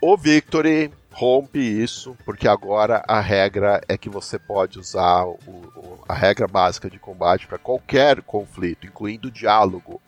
O 0.00 0.16
Victory 0.16 0.92
rompe 1.18 1.58
isso, 1.58 2.16
porque 2.24 2.46
agora 2.46 3.02
a 3.08 3.18
regra 3.18 3.80
é 3.88 3.98
que 3.98 4.08
você 4.08 4.38
pode 4.38 4.78
usar 4.78 5.24
o- 5.24 5.36
o- 5.48 5.98
a 6.08 6.14
regra 6.14 6.46
básica 6.46 6.88
de 6.88 6.96
combate 6.96 7.48
para 7.48 7.58
qualquer 7.58 8.22
conflito, 8.22 8.86
incluindo 8.86 9.28
diálogo. 9.28 10.00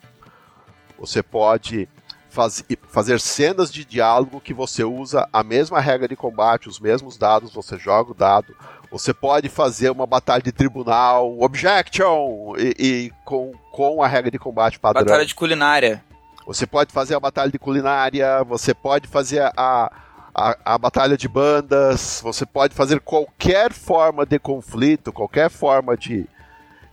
Você 0.96 1.20
pode 1.20 1.88
faz- 2.28 2.62
fazer 2.88 3.18
cenas 3.18 3.72
de 3.72 3.84
diálogo 3.84 4.40
que 4.40 4.54
você 4.54 4.84
usa 4.84 5.28
a 5.32 5.42
mesma 5.42 5.80
regra 5.80 6.06
de 6.06 6.14
combate, 6.14 6.68
os 6.68 6.78
mesmos 6.78 7.16
dados, 7.16 7.52
você 7.52 7.76
joga 7.76 8.12
o 8.12 8.14
dado. 8.14 8.54
Você 8.88 9.12
pode 9.12 9.48
fazer 9.48 9.90
uma 9.90 10.06
batalha 10.06 10.42
de 10.42 10.52
tribunal, 10.52 11.40
objection, 11.40 12.54
e, 12.56 12.74
e 12.78 13.12
com, 13.24 13.50
com 13.72 14.00
a 14.00 14.06
regra 14.06 14.30
de 14.30 14.38
combate 14.38 14.78
padrão. 14.78 15.04
Batalha 15.04 15.26
de 15.26 15.34
culinária. 15.34 16.04
Você 16.46 16.68
pode 16.68 16.92
fazer 16.92 17.16
a 17.16 17.20
batalha 17.20 17.50
de 17.50 17.58
culinária, 17.58 18.44
você 18.44 18.72
pode 18.72 19.08
fazer 19.08 19.42
a, 19.56 19.90
a, 20.34 20.56
a 20.64 20.78
batalha 20.78 21.16
de 21.16 21.28
bandas, 21.28 22.20
você 22.22 22.46
pode 22.46 22.74
fazer 22.74 23.00
qualquer 23.00 23.72
forma 23.72 24.24
de 24.24 24.38
conflito, 24.38 25.12
qualquer 25.12 25.50
forma 25.50 25.96
de, 25.96 26.26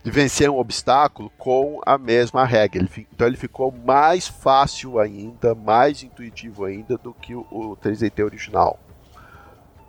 de 0.02 0.10
vencer 0.10 0.50
um 0.50 0.58
obstáculo 0.58 1.30
com 1.38 1.80
a 1.86 1.96
mesma 1.96 2.44
regra. 2.44 2.82
Ele, 2.82 3.06
então 3.12 3.26
ele 3.26 3.36
ficou 3.36 3.72
mais 3.72 4.26
fácil 4.26 4.98
ainda, 4.98 5.54
mais 5.54 6.02
intuitivo 6.02 6.64
ainda 6.64 6.98
do 6.98 7.14
que 7.14 7.34
o, 7.34 7.46
o 7.50 7.76
3DT 7.76 8.24
original. 8.24 8.78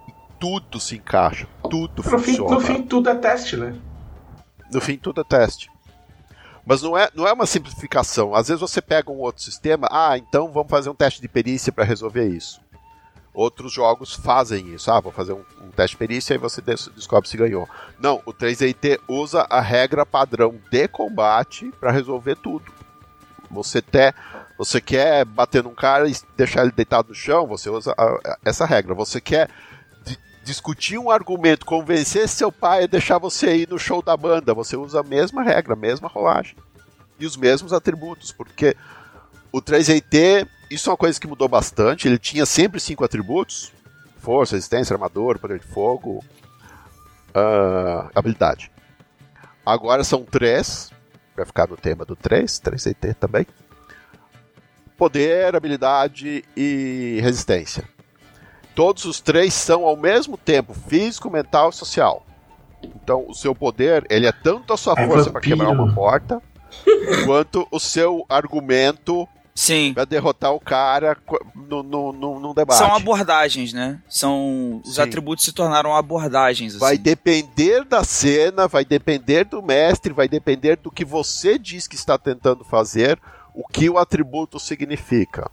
E 0.07 0.13
tudo 0.39 0.79
se 0.79 0.95
encaixa, 0.95 1.47
tudo 1.69 2.03
No 2.03 2.19
fim, 2.19 2.33
funciona. 2.33 2.55
no 2.55 2.61
fim, 2.61 2.83
tudo 2.83 3.09
é 3.09 3.15
teste, 3.15 3.57
né? 3.57 3.75
No 4.71 4.79
fim, 4.79 4.97
tudo 4.97 5.21
é 5.21 5.23
teste. 5.23 5.71
Mas 6.65 6.83
não 6.83 6.95
é, 6.95 7.09
não 7.15 7.27
é 7.27 7.33
uma 7.33 7.47
simplificação. 7.47 8.35
Às 8.35 8.47
vezes 8.47 8.61
você 8.61 8.79
pega 8.79 9.11
um 9.11 9.17
outro 9.17 9.41
sistema, 9.41 9.87
ah, 9.89 10.15
então 10.15 10.51
vamos 10.51 10.69
fazer 10.69 10.87
um 10.91 10.93
teste 10.93 11.19
de 11.19 11.27
perícia 11.27 11.71
para 11.73 11.83
resolver 11.83 12.27
isso. 12.27 12.61
Outros 13.33 13.71
jogos 13.71 14.13
fazem 14.13 14.73
isso. 14.73 14.91
Ah, 14.91 14.99
vou 14.99 15.11
fazer 15.11 15.33
um, 15.33 15.43
um 15.61 15.69
teste 15.69 15.95
perícia 15.95 16.33
e 16.33 16.37
você 16.37 16.61
des- 16.61 16.89
descobre 16.95 17.29
se 17.29 17.37
ganhou. 17.37 17.69
Não, 17.99 18.21
o 18.25 18.33
3DT 18.33 18.99
usa 19.07 19.45
a 19.49 19.61
regra 19.61 20.05
padrão 20.05 20.55
de 20.71 20.87
combate 20.87 21.71
para 21.79 21.91
resolver 21.91 22.35
tudo. 22.35 22.65
Você, 23.51 23.81
te, 23.81 24.13
você 24.57 24.81
quer 24.81 25.25
bater 25.25 25.63
num 25.63 25.73
cara 25.73 26.07
e 26.09 26.15
deixar 26.35 26.63
ele 26.63 26.71
deitado 26.71 27.09
no 27.09 27.15
chão, 27.15 27.47
você 27.47 27.69
usa 27.69 27.93
a- 27.97 28.03
a- 28.03 28.37
essa 28.43 28.65
regra. 28.65 28.93
Você 28.95 29.21
quer 29.21 29.49
di- 30.05 30.17
discutir 30.43 30.97
um 30.97 31.09
argumento, 31.09 31.65
convencer 31.65 32.27
seu 32.27 32.51
pai 32.51 32.83
a 32.83 32.87
deixar 32.87 33.17
você 33.19 33.55
ir 33.55 33.69
no 33.69 33.79
show 33.79 34.01
da 34.01 34.17
banda, 34.17 34.53
você 34.53 34.75
usa 34.75 34.99
a 34.99 35.03
mesma 35.03 35.43
regra, 35.43 35.73
a 35.73 35.77
mesma 35.77 36.07
rolagem. 36.07 36.55
E 37.19 37.25
os 37.25 37.37
mesmos 37.37 37.73
atributos, 37.73 38.31
porque 38.31 38.75
o 39.51 39.61
3IT, 39.61 40.47
isso 40.69 40.89
é 40.89 40.91
uma 40.91 40.97
coisa 40.97 41.19
que 41.19 41.27
mudou 41.27 41.47
bastante, 41.47 42.07
ele 42.07 42.17
tinha 42.17 42.45
sempre 42.45 42.79
cinco 42.79 43.03
atributos, 43.03 43.71
força, 44.17 44.55
resistência, 44.55 44.93
armador, 44.93 45.39
poder 45.39 45.59
de 45.59 45.65
fogo, 45.65 46.23
ah, 47.33 48.09
habilidade. 48.13 48.71
Agora 49.65 50.03
são 50.03 50.23
três, 50.23 50.91
vai 51.35 51.45
ficar 51.45 51.67
no 51.67 51.77
tema 51.77 52.05
do 52.05 52.15
3, 52.15 52.59
3IT 52.59 53.15
também. 53.15 53.45
Poder, 54.97 55.55
habilidade 55.55 56.43
e 56.55 57.19
resistência 57.21 57.83
todos 58.79 59.03
os 59.03 59.19
três 59.19 59.53
são 59.53 59.83
ao 59.83 59.97
mesmo 59.97 60.37
tempo 60.37 60.73
físico, 60.73 61.29
mental 61.29 61.69
e 61.69 61.73
social. 61.73 62.25
Então, 62.81 63.25
o 63.27 63.33
seu 63.33 63.53
poder, 63.53 64.07
ele 64.09 64.25
é 64.25 64.31
tanto 64.31 64.71
a 64.71 64.77
sua 64.77 64.93
É 64.97 65.05
força 65.05 65.29
para 65.29 65.41
quebrar 65.41 65.69
uma 65.71 65.93
porta, 65.93 66.41
quanto 67.25 67.67
o 67.69 67.77
seu 67.77 68.25
argumento 68.29 69.27
Sim. 69.59 69.93
para 69.93 70.05
derrotar 70.05 70.53
o 70.53 70.59
cara 70.59 71.17
no, 71.53 71.83
no, 71.83 72.13
no, 72.13 72.39
num 72.39 72.53
debate. 72.53 72.77
São 72.77 72.95
abordagens, 72.95 73.73
né? 73.73 74.01
São. 74.07 74.81
Os 74.85 74.95
Sim. 74.95 75.01
atributos 75.01 75.43
se 75.43 75.51
tornaram 75.51 75.93
abordagens. 75.93 76.75
Assim. 76.75 76.79
Vai 76.79 76.97
depender 76.97 77.83
da 77.83 78.01
cena, 78.05 78.69
vai 78.69 78.85
depender 78.85 79.43
do 79.43 79.61
mestre, 79.61 80.13
vai 80.13 80.29
depender 80.29 80.77
do 80.77 80.89
que 80.89 81.03
você 81.03 81.59
diz 81.59 81.87
que 81.87 81.95
está 81.95 82.17
tentando 82.17 82.63
fazer, 82.63 83.19
o 83.53 83.67
que 83.67 83.89
o 83.89 83.97
atributo 83.97 84.57
significa. 84.61 85.51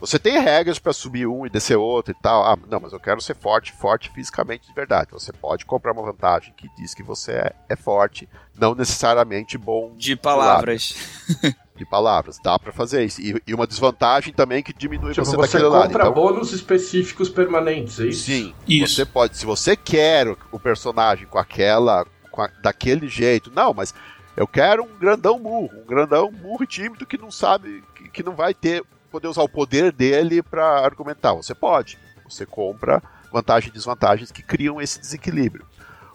Você 0.00 0.18
tem 0.18 0.38
regras 0.40 0.78
para 0.78 0.92
subir 0.92 1.26
um 1.26 1.44
e 1.46 1.50
descer 1.50 1.76
outro 1.76 2.12
e 2.12 2.22
tal. 2.22 2.44
Ah, 2.44 2.58
não, 2.68 2.80
mas 2.80 2.92
eu 2.92 3.00
quero 3.00 3.20
ser 3.20 3.36
forte, 3.36 3.72
forte 3.72 4.10
fisicamente 4.10 4.66
de 4.66 4.72
verdade. 4.74 5.10
Você 5.12 5.32
pode 5.32 5.64
comprar 5.66 5.92
uma 5.92 6.02
vantagem 6.02 6.52
que 6.56 6.68
diz 6.76 6.94
que 6.94 7.02
você 7.02 7.32
é, 7.32 7.52
é 7.68 7.76
forte, 7.76 8.28
não 8.58 8.74
necessariamente 8.74 9.56
bom 9.58 9.94
De 9.96 10.16
palavras. 10.16 10.94
de 11.76 11.84
palavras. 11.86 12.38
Dá 12.42 12.58
para 12.58 12.72
fazer 12.72 13.04
isso. 13.04 13.20
E, 13.20 13.40
e 13.46 13.54
uma 13.54 13.66
desvantagem 13.66 14.32
também 14.32 14.62
que 14.62 14.72
diminui 14.72 15.12
Tipo, 15.12 15.24
você, 15.24 15.36
você 15.36 15.52
daquele 15.58 15.68
lado. 15.70 15.86
compra 15.92 16.02
Então, 16.02 16.14
bônus 16.14 16.52
específicos 16.52 17.28
permanentes, 17.28 18.00
é 18.00 18.06
isso? 18.06 18.24
Sim, 18.24 18.54
Isso. 18.66 18.94
você 18.96 19.04
pode, 19.06 19.36
se 19.36 19.46
você 19.46 19.76
quer 19.76 20.28
o- 20.28 20.36
o 20.52 20.58
personagem 20.58 21.26
com 21.26 21.38
aquela, 21.38 22.06
com 22.30 22.42
a- 22.42 22.50
daquele 22.62 23.08
jeito, 23.08 23.50
não, 23.54 23.72
mas 23.72 23.94
eu 24.36 24.46
quero 24.46 24.82
um 24.84 24.98
grandão 24.98 25.38
burro, 25.38 25.70
um 25.82 25.86
grandão 25.86 26.30
burro 26.30 26.64
e 26.64 26.66
tímido 26.66 27.06
que 27.06 27.16
não 27.18 27.30
sabe, 27.30 27.82
que, 27.94 28.08
que 28.08 28.22
não 28.22 28.34
vai 28.34 28.52
ter 28.54 28.82
poder 29.10 29.28
usar 29.28 29.42
o 29.42 29.48
poder 29.48 29.92
dele 29.92 30.42
pra 30.42 30.84
argumentar. 30.84 31.34
Você 31.34 31.54
pode, 31.54 31.98
Você 32.24 32.46
compra 32.46 33.02
vantagens 33.32 33.70
e 33.70 33.74
desvantagens 33.74 34.30
que 34.30 34.42
criam 34.42 34.80
esse 34.80 35.00
desequilíbrio. 35.00 35.66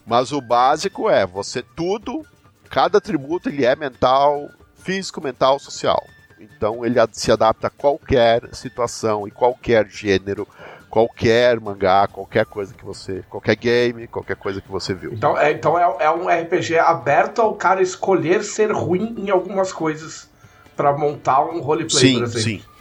Mas 0.06 0.32
o 0.32 0.40
básico 0.40 1.10
é 1.10 1.26
você 1.26 1.62
tudo, 1.62 2.26
cada 2.70 2.98
atributo 2.98 3.50
ele 3.50 3.66
é 3.66 3.76
mental, 3.76 4.50
físico, 4.76 5.22
mental, 5.22 5.60
social. 5.60 6.06
Então 6.40 6.86
ele 6.86 6.96
se 7.12 7.32
adapta 7.32 7.68
a 7.68 7.70
qualquer 7.70 8.54
situação 8.54 9.28
e 9.28 9.32
qualquer 9.32 9.88
gênero, 9.88 10.48
qualquer 10.90 11.60
mangá, 11.60 12.08
qualquer 12.08 12.46
coisa 12.46 12.74
que 12.74 12.86
você. 12.86 13.24
qualquer 13.30 13.56
game, 13.56 14.08
qualquer 14.08 14.36
coisa 14.36 14.62
que 14.62 14.70
você 14.70 14.94
viu. 14.94 15.14
Então 15.14 15.38
é, 15.38 15.52
então 15.52 15.80
é, 15.80 16.06
é 16.06 16.12
um 16.12 16.28
RPG 16.28 16.78
aberto 16.78 17.42
ao 17.42 17.56
cara 17.56 17.82
escolher 17.82 18.44
ser 18.44 18.72
ruim 18.72 19.16
em 19.18 19.30
algumas 19.30 19.74
coisas 19.74 20.30
para 20.76 20.96
montar 20.96 21.44
um 21.46 21.62
roleplay, 21.62 22.02
sim, 22.02 22.14
por 22.14 22.24
exemplo. 22.24 22.42
Sim. 22.42 22.75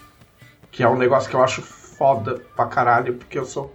Que 0.75 0.83
é 0.83 0.89
um 0.89 0.99
negócio 0.99 1.31
que 1.31 1.37
eu 1.37 1.43
acho 1.43 1.63
foda 1.63 2.43
pra 2.57 2.67
caralho, 2.67 3.15
porque 3.15 3.39
eu 3.39 3.45
sou 3.45 3.73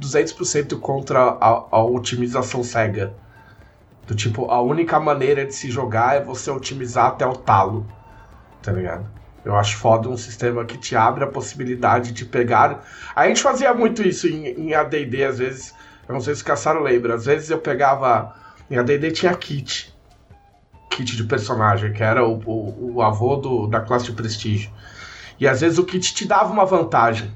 200% 0.00 0.76
contra 0.80 1.20
a, 1.20 1.66
a 1.70 1.84
otimização 1.84 2.64
cega. 2.64 3.14
Do 4.08 4.16
tipo, 4.16 4.50
a 4.50 4.60
única 4.60 4.98
maneira 4.98 5.46
de 5.46 5.54
se 5.54 5.70
jogar 5.70 6.16
é 6.16 6.20
você 6.20 6.50
otimizar 6.50 7.06
até 7.06 7.24
o 7.24 7.36
talo. 7.36 7.86
Tá 8.60 8.72
ligado? 8.72 9.06
Eu 9.44 9.54
acho 9.54 9.76
foda 9.76 10.08
um 10.08 10.16
sistema 10.16 10.64
que 10.64 10.76
te 10.76 10.96
abre 10.96 11.22
a 11.22 11.28
possibilidade 11.28 12.10
de 12.10 12.24
pegar. 12.24 12.84
A 13.14 13.28
gente 13.28 13.40
fazia 13.40 13.72
muito 13.72 14.02
isso 14.02 14.26
em, 14.26 14.48
em 14.48 14.74
ADD, 14.74 15.22
às 15.22 15.38
vezes. 15.38 15.72
Eu 16.08 16.14
não 16.14 16.20
sei 16.20 16.34
se 16.34 16.42
o 16.42 16.44
Caçaro 16.44 16.82
lembra. 16.82 17.14
Às 17.14 17.24
vezes 17.24 17.50
eu 17.50 17.58
pegava. 17.58 18.34
Em 18.68 18.76
ADD 18.78 19.12
tinha 19.12 19.32
kit. 19.34 19.94
Kit 20.90 21.16
de 21.16 21.22
personagem, 21.22 21.92
que 21.92 22.02
era 22.02 22.26
o, 22.26 22.42
o, 22.44 22.94
o 22.94 23.02
avô 23.02 23.36
do, 23.36 23.68
da 23.68 23.80
classe 23.80 24.06
de 24.06 24.12
prestígio. 24.12 24.72
E 25.38 25.46
às 25.46 25.60
vezes 25.60 25.78
o 25.78 25.84
kit 25.84 26.14
te 26.14 26.26
dava 26.26 26.52
uma 26.52 26.64
vantagem. 26.64 27.30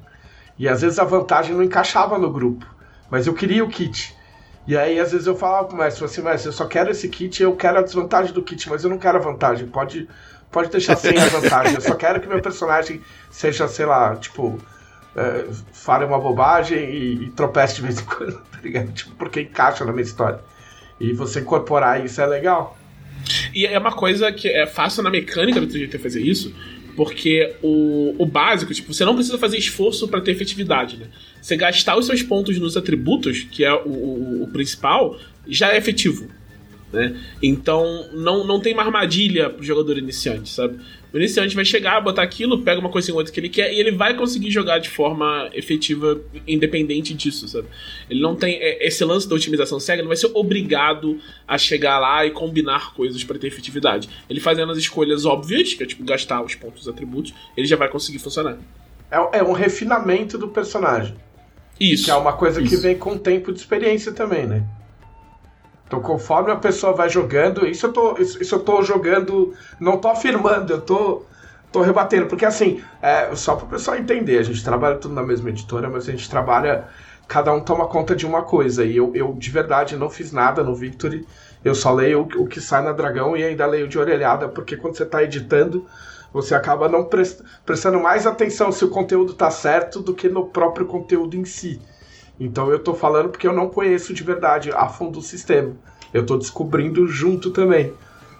E 0.58 0.68
às 0.68 0.82
vezes 0.82 0.98
a 0.98 1.04
vantagem 1.04 1.54
não 1.54 1.62
encaixava 1.62 2.18
no 2.18 2.30
grupo. 2.30 2.66
Mas 3.10 3.26
eu 3.26 3.34
queria 3.34 3.64
o 3.64 3.68
kit. 3.68 4.14
E 4.66 4.76
aí, 4.76 4.98
às 4.98 5.12
vezes, 5.12 5.28
eu 5.28 5.36
falava 5.36 5.68
pro 5.68 5.76
mestre 5.76 6.04
assim, 6.04 6.22
mestre, 6.22 6.48
eu 6.48 6.52
só 6.52 6.66
quero 6.66 6.90
esse 6.90 7.08
kit, 7.08 7.40
eu 7.40 7.54
quero 7.54 7.78
a 7.78 7.82
desvantagem 7.82 8.32
do 8.32 8.42
kit, 8.42 8.68
mas 8.68 8.82
eu 8.82 8.90
não 8.90 8.98
quero 8.98 9.18
a 9.18 9.20
vantagem. 9.20 9.68
Pode, 9.68 10.08
pode 10.50 10.70
deixar 10.70 10.96
sem 10.96 11.16
a 11.16 11.26
vantagem. 11.26 11.74
Eu 11.74 11.80
só 11.80 11.94
quero 11.94 12.20
que 12.20 12.26
meu 12.26 12.42
personagem 12.42 13.00
seja, 13.30 13.68
sei 13.68 13.86
lá, 13.86 14.16
tipo, 14.16 14.58
é, 15.14 15.46
fale 15.72 16.04
uma 16.04 16.18
bobagem 16.18 16.78
e, 16.78 17.24
e 17.26 17.30
tropece 17.30 17.76
de 17.76 17.82
vez 17.82 18.00
em 18.00 18.04
quando, 18.04 18.42
tá 18.50 18.58
ligado? 18.60 18.92
Tipo, 18.92 19.14
porque 19.14 19.42
encaixa 19.42 19.84
na 19.84 19.92
minha 19.92 20.02
história. 20.02 20.40
E 20.98 21.12
você 21.12 21.40
incorporar 21.40 22.04
isso 22.04 22.20
é 22.20 22.26
legal. 22.26 22.76
E 23.54 23.66
é 23.66 23.78
uma 23.78 23.92
coisa 23.92 24.32
que 24.32 24.48
é 24.48 24.66
fácil 24.66 25.02
na 25.04 25.10
mecânica 25.10 25.60
do 25.60 25.66
3GT 25.66 26.00
fazer 26.00 26.20
isso, 26.20 26.52
porque 26.96 27.54
o, 27.62 28.14
o 28.18 28.24
básico, 28.24 28.72
tipo, 28.72 28.92
você 28.92 29.04
não 29.04 29.14
precisa 29.14 29.36
fazer 29.38 29.58
esforço 29.58 30.08
para 30.08 30.20
ter 30.20 30.32
efetividade, 30.32 30.96
né? 30.96 31.06
Você 31.40 31.56
gastar 31.56 31.96
os 31.96 32.06
seus 32.06 32.22
pontos 32.22 32.58
nos 32.58 32.76
atributos, 32.76 33.46
que 33.50 33.64
é 33.64 33.72
o, 33.72 33.88
o, 33.88 34.42
o 34.44 34.48
principal, 34.48 35.18
já 35.46 35.72
é 35.72 35.76
efetivo. 35.76 36.26
Né? 36.92 37.14
Então 37.42 38.08
não, 38.14 38.46
não 38.46 38.60
tem 38.60 38.72
uma 38.72 38.82
armadilha 38.82 39.50
pro 39.50 39.62
jogador 39.62 39.98
iniciante, 39.98 40.48
sabe? 40.48 40.78
O 41.16 41.18
iniciante 41.18 41.54
vai 41.54 41.64
chegar, 41.64 41.98
botar 42.02 42.22
aquilo, 42.22 42.62
pega 42.62 42.78
uma 42.78 42.90
coisa 42.90 43.10
em 43.10 43.14
outra 43.14 43.32
que 43.32 43.40
ele 43.40 43.48
quer 43.48 43.72
e 43.72 43.80
ele 43.80 43.90
vai 43.90 44.14
conseguir 44.14 44.50
jogar 44.50 44.78
de 44.78 44.90
forma 44.90 45.48
efetiva, 45.54 46.20
independente 46.46 47.14
disso, 47.14 47.48
sabe? 47.48 47.68
Ele 48.10 48.20
não 48.20 48.36
tem. 48.36 48.56
é, 48.56 48.86
Esse 48.86 49.02
lance 49.02 49.26
da 49.26 49.34
otimização 49.34 49.80
cega 49.80 50.02
não 50.02 50.08
vai 50.08 50.16
ser 50.18 50.30
obrigado 50.34 51.18
a 51.48 51.56
chegar 51.56 51.98
lá 51.98 52.26
e 52.26 52.30
combinar 52.30 52.92
coisas 52.92 53.24
para 53.24 53.38
ter 53.38 53.46
efetividade. 53.46 54.10
Ele 54.28 54.40
fazendo 54.40 54.70
as 54.70 54.76
escolhas 54.76 55.24
óbvias, 55.24 55.72
que 55.72 55.82
é 55.82 55.86
tipo 55.86 56.04
gastar 56.04 56.42
os 56.42 56.54
pontos 56.54 56.80
dos 56.80 56.88
atributos, 56.88 57.32
ele 57.56 57.66
já 57.66 57.76
vai 57.76 57.88
conseguir 57.88 58.18
funcionar. 58.18 58.58
É, 59.10 59.38
é 59.38 59.42
um 59.42 59.52
refinamento 59.52 60.36
do 60.36 60.48
personagem. 60.48 61.14
Isso. 61.80 62.04
Que 62.04 62.10
é 62.10 62.14
uma 62.14 62.34
coisa 62.34 62.60
que 62.60 62.74
isso. 62.74 62.82
vem 62.82 62.98
com 62.98 63.12
o 63.12 63.18
tempo 63.18 63.54
de 63.54 63.58
experiência 63.58 64.12
também, 64.12 64.46
né? 64.46 64.62
Então, 65.86 66.00
conforme 66.00 66.50
a 66.50 66.56
pessoa 66.56 66.92
vai 66.92 67.08
jogando, 67.08 67.66
isso 67.66 67.86
eu 67.86 67.92
tô, 67.92 68.18
isso, 68.18 68.42
isso 68.42 68.54
eu 68.56 68.60
tô 68.60 68.82
jogando, 68.82 69.54
não 69.78 69.98
tô 69.98 70.08
afirmando, 70.08 70.72
eu 70.72 70.80
tô, 70.80 71.22
tô 71.70 71.80
rebatendo, 71.80 72.26
porque 72.26 72.44
assim, 72.44 72.82
é, 73.00 73.34
só 73.36 73.54
para 73.54 73.66
o 73.66 73.68
pessoal 73.68 73.96
entender, 73.96 74.38
a 74.38 74.42
gente 74.42 74.64
trabalha 74.64 74.96
tudo 74.96 75.14
na 75.14 75.22
mesma 75.22 75.48
editora, 75.50 75.88
mas 75.88 76.08
a 76.08 76.10
gente 76.10 76.28
trabalha, 76.28 76.88
cada 77.28 77.52
um 77.52 77.60
toma 77.60 77.86
conta 77.86 78.16
de 78.16 78.26
uma 78.26 78.42
coisa, 78.42 78.84
e 78.84 78.96
eu, 78.96 79.12
eu 79.14 79.32
de 79.34 79.50
verdade 79.50 79.96
não 79.96 80.10
fiz 80.10 80.32
nada 80.32 80.64
no 80.64 80.74
Victory, 80.74 81.24
eu 81.64 81.74
só 81.74 81.92
leio 81.92 82.22
o, 82.22 82.42
o 82.42 82.48
que 82.48 82.60
sai 82.60 82.82
na 82.82 82.92
Dragão 82.92 83.36
e 83.36 83.44
ainda 83.44 83.64
leio 83.66 83.86
de 83.86 83.98
orelhada, 83.98 84.48
porque 84.48 84.76
quando 84.76 84.96
você 84.96 85.04
está 85.04 85.22
editando, 85.22 85.86
você 86.32 86.54
acaba 86.54 86.88
não 86.88 87.04
prest, 87.04 87.40
prestando 87.64 88.00
mais 88.00 88.26
atenção 88.26 88.72
se 88.72 88.84
o 88.84 88.90
conteúdo 88.90 89.34
tá 89.34 89.50
certo 89.50 90.00
do 90.00 90.14
que 90.14 90.28
no 90.28 90.48
próprio 90.48 90.86
conteúdo 90.86 91.36
em 91.36 91.44
si. 91.44 91.80
Então 92.38 92.70
eu 92.70 92.78
tô 92.78 92.94
falando 92.94 93.30
porque 93.30 93.46
eu 93.46 93.52
não 93.52 93.68
conheço 93.68 94.12
de 94.12 94.22
verdade 94.22 94.70
a 94.72 94.88
fundo 94.88 95.18
o 95.18 95.22
sistema. 95.22 95.74
Eu 96.12 96.24
tô 96.24 96.36
descobrindo 96.36 97.06
junto 97.08 97.50
também. 97.50 97.92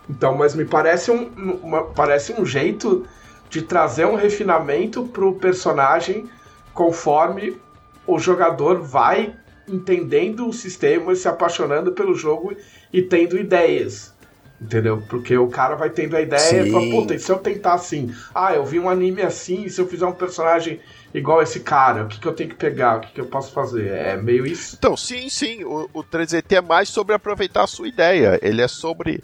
Então, 0.09 0.37
mas 0.37 0.55
me 0.55 0.65
parece 0.65 1.11
um, 1.11 1.31
uma, 1.63 1.83
parece 1.83 2.33
um 2.33 2.45
jeito 2.45 3.07
de 3.51 3.63
trazer 3.63 4.07
um 4.07 4.15
refinamento 4.15 5.05
pro 5.05 5.35
personagem 5.35 6.29
conforme 6.73 7.57
o 8.07 8.19
jogador 8.19 8.81
vai 8.81 9.35
entendendo 9.67 10.47
o 10.49 10.53
sistema, 10.53 11.15
se 11.15 11.27
apaixonando 11.27 11.93
pelo 11.93 12.15
jogo 12.15 12.55
e 12.93 13.03
tendo 13.03 13.37
ideias. 13.37 14.15
Entendeu? 14.61 15.03
Porque 15.09 15.37
o 15.37 15.49
cara 15.49 15.75
vai 15.75 15.91
tendo 15.91 16.17
a 16.17 16.21
ideia 16.23 16.63
e 16.63 16.71
fala, 16.71 16.85
Sim. 16.85 16.91
puta, 16.91 17.15
e 17.15 17.19
se 17.19 17.31
eu 17.31 17.39
tentar 17.39 17.75
assim? 17.75 18.15
Ah, 18.35 18.55
eu 18.55 18.65
vi 18.65 18.79
um 18.79 18.89
anime 18.89 19.23
assim, 19.23 19.65
e 19.65 19.71
se 19.71 19.81
eu 19.81 19.87
fizer 19.87 20.07
um 20.07 20.13
personagem 20.13 20.81
igual 21.19 21.43
esse 21.43 21.61
cara, 21.61 22.05
o 22.05 22.09
que, 22.09 22.21
que 22.21 22.27
eu 22.27 22.33
tenho 22.33 22.51
que 22.51 22.57
pegar? 22.57 22.97
O 22.97 23.01
que, 23.01 23.13
que 23.13 23.21
eu 23.21 23.27
posso 23.27 23.53
fazer? 23.53 23.89
É 23.91 24.17
meio 24.17 24.47
isso. 24.47 24.77
Então, 24.79 24.97
sim, 24.97 25.29
sim, 25.29 25.65
o, 25.65 25.89
o 25.93 26.05
3DT 26.05 26.57
é 26.57 26.61
mais 26.61 26.89
sobre 26.89 27.15
aproveitar 27.15 27.65
a 27.65 27.67
sua 27.67 27.89
ideia. 27.89 28.39
Ele 28.43 28.63
é 28.63 28.69
sobre. 28.69 29.23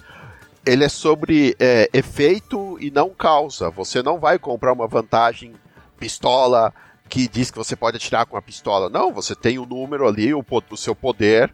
Ele 0.64 0.84
é 0.84 0.88
sobre 0.88 1.56
é, 1.58 1.90
efeito 1.92 2.78
e 2.80 2.90
não 2.90 3.10
causa. 3.10 3.68
Você 3.70 4.00
não 4.02 4.20
vai 4.20 4.38
comprar 4.38 4.72
uma 4.72 4.86
vantagem 4.86 5.54
pistola 5.98 6.72
que 7.08 7.28
diz 7.28 7.50
que 7.50 7.58
você 7.58 7.74
pode 7.74 7.96
atirar 7.96 8.26
com 8.26 8.36
a 8.36 8.42
pistola. 8.42 8.88
Não, 8.88 9.12
você 9.12 9.34
tem 9.34 9.58
o 9.58 9.66
número 9.66 10.06
ali, 10.06 10.32
o, 10.32 10.44
o 10.70 10.76
seu 10.76 10.94
poder, 10.94 11.52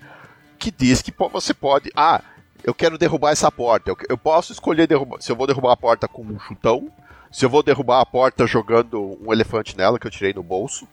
que 0.59 0.70
diz 0.70 1.01
que 1.01 1.12
você 1.32 1.55
pode. 1.55 1.90
Ah, 1.97 2.23
eu 2.62 2.74
quero 2.74 2.98
derrubar 2.98 3.32
essa 3.32 3.51
porta. 3.51 3.90
Eu, 3.90 3.97
eu 4.10 4.19
posso 4.19 4.52
escolher 4.52 4.86
derrubar, 4.86 5.20
se 5.20 5.32
eu 5.32 5.36
vou 5.36 5.47
derrubar 5.47 5.73
a 5.73 5.77
porta 5.77 6.06
com 6.06 6.23
um 6.23 6.39
chutão. 6.39 6.93
Se 7.31 7.45
eu 7.45 7.51
vou 7.51 7.63
derrubar 7.63 8.01
a 8.01 8.07
porta 8.07 8.47
jogando 8.47 9.19
um 9.25 9.33
elefante 9.33 9.77
nela 9.77 9.99
que 9.99 10.07
eu 10.07 10.11
tirei 10.11 10.33
no 10.33 10.43
bolso, 10.43 10.89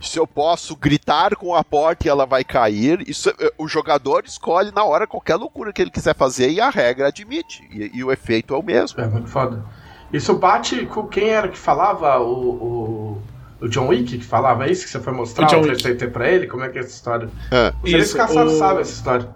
se 0.00 0.18
eu 0.18 0.26
posso 0.26 0.76
gritar 0.76 1.34
com 1.36 1.54
a 1.54 1.64
porta 1.64 2.06
e 2.06 2.08
ela 2.10 2.24
vai 2.26 2.44
cair, 2.44 3.02
isso, 3.08 3.28
eh, 3.40 3.52
o 3.58 3.66
jogador 3.66 4.24
escolhe 4.24 4.70
na 4.72 4.84
hora 4.84 5.06
qualquer 5.06 5.36
loucura 5.36 5.72
que 5.72 5.82
ele 5.82 5.90
quiser 5.90 6.14
fazer 6.14 6.50
e 6.50 6.60
a 6.60 6.70
regra 6.70 7.08
admite. 7.08 7.66
E, 7.72 7.90
e 7.98 8.04
o 8.04 8.12
efeito 8.12 8.54
é 8.54 8.58
o 8.58 8.62
mesmo. 8.62 9.00
É 9.00 9.06
muito 9.06 9.28
foda. 9.28 9.64
Isso 10.12 10.34
bate 10.34 10.86
com 10.86 11.06
quem 11.06 11.28
era 11.28 11.48
que 11.48 11.58
falava? 11.58 12.18
O, 12.20 12.32
o, 12.50 13.22
o 13.60 13.68
John 13.68 13.88
Wick 13.88 14.18
que 14.18 14.24
falava 14.24 14.68
isso? 14.68 14.84
Que 14.84 14.90
você 14.90 15.00
foi 15.00 15.12
mostrar 15.12 15.52
O 15.56 15.60
o 15.60 15.62
Wick. 15.62 15.82
3DT 15.82 16.10
pra 16.12 16.28
ele? 16.30 16.46
Como 16.46 16.64
é 16.64 16.68
que 16.68 16.78
é 16.78 16.80
essa 16.80 16.90
história? 16.90 17.28
É. 17.50 17.72
Isso, 17.84 18.14
o 18.14 18.16
Caçaro 18.18 18.48
o- 18.50 18.58
sabe 18.58 18.80
essa 18.80 18.92
história. 18.92 19.28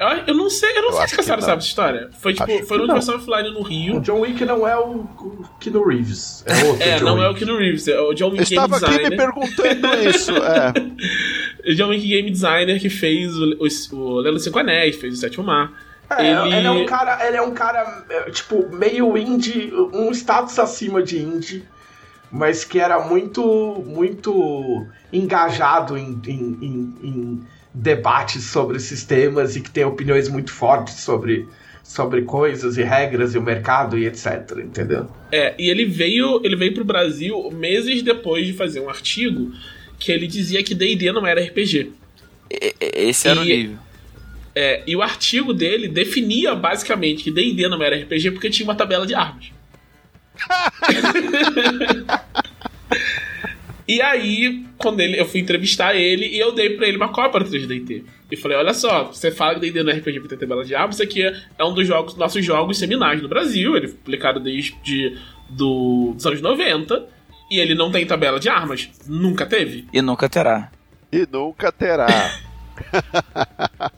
Eu, 0.00 0.08
eu 0.26 0.34
não 0.34 0.50
sei, 0.50 0.70
eu 0.76 0.82
não 0.82 0.90
Eu 0.90 0.96
sei 0.96 1.06
se 1.08 1.16
não. 1.16 1.22
sabe 1.24 1.42
essa 1.42 1.54
história. 1.56 2.10
Foi 2.20 2.32
tipo, 2.34 2.50
Acho 2.52 2.66
foi 2.66 2.78
no. 2.78 2.86
Diversão 2.86 3.16
Offline 3.16 3.50
no 3.52 3.60
O 3.60 3.62
Rio. 3.62 4.00
John 4.00 4.20
Wick 4.20 4.44
não 4.44 4.66
é 4.66 4.76
o, 4.76 4.90
o 5.00 5.48
Keanu 5.60 5.86
Reeves. 5.86 6.44
É 6.46 6.64
outro 6.64 6.82
É, 6.82 6.96
John 6.98 7.04
não 7.04 7.22
é 7.22 7.26
o 7.28 7.32
Wick. 7.32 7.44
Keanu 7.44 7.58
Reeves, 7.58 7.88
é 7.88 8.00
o 8.00 8.12
John 8.14 8.26
Eu 8.26 8.30
Wick 8.32 8.50
Game 8.50 8.64
estava 8.66 8.76
aqui 8.76 8.90
me 8.90 9.10
Designer. 9.10 9.16
perguntando 9.16 9.94
isso. 10.10 10.32
É. 10.36 11.70
O 11.70 11.74
John 11.74 11.88
Wick 11.88 12.06
Game 12.08 12.30
Designer 12.30 12.80
que 12.80 12.90
fez 12.90 13.36
o, 13.36 13.56
o, 13.60 13.96
o 13.96 14.20
Lelo 14.20 14.38
Cinco 14.40 14.58
Anéis, 14.58 14.96
fez 14.96 15.14
o 15.14 15.16
Sétimo 15.16 15.44
Mar. 15.44 15.72
É, 16.10 16.30
ele... 16.30 16.54
ele... 16.54 16.66
é 16.66 16.70
um 16.70 16.86
cara, 16.86 17.26
ele 17.26 17.36
é 17.36 17.42
um 17.42 17.52
cara, 17.54 18.04
é, 18.10 18.30
tipo, 18.30 18.68
meio 18.74 19.16
indie, 19.16 19.72
um 19.92 20.10
status 20.12 20.58
acima 20.58 21.02
de 21.02 21.18
indie, 21.18 21.64
mas 22.30 22.62
que 22.64 22.78
era 22.78 23.00
muito, 23.06 23.42
muito 23.86 24.86
engajado 25.12 25.96
em, 25.96 26.20
em, 26.26 26.58
em- 26.60 26.94
em 27.02 27.46
debates 27.74 28.44
sobre 28.44 28.78
sistemas 28.78 29.56
e 29.56 29.60
que 29.60 29.68
tem 29.70 29.84
opiniões 29.84 30.28
muito 30.28 30.52
fortes 30.52 30.94
sobre, 30.94 31.48
sobre 31.82 32.22
coisas 32.22 32.78
e 32.78 32.82
regras 32.84 33.34
e 33.34 33.38
o 33.38 33.42
mercado 33.42 33.98
e 33.98 34.06
etc, 34.06 34.52
entendeu? 34.58 35.10
É, 35.32 35.54
e 35.58 35.68
ele 35.68 35.84
veio, 35.84 36.40
ele 36.44 36.54
veio 36.54 36.72
pro 36.72 36.84
Brasil 36.84 37.50
meses 37.50 38.00
depois 38.02 38.46
de 38.46 38.52
fazer 38.52 38.78
um 38.80 38.88
artigo 38.88 39.52
que 39.98 40.12
ele 40.12 40.26
dizia 40.28 40.62
que 40.62 40.74
D&D 40.74 41.10
não 41.12 41.26
era 41.26 41.42
RPG. 41.42 41.90
Esse 42.80 43.26
era 43.28 43.40
o 43.40 43.44
E- 43.44 43.56
nível. 43.56 43.78
É, 44.56 44.84
e 44.86 44.94
o 44.94 45.02
artigo 45.02 45.52
dele 45.52 45.88
definia 45.88 46.54
basicamente 46.54 47.24
que 47.24 47.30
D&D 47.32 47.66
não 47.68 47.82
era 47.82 47.96
RPG 47.96 48.30
porque 48.30 48.48
tinha 48.48 48.64
uma 48.64 48.76
tabela 48.76 49.04
de 49.04 49.12
armas. 49.12 49.46
e 53.86 54.00
aí, 54.00 54.64
quando 54.78 55.00
ele, 55.00 55.20
eu 55.20 55.26
fui 55.26 55.40
entrevistar 55.40 55.94
ele 55.94 56.26
e 56.26 56.38
eu 56.38 56.52
dei 56.52 56.70
pra 56.70 56.86
ele 56.86 56.96
uma 56.96 57.12
cópia 57.12 57.40
do 57.40 57.50
3DT. 57.50 58.04
E 58.30 58.36
falei, 58.36 58.56
olha 58.56 58.72
só, 58.74 59.04
você 59.04 59.30
fala 59.30 59.54
que 59.54 59.60
D&D 59.60 59.82
não 59.82 59.92
é 59.92 59.96
RPG 59.96 60.26
tem 60.26 60.38
tabela 60.38 60.64
de 60.64 60.74
armas, 60.74 60.96
isso 60.96 61.04
aqui 61.04 61.22
é, 61.22 61.36
é 61.58 61.64
um 61.64 61.74
dos 61.74 61.86
jogos, 61.86 62.16
nossos 62.16 62.44
jogos 62.44 62.78
seminais 62.78 63.22
no 63.22 63.28
Brasil, 63.28 63.76
ele 63.76 63.88
foi 63.88 63.96
publicado 63.98 64.40
desde 64.40 65.16
do, 65.48 66.12
dos 66.14 66.26
anos 66.26 66.40
90, 66.40 67.06
e 67.50 67.60
ele 67.60 67.74
não 67.74 67.92
tem 67.92 68.06
tabela 68.06 68.40
de 68.40 68.48
armas, 68.48 68.90
nunca 69.06 69.46
teve. 69.46 69.86
E 69.92 70.00
nunca 70.00 70.28
terá. 70.28 70.70
E 71.12 71.26
nunca 71.30 71.70
terá. 71.70 72.08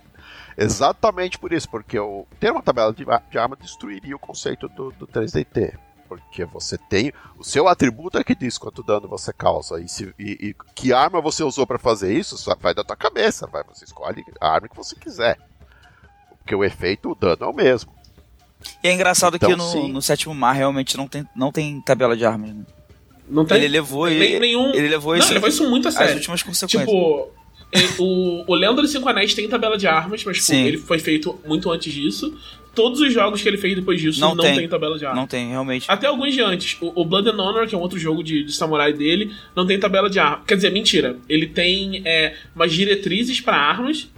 Exatamente 0.59 1.39
por 1.39 1.53
isso, 1.53 1.69
porque 1.71 1.99
o, 1.99 2.27
ter 2.41 2.51
uma 2.51 2.63
tabela 2.63 2.93
de, 2.93 3.05
de 3.05 3.39
arma 3.39 3.57
destruiria 3.57 4.17
o 4.17 4.19
conceito 4.19 4.69
do, 4.69 4.91
do 4.99 5.07
3DT. 5.07 5.75
Porque 6.09 6.45
você 6.45 6.79
tem. 6.79 7.13
O 7.39 7.45
seu 7.45 7.69
atributo 7.69 8.19
é 8.19 8.25
que 8.25 8.35
diz 8.35 8.57
quanto 8.59 8.83
dano 8.83 9.09
você 9.09 9.33
causa. 9.33 9.81
E, 9.81 9.89
se, 9.89 10.15
e, 10.19 10.49
e 10.49 10.57
que 10.75 10.93
arma 10.93 11.21
você 11.21 11.43
usou 11.43 11.67
para 11.67 11.79
fazer 11.79 12.15
isso, 12.15 12.37
vai 12.61 12.75
da 12.75 12.85
tua 12.85 12.97
cabeça. 12.97 13.47
Vai, 13.47 13.63
você 13.65 13.85
escolhe 13.85 14.25
a 14.41 14.49
arma 14.49 14.69
que 14.69 14.77
você 14.77 14.97
quiser. 14.97 15.39
Porque 16.39 16.55
o 16.55 16.65
efeito, 16.65 17.11
o 17.11 17.15
dano 17.15 17.45
é 17.45 17.47
o 17.47 17.53
mesmo. 17.53 17.93
E 18.83 18.89
é 18.89 18.93
engraçado 18.93 19.37
Então, 19.37 19.51
que 19.51 19.57
no, 19.57 19.89
no 19.89 20.03
sétimo 20.03 20.35
mar 20.35 20.53
realmente 20.53 20.97
não 20.97 21.07
tem, 21.07 21.27
não 21.35 21.53
tem 21.53 21.81
tabela 21.81 22.17
de 22.17 22.25
armas. 22.25 22.55
Né? 22.55 22.65
Não 23.29 23.45
tem 23.45 23.59
Ele 23.59 23.69
levou, 23.69 24.09
ele, 24.09 24.39
nenhum. 24.39 24.73
ele 24.75 24.89
levou 24.89 25.13
não, 25.13 25.19
isso, 25.19 25.29
ele 25.29 25.35
levou 25.35 25.49
isso 25.49 25.69
muito 25.69 25.87
a 25.87 25.89
as 25.89 25.95
sério. 25.95 26.15
últimas 26.15 26.43
consequências. 26.43 26.89
Tipo, 26.89 27.29
o, 27.99 28.45
o 28.47 28.55
Lenda 28.55 28.81
dos 28.81 28.93
Cinco 28.93 29.09
Anéis 29.09 29.35
tem 29.35 29.49
tabela 29.49 29.77
de 29.77 29.87
armas, 29.87 30.25
mas 30.25 30.39
tipo, 30.39 30.53
ele 30.53 30.79
foi 30.79 30.99
feito 30.99 31.39
muito 31.45 31.71
antes 31.71 31.93
disso. 31.93 32.37
Todos 32.77 33.01
os 33.01 33.13
jogos 33.13 33.43
que 33.43 33.49
ele 33.49 33.57
fez 33.57 33.75
depois 33.75 34.01
disso 34.01 34.21
Não 34.21 34.35
não, 34.35 34.45
tem. 34.45 34.55
tem. 34.59 34.69
tabela 34.69 34.99
de 34.99 35.05
armas. 35.07 35.19
não 35.21 35.27
tem, 35.27 35.49
realmente. 35.49 35.91
Até 35.91 36.07
alguns 36.07 36.33
de 36.35 36.43
antes. 36.43 36.77
O, 36.81 37.01
o 37.01 37.05
Blood 37.05 37.31
and 37.31 37.43
Honor, 37.43 37.67
que 37.67 37.75
é 37.75 37.79
um 37.79 37.81
outro 37.81 37.99
jogo 37.99 38.23
de, 38.23 38.45
de 38.45 38.53
samurai 38.53 38.93
dele, 38.93 39.35
não 39.57 39.67
tem 39.67 39.81
tabela 39.81 40.09
de 40.09 40.19
armas. 40.21 40.45
Quer 40.47 40.57
dizer, 40.57 40.71
mentira. 40.71 41.17
Ele 41.29 41.47
tem 41.47 42.03
é, 42.07 42.35
umas 42.55 42.73
diretrizes 42.73 43.41
pra 43.41 43.57
armas 43.57 44.09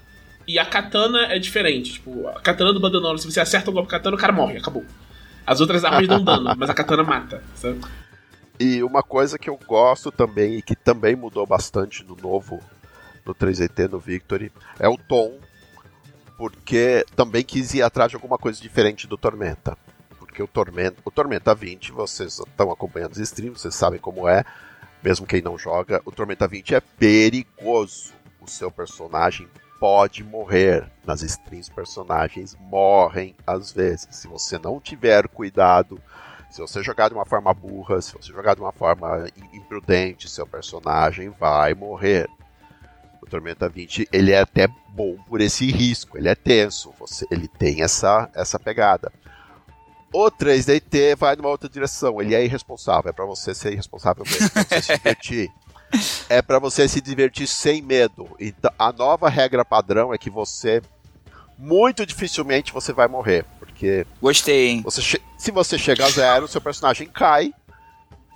e 0.46 0.58
a 0.58 0.64
katana 0.66 1.32
é 1.32 1.38
diferente. 1.38 1.92
Tipo, 1.92 2.26
a 2.28 2.40
katana 2.40 2.72
do 2.72 2.80
Blood 2.80 2.96
and 2.96 3.00
Honor, 3.00 3.18
se 3.18 3.30
você 3.30 3.40
acerta 3.40 3.70
o 3.70 3.72
golpe 3.72 3.88
com 3.88 3.94
a 3.94 3.98
katana, 3.98 4.16
o 4.16 4.18
cara 4.18 4.32
morre, 4.32 4.58
acabou. 4.58 4.84
As 5.46 5.60
outras 5.60 5.84
armas 5.84 6.06
dão 6.08 6.22
dano, 6.22 6.52
mas 6.58 6.68
a 6.68 6.74
katana 6.74 7.02
mata, 7.04 7.42
sabe? 7.54 7.80
E 8.60 8.82
uma 8.82 9.02
coisa 9.04 9.38
que 9.38 9.48
eu 9.48 9.58
gosto 9.66 10.10
também 10.10 10.56
e 10.56 10.62
que 10.62 10.74
também 10.74 11.14
mudou 11.14 11.46
bastante 11.46 12.04
no 12.04 12.16
novo, 12.20 12.60
no 13.24 13.32
3DT, 13.34 13.88
no 13.90 14.00
Victory, 14.00 14.50
é 14.80 14.88
o 14.88 14.98
tom, 14.98 15.38
porque 16.38 17.04
também 17.16 17.42
quis 17.44 17.74
ir 17.74 17.82
atrás 17.82 18.10
de 18.10 18.16
alguma 18.16 18.38
coisa 18.38 18.58
diferente 18.62 19.06
do 19.08 19.18
Tormenta. 19.18 19.76
Porque 20.18 20.40
o 20.42 20.46
Tormenta, 20.46 20.96
o 21.04 21.10
Tormenta 21.10 21.52
20, 21.54 21.90
vocês 21.92 22.38
estão 22.38 22.70
acompanhando 22.70 23.12
os 23.12 23.18
streams, 23.18 23.60
vocês 23.60 23.74
sabem 23.74 23.98
como 23.98 24.28
é, 24.28 24.44
mesmo 25.02 25.26
quem 25.26 25.42
não 25.42 25.58
joga, 25.58 26.00
o 26.04 26.12
Tormenta 26.12 26.46
20 26.46 26.76
é 26.76 26.80
perigoso. 26.80 28.12
O 28.40 28.46
seu 28.48 28.70
personagem 28.70 29.48
pode 29.80 30.22
morrer. 30.22 30.88
Nas 31.04 31.22
streams, 31.22 31.70
personagens 31.70 32.56
morrem 32.60 33.34
às 33.46 33.72
vezes. 33.72 34.06
Se 34.12 34.28
você 34.28 34.58
não 34.58 34.80
tiver 34.80 35.26
cuidado, 35.28 36.00
se 36.50 36.60
você 36.60 36.82
jogar 36.84 37.08
de 37.08 37.14
uma 37.14 37.26
forma 37.26 37.52
burra, 37.52 38.00
se 38.00 38.12
você 38.14 38.32
jogar 38.32 38.54
de 38.54 38.60
uma 38.60 38.72
forma 38.72 39.26
im- 39.36 39.56
imprudente, 39.58 40.30
seu 40.30 40.46
personagem 40.46 41.30
vai 41.30 41.74
morrer. 41.74 42.28
Tormenta 43.28 43.68
20, 43.68 44.08
ele 44.12 44.32
é 44.32 44.40
até 44.40 44.68
bom 44.88 45.16
por 45.28 45.40
esse 45.40 45.70
risco, 45.70 46.18
ele 46.18 46.28
é 46.28 46.34
tenso, 46.34 46.92
você, 46.98 47.26
ele 47.30 47.46
tem 47.46 47.82
essa, 47.82 48.28
essa 48.34 48.58
pegada. 48.58 49.12
O 50.12 50.30
3DT 50.30 51.16
vai 51.16 51.36
numa 51.36 51.50
outra 51.50 51.68
direção, 51.68 52.20
ele 52.20 52.34
é 52.34 52.44
irresponsável, 52.44 53.10
é 53.10 53.12
pra 53.12 53.26
você 53.26 53.54
ser 53.54 53.72
irresponsável 53.72 54.24
mesmo, 54.24 54.50
pra 54.50 54.62
você 54.64 54.82
se 54.82 54.96
divertir. 54.96 55.50
É 56.28 56.42
pra 56.42 56.58
você 56.58 56.86
se 56.86 57.00
divertir 57.00 57.46
sem 57.46 57.80
medo. 57.80 58.28
Então, 58.38 58.70
a 58.78 58.92
nova 58.92 59.26
regra 59.30 59.64
padrão 59.64 60.12
é 60.12 60.18
que 60.18 60.28
você 60.28 60.82
muito 61.58 62.06
dificilmente 62.06 62.72
você 62.72 62.92
vai 62.92 63.08
morrer, 63.08 63.44
porque 63.58 64.06
Gostei, 64.22 64.68
hein? 64.68 64.82
você 64.82 65.18
se 65.36 65.50
você 65.50 65.76
chega 65.76 66.04
a 66.04 66.10
zero, 66.10 66.46
seu 66.46 66.60
personagem 66.60 67.08
cai. 67.08 67.52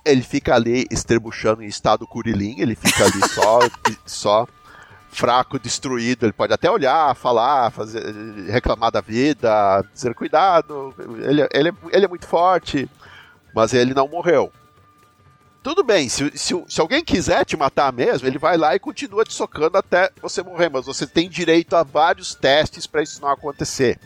Ele 0.05 0.21
fica 0.21 0.53
ali 0.53 0.85
estrebuchando 0.91 1.63
em 1.63 1.67
estado 1.67 2.05
curilim, 2.05 2.59
ele 2.59 2.75
fica 2.75 3.05
ali 3.05 3.29
só, 3.29 3.59
só 4.05 4.47
fraco, 5.13 5.59
destruído. 5.59 6.25
Ele 6.25 6.33
pode 6.33 6.53
até 6.53 6.69
olhar, 6.69 7.15
falar, 7.15 7.71
fazer, 7.71 8.03
reclamar 8.49 8.91
da 8.91 9.01
vida, 9.01 9.83
dizer 9.93 10.13
cuidado, 10.13 10.93
ele, 11.23 11.47
ele, 11.53 11.69
é- 11.69 11.73
ele 11.91 12.05
é 12.05 12.07
muito 12.07 12.27
forte, 12.27 12.89
mas 13.55 13.73
ele 13.73 13.93
não 13.93 14.07
morreu. 14.07 14.51
Tudo 15.61 15.81
bem, 15.81 16.09
se, 16.09 16.29
se, 16.37 16.61
se 16.67 16.81
alguém 16.81 17.05
quiser 17.05 17.45
te 17.45 17.55
matar 17.55 17.93
mesmo, 17.93 18.27
ele 18.27 18.37
vai 18.37 18.57
lá 18.57 18.75
e 18.75 18.79
continua 18.79 19.23
te 19.23 19.33
socando 19.33 19.77
até 19.77 20.09
você 20.21 20.43
morrer, 20.43 20.67
mas 20.69 20.85
você 20.85 21.07
tem 21.07 21.29
direito 21.29 21.73
a 21.75 21.83
vários 21.83 22.35
testes 22.35 22.85
para 22.85 23.01
isso 23.01 23.21
não 23.21 23.29
acontecer. 23.29 23.97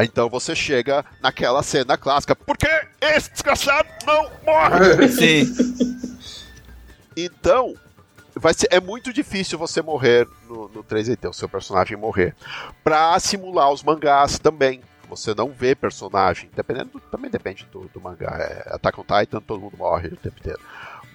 Então 0.00 0.28
você 0.28 0.54
chega 0.54 1.04
naquela 1.20 1.60
cena 1.64 1.96
clássica, 1.98 2.36
porque 2.36 2.68
esse 3.00 3.32
desgraçado 3.32 3.88
não 4.06 4.30
morre! 4.46 5.08
Sim. 5.10 5.98
Então, 7.16 7.74
vai 8.38 8.54
ser, 8.54 8.68
é 8.70 8.80
muito 8.80 9.12
difícil 9.12 9.58
você 9.58 9.82
morrer 9.82 10.26
no, 10.48 10.68
no 10.68 10.84
3DT, 10.84 11.28
o 11.28 11.32
seu 11.32 11.48
personagem 11.48 11.96
morrer. 11.96 12.34
Pra 12.84 13.18
simular 13.20 13.70
os 13.70 13.82
mangás 13.82 14.38
também. 14.38 14.80
Você 15.08 15.34
não 15.34 15.50
vê 15.50 15.74
personagem, 15.74 16.50
dependendo 16.54 16.90
do- 16.90 17.00
também 17.00 17.30
depende 17.30 17.66
do, 17.72 17.88
do 17.94 17.98
mangá. 18.00 18.36
É, 18.38 18.74
Attack 18.74 19.00
on 19.00 19.04
Titan, 19.04 19.40
todo 19.40 19.58
mundo 19.60 19.76
morre 19.78 20.08
o 20.08 20.16
tempo 20.16 20.38
inteiro. 20.38 20.60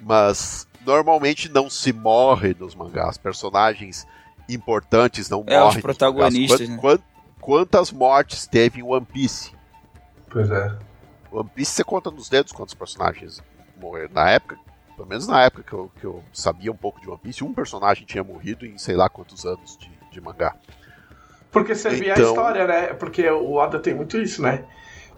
Mas 0.01 0.67
normalmente 0.83 1.47
não 1.47 1.69
se 1.69 1.93
morre 1.93 2.55
nos 2.59 2.73
mangás. 2.73 3.17
Personagens 3.19 4.07
importantes 4.49 5.29
não 5.29 5.43
É, 5.47 5.57
os 5.57 5.63
morrem. 5.65 5.73
nos 5.75 5.81
protagonistas, 5.83 6.59
mangás. 6.61 6.69
né? 6.75 6.77
Quan- 6.81 6.97
quan- 6.97 7.03
quantas 7.39 7.91
mortes 7.91 8.47
teve 8.47 8.79
em 8.79 8.83
One 8.83 9.05
Piece? 9.05 9.51
Pois 10.29 10.49
é. 10.49 10.75
One 11.31 11.49
Piece 11.53 11.71
você 11.73 11.83
conta 11.83 12.09
nos 12.09 12.27
dedos 12.29 12.51
quantos 12.51 12.73
personagens 12.73 13.43
morreram. 13.79 14.09
Na 14.13 14.27
época, 14.29 14.57
pelo 14.95 15.07
menos 15.07 15.27
na 15.27 15.43
época 15.43 15.63
que 15.63 15.73
eu, 15.73 15.91
que 15.99 16.05
eu 16.05 16.23
sabia 16.31 16.71
um 16.71 16.75
pouco 16.75 16.99
de 17.01 17.09
One 17.09 17.19
Piece, 17.21 17.43
um 17.43 17.53
personagem 17.53 18.05
tinha 18.05 18.23
morrido 18.23 18.65
em 18.65 18.77
sei 18.77 18.95
lá 18.95 19.09
quantos 19.09 19.45
anos 19.45 19.77
de, 19.77 19.91
de 20.11 20.21
mangá. 20.21 20.55
Porque 21.51 21.75
servia 21.75 22.13
a 22.13 22.17
Então- 22.17 22.29
história, 22.29 22.65
né? 22.67 22.81
Porque 22.93 23.29
o 23.29 23.53
Oda 23.53 23.79
tem 23.79 23.93
muito 23.93 24.17
isso, 24.17 24.41
né? 24.41 24.63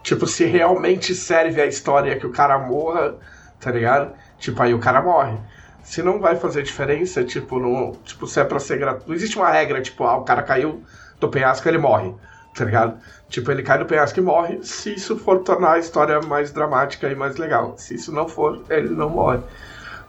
Tipo, 0.02 0.26
se 0.26 0.44
realmente 0.44 1.14
serve 1.14 1.60
a 1.60 1.66
história 1.66 2.16
que 2.18 2.26
o 2.26 2.30
cara 2.32 2.58
morra, 2.58 3.16
tá 3.58 3.70
ligado? 3.70 4.12
Tipo, 4.38 4.62
aí 4.62 4.72
o 4.74 4.78
cara 4.78 5.00
morre. 5.02 5.36
Se 5.82 6.02
não 6.02 6.20
vai 6.20 6.36
fazer 6.36 6.62
diferença, 6.62 7.24
tipo, 7.24 7.58
não, 7.58 7.92
tipo 8.04 8.26
se 8.26 8.38
é 8.40 8.44
pra 8.44 8.58
ser 8.58 8.78
gratuito. 8.78 9.08
Não 9.08 9.14
existe 9.16 9.36
uma 9.38 9.50
regra, 9.50 9.80
tipo, 9.80 10.04
ah, 10.04 10.16
o 10.18 10.24
cara 10.24 10.42
caiu 10.42 10.82
do 11.18 11.28
penhasco, 11.28 11.66
ele 11.68 11.78
morre, 11.78 12.14
tá 12.56 12.64
ligado? 12.64 12.98
Tipo, 13.28 13.50
ele 13.50 13.62
cai 13.62 13.78
do 13.78 13.84
penhasco 13.84 14.18
e 14.18 14.22
morre 14.22 14.58
se 14.62 14.94
isso 14.94 15.16
for 15.16 15.40
tornar 15.40 15.72
a 15.72 15.78
história 15.78 16.20
mais 16.22 16.50
dramática 16.50 17.08
e 17.08 17.14
mais 17.14 17.36
legal. 17.36 17.74
Se 17.76 17.94
isso 17.94 18.10
não 18.10 18.26
for, 18.26 18.62
ele 18.70 18.88
não 18.88 19.10
morre. 19.10 19.40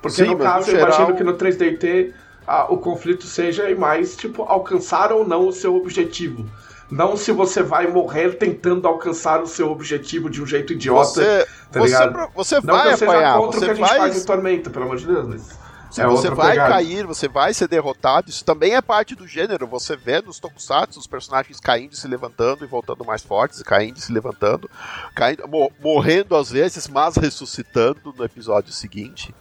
Porque 0.02 0.24
Sim, 0.24 0.30
no 0.32 0.38
mas 0.38 0.40
no 0.40 0.44
caso, 0.44 0.72
eu 0.72 0.80
imagino 0.80 1.16
que 1.16 1.24
no 1.24 1.34
3DT 1.34 2.14
ah, 2.48 2.72
o 2.72 2.78
conflito 2.78 3.26
seja 3.26 3.64
mais, 3.76 4.16
tipo, 4.16 4.44
alcançar 4.44 5.12
ou 5.12 5.28
não 5.28 5.48
o 5.48 5.52
seu 5.52 5.76
objetivo. 5.76 6.46
Não 6.90 7.18
se 7.18 7.34
você 7.34 7.62
vai 7.62 7.88
morrer 7.88 8.38
tentando 8.38 8.88
alcançar 8.88 9.42
o 9.42 9.48
seu 9.48 9.70
objetivo 9.70 10.30
de 10.30 10.42
um 10.42 10.46
jeito 10.46 10.72
idiota. 10.72 11.04
Você, 11.04 11.48
tá 11.70 11.80
você, 11.80 12.62
você 12.62 12.62
não 12.66 12.74
vai 12.76 12.88
que 12.88 12.94
eu 12.94 12.98
seja 12.98 13.12
apanhar, 13.12 13.38
contra 13.38 13.48
o 13.48 13.52
que 13.52 13.60
você 13.60 13.72
a 13.72 13.74
gente 13.74 13.90
vai, 13.90 13.98
faz 13.98 14.24
em 14.24 14.26
Tormenta, 14.26 14.70
pelo 14.70 14.86
amor 14.86 14.96
de 14.96 15.06
Deus. 15.06 15.28
Mas 15.28 15.67
é 16.02 16.08
você 16.08 16.30
vai 16.30 16.52
pegada. 16.52 16.74
cair, 16.74 17.06
você 17.06 17.28
vai 17.28 17.54
ser 17.54 17.68
derrotado. 17.68 18.30
Isso 18.30 18.44
também 18.46 18.76
é 18.76 18.82
parte 18.82 19.16
do 19.16 19.28
gênero. 19.28 19.66
Você 19.68 19.96
vê 19.96 20.22
nos 20.22 20.40
tokusatsu 20.40 21.00
os 21.00 21.08
personagens 21.08 21.60
caindo 21.60 21.94
e 21.94 21.98
se 21.98 22.08
levantando 22.08 22.64
e 22.64 22.68
voltando 22.68 23.06
mais 23.06 23.22
fortes, 23.22 23.62
caindo 23.64 23.98
e 23.98 24.02
se 24.02 24.12
levantando, 24.12 24.70
caindo, 25.16 25.48
mo- 25.48 25.72
morrendo 25.82 26.36
às 26.36 26.50
vezes, 26.52 26.88
mas 26.88 27.16
ressuscitando 27.16 28.14
no 28.18 28.24
episódio 28.24 28.72
seguinte. 28.74 29.34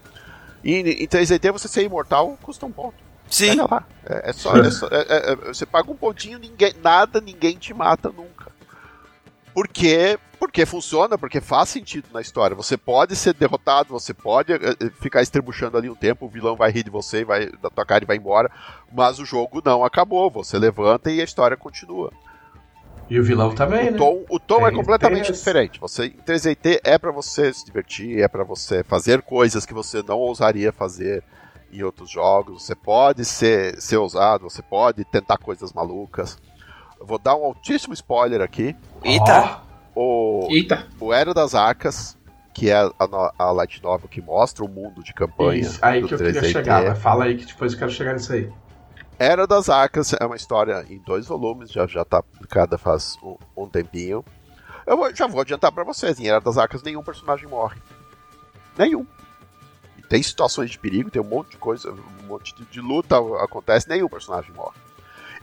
E 0.65 0.75
em 0.75 1.07
3DT 1.07 1.53
você 1.53 1.69
ser 1.69 1.85
imortal 1.85 2.37
custa 2.43 2.67
um 2.67 2.73
ponto. 2.73 2.95
Sim. 3.29 3.51
Olha 3.51 3.67
lá. 3.71 3.85
É, 4.05 4.31
é 4.31 4.33
só, 4.33 4.57
é 4.57 4.71
só- 4.71 4.87
é- 4.89 5.07
é- 5.09 5.33
é- 5.33 5.37
você 5.53 5.67
paga 5.67 5.91
um 5.91 5.97
pontinho, 5.97 6.39
ninguém, 6.39 6.75
nada, 6.83 7.21
ninguém 7.21 7.57
te 7.57 7.75
mata 7.75 8.09
nunca. 8.09 8.47
Porque, 9.57 10.19
porque 10.39 10.67
funciona, 10.67 11.17
porque 11.17 11.41
faz 11.41 11.71
sentido 11.71 12.09
na 12.13 12.21
história. 12.21 12.55
Você 12.55 12.77
pode 12.77 13.17
ser 13.17 13.33
derrotado, 13.33 13.89
você 13.89 14.13
pode 14.13 14.53
eh, 14.53 14.59
eh, 14.63 14.91
ficar 15.01 15.23
estrebuchando 15.23 15.79
ali 15.79 15.89
um 15.89 15.95
tempo, 15.95 16.27
o 16.27 16.29
vilão 16.29 16.55
vai 16.55 16.71
rir 16.71 16.83
de 16.83 16.91
você, 16.91 17.25
vai 17.25 17.47
da 17.63 17.71
tua 17.71 17.87
cara 17.87 18.05
e 18.05 18.07
vai 18.07 18.19
embora. 18.19 18.51
Mas 18.93 19.19
o 19.19 19.25
jogo 19.25 19.63
não 19.65 19.83
acabou. 19.83 20.31
Você 20.31 20.59
levanta 20.59 21.11
e 21.11 21.23
a 21.23 21.25
história 21.25 21.57
continua. 21.57 22.13
E 23.09 23.19
o 23.19 23.25
vilão 23.25 23.55
também, 23.55 23.89
O 23.89 23.93
né? 23.93 23.97
tom, 23.97 24.25
o 24.29 24.39
tom 24.39 24.67
é 24.67 24.69
Tem- 24.69 24.77
completamente 24.79 25.33
diferente. 25.33 25.81
Você, 25.81 26.05
em 26.09 26.19
3DT 26.23 26.81
é 26.85 26.99
pra 26.99 27.11
você 27.11 27.51
se 27.51 27.65
divertir, 27.65 28.21
é 28.21 28.29
pra 28.29 28.45
você 28.45 28.85
fazer 28.85 29.23
coisas 29.23 29.65
que 29.65 29.73
você 29.73 30.03
não 30.03 30.19
ousaria 30.19 30.71
fazer 30.71 31.25
em 31.73 31.83
outros 31.83 32.11
jogos. 32.11 32.63
Você 32.67 32.75
pode 32.75 33.25
ser, 33.25 33.81
ser 33.81 33.97
ousado, 33.97 34.51
você 34.51 34.61
pode 34.61 35.03
tentar 35.07 35.39
coisas 35.39 35.73
malucas. 35.73 36.37
Vou 37.07 37.19
dar 37.19 37.37
um 37.37 37.45
altíssimo 37.45 37.95
spoiler 37.95 38.41
aqui. 38.41 38.75
Eita! 39.05 39.61
O, 39.95 40.49
Eita. 40.51 40.87
o 41.01 41.13
Era 41.13 41.33
das 41.33 41.55
Arcas, 41.55 42.19
que 42.53 42.69
é 42.71 42.75
a, 42.77 42.93
a 43.39 43.51
light 43.53 43.83
novel 43.83 44.09
que 44.09 44.21
mostra 44.21 44.65
o 44.65 44.69
mundo 44.69 45.03
de 45.03 45.15
campanha 45.15 45.61
Isso, 45.63 45.79
aí 45.81 46.01
do 46.03 46.09
que 46.09 46.15
eu 46.15 46.19
queria 46.19 46.41
3DT. 46.43 46.53
chegar. 46.53 46.85
Mas 46.85 46.99
fala 46.99 47.25
aí 47.25 47.37
que 47.37 47.47
depois 47.47 47.73
eu 47.73 47.79
quero 47.79 47.91
chegar 47.91 48.13
nisso 48.15 48.33
aí. 48.33 48.51
Era 49.19 49.47
das 49.47 49.71
Arcas 49.71 50.13
é 50.13 50.25
uma 50.27 50.37
história 50.37 50.85
em 50.91 50.99
dois 50.99 51.27
volumes, 51.27 51.71
já 51.73 51.87
já 51.87 52.05
tá 52.05 52.23
publicada 52.23 52.77
faz 52.77 53.17
um, 53.23 53.37
um 53.57 53.67
tempinho. 53.69 54.23
Eu 54.87 54.97
vou- 54.97 55.15
já 55.15 55.27
vou 55.27 55.41
adiantar 55.41 55.73
pra 55.73 55.85
vocês, 55.85 56.21
em 56.21 56.29
Era 56.29 56.41
das 56.41 56.59
Arcas 56.59 56.83
nenhum 56.83 57.03
personagem 57.03 57.49
morre. 57.49 57.81
Nenhum. 58.77 59.07
tem 60.11 60.23
situações 60.23 60.71
de 60.71 60.79
perigo, 60.79 61.11
tem 61.11 61.21
um 61.23 61.25
monte 61.27 61.53
de 61.53 61.57
coisa, 61.57 61.91
um 61.91 62.27
monte 62.29 62.55
de, 62.55 62.65
de 62.67 62.81
luta 62.81 63.17
acontece, 63.43 63.89
nenhum 63.89 64.09
personagem 64.09 64.53
morre. 64.53 64.77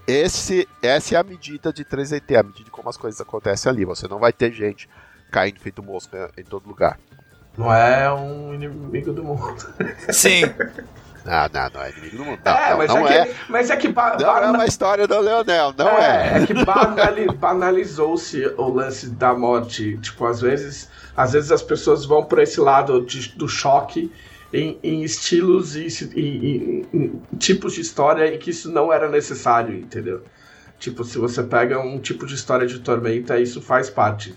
Esse, 0.06 0.68
essa 0.82 1.14
é 1.14 1.18
a 1.18 1.22
medida 1.22 1.72
de 1.72 1.84
3DT, 1.84 2.38
a 2.38 2.42
medida 2.42 2.64
de 2.64 2.70
como 2.70 2.88
as 2.88 2.96
coisas 2.96 3.20
acontecem 3.20 3.70
ali. 3.70 3.84
Você 3.84 4.06
não 4.06 4.18
vai 4.18 4.32
ter 4.32 4.52
gente 4.52 4.88
caindo 5.30 5.58
feito 5.60 5.82
mosca 5.82 6.30
em 6.36 6.44
todo 6.44 6.68
lugar. 6.68 6.98
Não 7.56 7.72
é 7.72 8.12
um 8.12 8.52
inimigo 8.52 9.12
do 9.12 9.24
mundo. 9.24 9.56
Sim. 10.10 10.42
Não, 11.24 11.48
não, 11.52 11.70
não 11.72 11.82
é 11.82 11.90
inimigo 11.90 12.16
do 12.18 12.24
mundo. 12.24 12.40
Não, 12.44 12.52
é, 12.52 12.70
não, 12.70 12.78
mas, 12.78 12.88
não 12.88 13.08
é, 13.08 13.18
é, 13.18 13.24
que, 13.24 13.34
mas 13.48 13.70
é 13.70 13.76
que. 13.76 13.88
Ba, 13.88 14.16
não 14.20 14.36
é 14.36 14.50
uma 14.50 14.66
história 14.66 15.06
do 15.06 15.18
Leonel, 15.18 15.72
não 15.76 15.88
é. 15.88 16.38
É, 16.38 16.42
é 16.42 16.46
que 16.46 16.52
banali, 16.64 17.26
banalizou-se 17.32 18.44
o 18.58 18.68
lance 18.68 19.08
da 19.08 19.32
morte. 19.32 19.96
Tipo, 19.98 20.26
às 20.26 20.40
vezes, 20.40 20.90
às 21.16 21.32
vezes 21.32 21.50
as 21.50 21.62
pessoas 21.62 22.04
vão 22.04 22.24
por 22.24 22.40
esse 22.40 22.60
lado 22.60 23.00
de, 23.06 23.30
do 23.30 23.48
choque 23.48 24.12
em, 24.52 24.78
em 24.82 25.02
estilos 25.02 25.76
e 25.76 25.86
em, 26.16 26.86
em, 26.92 27.22
tipos 27.38 27.74
de 27.74 27.80
história 27.80 28.32
em 28.32 28.38
que 28.38 28.50
isso 28.50 28.70
não 28.70 28.92
era 28.92 29.08
necessário, 29.08 29.76
entendeu? 29.76 30.22
Tipo, 30.78 31.04
se 31.04 31.18
você 31.18 31.42
pega 31.42 31.80
um 31.80 31.98
tipo 31.98 32.26
de 32.26 32.34
história 32.34 32.66
de 32.66 32.78
Tormenta, 32.80 33.38
isso 33.38 33.60
faz 33.60 33.88
parte. 33.88 34.34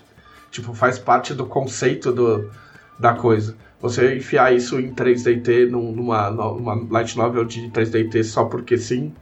Tipo, 0.51 0.73
faz 0.73 0.97
parte 0.97 1.33
do 1.33 1.45
conceito 1.45 2.11
do, 2.11 2.49
da 2.97 3.13
coisa. 3.13 3.55
Você 3.81 4.15
enfiar 4.15 4.53
isso 4.53 4.79
em 4.79 4.93
3DT 4.93 5.69
numa, 5.69 6.31
numa 6.31 6.87
light 6.89 7.15
novel 7.15 7.45
de 7.45 7.69
3DT 7.69 8.23
só 8.23 8.45
porque 8.45 8.77
sim, 8.77 9.13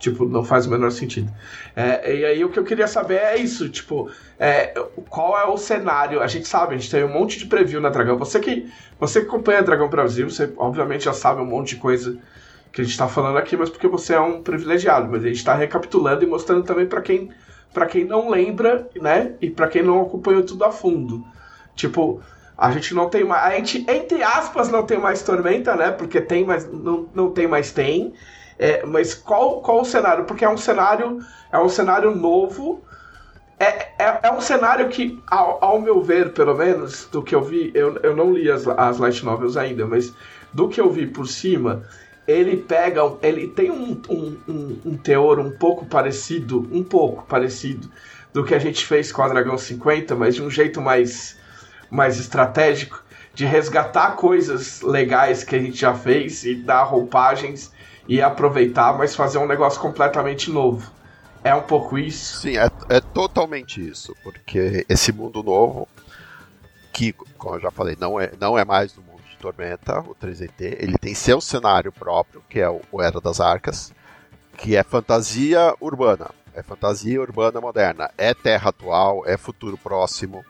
tipo, 0.00 0.24
não 0.24 0.42
faz 0.42 0.66
o 0.66 0.70
menor 0.70 0.90
sentido. 0.90 1.30
É, 1.76 2.16
e 2.16 2.24
aí 2.24 2.44
o 2.44 2.48
que 2.48 2.58
eu 2.58 2.64
queria 2.64 2.88
saber 2.88 3.16
é 3.16 3.36
isso, 3.36 3.68
tipo, 3.68 4.10
é, 4.38 4.68
qual 5.10 5.38
é 5.38 5.44
o 5.44 5.58
cenário? 5.58 6.20
A 6.22 6.26
gente 6.26 6.48
sabe, 6.48 6.74
a 6.74 6.78
gente 6.78 6.90
tem 6.90 7.04
um 7.04 7.12
monte 7.12 7.38
de 7.38 7.46
preview 7.46 7.80
na 7.80 7.90
Dragão. 7.90 8.18
Você 8.18 8.40
que, 8.40 8.68
você 8.98 9.20
que 9.20 9.26
acompanha 9.26 9.62
Dragão 9.62 9.88
Brasil, 9.88 10.28
você 10.28 10.50
obviamente 10.56 11.04
já 11.04 11.12
sabe 11.12 11.42
um 11.42 11.46
monte 11.46 11.74
de 11.74 11.76
coisa 11.76 12.18
que 12.72 12.80
a 12.80 12.84
gente 12.84 12.92
está 12.92 13.06
falando 13.06 13.36
aqui, 13.36 13.56
mas 13.56 13.68
porque 13.68 13.86
você 13.86 14.14
é 14.14 14.20
um 14.20 14.42
privilegiado. 14.42 15.08
Mas 15.10 15.22
a 15.22 15.28
gente 15.28 15.36
está 15.36 15.54
recapitulando 15.54 16.24
e 16.24 16.26
mostrando 16.26 16.64
também 16.64 16.86
para 16.86 17.02
quem, 17.02 17.30
para 17.74 17.84
quem 17.84 18.04
não 18.04 18.30
lembra, 18.30 18.88
né? 19.00 19.34
E 19.40 19.50
para 19.50 19.68
quem 19.68 19.82
não 19.82 20.00
acompanhou 20.00 20.42
tudo 20.42 20.64
a 20.64 20.72
fundo. 20.72 21.22
Tipo, 21.74 22.22
a 22.56 22.70
gente 22.70 22.94
não 22.94 23.10
tem 23.10 23.24
mais. 23.24 23.44
A 23.44 23.56
gente, 23.56 23.84
entre 23.86 24.22
aspas, 24.22 24.70
não 24.70 24.84
tem 24.84 24.98
mais 24.98 25.22
Tormenta, 25.22 25.76
né? 25.76 25.90
Porque 25.90 26.20
tem, 26.20 26.44
mas 26.44 26.66
não, 26.72 27.06
não 27.14 27.30
tem 27.30 27.46
mais 27.46 27.70
tem. 27.70 28.14
É, 28.62 28.84
mas 28.84 29.14
qual, 29.14 29.62
qual 29.62 29.80
o 29.80 29.84
cenário? 29.86 30.24
Porque 30.24 30.44
é 30.44 30.48
um 30.48 30.58
cenário. 30.58 31.18
É 31.50 31.58
um 31.58 31.68
cenário 31.70 32.14
novo. 32.14 32.84
É, 33.58 33.88
é, 33.98 34.20
é 34.24 34.32
um 34.32 34.40
cenário 34.40 34.88
que, 34.90 35.18
ao, 35.26 35.64
ao, 35.64 35.80
meu 35.80 36.02
ver, 36.02 36.34
pelo 36.34 36.54
menos, 36.54 37.08
do 37.10 37.22
que 37.22 37.34
eu 37.34 37.42
vi, 37.42 37.70
eu, 37.74 37.96
eu 38.02 38.14
não 38.14 38.32
li 38.32 38.50
as, 38.50 38.68
as 38.68 38.98
light 38.98 39.24
novels 39.24 39.56
ainda, 39.56 39.86
mas 39.86 40.12
do 40.52 40.68
que 40.68 40.78
eu 40.78 40.90
vi 40.90 41.06
por 41.06 41.26
cima, 41.26 41.82
ele 42.28 42.58
pega. 42.58 43.00
Ele 43.22 43.48
tem 43.48 43.70
um, 43.70 43.98
um, 44.10 44.36
um, 44.46 44.80
um 44.84 44.96
teor 44.98 45.38
um 45.38 45.50
pouco 45.50 45.86
parecido, 45.86 46.68
um 46.70 46.84
pouco 46.84 47.24
parecido, 47.26 47.90
do 48.30 48.44
que 48.44 48.54
a 48.54 48.58
gente 48.58 48.84
fez 48.84 49.10
com 49.10 49.22
a 49.22 49.28
Dragão 49.28 49.56
50, 49.56 50.14
mas 50.14 50.34
de 50.34 50.42
um 50.42 50.50
jeito 50.50 50.82
mais 50.82 51.38
mais 51.90 52.20
estratégico 52.20 53.02
de 53.34 53.46
resgatar 53.46 54.16
coisas 54.16 54.82
legais 54.82 55.42
que 55.42 55.56
a 55.56 55.58
gente 55.58 55.76
já 55.76 55.94
fez 55.94 56.44
e 56.44 56.54
dar 56.54 56.82
roupagens 56.82 57.72
e 58.10 58.20
aproveitar, 58.20 58.98
mas 58.98 59.14
fazer 59.14 59.38
um 59.38 59.46
negócio 59.46 59.80
completamente 59.80 60.50
novo. 60.50 60.90
É 61.44 61.54
um 61.54 61.62
pouco 61.62 61.96
isso? 61.96 62.40
Sim, 62.40 62.56
é, 62.56 62.68
é 62.88 63.00
totalmente 63.00 63.88
isso, 63.88 64.16
porque 64.24 64.84
esse 64.88 65.12
mundo 65.12 65.44
novo, 65.44 65.86
que, 66.92 67.12
como 67.38 67.54
eu 67.54 67.60
já 67.60 67.70
falei, 67.70 67.96
não 68.00 68.18
é, 68.18 68.32
não 68.40 68.58
é 68.58 68.64
mais 68.64 68.92
do 68.92 69.00
mundo 69.00 69.22
de 69.30 69.36
Tormenta, 69.36 70.00
o 70.00 70.16
3DT, 70.16 70.78
ele 70.80 70.98
tem 70.98 71.14
seu 71.14 71.40
cenário 71.40 71.92
próprio, 71.92 72.42
que 72.50 72.58
é 72.58 72.68
o, 72.68 72.80
o 72.90 73.00
Era 73.00 73.20
das 73.20 73.40
Arcas, 73.40 73.92
que 74.58 74.74
é 74.74 74.82
fantasia 74.82 75.72
urbana. 75.80 76.32
É 76.52 76.64
fantasia 76.64 77.20
urbana 77.20 77.60
moderna. 77.60 78.10
É 78.18 78.34
terra 78.34 78.70
atual, 78.70 79.22
é 79.24 79.36
futuro 79.36 79.78
próximo. 79.78 80.44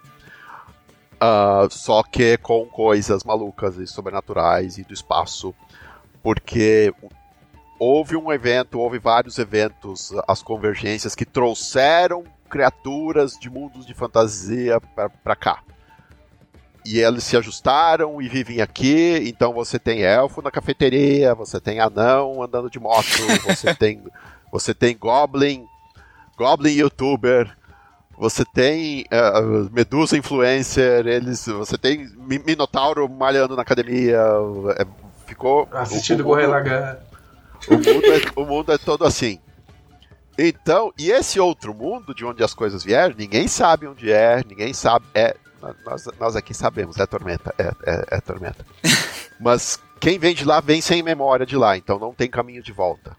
Uh, 1.23 1.69
só 1.69 2.03
que 2.03 2.39
com 2.39 2.65
coisas 2.65 3.23
malucas 3.23 3.77
e 3.77 3.87
sobrenaturais 3.87 4.79
e 4.79 4.83
do 4.83 4.95
espaço, 4.95 5.55
porque 6.23 6.95
houve 7.81 8.15
um 8.15 8.31
evento, 8.31 8.79
houve 8.79 8.99
vários 8.99 9.39
eventos, 9.39 10.13
as 10.29 10.43
convergências 10.43 11.15
que 11.15 11.25
trouxeram 11.25 12.25
criaturas 12.51 13.39
de 13.41 13.49
mundos 13.49 13.87
de 13.87 13.95
fantasia 13.95 14.79
para 15.25 15.35
cá. 15.35 15.63
E 16.85 16.99
eles 16.99 17.25
se 17.25 17.37
ajustaram 17.39 18.21
e 18.21 18.29
vivem 18.29 18.61
aqui, 18.61 19.23
então 19.27 19.55
você 19.55 19.79
tem 19.79 20.03
elfo 20.03 20.43
na 20.43 20.51
cafeteria, 20.51 21.35
você 21.35 21.59
tem 21.59 21.81
anão 21.81 22.43
andando 22.43 22.69
de 22.69 22.79
moto, 22.79 23.07
você 23.47 23.75
tem 23.75 24.03
você 24.53 24.75
tem 24.75 24.97
goblin, 24.97 25.65
goblin 26.37 26.73
youtuber, 26.73 27.57
você 28.19 28.45
tem 28.45 29.05
uh, 29.05 29.71
Medusa 29.73 30.19
Influencer, 30.19 31.07
eles, 31.07 31.47
você 31.47 31.79
tem 31.79 32.11
Minotauro 32.19 33.09
malhando 33.09 33.55
na 33.55 33.63
academia, 33.63 34.19
é, 34.77 34.85
ficou... 35.25 35.69
Assistindo 35.73 36.25
Gurren 36.25 36.49
Lagann. 36.49 36.97
O 37.69 37.75
mundo, 37.75 38.07
é, 38.07 38.41
o 38.41 38.45
mundo 38.45 38.73
é 38.73 38.79
todo 38.79 39.05
assim. 39.05 39.39
Então, 40.39 40.93
e 40.99 41.11
esse 41.11 41.39
outro 41.39 41.75
mundo 41.75 42.15
de 42.15 42.25
onde 42.25 42.43
as 42.43 42.55
coisas 42.55 42.83
vieram, 42.83 43.15
ninguém 43.17 43.47
sabe 43.47 43.87
onde 43.87 44.11
é, 44.11 44.43
ninguém 44.47 44.73
sabe. 44.73 45.05
É, 45.15 45.37
nós, 45.85 46.07
nós 46.19 46.37
aqui 46.37 46.55
sabemos, 46.55 46.99
é 46.99 47.07
tormenta. 47.07 47.55
É, 47.59 47.69
é, 47.85 48.05
é 48.17 48.21
tormenta. 48.21 48.65
Mas 49.39 49.79
quem 49.99 50.19
vem 50.19 50.35
de 50.35 50.45
lá 50.45 50.61
vem 50.61 50.81
sem 50.81 51.03
memória 51.03 51.45
de 51.45 51.57
lá, 51.57 51.77
então 51.77 51.99
não 51.99 52.15
tem 52.15 52.29
caminho 52.29 52.63
de 52.63 52.73
volta. 52.73 53.17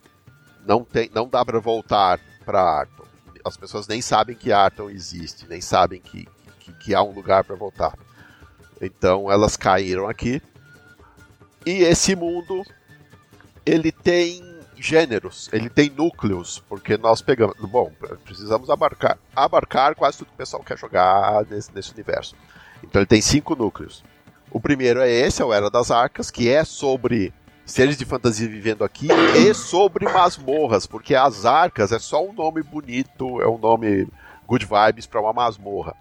Não, 0.65 0.84
tem, 0.84 1.09
não 1.13 1.27
dá 1.27 1.43
para 1.43 1.59
voltar 1.59 2.19
para 2.45 2.61
Arthur 2.61 3.01
as 3.43 3.57
pessoas 3.57 3.88
nem 3.88 4.01
sabem 4.01 4.35
que 4.35 4.51
Arton 4.51 4.89
existe, 4.89 5.47
nem 5.47 5.61
sabem 5.61 5.99
que, 5.99 6.27
que, 6.59 6.73
que 6.73 6.95
há 6.95 7.01
um 7.01 7.11
lugar 7.11 7.43
para 7.43 7.55
voltar. 7.55 7.97
Então 8.80 9.31
elas 9.31 9.57
caíram 9.57 10.07
aqui. 10.07 10.41
E 11.65 11.84
esse 11.84 12.15
mundo 12.15 12.63
ele 13.66 13.92
tem 13.92 14.44
gêneros, 14.78 15.50
ele 15.54 15.70
tem 15.70 15.90
núcleos, 15.90 16.64
porque 16.68 16.98
nós 16.98 17.22
pegamos. 17.22 17.56
Bom, 17.60 17.92
precisamos 18.26 18.70
abarcar, 18.70 19.18
abarcar 19.36 19.96
quase 19.96 20.18
tudo 20.18 20.30
que 20.30 20.34
o 20.34 20.38
pessoal 20.38 20.64
quer 20.64 20.78
jogar 20.78 21.46
nesse, 21.50 21.74
nesse 21.74 21.92
universo. 21.94 22.36
Então 22.84 23.02
ele 23.02 23.08
tem 23.08 23.22
cinco 23.22 23.56
núcleos. 23.56 24.04
O 24.50 24.60
primeiro 24.60 25.00
é 25.00 25.10
esse, 25.10 25.42
é 25.42 25.46
o 25.46 25.54
Era 25.54 25.70
das 25.70 25.92
Arcas, 25.92 26.30
que 26.30 26.50
é 26.50 26.64
sobre 26.66 27.34
seres 27.66 27.96
de 27.96 28.04
fantasia 28.04 28.50
vivendo 28.50 28.84
aqui 28.84 29.08
e 29.38 29.54
sobre 29.54 30.06
masmorras, 30.06 30.86
porque 30.86 31.16
as 31.16 31.46
arcas 31.46 31.92
é 31.92 32.00
só 32.00 32.26
um 32.26 32.34
nome 32.34 32.62
bonito, 32.62 33.42
é 33.42 33.48
um 33.48 33.58
nome 33.58 34.08
good 34.46 34.66
vibes 34.66 35.06
para 35.06 35.22
uma 35.22 35.32
masmorra. 35.32 35.96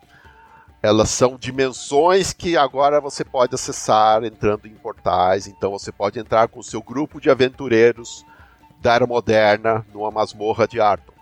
Elas 0.82 1.10
são 1.10 1.36
dimensões 1.36 2.32
que 2.32 2.56
agora 2.56 3.00
você 3.00 3.22
pode 3.22 3.54
acessar 3.54 4.24
entrando 4.24 4.66
em 4.66 4.74
portais, 4.74 5.46
então 5.46 5.70
você 5.70 5.92
pode 5.92 6.18
entrar 6.18 6.48
com 6.48 6.60
o 6.60 6.64
seu 6.64 6.82
grupo 6.82 7.20
de 7.20 7.28
aventureiros 7.28 8.24
da 8.80 8.94
era 8.94 9.06
moderna 9.06 9.84
numa 9.92 10.10
masmorra 10.10 10.66
de 10.66 10.80
Arton. 10.80 11.12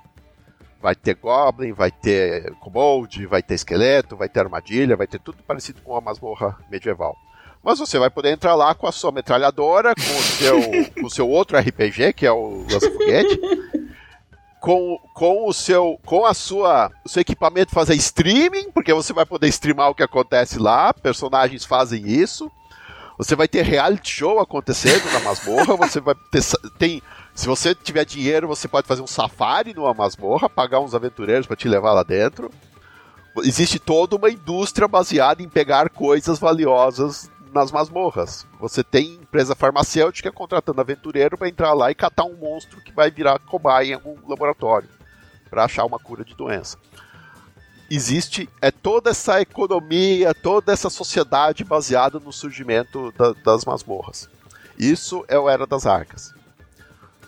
Vai 0.80 0.94
ter 0.94 1.16
Goblin, 1.16 1.72
vai 1.72 1.90
ter 1.90 2.54
Kobold, 2.60 3.26
vai 3.26 3.42
ter 3.42 3.54
esqueleto, 3.54 4.16
vai 4.16 4.28
ter 4.28 4.38
armadilha, 4.40 4.96
vai 4.96 5.08
ter 5.08 5.18
tudo 5.18 5.42
parecido 5.42 5.82
com 5.82 5.90
uma 5.90 6.00
masmorra 6.00 6.56
medieval. 6.70 7.16
Mas 7.62 7.80
você 7.80 7.98
vai 7.98 8.08
poder 8.08 8.30
entrar 8.30 8.54
lá 8.54 8.74
com 8.76 8.86
a 8.86 8.92
sua 8.92 9.10
metralhadora, 9.10 9.92
com 9.94 10.00
o 10.00 10.22
seu, 10.22 10.60
com 11.00 11.06
o 11.06 11.10
seu 11.10 11.28
outro 11.28 11.58
RPG, 11.58 12.12
que 12.12 12.24
é 12.24 12.30
o 12.30 12.64
lança-foguete, 12.70 13.40
com, 14.60 14.98
com 15.14 15.48
o 15.48 15.52
seu 15.52 15.98
com 16.04 16.24
a 16.24 16.34
sua 16.34 16.90
o 17.04 17.08
seu 17.08 17.20
equipamento 17.20 17.72
fazer 17.72 17.94
streaming, 17.94 18.70
porque 18.70 18.92
você 18.92 19.12
vai 19.12 19.24
poder 19.24 19.48
streamar 19.48 19.90
o 19.90 19.94
que 19.94 20.02
acontece 20.02 20.58
lá, 20.58 20.92
personagens 20.92 21.64
fazem 21.64 22.06
isso. 22.06 22.50
Você 23.16 23.34
vai 23.34 23.48
ter 23.48 23.62
reality 23.62 24.10
show 24.10 24.38
acontecendo 24.38 25.10
na 25.12 25.20
masmorra, 25.20 25.74
você 25.88 26.00
vai 26.00 26.14
ter 26.30 26.42
tem 26.78 27.02
se 27.34 27.46
você 27.46 27.72
tiver 27.72 28.04
dinheiro, 28.04 28.48
você 28.48 28.66
pode 28.66 28.88
fazer 28.88 29.00
um 29.00 29.06
safari 29.06 29.72
numa 29.72 29.94
masmorra, 29.94 30.48
pagar 30.48 30.80
uns 30.80 30.92
aventureiros 30.92 31.46
para 31.46 31.54
te 31.54 31.68
levar 31.68 31.92
lá 31.92 32.02
dentro. 32.02 32.50
Existe 33.44 33.78
toda 33.78 34.16
uma 34.16 34.28
indústria 34.28 34.88
baseada 34.88 35.40
em 35.40 35.48
pegar 35.48 35.88
coisas 35.90 36.40
valiosas 36.40 37.30
nas 37.52 37.70
masmorras. 37.70 38.46
Você 38.60 38.82
tem 38.82 39.14
empresa 39.14 39.54
farmacêutica 39.54 40.32
contratando 40.32 40.80
aventureiro 40.80 41.36
para 41.36 41.48
entrar 41.48 41.72
lá 41.72 41.90
e 41.90 41.94
catar 41.94 42.24
um 42.24 42.36
monstro 42.36 42.80
que 42.80 42.92
vai 42.92 43.10
virar 43.10 43.38
cobaia 43.38 43.90
em 43.90 43.94
algum 43.94 44.16
laboratório 44.28 44.88
para 45.48 45.64
achar 45.64 45.84
uma 45.84 45.98
cura 45.98 46.24
de 46.24 46.34
doença. 46.34 46.76
Existe 47.90 48.48
é 48.60 48.70
toda 48.70 49.10
essa 49.10 49.40
economia, 49.40 50.34
toda 50.34 50.72
essa 50.72 50.90
sociedade 50.90 51.64
baseada 51.64 52.20
no 52.20 52.32
surgimento 52.32 53.12
da, 53.12 53.32
das 53.32 53.64
masmorras. 53.64 54.28
Isso 54.78 55.24
é 55.26 55.38
o 55.38 55.48
Era 55.48 55.66
das 55.66 55.86
Arcas. 55.86 56.34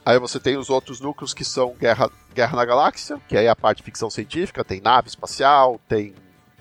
Aí 0.04 0.18
você 0.18 0.38
tem 0.38 0.56
os 0.56 0.70
outros 0.70 1.00
núcleos 1.00 1.32
que 1.32 1.44
são 1.44 1.74
Guerra, 1.78 2.10
Guerra 2.34 2.56
na 2.56 2.64
Galáxia, 2.64 3.20
que 3.28 3.36
aí 3.36 3.46
é 3.46 3.48
a 3.48 3.56
parte 3.56 3.78
de 3.78 3.84
ficção 3.84 4.10
científica, 4.10 4.64
tem 4.64 4.80
nave 4.80 5.08
espacial, 5.08 5.80
tem 5.88 6.14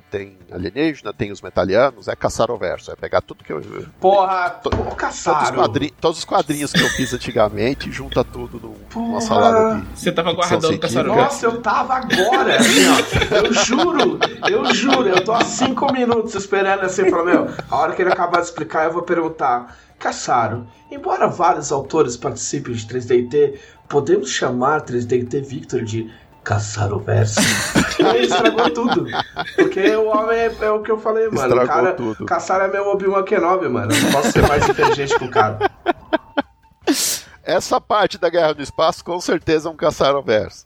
tem 0.09 0.37
alienígena, 0.51 1.13
tem 1.13 1.31
os 1.31 1.41
metalianos, 1.41 2.07
é 2.07 2.15
caçar 2.15 2.49
o 2.51 2.57
verso. 2.57 2.91
É 2.91 2.95
pegar 2.95 3.21
tudo 3.21 3.43
que 3.43 3.53
eu. 3.53 3.61
Porra, 3.99 4.49
To- 4.49 4.69
pô, 4.69 4.77
Todos 4.77 4.91
os, 4.91 4.95
caçaram. 4.97 5.55
quadri- 5.55 5.93
todos 6.01 6.17
os 6.19 6.25
quadrinhos 6.25 6.71
que 6.73 6.81
eu 6.81 6.89
fiz 6.89 7.13
antigamente, 7.13 7.91
junta 7.91 8.23
tudo 8.23 8.59
num- 8.59 8.69
numa 8.69 9.09
Porra. 9.19 9.21
salada 9.21 9.75
de. 9.81 9.99
Você 9.99 10.11
tava 10.11 10.33
guardando 10.33 10.79
Caçar 10.79 11.07
o. 11.07 11.13
Verso. 11.13 11.23
Nossa, 11.23 11.45
eu 11.45 11.61
tava 11.61 11.93
agora, 11.95 12.57
assim, 12.57 12.81
ó. 12.87 13.35
Eu 13.37 13.53
juro, 13.53 14.19
eu 14.49 14.65
juro, 14.73 15.07
eu 15.07 15.23
tô 15.23 15.31
há 15.33 15.43
cinco 15.43 15.91
minutos 15.91 16.33
esperando 16.35 16.81
assim, 16.83 17.09
pra 17.09 17.23
meu, 17.23 17.47
a 17.69 17.75
hora 17.77 17.93
que 17.93 18.01
ele 18.01 18.11
acabar 18.11 18.39
de 18.39 18.45
explicar, 18.47 18.85
eu 18.85 18.93
vou 18.93 19.03
perguntar. 19.03 19.77
Caçaro, 19.99 20.65
embora 20.89 21.27
vários 21.27 21.71
autores 21.73 22.15
participem 22.15 22.73
de 22.73 22.87
3DT, 22.87 23.59
podemos 23.89 24.29
chamar 24.29 24.81
3DT 24.85 25.41
Victor 25.43 25.83
de 25.83 26.09
Caçar 26.49 26.91
o 26.91 26.97
Verso? 26.97 27.39
E 27.99 28.03
aí 28.03 28.23
estragou 28.23 28.71
tudo. 28.71 29.05
Porque 29.55 29.95
o 29.95 30.07
homem 30.07 30.35
é, 30.35 30.55
é 30.61 30.71
o 30.71 30.81
que 30.81 30.89
eu 30.89 30.97
falei, 30.97 31.25
mano. 31.25 31.37
Estragou 31.37 31.67
cara, 31.67 31.93
tudo. 31.93 32.25
Caçar 32.25 32.61
é 32.61 32.67
meu 32.67 32.87
Obi-Wan 32.87 33.23
Kenobi, 33.23 33.69
mano. 33.69 33.93
Eu 33.93 34.01
não 34.01 34.11
posso 34.11 34.31
ser 34.31 34.47
mais 34.47 34.67
inteligente 34.67 35.15
que 35.15 35.25
o 35.25 35.29
cara. 35.29 35.59
Essa 37.43 37.79
parte 37.79 38.17
da 38.17 38.29
Guerra 38.29 38.55
no 38.55 38.63
Espaço 38.63 39.05
com 39.05 39.21
certeza 39.21 39.69
é 39.69 39.71
um 39.71 39.75
caçar 39.75 40.15
o 40.15 40.23
verso. 40.23 40.65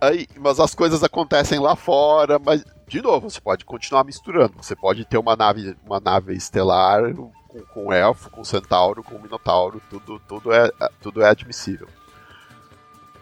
Aí, 0.00 0.28
mas 0.36 0.60
as 0.60 0.72
coisas 0.72 1.02
acontecem 1.02 1.58
lá 1.58 1.74
fora, 1.74 2.38
mas 2.38 2.64
de 2.86 3.02
novo, 3.02 3.28
você 3.28 3.40
pode 3.40 3.64
continuar 3.64 4.04
misturando. 4.04 4.54
Você 4.62 4.76
pode 4.76 5.04
ter 5.04 5.18
uma 5.18 5.34
nave, 5.34 5.76
uma 5.84 5.98
nave 5.98 6.32
estelar 6.34 7.12
com, 7.12 7.32
com 7.74 7.92
elfo, 7.92 8.30
com 8.30 8.44
centauro, 8.44 9.02
com 9.02 9.18
minotauro, 9.18 9.82
tudo, 9.90 10.20
tudo, 10.28 10.52
é, 10.52 10.70
tudo 11.00 11.24
é 11.24 11.28
admissível. 11.28 11.88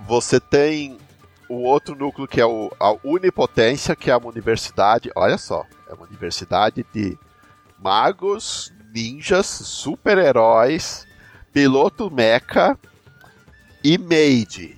Você 0.06 0.38
tem 0.38 0.98
o 1.48 1.62
outro 1.62 1.94
núcleo 1.94 2.26
que 2.26 2.40
é 2.40 2.46
o, 2.46 2.70
a 2.78 2.96
Unipotência, 3.04 3.94
que 3.94 4.10
é 4.10 4.16
uma 4.16 4.28
universidade, 4.28 5.10
olha 5.14 5.38
só, 5.38 5.64
é 5.88 5.94
uma 5.94 6.06
universidade 6.06 6.84
de 6.92 7.16
magos, 7.78 8.72
ninjas, 8.92 9.46
super-heróis, 9.46 11.06
piloto 11.52 12.10
mecha 12.10 12.76
e 13.82 13.98
maid. 13.98 14.76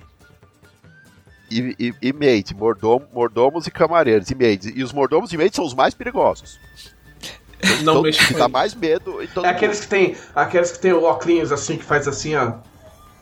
E, 1.51 1.75
e, 1.79 1.95
e 2.01 2.13
maid, 2.13 2.53
mordom, 2.53 3.01
mordomos 3.11 3.65
e 3.65 3.71
camareiros, 3.71 4.29
e 4.29 4.35
maids. 4.35 4.71
E 4.75 4.83
os 4.83 4.93
mordomos 4.93 5.33
e 5.33 5.37
maids 5.37 5.55
são 5.55 5.65
os 5.65 5.73
mais 5.73 5.95
perigosos. 5.95 6.59
Não 7.83 7.93
Então, 7.93 8.01
mexe 8.03 8.33
dá 8.33 8.47
mais 8.47 8.73
medo. 8.73 9.21
Então, 9.21 9.43
É 9.43 9.49
aqueles 9.49 9.81
que 9.81 9.87
tem, 9.87 10.15
aqueles 10.35 10.71
que 10.71 10.79
tem 10.79 10.93
o 10.93 11.03
óculos 11.03 11.51
assim, 11.51 11.77
que 11.77 11.83
faz 11.83 12.07
assim, 12.07 12.35
ó. 12.35 12.53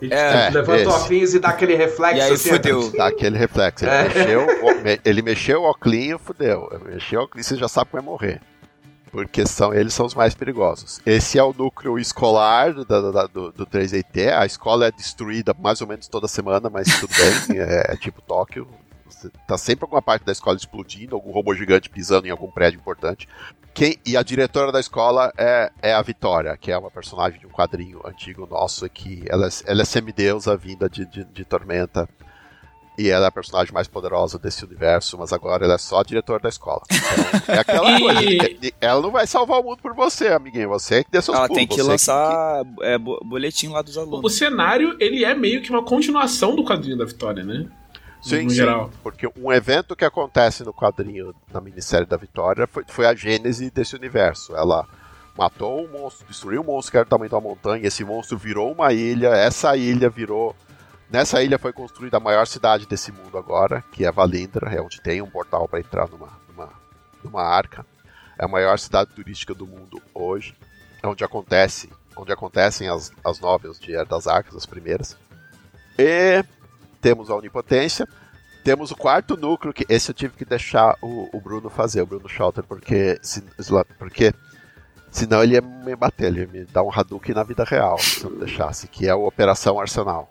E, 0.01 0.13
É, 0.13 0.45
tipo, 0.47 0.57
levanta 0.59 0.89
o 0.89 0.93
óculos 0.93 1.33
e 1.33 1.39
dá 1.39 1.49
aquele 1.49 1.75
reflexo 1.75 2.17
E 2.17 2.21
aí 2.21 2.31
assim. 2.33 2.49
ó. 2.49 2.53
fudeu. 2.53 2.91
Dá 2.91 3.07
aquele 3.07 3.37
reflexo. 3.37 3.85
Ele 3.85 3.91
É. 3.95 4.03
mexeu, 4.03 4.41
o- 4.63 4.81
me- 4.83 5.01
ele 5.03 5.21
mexeu 5.21 5.61
o 5.61 5.63
óculos, 5.65 6.21
fudeu. 6.23 6.69
Mexeu 6.85 7.19
o 7.19 7.23
óculos, 7.23 7.45
você 7.45 7.55
já 7.55 7.67
sabe 7.67 7.87
que 7.87 7.93
vai 7.93 8.01
morrer. 8.03 8.41
Porque 9.11 9.45
são, 9.47 9.73
eles 9.73 9.93
são 9.93 10.05
os 10.05 10.13
mais 10.13 10.35
perigosos. 10.35 10.99
Esse 11.05 11.39
é 11.39 11.43
o 11.43 11.53
núcleo 11.53 11.97
escolar 11.97 12.73
do, 12.73 12.85
da- 12.85 13.09
da- 13.11 13.25
do, 13.27 13.51
do 13.51 13.65
3AT. 13.65 14.29
A 14.37 14.45
escola 14.45 14.85
é 14.87 14.91
destruída 14.91 15.55
mais 15.57 15.81
ou 15.81 15.87
menos 15.87 16.07
toda 16.07 16.27
semana, 16.27 16.69
mas 16.69 16.87
tudo 16.99 17.11
bem. 17.15 17.57
é, 17.59 17.93
é 17.93 17.95
tipo 17.95 18.21
Tóquio. 18.21 18.67
Você 19.09 19.29
tá 19.47 19.57
sempre 19.57 19.85
alguma 19.85 20.01
parte 20.01 20.25
da 20.25 20.31
escola 20.31 20.57
explodindo, 20.57 21.15
algum 21.15 21.31
robô 21.31 21.53
gigante 21.55 21.89
pisando 21.89 22.27
em 22.27 22.31
algum 22.31 22.49
prédio 22.51 22.79
importante. 22.79 23.27
Quem, 23.73 23.95
e 24.05 24.17
a 24.17 24.23
diretora 24.23 24.71
da 24.71 24.79
escola 24.79 25.31
é, 25.38 25.71
é 25.81 25.93
a 25.93 26.01
Vitória, 26.01 26.57
que 26.57 26.71
é 26.71 26.77
uma 26.77 26.89
personagem 26.89 27.39
de 27.39 27.45
um 27.45 27.49
quadrinho 27.51 28.01
antigo 28.05 28.47
nosso, 28.49 28.89
que 28.89 29.23
ela, 29.29 29.47
é- 29.47 29.51
ela 29.65 29.81
é 29.84 29.85
semideusa 29.85 30.57
vinda 30.57 30.89
de, 30.89 31.05
de, 31.05 31.23
de 31.23 31.45
Tormenta. 31.45 32.09
E 32.99 33.09
ela 33.09 33.25
é 33.25 33.27
a 33.27 33.31
personagem 33.31 33.71
mais 33.71 33.88
poderosa 33.88 34.39
desse 34.39 34.65
universo, 34.65 35.19
mas 35.19 35.31
agora 35.31 35.63
ela 35.63 35.75
é 35.75 35.77
só 35.77 35.99
a 35.99 36.03
diretora 36.03 36.39
da 36.39 36.49
escola. 36.49 36.81
Então, 36.91 37.53
é 37.55 37.59
aquela 37.59 37.91
E- 37.93 38.01
coisa. 38.01 38.19
é- 38.67 38.71
Ela 38.81 38.99
não 39.03 39.11
vai 39.11 39.27
salvar 39.27 39.59
o 39.59 39.63
mundo 39.63 39.77
por 39.84 39.93
você, 39.93 40.29
amiguinho. 40.29 40.69
Você 40.69 41.03
que 41.03 41.11
dê 41.11 41.21
seus 41.21 41.38
Ela 41.38 41.45
pulos, 41.47 41.59
tem 41.59 41.67
que 41.67 41.75
você 41.75 41.84
lançar 41.84 42.63
é, 42.81 42.97
bo- 42.97 43.19
boletim 43.23 43.67
lá 43.67 43.84
dos 43.84 43.95
O 43.97 43.99
alunos. 43.99 44.35
cenário, 44.35 44.97
ele 44.99 45.23
é 45.23 45.35
meio 45.35 45.61
que 45.61 45.69
uma 45.69 45.84
continuação 45.84 46.55
do 46.55 46.63
quadrinho 46.65 46.97
da 46.97 47.05
Vitória, 47.05 47.43
né? 47.43 47.67
Sim, 48.27 48.43
no 48.43 48.49
sim. 48.49 48.55
geral. 48.55 48.91
Porque 49.01 49.27
um 49.37 49.51
evento 49.51 49.95
que 49.95 50.05
acontece 50.05 50.63
no 50.63 50.73
quadrinho, 50.73 51.33
na 51.51 51.61
minissérie 51.61 52.05
da 52.05 52.17
Vitória, 52.17 52.67
foi, 52.67 52.83
foi 52.87 53.05
a 53.05 53.15
gênese 53.15 53.69
desse 53.69 53.95
universo. 53.95 54.55
Ela 54.55 54.87
matou 55.37 55.85
um 55.85 55.87
monstro, 55.87 56.25
destruiu 56.27 56.61
um 56.61 56.65
monstro 56.65 56.91
que 56.91 56.97
era 56.97 57.05
do 57.05 57.09
tamanho 57.09 57.31
uma 57.31 57.41
montanha, 57.41 57.85
esse 57.85 58.03
monstro 58.03 58.37
virou 58.37 58.71
uma 58.71 58.91
ilha, 58.91 59.29
essa 59.29 59.77
ilha 59.77 60.09
virou. 60.09 60.55
Nessa 61.09 61.41
ilha 61.41 61.57
foi 61.57 61.71
construída 61.71 62.17
a 62.17 62.19
maior 62.19 62.45
cidade 62.47 62.85
desse 62.85 63.11
mundo 63.11 63.37
agora, 63.37 63.83
que 63.91 64.03
é 64.03 64.11
Valindra, 64.11 64.73
é 64.73 64.81
onde 64.81 64.99
tem 64.99 65.21
um 65.21 65.29
portal 65.29 65.67
para 65.67 65.79
entrar 65.79 66.09
numa, 66.09 66.29
numa, 66.49 66.69
numa 67.23 67.41
arca. 67.43 67.85
É 68.37 68.43
a 68.43 68.47
maior 68.47 68.77
cidade 68.77 69.11
turística 69.13 69.53
do 69.53 69.65
mundo 69.65 70.01
hoje. 70.13 70.53
É 71.01 71.07
onde 71.07 71.23
acontece, 71.23 71.89
onde 72.15 72.31
acontecem 72.31 72.89
as, 72.89 73.11
as 73.23 73.39
novelas 73.39 73.79
de 73.79 73.95
Era 73.95 74.05
das 74.05 74.27
Arcas, 74.27 74.55
as 74.55 74.65
primeiras. 74.65 75.15
E 75.97 76.43
temos 77.07 77.29
a 77.29 77.35
Onipotência. 77.35 78.05
Temos 78.65 78.91
o 78.91 78.95
quarto 78.95 79.38
núcleo, 79.38 79.73
que 79.73 79.85
esse 79.88 80.11
eu 80.11 80.13
tive 80.13 80.34
que 80.34 80.43
deixar 80.43 80.97
o, 81.01 81.29
o 81.31 81.39
Bruno 81.39 81.69
fazer, 81.69 82.01
o 82.01 82.05
Bruno 82.05 82.27
Schauter, 82.27 82.65
porque, 82.65 83.17
se, 83.21 83.41
porque 83.97 84.34
senão 85.09 85.41
ele 85.41 85.53
ia 85.53 85.61
me 85.61 85.95
bater, 85.95 86.25
ele 86.25 86.41
ia 86.41 86.47
me 86.47 86.65
dar 86.65 86.84
um 86.84 86.91
Hadouken 86.91 87.34
na 87.34 87.43
vida 87.43 87.63
real, 87.63 87.97
se 87.97 88.25
eu 88.25 88.29
não 88.29 88.39
deixasse, 88.39 88.89
que 88.89 89.07
é 89.07 89.15
o 89.15 89.25
Operação 89.25 89.79
Arsenal. 89.79 90.29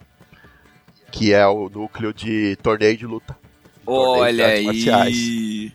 Que 1.11 1.32
é 1.32 1.47
o 1.47 1.70
núcleo 1.70 2.12
de 2.12 2.57
torneio 2.57 2.97
de 2.98 3.07
luta. 3.07 3.32
De 3.32 3.82
Olha 3.86 4.47
artes 4.48 4.65
marciais. 4.66 5.73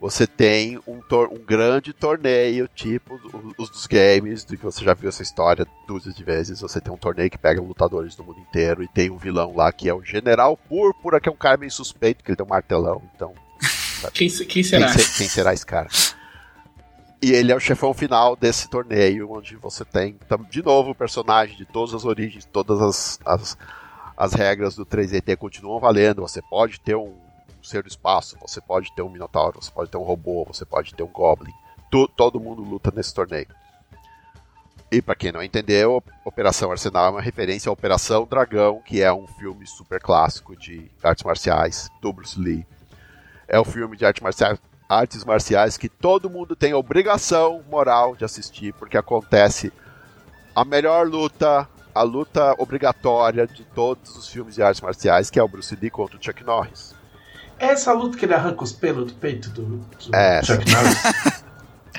Você 0.00 0.28
tem 0.28 0.78
um, 0.86 1.00
um 1.32 1.44
grande 1.44 1.92
torneio, 1.92 2.68
tipo 2.72 3.20
os 3.58 3.68
dos 3.68 3.86
games, 3.88 4.44
do 4.44 4.56
que 4.56 4.62
você 4.64 4.84
já 4.84 4.94
viu 4.94 5.08
essa 5.08 5.22
história 5.22 5.66
dúzias 5.88 6.14
de 6.14 6.22
vezes. 6.22 6.60
Você 6.60 6.80
tem 6.80 6.92
um 6.92 6.96
torneio 6.96 7.28
que 7.28 7.36
pega 7.36 7.60
lutadores 7.60 8.14
do 8.14 8.22
mundo 8.22 8.38
inteiro 8.38 8.82
e 8.82 8.88
tem 8.88 9.10
um 9.10 9.16
vilão 9.18 9.56
lá 9.56 9.72
que 9.72 9.88
é 9.88 9.94
o 9.94 10.04
General 10.04 10.56
Púrpura, 10.56 11.20
que 11.20 11.28
é 11.28 11.32
um 11.32 11.36
cara 11.36 11.56
meio 11.56 11.72
suspeito, 11.72 12.22
que 12.22 12.30
ele 12.30 12.36
tem 12.36 12.46
um 12.46 12.48
martelão. 12.48 13.02
Então, 13.14 13.34
Quem, 14.14 14.28
quem 14.28 14.46
quem, 14.46 14.62
será? 14.62 14.88
se- 14.88 15.18
quem 15.18 15.28
será 15.28 15.52
esse 15.52 15.66
cara? 15.66 15.88
E 17.20 17.32
ele 17.32 17.50
é 17.50 17.56
o 17.56 17.60
chefão 17.60 17.92
final 17.92 18.36
desse 18.36 18.70
torneio, 18.70 19.32
onde 19.32 19.56
você 19.56 19.84
tem, 19.84 20.16
de 20.48 20.62
novo, 20.62 20.90
o 20.90 20.94
personagem 20.94 21.56
de 21.56 21.64
todas 21.64 21.92
as 21.92 22.04
origens, 22.04 22.44
todas 22.44 22.80
as, 22.80 23.18
as, 23.26 23.58
as 24.16 24.32
regras 24.34 24.76
do 24.76 24.86
3DT 24.86 25.36
continuam 25.36 25.80
valendo. 25.80 26.22
Você 26.22 26.40
pode 26.40 26.78
ter 26.78 26.94
um 26.94 27.12
ser 27.68 27.82
do 27.82 27.88
espaço, 27.88 28.36
você 28.40 28.60
pode 28.60 28.92
ter 28.94 29.02
um 29.02 29.08
minotauro, 29.10 29.62
você 29.62 29.70
pode 29.70 29.90
ter 29.90 29.96
um 29.98 30.02
robô, 30.02 30.44
você 30.44 30.64
pode 30.64 30.94
ter 30.94 31.02
um 31.02 31.08
goblin. 31.08 31.52
Tu- 31.90 32.08
todo 32.16 32.40
mundo 32.40 32.62
luta 32.62 32.92
nesse 32.94 33.14
torneio. 33.14 33.46
E 34.90 35.02
pra 35.02 35.14
quem 35.14 35.30
não 35.30 35.42
entendeu, 35.42 36.02
Operação 36.24 36.70
Arsenal 36.70 37.06
é 37.06 37.10
uma 37.10 37.20
referência 37.20 37.68
à 37.68 37.72
Operação 37.72 38.26
Dragão, 38.26 38.80
que 38.84 39.02
é 39.02 39.12
um 39.12 39.26
filme 39.26 39.66
super 39.66 40.00
clássico 40.00 40.56
de 40.56 40.90
artes 41.02 41.24
marciais 41.24 41.90
do 42.00 42.10
Bruce 42.12 42.40
Lee. 42.40 42.66
É 43.46 43.58
o 43.60 43.64
filme 43.64 43.96
de 43.98 44.06
arte 44.06 44.22
marciais, 44.22 44.58
artes 44.88 45.24
marciais 45.24 45.76
que 45.76 45.90
todo 45.90 46.30
mundo 46.30 46.56
tem 46.56 46.72
obrigação 46.72 47.62
moral 47.70 48.16
de 48.16 48.24
assistir, 48.24 48.72
porque 48.74 48.96
acontece 48.96 49.70
a 50.56 50.64
melhor 50.64 51.06
luta, 51.06 51.68
a 51.94 52.02
luta 52.02 52.54
obrigatória 52.58 53.46
de 53.46 53.64
todos 53.64 54.16
os 54.16 54.26
filmes 54.28 54.54
de 54.54 54.62
artes 54.62 54.80
marciais, 54.80 55.28
que 55.28 55.38
é 55.38 55.42
o 55.42 55.48
Bruce 55.48 55.76
Lee 55.76 55.90
contra 55.90 56.16
o 56.16 56.22
Chuck 56.22 56.42
Norris. 56.42 56.94
É 57.58 57.66
essa 57.66 57.92
luta 57.92 58.16
que 58.16 58.24
ele 58.24 58.34
arranca 58.34 58.62
os 58.64 58.72
pelos 58.72 59.06
do 59.12 59.14
peito 59.18 59.48
do, 59.50 59.62
do 59.62 60.14
É. 60.16 60.42
Chuck 60.42 60.64
Norris. 60.70 61.42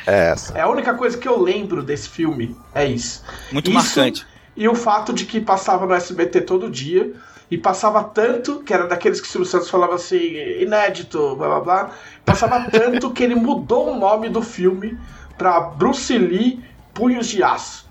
É 0.08 0.30
essa. 0.32 0.58
É 0.58 0.62
a 0.62 0.68
única 0.70 0.94
coisa 0.96 1.18
que 1.18 1.28
eu 1.28 1.40
lembro 1.40 1.84
desse 1.84 2.08
filme. 2.10 2.56
É 2.74 2.86
isso. 2.86 3.24
Muito 3.52 3.70
Isso- 3.70 3.76
marcante. 4.00 4.26
E 4.56 4.68
o 4.68 4.74
fato 4.74 5.14
de 5.14 5.26
que 5.26 5.40
passava 5.42 5.86
no 5.86 5.94
SBT 5.94 6.42
todo 6.42 6.70
dia. 6.70 7.14
E 7.52 7.58
passava 7.58 8.04
tanto, 8.04 8.60
que 8.64 8.74
era 8.74 8.88
daqueles 8.88 9.20
que 9.20 9.28
o 9.28 9.30
Silvio 9.30 9.48
Santos 9.48 9.70
falava 9.70 9.96
assim, 9.96 10.18
inédito, 10.62 11.36
blá 11.36 11.48
blá 11.48 11.60
blá. 11.60 11.92
Passava 12.26 12.62
tanto 12.72 13.12
que 13.12 13.24
ele 13.24 13.36
mudou 13.36 13.92
o 13.92 14.00
nome 14.00 14.30
do 14.30 14.42
filme 14.42 14.98
pra 15.38 15.60
Bruce 15.60 16.18
Lee 16.18 16.64
Punhos 16.94 17.28
de 17.28 17.44
Aço. 17.44 17.88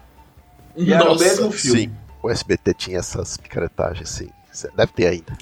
E 0.76 0.92
era 0.92 1.04
o 1.04 1.08
Nossa. 1.08 1.24
mesmo 1.24 1.50
filme. 1.52 1.80
Sim, 1.82 1.92
o 2.22 2.30
SBT 2.30 2.74
tinha 2.74 2.98
essas 2.98 3.36
picaretagens, 3.36 4.08
sim. 4.08 4.28
Deve 4.76 4.92
ter 4.92 5.06
ainda. 5.08 5.36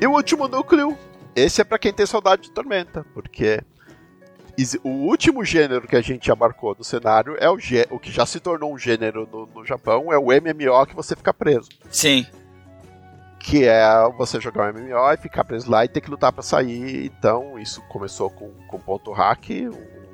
E 0.00 0.06
o 0.06 0.12
último 0.12 0.46
núcleo, 0.46 0.96
esse 1.34 1.60
é 1.60 1.64
pra 1.64 1.78
quem 1.78 1.92
tem 1.92 2.06
saudade 2.06 2.42
de 2.42 2.50
Tormenta, 2.52 3.04
porque 3.12 3.60
o 4.84 4.88
último 4.88 5.44
gênero 5.44 5.88
que 5.88 5.96
a 5.96 6.00
gente 6.00 6.30
abarcou 6.30 6.74
no 6.78 6.84
cenário 6.84 7.36
é 7.40 7.50
o, 7.50 7.58
o 7.90 7.98
que 7.98 8.10
já 8.10 8.24
se 8.24 8.38
tornou 8.38 8.72
um 8.72 8.78
gênero 8.78 9.28
no, 9.30 9.46
no 9.46 9.64
Japão, 9.64 10.12
é 10.12 10.18
o 10.18 10.26
MMO 10.26 10.86
que 10.86 10.94
você 10.94 11.16
fica 11.16 11.34
preso 11.34 11.68
Sim. 11.90 12.24
que 13.40 13.64
é 13.64 13.82
você 14.16 14.40
jogar 14.40 14.72
um 14.72 14.78
MMO 14.78 15.12
e 15.12 15.16
ficar 15.16 15.42
preso 15.42 15.68
lá 15.68 15.84
e 15.84 15.88
ter 15.88 16.00
que 16.00 16.10
lutar 16.10 16.32
pra 16.32 16.42
sair. 16.42 17.06
Então, 17.06 17.58
isso 17.58 17.82
começou 17.88 18.30
com, 18.30 18.50
com 18.68 18.78
ponto 18.78 19.10
hack 19.12 19.48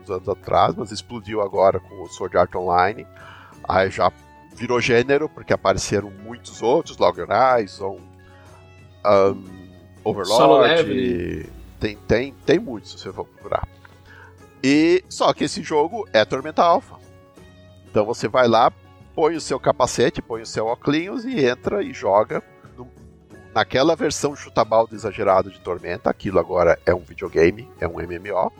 uns 0.02 0.10
anos 0.10 0.28
atrás, 0.30 0.74
mas 0.74 0.92
explodiu 0.92 1.42
agora 1.42 1.78
com 1.78 2.02
o 2.02 2.08
Sword 2.08 2.38
Art 2.38 2.54
Online. 2.54 3.06
Aí 3.68 3.90
já 3.90 4.10
virou 4.54 4.80
gênero, 4.80 5.28
porque 5.28 5.52
apareceram 5.52 6.10
muitos 6.10 6.62
outros, 6.62 6.96
Log 6.96 7.20
Horizon, 7.20 7.98
um, 9.04 9.53
Overlord, 10.04 11.50
tem, 11.80 11.96
tem, 12.06 12.34
tem 12.46 12.58
muitos, 12.58 12.92
se 12.92 12.98
você 12.98 13.12
for 13.12 13.24
procurar. 13.24 13.66
E 14.62 15.04
só 15.08 15.32
que 15.32 15.44
esse 15.44 15.62
jogo 15.62 16.08
é 16.12 16.24
Tormenta 16.24 16.62
Alpha. 16.62 16.96
Então 17.90 18.04
você 18.04 18.28
vai 18.28 18.48
lá, 18.48 18.72
põe 19.14 19.36
o 19.36 19.40
seu 19.40 19.60
capacete, 19.60 20.22
põe 20.22 20.42
o 20.42 20.46
seu 20.46 20.66
óculos 20.66 21.24
e 21.24 21.44
entra 21.44 21.82
e 21.82 21.92
joga 21.92 22.42
no, 22.76 22.88
naquela 23.54 23.94
versão 23.94 24.34
chutabaldo 24.34 24.94
exagerado 24.94 25.50
de 25.50 25.60
Tormenta. 25.60 26.10
Aquilo 26.10 26.38
agora 26.38 26.78
é 26.86 26.94
um 26.94 27.00
videogame, 27.00 27.70
é 27.80 27.86
um 27.86 27.94
MMO. 27.94 28.52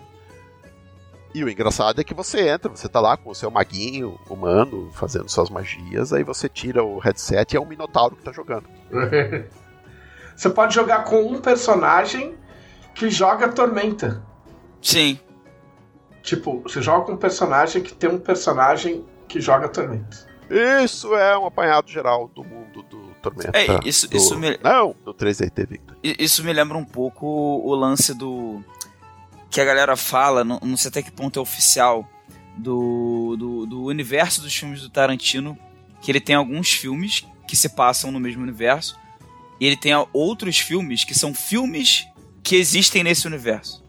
E 1.35 1.43
o 1.43 1.49
engraçado 1.49 2.01
é 2.01 2.05
que 2.05 2.15
você 2.15 2.49
entra, 2.49 2.71
você 2.71 2.89
tá 2.89 3.01
lá 3.01 3.17
com 3.17 3.31
o 3.31 3.35
seu 3.35 3.51
maguinho 3.51 4.21
humano, 4.31 4.91
fazendo 4.93 5.29
suas 5.29 5.51
magias, 5.51 6.13
aí 6.13 6.23
você 6.23 6.49
tira 6.49 6.85
o 6.85 6.99
headset 6.99 7.53
e 7.53 7.57
é 7.57 7.61
um 7.61 7.67
minotauro 7.67 8.15
que 8.15 8.23
tá 8.23 8.31
jogando. 8.31 8.69
você 10.37 10.51
pode 10.51 10.75
jogar 10.75 11.05
com 11.05 11.23
um 11.23 11.41
personagem 11.41 12.35
que 12.95 13.11
joga 13.11 13.49
Tormenta. 13.49 14.23
Sim. 14.81 15.19
Tipo, 16.23 16.61
você 16.61 16.81
joga 16.81 17.07
com 17.07 17.13
um 17.13 17.17
personagem 17.17 17.83
que 17.83 17.93
tem 17.93 18.11
um 18.11 18.19
personagem 18.19 19.05
que 19.29 19.41
joga 19.41 19.69
Tormenta. 19.69 20.27
Isso 20.83 21.15
é 21.15 21.37
um 21.39 21.47
apanhado 21.47 21.91
geral 21.91 22.29
do 22.29 22.45
mundo 22.45 22.83
do 22.83 23.11
Tormenta. 23.23 23.51
É, 23.55 23.81
isso, 23.85 24.09
do, 24.09 24.17
isso 24.17 24.39
me... 24.39 24.59
Não, 24.63 24.95
do 25.05 25.15
3DT 25.15 25.69
Victor. 25.69 25.97
Isso 26.03 26.45
me 26.45 26.53
lembra 26.53 26.77
um 26.77 26.85
pouco 26.85 27.27
o 27.27 27.75
lance 27.75 28.15
do 28.15 28.63
que 29.51 29.61
a 29.61 29.65
galera 29.65 29.97
fala, 29.97 30.43
não, 30.43 30.59
não 30.63 30.77
sei 30.77 30.89
até 30.89 31.01
que 31.01 31.13
ponto 31.13 31.39
é 31.39 31.43
oficial, 31.43 32.09
do, 32.57 33.37
do, 33.39 33.67
do, 33.67 33.85
universo 33.85 34.41
dos 34.41 34.55
filmes 34.55 34.81
do 34.81 34.91
Tarantino, 34.91 35.57
que 36.01 36.11
ele 36.11 36.21
tem 36.21 36.35
alguns 36.35 36.73
filmes 36.73 37.25
que 37.47 37.57
se 37.57 37.69
passam 37.69 38.11
no 38.11 38.19
mesmo 38.19 38.43
universo, 38.43 38.99
e 39.61 39.67
ele 39.67 39.77
tem 39.77 39.93
outros 40.13 40.59
filmes 40.59 41.05
que 41.05 41.15
são 41.15 41.35
filmes 41.35 42.07
que 42.43 42.57
existem 42.57 43.03
nesse 43.03 43.27
universo. 43.27 43.85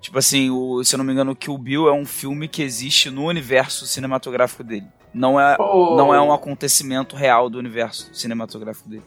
Tipo 0.00 0.18
assim, 0.18 0.50
o, 0.50 0.82
se 0.82 0.94
eu 0.94 0.98
não 0.98 1.04
me 1.04 1.12
engano, 1.12 1.32
o 1.32 1.36
Kill 1.36 1.58
Bill 1.58 1.88
é 1.88 1.92
um 1.92 2.06
filme 2.06 2.48
que 2.48 2.62
existe 2.62 3.10
no 3.10 3.26
universo 3.26 3.86
cinematográfico 3.86 4.64
dele. 4.64 4.86
Não 5.12 5.38
é, 5.38 5.56
oh. 5.58 5.96
não 5.96 6.14
é 6.14 6.20
um 6.20 6.32
acontecimento 6.32 7.16
real 7.16 7.50
do 7.50 7.58
universo 7.58 8.08
cinematográfico 8.14 8.88
dele. 8.88 9.02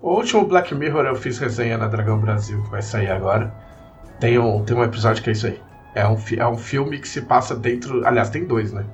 O 0.00 0.14
último 0.14 0.46
Black 0.46 0.74
Mirror 0.74 1.04
eu 1.04 1.16
fiz 1.16 1.38
resenha 1.38 1.76
na 1.76 1.88
Dragão 1.88 2.18
Brasil, 2.18 2.62
que 2.62 2.70
vai 2.70 2.82
sair 2.82 3.10
agora. 3.10 3.52
Tem 4.20 4.38
um, 4.38 4.64
tem 4.64 4.76
um 4.76 4.84
episódio 4.84 5.22
que 5.22 5.30
é 5.30 5.32
isso 5.32 5.46
aí. 5.46 5.60
É 5.94 6.06
um, 6.06 6.16
é 6.36 6.46
um 6.46 6.56
filme 6.56 6.98
que 6.98 7.08
se 7.08 7.22
passa 7.22 7.54
dentro. 7.56 8.06
Aliás, 8.06 8.30
tem 8.30 8.44
dois, 8.44 8.72
né? 8.72 8.84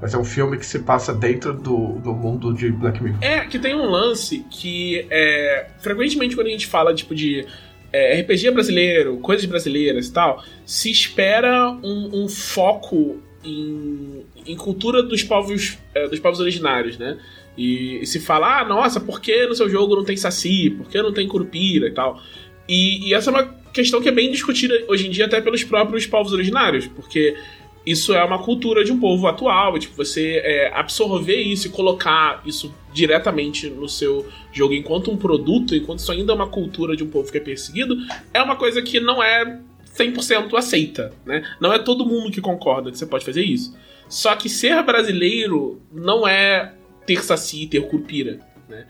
Mas 0.00 0.12
é 0.12 0.18
um 0.18 0.24
filme 0.24 0.58
que 0.58 0.66
se 0.66 0.80
passa 0.80 1.14
dentro 1.14 1.52
do, 1.52 1.98
do 2.00 2.12
mundo 2.12 2.52
de 2.52 2.70
Black 2.70 3.02
Mirror. 3.02 3.18
É, 3.22 3.40
que 3.46 3.58
tem 3.58 3.74
um 3.74 3.86
lance 3.86 4.44
que 4.50 5.06
é, 5.10 5.68
frequentemente 5.78 6.34
quando 6.34 6.48
a 6.48 6.50
gente 6.50 6.66
fala 6.66 6.94
tipo 6.94 7.14
de 7.14 7.46
é, 7.92 8.20
RPG 8.20 8.50
brasileiro, 8.50 9.18
coisas 9.18 9.44
brasileiras 9.46 10.08
e 10.08 10.12
tal, 10.12 10.42
se 10.66 10.90
espera 10.90 11.70
um, 11.70 12.24
um 12.24 12.28
foco 12.28 13.22
em, 13.44 14.24
em, 14.44 14.56
cultura 14.56 15.02
dos 15.02 15.22
povos, 15.22 15.78
é, 15.94 16.08
dos 16.08 16.18
povos 16.18 16.40
originários, 16.40 16.98
né? 16.98 17.16
E, 17.56 18.00
e, 18.02 18.06
se 18.06 18.18
fala, 18.18 18.60
ah, 18.60 18.64
nossa, 18.64 18.98
por 18.98 19.20
que 19.20 19.46
no 19.46 19.54
seu 19.54 19.68
jogo 19.68 19.94
não 19.94 20.04
tem 20.04 20.16
saci? 20.16 20.70
Por 20.70 20.88
que 20.88 21.00
não 21.00 21.12
tem 21.12 21.28
curupira 21.28 21.86
e 21.86 21.92
tal? 21.92 22.20
E, 22.68 23.08
e 23.08 23.14
essa 23.14 23.30
é 23.30 23.32
uma 23.32 23.44
questão 23.72 24.02
que 24.02 24.08
é 24.08 24.12
bem 24.12 24.30
discutida 24.30 24.74
hoje 24.88 25.06
em 25.06 25.10
dia 25.10 25.26
até 25.26 25.40
pelos 25.40 25.62
próprios 25.62 26.04
povos 26.04 26.32
originários, 26.32 26.88
porque 26.88 27.36
isso 27.86 28.14
é 28.14 28.24
uma 28.24 28.38
cultura 28.42 28.82
de 28.82 28.92
um 28.92 28.98
povo 28.98 29.26
atual, 29.26 29.78
tipo, 29.78 29.94
você 29.94 30.40
é, 30.42 30.72
absorver 30.74 31.40
isso 31.42 31.66
e 31.66 31.70
colocar 31.70 32.42
isso 32.46 32.74
diretamente 32.92 33.68
no 33.68 33.88
seu 33.88 34.26
jogo 34.52 34.72
enquanto 34.72 35.10
um 35.10 35.16
produto, 35.16 35.74
enquanto 35.74 35.98
isso 35.98 36.10
ainda 36.10 36.32
é 36.32 36.34
uma 36.34 36.48
cultura 36.48 36.96
de 36.96 37.04
um 37.04 37.10
povo 37.10 37.30
que 37.30 37.36
é 37.36 37.40
perseguido, 37.40 37.96
é 38.32 38.42
uma 38.42 38.56
coisa 38.56 38.80
que 38.80 38.98
não 39.00 39.22
é 39.22 39.60
100% 39.98 40.54
aceita, 40.56 41.12
né? 41.26 41.44
Não 41.60 41.72
é 41.72 41.78
todo 41.78 42.06
mundo 42.06 42.30
que 42.30 42.40
concorda 42.40 42.90
que 42.90 42.98
você 42.98 43.06
pode 43.06 43.24
fazer 43.24 43.42
isso. 43.42 43.76
Só 44.08 44.34
que 44.34 44.48
ser 44.48 44.82
brasileiro 44.82 45.80
não 45.92 46.26
é 46.26 46.74
ter 47.06 47.22
saci, 47.22 47.66
ter 47.66 47.86
curpira, 47.86 48.38
né? 48.68 48.86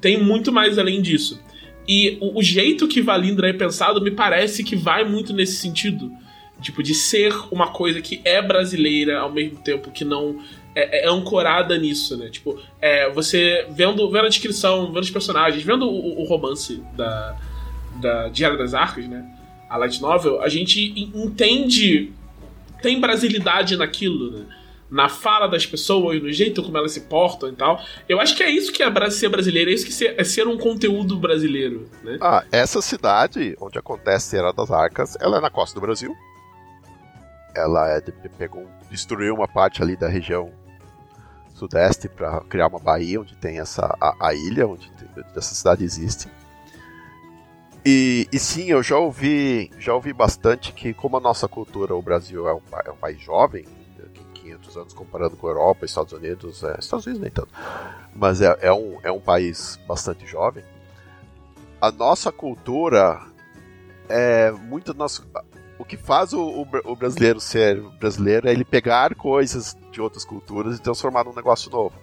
Tem 0.00 0.22
muito 0.22 0.52
mais 0.52 0.78
além 0.78 1.00
disso. 1.00 1.40
E 1.88 2.18
o, 2.20 2.38
o 2.38 2.42
jeito 2.42 2.86
que 2.86 3.00
Valindra 3.00 3.48
é 3.48 3.52
pensado 3.52 4.02
me 4.02 4.10
parece 4.10 4.62
que 4.62 4.76
vai 4.76 5.04
muito 5.04 5.32
nesse 5.32 5.56
sentido. 5.56 6.12
Tipo, 6.60 6.82
de 6.82 6.94
ser 6.94 7.34
uma 7.50 7.72
coisa 7.72 8.00
que 8.00 8.20
é 8.24 8.40
brasileira 8.40 9.20
ao 9.20 9.30
mesmo 9.30 9.58
tempo 9.58 9.90
que 9.90 10.04
não 10.04 10.40
é, 10.74 11.04
é 11.04 11.08
ancorada 11.08 11.76
nisso, 11.78 12.16
né? 12.16 12.28
Tipo, 12.30 12.58
é, 12.80 13.10
você 13.10 13.66
vendo, 13.70 14.10
vendo 14.10 14.26
a 14.26 14.28
descrição, 14.28 14.86
vendo 14.86 15.02
os 15.02 15.10
personagens, 15.10 15.62
vendo 15.62 15.86
o, 15.86 16.22
o 16.22 16.24
romance 16.24 16.82
da, 16.96 17.36
da 18.00 18.28
Diário 18.28 18.58
das 18.58 18.74
Arcas, 18.74 19.06
né? 19.06 19.24
A 19.68 19.76
light 19.76 20.00
novel, 20.00 20.40
a 20.42 20.48
gente 20.48 21.10
entende, 21.14 22.12
tem 22.80 23.00
brasilidade 23.00 23.76
naquilo, 23.76 24.30
né? 24.30 24.46
na 24.90 25.08
fala 25.08 25.48
das 25.48 25.66
pessoas, 25.66 26.22
no 26.22 26.30
jeito 26.30 26.62
como 26.62 26.78
elas 26.78 26.92
se 26.92 27.00
portam 27.00 27.48
e 27.48 27.52
tal. 27.52 27.82
Eu 28.08 28.20
acho 28.20 28.36
que 28.36 28.44
é 28.44 28.50
isso 28.50 28.72
que 28.72 28.80
é 28.80 29.10
ser 29.10 29.28
brasileiro, 29.28 29.68
é 29.68 29.74
isso 29.74 29.84
que 29.84 29.92
ser, 29.92 30.14
é 30.16 30.22
ser 30.22 30.46
um 30.46 30.56
conteúdo 30.56 31.16
brasileiro, 31.16 31.88
né? 32.04 32.16
Ah, 32.20 32.44
essa 32.52 32.80
cidade 32.80 33.56
onde 33.60 33.76
acontece 33.76 34.36
Era 34.36 34.52
das 34.52 34.70
Arcas, 34.70 35.16
ela 35.20 35.38
é 35.38 35.40
na 35.40 35.50
costa 35.50 35.74
do 35.74 35.80
Brasil. 35.80 36.14
Ela 37.54 37.90
é 37.90 38.00
pegou, 38.00 38.66
destruiu 38.90 39.34
uma 39.34 39.48
parte 39.48 39.82
ali 39.82 39.96
da 39.96 40.08
região 40.08 40.50
sudeste 41.54 42.08
para 42.08 42.40
criar 42.40 42.66
uma 42.66 42.80
baía 42.80 43.20
onde 43.20 43.36
tem 43.36 43.60
essa 43.60 43.96
a, 44.00 44.28
a 44.28 44.34
ilha 44.34 44.66
onde, 44.66 44.90
onde 45.16 45.24
essa 45.36 45.54
cidade 45.54 45.84
existe. 45.84 46.28
E, 47.86 48.26
e, 48.32 48.38
sim, 48.38 48.64
eu 48.70 48.82
já 48.82 48.96
ouvi, 48.96 49.70
já 49.78 49.94
ouvi 49.94 50.12
bastante 50.12 50.72
que 50.72 50.94
como 50.94 51.18
a 51.18 51.20
nossa 51.20 51.46
cultura, 51.46 51.94
o 51.94 52.00
Brasil 52.00 52.48
é 52.48 52.54
um, 52.54 52.60
é 52.86 52.90
um 52.90 52.96
país 52.96 53.20
jovem, 53.20 53.66
500 54.44 54.76
anos 54.76 54.94
comparando 54.94 55.36
com 55.36 55.46
a 55.46 55.50
Europa, 55.50 55.84
Estados 55.84 56.12
Unidos, 56.12 56.62
é, 56.62 56.76
Estados 56.78 57.06
Unidos 57.06 57.22
nem 57.22 57.30
tanto, 57.30 57.48
mas 58.14 58.40
é, 58.40 58.56
é, 58.60 58.72
um, 58.72 58.98
é 59.02 59.10
um 59.10 59.20
país 59.20 59.78
bastante 59.88 60.26
jovem. 60.26 60.64
A 61.80 61.90
nossa 61.90 62.30
cultura 62.30 63.20
é 64.08 64.50
muito 64.50 64.94
nosso. 64.94 65.26
O 65.78 65.84
que 65.84 65.96
faz 65.96 66.32
o, 66.32 66.40
o, 66.40 66.66
o 66.84 66.96
brasileiro 66.96 67.40
ser 67.40 67.80
brasileiro 67.98 68.48
é 68.48 68.52
ele 68.52 68.64
pegar 68.64 69.14
coisas 69.14 69.76
de 69.90 70.00
outras 70.00 70.24
culturas 70.24 70.78
e 70.78 70.82
transformar 70.82 71.24
num 71.24 71.34
negócio 71.34 71.70
novo. 71.70 71.94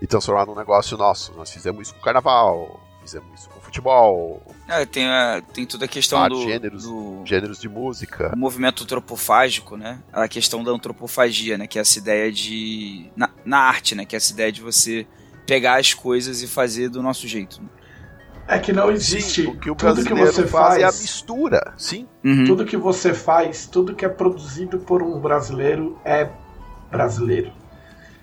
E 0.00 0.06
transformar 0.06 0.46
num 0.46 0.54
negócio 0.54 0.96
nosso. 0.96 1.32
Nós 1.34 1.50
fizemos 1.50 1.82
isso 1.82 1.94
com 1.94 2.00
o 2.00 2.04
carnaval, 2.04 2.80
fizemos 3.00 3.40
isso 3.40 3.48
com 3.48 3.60
futebol. 3.74 4.42
É, 4.68 4.86
tem, 4.86 5.06
a, 5.06 5.42
tem 5.52 5.66
toda 5.66 5.84
a 5.84 5.88
questão 5.88 6.22
ah, 6.22 6.28
do, 6.28 6.42
gêneros, 6.42 6.84
do, 6.84 7.22
gêneros 7.24 7.58
de 7.58 7.68
música. 7.68 8.32
O 8.34 8.38
movimento 8.38 8.84
antropofágico, 8.84 9.76
né? 9.76 10.00
A 10.12 10.28
questão 10.28 10.62
da 10.62 10.70
antropofagia, 10.70 11.58
né? 11.58 11.66
Que 11.66 11.78
é 11.78 11.82
essa 11.82 11.98
ideia 11.98 12.30
de. 12.30 13.10
Na, 13.16 13.30
na 13.44 13.58
arte, 13.58 13.94
né? 13.94 14.04
Que 14.04 14.14
é 14.14 14.18
essa 14.18 14.32
ideia 14.32 14.52
de 14.52 14.60
você 14.60 15.06
pegar 15.46 15.78
as 15.78 15.92
coisas 15.92 16.42
e 16.42 16.46
fazer 16.46 16.88
do 16.88 17.02
nosso 17.02 17.26
jeito. 17.26 17.60
É 18.46 18.58
que 18.58 18.72
não 18.72 18.90
existe. 18.90 19.42
Sim, 19.42 19.48
o 19.48 19.56
que 19.56 19.70
o 19.70 19.74
tudo 19.74 20.04
que 20.04 20.14
você 20.14 20.46
faz, 20.46 20.82
é 20.82 20.84
a 20.84 20.88
mistura, 20.88 21.72
sim. 21.76 22.06
Uhum. 22.22 22.44
Tudo 22.44 22.64
que 22.64 22.76
você 22.76 23.14
faz, 23.14 23.66
tudo 23.66 23.94
que 23.94 24.04
é 24.04 24.08
produzido 24.08 24.78
por 24.78 25.02
um 25.02 25.18
brasileiro 25.18 25.98
é 26.04 26.28
brasileiro. 26.90 27.52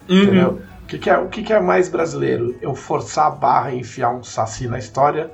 Uhum. 0.07 0.23
Entendeu? 0.23 0.61
que, 0.91 0.97
que, 0.97 1.09
é, 1.09 1.17
o 1.17 1.27
que, 1.29 1.43
que 1.43 1.53
é 1.53 1.59
mais 1.59 1.87
brasileiro? 1.87 2.55
Eu 2.61 2.75
forçar 2.75 3.27
a 3.27 3.31
barra 3.31 3.71
e 3.71 3.79
enfiar 3.79 4.09
um 4.11 4.23
saci 4.23 4.67
na 4.67 4.77
história? 4.77 5.31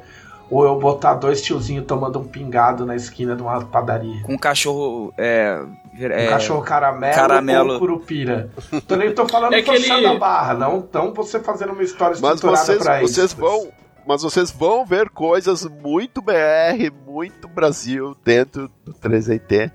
Ou 0.49 0.63
eu 0.63 0.79
botar 0.79 1.15
dois 1.15 1.41
tiozinhos 1.41 1.85
tomando 1.85 2.19
um 2.19 2.23
pingado 2.23 2.85
na 2.85 2.95
esquina 2.95 3.35
de 3.35 3.41
uma 3.41 3.65
padaria? 3.65 4.21
Com 4.23 4.33
um 4.33 4.37
cachorro. 4.37 5.13
É, 5.17 5.61
é, 5.99 6.27
um 6.27 6.29
cachorro 6.29 6.61
caramelo, 6.61 7.15
caramelo. 7.15 7.73
ou 7.73 7.79
curupira. 7.79 8.49
Tô, 8.87 8.95
nem 8.95 9.13
tô 9.13 9.27
falando 9.27 9.53
é 9.55 9.63
forçar 9.63 9.97
ele... 9.97 10.07
a 10.07 10.15
barra, 10.15 10.53
não, 10.53 10.87
não 10.93 11.13
você 11.13 11.39
fazendo 11.39 11.73
uma 11.73 11.83
história 11.83 12.13
estruturada 12.13 12.63
vocês, 12.63 12.77
pra 12.77 13.03
isso. 13.03 13.13
Vocês 13.13 13.33
vão, 13.33 13.67
mas 14.07 14.21
vocês 14.21 14.49
vão 14.51 14.85
ver 14.85 15.09
coisas 15.09 15.65
muito 15.65 16.21
BR, 16.21 16.91
muito 17.05 17.47
Brasil 17.47 18.15
dentro 18.23 18.71
do 18.85 18.93
3IT 18.93 19.71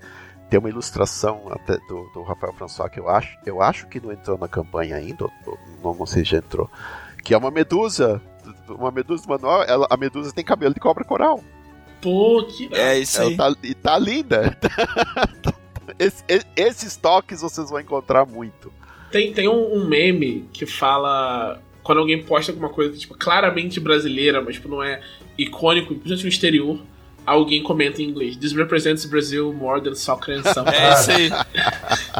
tem 0.49 0.59
uma 0.59 0.69
ilustração 0.69 1.41
até 1.49 1.77
do, 1.87 2.07
do, 2.13 2.21
Rafael 2.21 2.53
François 2.53 2.87
que 2.87 2.99
eu 2.99 3.09
acho, 3.09 3.35
eu 3.43 3.59
acho 3.59 3.87
que 3.87 3.99
não 3.99 4.11
entrou 4.11 4.37
na 4.37 4.47
campanha 4.47 4.97
ainda, 4.97 5.27
não, 5.83 5.95
não 5.95 6.05
sei 6.05 6.23
se 6.23 6.31
já 6.31 6.37
entrou, 6.37 6.69
que 7.23 7.33
é 7.33 7.37
uma 7.37 7.49
medusa, 7.49 8.21
uma 8.69 8.91
medusa 8.91 9.23
manual, 9.27 9.63
ela, 9.63 9.87
a 9.89 9.97
medusa 9.97 10.31
tem 10.31 10.43
cabelo 10.43 10.73
de 10.73 10.79
cobra 10.79 11.03
coral. 11.03 11.43
Pô, 11.99 12.45
que 12.45 12.69
é 12.71 12.99
isso 12.99 13.19
aí. 13.19 13.35
Tá, 13.35 13.51
e 13.63 13.73
tá 13.73 13.97
linda. 13.97 14.55
Esse, 15.99 16.23
esses 16.55 16.95
toques 16.95 17.41
vocês 17.41 17.69
vão 17.69 17.79
encontrar 17.79 18.25
muito. 18.25 18.71
Tem, 19.11 19.31
tem 19.31 19.47
um, 19.47 19.75
um, 19.75 19.85
meme 19.85 20.49
que 20.51 20.65
fala 20.65 21.61
quando 21.83 21.99
alguém 21.99 22.23
posta 22.23 22.51
alguma 22.51 22.69
coisa 22.69 22.97
tipo 22.97 23.13
claramente 23.15 23.79
brasileira, 23.79 24.41
mas 24.41 24.55
tipo, 24.55 24.67
não 24.69 24.81
é 24.81 25.01
icônico, 25.37 25.87
principalmente 25.95 26.23
no 26.23 26.29
exterior 26.29 26.79
alguém 27.25 27.63
comenta 27.63 28.01
em 28.01 28.05
inglês. 28.05 28.35
This 28.35 28.51
represents 28.53 29.05
Brazil 29.05 29.53
more 29.53 29.81
than 29.81 29.95
soccer 29.95 30.37
and 30.37 30.43
something. 30.43 30.73
É 30.75 30.91
isso 30.93 31.11
aí. 31.11 31.29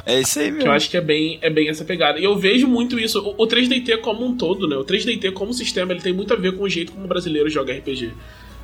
É 0.06 0.20
isso 0.22 0.40
aí 0.40 0.52
Que 0.54 0.68
eu 0.68 0.72
acho 0.72 0.90
que 0.90 0.98
é 0.98 1.02
bem, 1.02 1.40
é 1.42 1.50
bem 1.50 1.70
essa 1.70 1.84
pegada. 1.84 2.20
E 2.20 2.24
eu 2.24 2.38
vejo 2.38 2.68
muito 2.68 2.98
isso. 3.00 3.20
O, 3.20 3.44
o 3.44 3.48
3DT 3.48 3.98
como 4.00 4.26
um 4.26 4.38
todo, 4.38 4.68
né? 4.68 4.76
O 4.78 4.86
3DT 4.86 5.34
como 5.34 5.54
sistema, 5.54 5.92
ele 5.92 6.02
tem 6.02 6.14
muito 6.14 6.34
a 6.34 6.38
ver 6.38 6.56
com 6.58 6.64
o 6.64 6.70
jeito 6.70 6.92
como 6.94 7.06
o 7.06 7.08
brasileiro 7.08 7.50
joga 7.50 7.74
RPG. 7.74 8.12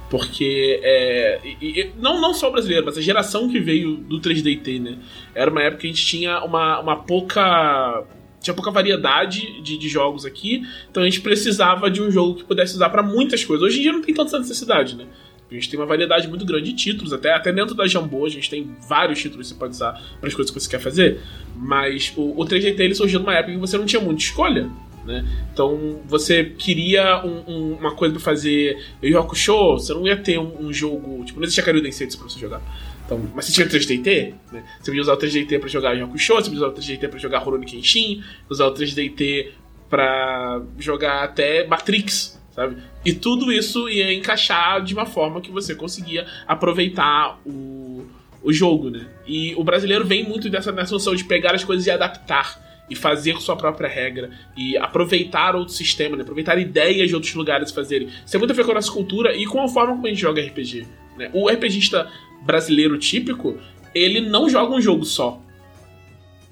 Porque 0.09 0.79
é. 0.81 1.39
e- 1.61 1.81
e- 1.81 1.91
não, 1.99 2.19
não 2.19 2.33
só 2.33 2.49
o 2.49 2.51
brasileiro, 2.51 2.85
mas 2.85 2.97
a 2.97 3.01
geração 3.01 3.49
que 3.49 3.59
veio 3.59 3.95
do 3.95 4.19
3DT, 4.19 4.79
né? 4.79 4.97
Era 5.35 5.51
uma 5.51 5.61
época 5.61 5.81
que 5.81 5.87
a 5.87 5.91
gente 5.91 6.05
tinha 6.05 6.39
uma, 6.43 6.79
uma 6.79 6.95
pouca. 6.95 8.03
Tinha 8.41 8.53
pouca 8.53 8.71
variedade 8.71 9.61
de, 9.61 9.77
de 9.77 9.89
jogos 9.89 10.25
aqui, 10.25 10.63
então 10.89 11.03
a 11.03 11.05
gente 11.05 11.21
precisava 11.21 11.89
de 11.91 12.01
um 12.01 12.09
jogo 12.09 12.35
que 12.35 12.43
pudesse 12.43 12.73
usar 12.75 12.89
pra 12.89 13.03
muitas 13.03 13.43
coisas. 13.43 13.65
Hoje 13.65 13.79
em 13.79 13.81
dia 13.83 13.91
não 13.91 14.01
tem 14.01 14.13
tanta 14.15 14.37
necessidade, 14.39 14.95
né? 14.95 15.05
A 15.51 15.53
gente 15.55 15.67
tem 15.69 15.79
uma 15.79 15.85
variedade 15.85 16.27
muito 16.27 16.45
grande 16.45 16.71
de 16.71 16.75
títulos, 16.77 17.11
até, 17.11 17.33
até 17.33 17.51
dentro 17.51 17.73
da 17.75 17.87
Jambô 17.87 18.25
a 18.25 18.29
gente 18.29 18.49
tem 18.49 18.69
vários 18.87 19.19
títulos 19.19 19.47
que 19.47 19.53
você 19.53 19.59
pode 19.59 19.73
usar 19.73 19.93
para 20.19 20.27
as 20.27 20.33
coisas 20.35 20.51
que 20.53 20.59
você 20.59 20.69
quer 20.69 20.79
fazer. 20.79 21.19
Mas 21.55 22.13
o, 22.15 22.39
o 22.39 22.45
3DT 22.45 22.79
ele 22.79 22.93
surgiu 22.95 23.19
numa 23.19 23.33
época 23.33 23.53
que 23.53 23.59
você 23.59 23.77
não 23.77 23.85
tinha 23.85 23.99
muita 24.01 24.21
escolha. 24.21 24.69
Né? 25.05 25.25
Então 25.51 26.01
você 26.05 26.43
queria 26.43 27.25
um- 27.25 27.43
um- 27.51 27.73
uma 27.79 27.95
coisa 27.95 28.13
pra 28.13 28.21
fazer 28.23 28.77
Yu 29.01 29.17
Hakusho, 29.17 29.71
você 29.73 29.91
não 29.93 30.05
ia 30.05 30.15
ter 30.17 30.37
um, 30.37 30.67
um 30.67 30.71
jogo. 30.73 31.23
Tipo, 31.25 31.39
não 31.39 31.45
existia 31.45 31.63
Karyu 31.63 31.81
Densetsu 31.81 32.19
pra 32.19 32.29
você 32.29 32.39
jogar. 32.39 32.61
Então, 33.09 33.27
mas 33.33 33.45
você 33.45 33.51
tinha 33.53 33.67
3DT, 33.67 34.35
né? 34.51 34.63
Você 34.79 34.91
podia 34.91 35.01
usar 35.01 35.13
o 35.13 35.17
3DT 35.17 35.59
pra 35.59 35.67
jogar 35.67 35.97
Hakusho, 35.97 36.35
você 36.35 36.43
podia 36.43 36.57
usar 36.57 36.67
o 36.67 36.73
3DT 36.73 37.09
pra 37.09 37.17
jogar 37.17 37.39
Rurouni 37.39 37.65
Kenshin, 37.65 38.23
usar 38.47 38.67
o 38.67 38.73
3DT 38.73 39.47
pra 39.89 40.61
jogar 40.77 41.23
até 41.23 41.65
Matrix, 41.65 42.39
sabe? 42.51 42.77
E 43.03 43.11
tudo 43.11 43.51
isso 43.51 43.89
ia 43.89 44.13
encaixar 44.13 44.83
de 44.83 44.93
uma 44.93 45.07
forma 45.07 45.41
que 45.41 45.49
você 45.49 45.73
conseguia 45.73 46.27
aproveitar 46.47 47.39
o, 47.43 48.05
o 48.43 48.53
jogo, 48.53 48.91
né? 48.91 49.07
E 49.25 49.55
o 49.55 49.63
brasileiro 49.63 50.05
vem 50.05 50.23
muito 50.23 50.47
dessa, 50.47 50.71
dessa 50.71 50.93
noção 50.93 51.15
de 51.15 51.23
pegar 51.23 51.55
as 51.55 51.63
coisas 51.63 51.87
e 51.87 51.91
adaptar. 51.91 52.69
E 52.91 52.95
fazer 52.95 53.39
sua 53.39 53.55
própria 53.55 53.87
regra. 53.87 54.31
E 54.57 54.75
aproveitar 54.75 55.55
outro 55.55 55.73
sistema, 55.75 56.15
né? 56.15 56.23
Aproveitar 56.23 56.57
ideias 56.57 57.07
de 57.07 57.13
outros 57.13 57.35
lugares 57.35 57.71
fazerem. 57.71 58.09
Isso 58.25 58.35
é 58.35 58.39
muito 58.39 58.49
a 58.49 58.55
ver 58.55 58.65
com 58.65 58.71
a 58.71 58.75
nossa 58.75 58.91
cultura 58.91 59.35
e 59.35 59.45
com 59.45 59.61
a 59.61 59.67
forma 59.67 59.93
como 59.93 60.07
a 60.07 60.09
gente 60.09 60.21
joga 60.21 60.41
RPG. 60.41 60.87
Né? 61.15 61.29
O 61.33 61.47
RPGista 61.47 62.09
brasileiro 62.41 62.97
típico, 62.97 63.57
ele 63.93 64.21
não 64.21 64.49
joga 64.49 64.73
um 64.75 64.81
jogo 64.81 65.05
só. 65.05 65.41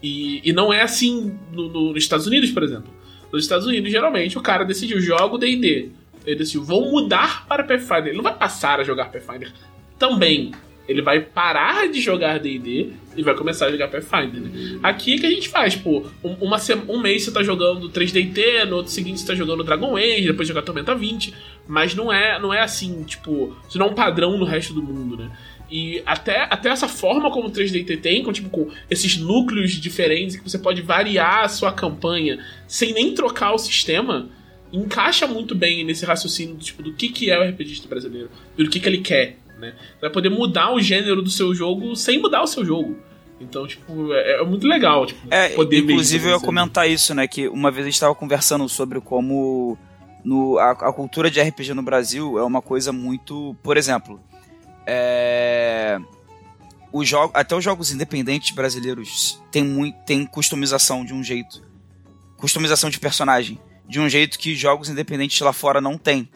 E, 0.02 0.42
e 0.48 0.54
não 0.54 0.72
é 0.72 0.82
assim 0.82 1.38
no- 1.52 1.70
no- 1.70 1.94
nos 1.94 2.04
Estados 2.04 2.28
Unidos, 2.28 2.52
por 2.52 2.64
exemplo. 2.64 2.94
Nos 3.32 3.44
Estados 3.44 3.66
Unidos, 3.66 3.92
geralmente, 3.92 4.38
o 4.38 4.42
cara 4.42 4.64
decidiu, 4.64 5.02
jogo 5.02 5.38
D&D. 5.38 5.90
Ele 6.26 6.36
decidiu, 6.36 6.64
vou 6.64 6.92
mudar 6.92 7.46
para 7.48 7.64
Pathfinder. 7.64 8.08
Ele 8.08 8.18
não 8.18 8.24
vai 8.24 8.36
passar 8.38 8.80
a 8.80 8.84
jogar 8.84 9.06
Pathfinder 9.12 9.52
também. 9.98 10.52
Ele 10.88 11.02
vai 11.02 11.20
parar 11.20 11.90
de 11.90 12.00
jogar 12.00 12.40
D&D 12.40 12.92
e 13.18 13.22
vai 13.24 13.36
começar 13.36 13.66
a 13.66 13.72
jogar 13.72 13.90
Pathfinder, 13.90 14.40
né? 14.42 14.80
Aqui 14.84 15.16
é 15.16 15.18
que 15.18 15.26
a 15.26 15.30
gente 15.30 15.50
faz, 15.50 15.76
pô, 15.76 16.06
um, 16.24 16.34
uma 16.36 16.58
um 16.88 17.00
mês 17.02 17.24
você 17.24 17.32
tá 17.32 17.44
jogando 17.44 17.90
3DT, 17.90 18.64
no 18.66 18.78
outro 18.78 18.92
seguinte 18.92 19.20
você 19.20 19.28
tá 19.28 19.36
jogando 19.36 19.64
Dragon 19.66 19.98
Age, 19.98 20.28
depois 20.28 20.48
jogar 20.48 20.62
Tormenta 20.62 20.96
20, 20.96 21.34
mas 21.68 21.94
não 21.94 22.14
é, 22.14 22.40
não 22.40 22.54
é 22.54 22.62
assim, 22.62 23.04
tipo, 23.04 23.54
isso 23.68 23.78
não 23.78 23.88
é 23.88 23.90
um 23.90 23.96
padrão 23.96 24.38
no 24.38 24.46
resto 24.46 24.74
do 24.74 24.82
mundo, 24.82 25.18
né? 25.18 25.30
E 25.70 26.02
até, 26.06 26.44
até 26.50 26.70
essa 26.70 26.88
forma 26.88 27.30
como 27.30 27.50
o 27.50 27.52
3DT 27.52 28.00
tem, 28.00 28.24
com, 28.24 28.32
tipo, 28.32 28.50
com 28.50 28.70
esses 28.90 29.18
núcleos 29.18 29.72
diferentes 29.72 30.38
que 30.38 30.50
você 30.50 30.58
pode 30.58 30.82
variar 30.82 31.44
a 31.44 31.50
sua 31.50 31.74
campanha 31.74 32.40
sem 32.68 32.94
nem 32.94 33.14
trocar 33.14 33.54
o 33.54 33.58
sistema, 33.58 34.30
encaixa 34.72 35.28
muito 35.28 35.54
bem 35.54 35.84
nesse 35.84 36.06
raciocínio 36.06 36.56
tipo, 36.58 36.82
do 36.82 36.94
que, 36.94 37.10
que 37.10 37.30
é 37.30 37.38
o 37.38 37.50
RPGista 37.50 37.88
brasileiro 37.88 38.30
e 38.58 38.64
do 38.64 38.70
que, 38.70 38.80
que 38.80 38.88
ele 38.88 39.00
quer. 39.00 39.38
Né? 39.60 39.74
Você 39.96 40.02
vai 40.02 40.10
poder 40.10 40.30
mudar 40.30 40.74
o 40.74 40.80
gênero 40.80 41.22
do 41.22 41.30
seu 41.30 41.54
jogo 41.54 41.96
sem 41.96 42.20
mudar 42.20 42.44
o 42.44 42.48
seu 42.48 42.64
jogo. 42.64 42.98
Então, 43.40 43.68
tipo, 43.68 44.14
é, 44.14 44.42
é 44.42 44.44
muito 44.44 44.68
legal. 44.68 45.06
Tipo, 45.06 45.28
É, 45.30 45.50
poder 45.50 45.80
inclusive 45.80 46.28
eu 46.28 46.32
ia 46.32 46.40
comentar 46.40 46.90
isso, 46.90 47.14
né? 47.14 47.28
Que 47.28 47.48
uma 47.48 47.70
vez 47.70 47.86
a 47.86 47.88
gente 47.88 47.94
estava 47.94 48.16
conversando 48.16 48.68
sobre 48.68 49.00
como 49.00 49.78
no, 50.24 50.58
a, 50.58 50.72
a 50.72 50.94
cultura 50.94 51.30
de 51.30 51.40
RPG 51.40 51.74
no 51.74 51.84
Brasil 51.84 52.38
é 52.40 52.44
uma 52.44 52.62
coisa 52.62 52.92
muito. 52.92 53.56
Por 53.62 53.78
exemplo, 53.78 54.20
é, 54.88 56.00
os 56.94 57.08
jogos, 57.08 57.36
até 57.36 57.54
os 57.56 57.64
jogos 57.64 57.92
independentes 57.92 58.52
brasileiros 58.56 59.42
têm, 59.52 59.64
muito, 59.64 59.98
têm 60.06 60.26
customização 60.26 61.04
de 61.04 61.14
um 61.14 61.22
jeito. 61.24 61.62
Customização 62.38 62.90
de 62.90 63.00
personagem. 63.00 63.60
De 63.88 64.00
um 64.00 64.08
jeito 64.10 64.40
que 64.40 64.56
jogos 64.56 64.90
independentes 64.90 65.40
lá 65.42 65.52
fora 65.54 65.82
não 65.82 65.98
tem. 65.98 66.30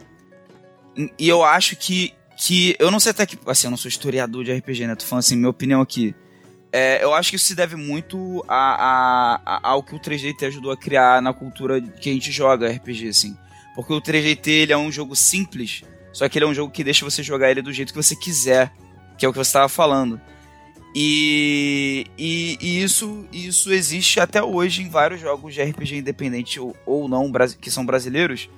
E- 0.98 1.12
eu 1.20 1.44
acho 1.44 1.76
que. 1.76 2.14
que 2.38 2.76
eu 2.80 2.92
não 2.92 3.00
sei 3.00 3.12
até 3.12 3.26
que. 3.26 3.38
Assim, 3.46 3.68
eu 3.68 3.72
não 3.72 3.78
sou 3.78 3.90
historiador 3.90 4.44
de 4.44 4.52
RPG, 4.54 4.88
né? 4.88 4.96
Tô 4.96 5.06
falando 5.06 5.20
assim, 5.24 5.36
minha 5.36 5.50
opinião 5.50 5.82
aqui. 5.82 6.14
É, 6.74 7.04
eu 7.04 7.14
acho 7.14 7.30
que 7.30 7.36
isso 7.36 7.46
se 7.46 7.56
deve 7.56 7.76
muito 7.76 8.44
a, 8.48 8.56
a- 8.56 9.42
a- 9.46 9.70
ao 9.70 9.84
que 9.84 9.94
o 9.94 10.00
3DT 10.00 10.46
ajudou 10.48 10.72
a 10.72 10.78
criar 10.78 11.22
na 11.22 11.34
cultura 11.34 11.82
que 11.82 12.10
a 12.10 12.14
gente 12.14 12.32
joga 12.32 12.70
RPG, 12.72 13.10
assim. 13.10 13.38
Porque 13.76 13.92
o 13.94 14.02
3DT 14.02 14.48
ele 14.50 14.74
é 14.74 14.78
um 14.78 14.90
jogo 14.92 15.14
simples, 15.16 15.84
só 16.14 16.28
que 16.28 16.38
ele 16.38 16.46
é 16.46 16.48
um 16.48 16.54
jogo 16.54 16.72
que 16.72 16.84
deixa 16.84 17.06
você 17.06 17.24
jogar 17.24 17.52
ele 17.52 17.62
do 17.62 17.74
jeito 17.74 17.94
que 17.94 18.02
você 18.02 18.16
quiser, 18.16 18.72
que 19.18 19.26
é 19.26 19.30
o 19.30 19.32
que 19.32 19.38
você 19.38 19.50
estava 19.50 19.70
falando. 19.70 20.20
E, 20.94 22.06
e, 22.18 22.58
e 22.60 22.84
isso, 22.84 23.26
isso 23.32 23.72
existe 23.72 24.20
até 24.20 24.44
hoje 24.44 24.82
em 24.82 24.90
vários 24.90 25.22
jogos 25.22 25.54
de 25.54 25.62
RPG 25.62 25.98
independente 25.98 26.60
ou, 26.60 26.76
ou 26.86 27.08
não, 27.08 27.32
que 27.60 27.72
são 27.72 27.86
brasileiros. 27.86 28.50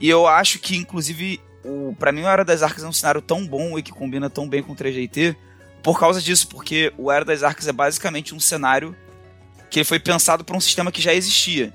E 0.00 0.08
eu 0.08 0.26
acho 0.26 0.58
que, 0.58 0.76
inclusive, 0.76 1.38
o, 1.64 1.94
pra 1.98 2.10
mim 2.10 2.22
o 2.22 2.28
Era 2.28 2.44
das 2.44 2.62
Arcas 2.62 2.82
é 2.82 2.88
um 2.88 2.92
cenário 2.92 3.20
tão 3.20 3.46
bom 3.46 3.78
e 3.78 3.82
que 3.82 3.92
combina 3.92 4.30
tão 4.30 4.48
bem 4.48 4.62
com 4.62 4.72
o 4.72 4.76
3DT 4.76 5.36
por 5.82 5.98
causa 5.98 6.20
disso, 6.20 6.48
porque 6.48 6.92
o 6.96 7.10
Era 7.10 7.24
das 7.24 7.42
Arcas 7.42 7.68
é 7.68 7.72
basicamente 7.72 8.34
um 8.34 8.40
cenário 8.40 8.96
que 9.70 9.84
foi 9.84 9.98
pensado 9.98 10.44
para 10.44 10.56
um 10.56 10.60
sistema 10.60 10.92
que 10.92 11.02
já 11.02 11.12
existia. 11.12 11.74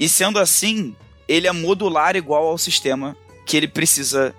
E 0.00 0.08
sendo 0.08 0.38
assim, 0.38 0.96
ele 1.28 1.46
é 1.46 1.52
modular 1.52 2.16
igual 2.16 2.46
ao 2.46 2.58
sistema 2.58 3.16
que 3.46 3.56
ele 3.56 3.68
precisa 3.68 4.34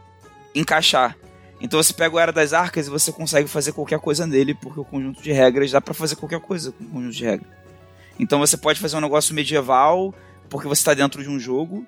encaixar. 0.53 1.17
Então 1.59 1.81
você 1.81 1.93
pega 1.93 2.15
o 2.15 2.19
Era 2.19 2.31
das 2.31 2.53
Arcas 2.53 2.85
e 2.85 2.89
você 2.89 3.11
consegue 3.11 3.47
fazer 3.47 3.71
qualquer 3.71 3.99
coisa 3.99 4.27
nele, 4.27 4.53
porque 4.53 4.79
o 4.79 4.85
conjunto 4.85 5.23
de 5.23 5.31
regras 5.31 5.71
dá 5.71 5.81
para 5.81 5.93
fazer 5.93 6.15
qualquer 6.15 6.39
coisa 6.39 6.71
com 6.71 6.83
o 6.83 6.87
conjunto 6.87 7.15
de 7.15 7.23
regras. 7.23 7.49
Então 8.19 8.37
você 8.37 8.57
pode 8.57 8.79
fazer 8.79 8.97
um 8.97 9.01
negócio 9.01 9.33
medieval, 9.33 10.13
porque 10.49 10.67
você 10.67 10.81
está 10.81 10.93
dentro 10.93 11.23
de 11.23 11.29
um 11.29 11.39
jogo 11.39 11.85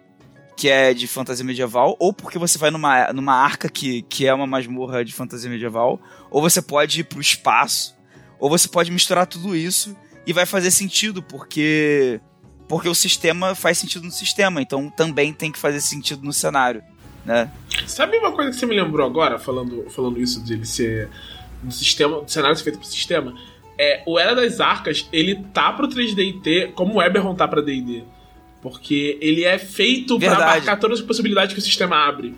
que 0.55 0.67
é 0.67 0.93
de 0.93 1.07
fantasia 1.07 1.45
medieval, 1.45 1.95
ou 1.99 2.11
porque 2.11 2.37
você 2.37 2.57
vai 2.57 2.69
numa, 2.69 3.13
numa 3.13 3.33
arca 3.33 3.69
que, 3.69 4.01
que 4.01 4.27
é 4.27 4.33
uma 4.33 4.45
masmorra 4.45 5.05
de 5.05 5.13
fantasia 5.13 5.49
medieval, 5.49 6.01
ou 6.29 6.41
você 6.41 6.61
pode 6.61 6.99
ir 6.99 7.05
pro 7.05 7.21
espaço, 7.21 7.95
ou 8.37 8.49
você 8.49 8.67
pode 8.67 8.91
misturar 8.91 9.25
tudo 9.25 9.55
isso 9.55 9.95
e 10.27 10.33
vai 10.33 10.45
fazer 10.45 10.71
sentido, 10.71 11.23
porque 11.23 12.19
porque 12.67 12.89
o 12.89 12.93
sistema 12.93 13.55
faz 13.55 13.77
sentido 13.79 14.03
no 14.03 14.11
sistema, 14.11 14.61
então 14.61 14.89
também 14.89 15.33
tem 15.33 15.51
que 15.51 15.57
fazer 15.57 15.81
sentido 15.81 16.23
no 16.23 16.33
cenário, 16.33 16.83
né? 17.25 17.51
Sabe 17.87 18.17
uma 18.17 18.31
coisa 18.31 18.51
que 18.51 18.57
você 18.57 18.65
me 18.65 18.75
lembrou 18.75 19.05
agora, 19.05 19.39
falando, 19.39 19.89
falando 19.89 20.19
isso 20.19 20.43
de 20.43 20.53
ele 20.53 20.65
ser 20.65 21.09
do 21.61 21.71
sistema, 21.71 22.21
do 22.21 22.31
cenário 22.31 22.55
ser 22.55 22.63
feito 22.63 22.79
pro 22.79 22.87
sistema? 22.87 23.33
É, 23.77 24.03
o 24.05 24.19
Era 24.19 24.35
das 24.35 24.59
Arcas, 24.59 25.07
ele 25.11 25.35
tá 25.53 25.71
pro 25.71 25.87
3D&T 25.87 26.73
como 26.75 26.95
o 26.95 27.01
Eberron 27.01 27.33
tá 27.33 27.47
pra 27.47 27.61
D&D. 27.61 28.03
Porque 28.61 29.17
ele 29.21 29.45
é 29.45 29.57
feito 29.57 30.19
Verdade. 30.19 30.43
abarcar 30.43 30.79
todas 30.79 30.99
as 30.99 31.05
possibilidades 31.05 31.53
que 31.53 31.59
o 31.59 31.63
sistema 31.63 31.95
abre. 31.95 32.35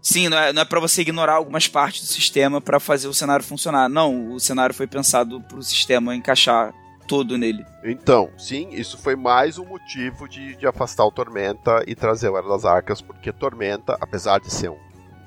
Sim, 0.00 0.28
não 0.28 0.38
é, 0.38 0.52
não 0.52 0.62
é 0.62 0.64
para 0.64 0.78
você 0.78 1.02
ignorar 1.02 1.34
algumas 1.34 1.66
partes 1.66 2.02
do 2.02 2.06
sistema 2.06 2.60
para 2.60 2.78
fazer 2.78 3.08
o 3.08 3.14
cenário 3.14 3.44
funcionar. 3.44 3.88
Não, 3.88 4.34
o 4.34 4.38
cenário 4.38 4.72
foi 4.72 4.86
pensado 4.86 5.40
pro 5.40 5.60
sistema 5.60 6.14
encaixar 6.14 6.72
todo 7.06 7.36
nele. 7.38 7.64
Então, 7.84 8.30
sim, 8.36 8.68
isso 8.70 8.98
foi 8.98 9.14
mais 9.16 9.58
um 9.58 9.64
motivo 9.64 10.28
de, 10.28 10.56
de 10.56 10.66
afastar 10.66 11.04
o 11.04 11.10
Tormenta 11.12 11.82
e 11.86 11.94
trazer 11.94 12.28
o 12.28 12.36
Era 12.36 12.48
das 12.48 12.64
Arcas, 12.64 13.00
porque 13.00 13.32
Tormenta, 13.32 13.96
apesar 14.00 14.40
de 14.40 14.52
ser 14.52 14.70
um 14.70 14.78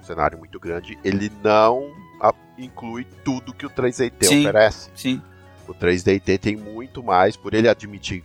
cenário 0.03 0.37
muito 0.37 0.59
grande, 0.59 0.97
ele 1.03 1.31
não 1.43 1.89
a- 2.21 2.33
inclui 2.57 3.05
tudo 3.23 3.53
que 3.53 3.65
o 3.65 3.69
3DT 3.69 4.25
Sim. 4.25 4.39
oferece. 4.41 4.89
Sim. 4.95 5.21
O 5.67 5.73
3DT 5.73 6.37
tem 6.39 6.55
muito 6.55 7.03
mais, 7.03 7.37
por 7.37 7.53
ele 7.53 7.69
admitir 7.69 8.23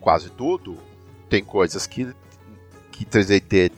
quase 0.00 0.28
tudo, 0.30 0.76
tem 1.28 1.44
coisas 1.44 1.86
que, 1.86 2.12
que 2.90 3.04
3DT 3.04 3.70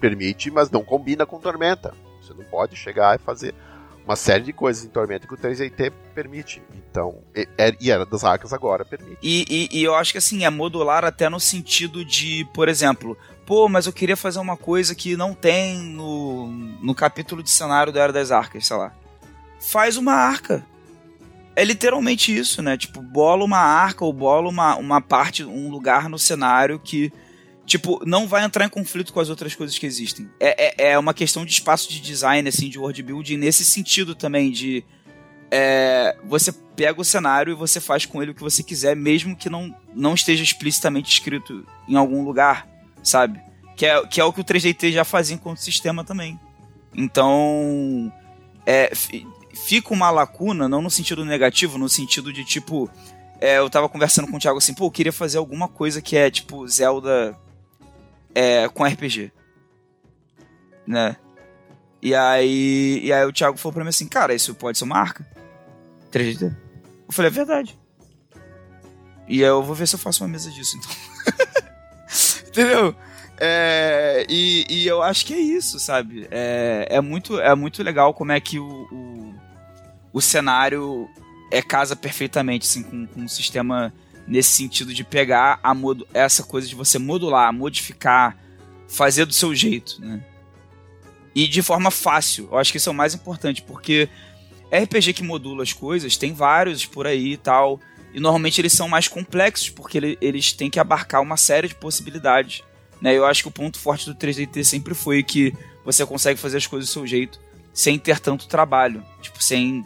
permite, 0.00 0.50
mas 0.50 0.70
não 0.70 0.82
combina 0.84 1.26
com 1.26 1.38
Tormenta. 1.40 1.92
Você 2.22 2.32
não 2.34 2.44
pode 2.44 2.76
chegar 2.76 3.16
e 3.16 3.18
fazer 3.18 3.54
uma 4.04 4.16
série 4.16 4.42
de 4.44 4.52
coisas 4.52 4.84
em 4.84 4.88
Tormenta 4.88 5.26
que 5.26 5.34
o 5.34 5.36
3DT 5.36 5.92
permite. 6.14 6.62
Então, 6.90 7.18
e, 7.34 7.48
é- 7.56 7.76
e 7.80 7.90
Era 7.90 8.04
das 8.04 8.24
Arcas 8.24 8.52
agora 8.52 8.84
permite. 8.84 9.18
E, 9.22 9.44
e- 9.72 9.78
e 9.80 9.84
eu 9.84 9.94
acho 9.94 10.12
que 10.12 10.18
assim, 10.18 10.44
é 10.44 10.50
modular 10.50 11.04
até 11.04 11.28
no 11.28 11.38
sentido 11.40 12.04
de, 12.04 12.46
por 12.52 12.68
exemplo, 12.68 13.16
pô, 13.46 13.68
mas 13.68 13.86
eu 13.86 13.92
queria 13.92 14.16
fazer 14.16 14.38
uma 14.40 14.56
coisa 14.56 14.94
que 14.94 15.16
não 15.16 15.34
tem 15.34 15.78
no, 15.78 16.48
no 16.48 16.94
capítulo 16.94 17.42
de 17.42 17.50
cenário 17.50 17.92
da 17.92 18.00
Era 18.02 18.12
das 18.12 18.30
Arcas, 18.30 18.66
sei 18.66 18.76
lá. 18.76 18.92
Faz 19.60 19.96
uma 19.96 20.12
arca. 20.14 20.64
É 21.54 21.64
literalmente 21.64 22.36
isso, 22.36 22.62
né? 22.62 22.76
Tipo, 22.78 23.00
bola 23.02 23.44
uma 23.44 23.58
arca 23.58 24.04
ou 24.04 24.12
bola 24.12 24.48
uma, 24.48 24.74
uma 24.76 25.00
parte, 25.00 25.44
um 25.44 25.70
lugar 25.70 26.08
no 26.08 26.18
cenário 26.18 26.78
que 26.78 27.12
tipo, 27.72 28.02
não 28.04 28.28
vai 28.28 28.44
entrar 28.44 28.66
em 28.66 28.68
conflito 28.68 29.14
com 29.14 29.20
as 29.20 29.30
outras 29.30 29.54
coisas 29.54 29.78
que 29.78 29.86
existem. 29.86 30.28
É, 30.38 30.88
é, 30.88 30.90
é 30.92 30.98
uma 30.98 31.14
questão 31.14 31.42
de 31.42 31.52
espaço 31.52 31.90
de 31.90 32.00
design, 32.00 32.46
assim, 32.46 32.68
de 32.68 32.78
world 32.78 33.02
building, 33.02 33.38
nesse 33.38 33.64
sentido 33.64 34.14
também, 34.14 34.50
de. 34.50 34.84
É, 35.50 36.14
você 36.24 36.52
pega 36.52 37.00
o 37.00 37.04
cenário 37.04 37.52
e 37.52 37.56
você 37.56 37.80
faz 37.80 38.04
com 38.04 38.22
ele 38.22 38.32
o 38.32 38.34
que 38.34 38.42
você 38.42 38.62
quiser, 38.62 38.94
mesmo 38.94 39.34
que 39.34 39.48
não, 39.48 39.74
não 39.94 40.14
esteja 40.14 40.42
explicitamente 40.42 41.10
escrito 41.10 41.66
em 41.88 41.96
algum 41.96 42.22
lugar, 42.22 42.68
sabe? 43.02 43.40
Que 43.74 43.86
é, 43.86 44.06
que 44.06 44.20
é 44.20 44.24
o 44.24 44.32
que 44.34 44.40
o 44.42 44.44
3DT 44.44 44.92
já 44.92 45.04
fazia 45.04 45.34
enquanto 45.34 45.58
sistema 45.58 46.04
também. 46.04 46.38
Então. 46.94 48.12
É, 48.66 48.92
fica 48.94 49.94
uma 49.94 50.10
lacuna, 50.10 50.68
não 50.68 50.82
no 50.82 50.90
sentido 50.90 51.24
negativo, 51.24 51.78
no 51.78 51.88
sentido 51.88 52.32
de 52.34 52.44
tipo. 52.44 52.90
É, 53.40 53.58
eu 53.58 53.70
tava 53.70 53.88
conversando 53.88 54.28
com 54.28 54.36
o 54.36 54.38
Thiago 54.38 54.58
assim, 54.58 54.74
pô, 54.74 54.84
eu 54.86 54.90
queria 54.90 55.12
fazer 55.12 55.38
alguma 55.38 55.68
coisa 55.68 56.02
que 56.02 56.16
é 56.16 56.30
tipo 56.30 56.68
Zelda 56.68 57.36
é, 58.34 58.68
com 58.68 58.84
RPG. 58.84 59.32
Né? 60.86 61.16
E 62.00 62.14
aí, 62.14 63.00
e 63.04 63.12
aí 63.12 63.24
o 63.24 63.32
Thiago 63.32 63.56
falou 63.56 63.74
pra 63.74 63.84
mim 63.84 63.90
assim, 63.90 64.08
cara, 64.08 64.34
isso 64.34 64.54
pode 64.54 64.76
ser 64.76 64.84
uma 64.84 64.98
arca. 64.98 65.26
3D. 66.10 66.54
Eu 67.06 67.12
falei, 67.12 67.30
é 67.30 67.34
verdade. 67.34 67.78
E 69.28 69.40
eu 69.40 69.62
vou 69.62 69.74
ver 69.74 69.86
se 69.86 69.94
eu 69.94 69.98
faço 69.98 70.22
uma 70.24 70.28
mesa 70.28 70.50
disso, 70.50 70.76
então. 70.76 70.90
Entendeu? 72.48 72.94
É, 73.38 74.26
e, 74.28 74.66
e, 74.68 74.86
eu 74.86 75.02
acho 75.02 75.24
que 75.24 75.34
é 75.34 75.38
isso, 75.38 75.80
sabe? 75.80 76.28
É, 76.30 76.86
é, 76.90 77.00
muito, 77.00 77.40
é 77.40 77.54
muito 77.54 77.82
legal 77.82 78.12
como 78.12 78.32
é 78.32 78.40
que 78.40 78.58
o, 78.58 78.86
o, 78.92 79.34
o 80.12 80.20
cenário 80.20 81.08
é 81.50 81.62
casa 81.62 81.96
perfeitamente 81.96 82.66
assim, 82.66 82.82
com, 82.82 83.06
com 83.06 83.20
um 83.22 83.28
sistema 83.28 83.92
nesse 84.26 84.50
sentido 84.50 84.94
de 84.94 85.04
pegar 85.04 85.60
a 85.62 85.74
essa 86.14 86.42
coisa 86.42 86.68
de 86.68 86.74
você 86.74 86.98
modular, 86.98 87.52
modificar, 87.52 88.36
fazer 88.88 89.24
do 89.24 89.32
seu 89.32 89.54
jeito, 89.54 90.00
né? 90.00 90.24
E 91.34 91.48
de 91.48 91.62
forma 91.62 91.90
fácil. 91.90 92.48
Eu 92.52 92.58
acho 92.58 92.70
que 92.70 92.78
isso 92.78 92.88
é 92.88 92.92
o 92.92 92.94
mais 92.94 93.14
importante, 93.14 93.62
porque 93.62 94.08
RPG 94.70 95.14
que 95.14 95.22
modula 95.22 95.62
as 95.62 95.72
coisas, 95.72 96.16
tem 96.16 96.32
vários 96.32 96.84
por 96.84 97.06
aí 97.06 97.32
e 97.32 97.36
tal, 97.36 97.80
e 98.12 98.20
normalmente 98.20 98.60
eles 98.60 98.72
são 98.72 98.88
mais 98.88 99.08
complexos, 99.08 99.70
porque 99.70 99.98
ele, 99.98 100.18
eles 100.20 100.52
têm 100.52 100.70
que 100.70 100.78
abarcar 100.78 101.22
uma 101.22 101.36
série 101.36 101.68
de 101.68 101.74
possibilidades. 101.74 102.62
Né? 103.00 103.16
Eu 103.16 103.24
acho 103.24 103.42
que 103.42 103.48
o 103.48 103.52
ponto 103.52 103.78
forte 103.78 104.06
do 104.06 104.14
3DT 104.14 104.62
sempre 104.64 104.94
foi 104.94 105.22
que 105.22 105.54
você 105.84 106.04
consegue 106.04 106.38
fazer 106.38 106.58
as 106.58 106.66
coisas 106.66 106.88
do 106.88 106.92
seu 106.92 107.06
jeito, 107.06 107.40
sem 107.72 107.98
ter 107.98 108.20
tanto 108.20 108.46
trabalho. 108.46 109.02
Tipo, 109.20 109.42
sem. 109.42 109.84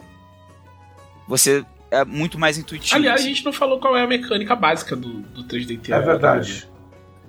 Você 1.27 1.65
é 1.91 2.03
muito 2.05 2.37
mais 2.37 2.57
intuitivo. 2.57 2.95
Aliás, 2.95 3.21
assim. 3.21 3.29
a 3.29 3.33
gente 3.33 3.45
não 3.45 3.53
falou 3.53 3.79
qual 3.79 3.95
é 3.95 4.03
a 4.03 4.07
mecânica 4.07 4.55
básica 4.55 4.95
do, 4.95 5.21
do 5.21 5.43
3DT. 5.43 5.89
É 5.91 6.01
verdade. 6.01 6.69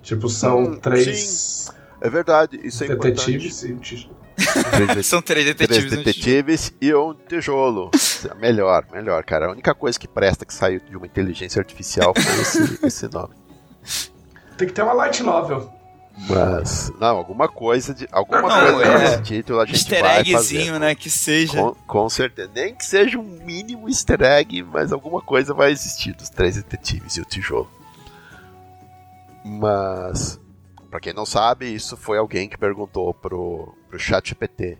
Tipo, 0.01 0.29
são 0.29 0.63
hum, 0.63 0.75
três. 0.77 1.19
Sim. 1.19 1.73
É 2.01 2.09
verdade, 2.09 2.59
isso 2.63 2.83
é 2.83 2.87
detetives 2.87 3.63
importante. 3.63 4.09
E 4.15 4.19
São 5.03 5.21
três 5.21 5.45
detetives. 5.45 5.85
Três 5.85 6.03
detetives 6.03 6.73
e 6.79 6.93
um 6.93 7.13
tijolo. 7.13 7.91
melhor, 8.39 8.85
melhor, 8.91 9.23
cara. 9.23 9.47
A 9.47 9.51
única 9.51 9.75
coisa 9.75 9.99
que 9.99 10.07
presta 10.07 10.45
que 10.45 10.53
saiu 10.53 10.79
de 10.79 10.95
uma 10.95 11.05
inteligência 11.05 11.59
artificial 11.59 12.13
foi 12.15 12.41
esse, 12.41 12.79
esse 12.87 13.07
nome. 13.09 13.35
Tem 14.57 14.67
que 14.67 14.73
ter 14.73 14.81
uma 14.81 14.93
light 14.93 15.21
novel. 15.23 15.73
Mas, 16.27 16.91
não, 16.99 17.17
alguma 17.17 17.47
coisa 17.47 17.93
de. 17.93 18.07
Alguma 18.11 18.41
não, 18.41 18.73
coisa 18.73 18.91
é, 18.91 18.99
desse 18.99 19.21
título 19.23 19.61
a 19.61 19.65
gente 19.65 19.75
easter 19.75 20.01
vai 20.01 20.19
eggzinho, 20.19 20.65
fazer. 20.65 20.79
né? 20.79 20.95
Que 20.95 21.09
seja. 21.09 21.57
Com, 21.57 21.73
com, 21.87 22.09
certeza. 22.09 22.51
Nem 22.53 22.75
que 22.75 22.85
seja 22.85 23.17
um 23.17 23.23
mínimo 23.23 23.87
easter 23.87 24.21
egg, 24.21 24.63
mas 24.63 24.91
alguma 24.91 25.21
coisa 25.21 25.53
vai 25.53 25.71
existir 25.71 26.13
dos 26.13 26.29
três 26.29 26.55
detetives 26.55 27.15
e 27.15 27.21
o 27.21 27.25
tijolo. 27.25 27.69
Mas. 29.45 30.39
Pra 30.89 30.99
quem 30.99 31.13
não 31.13 31.25
sabe, 31.25 31.73
isso 31.73 31.95
foi 31.95 32.17
alguém 32.17 32.49
que 32.49 32.57
perguntou 32.57 33.13
pro, 33.13 33.75
pro 33.87 33.99
ChatGPT 33.99 34.77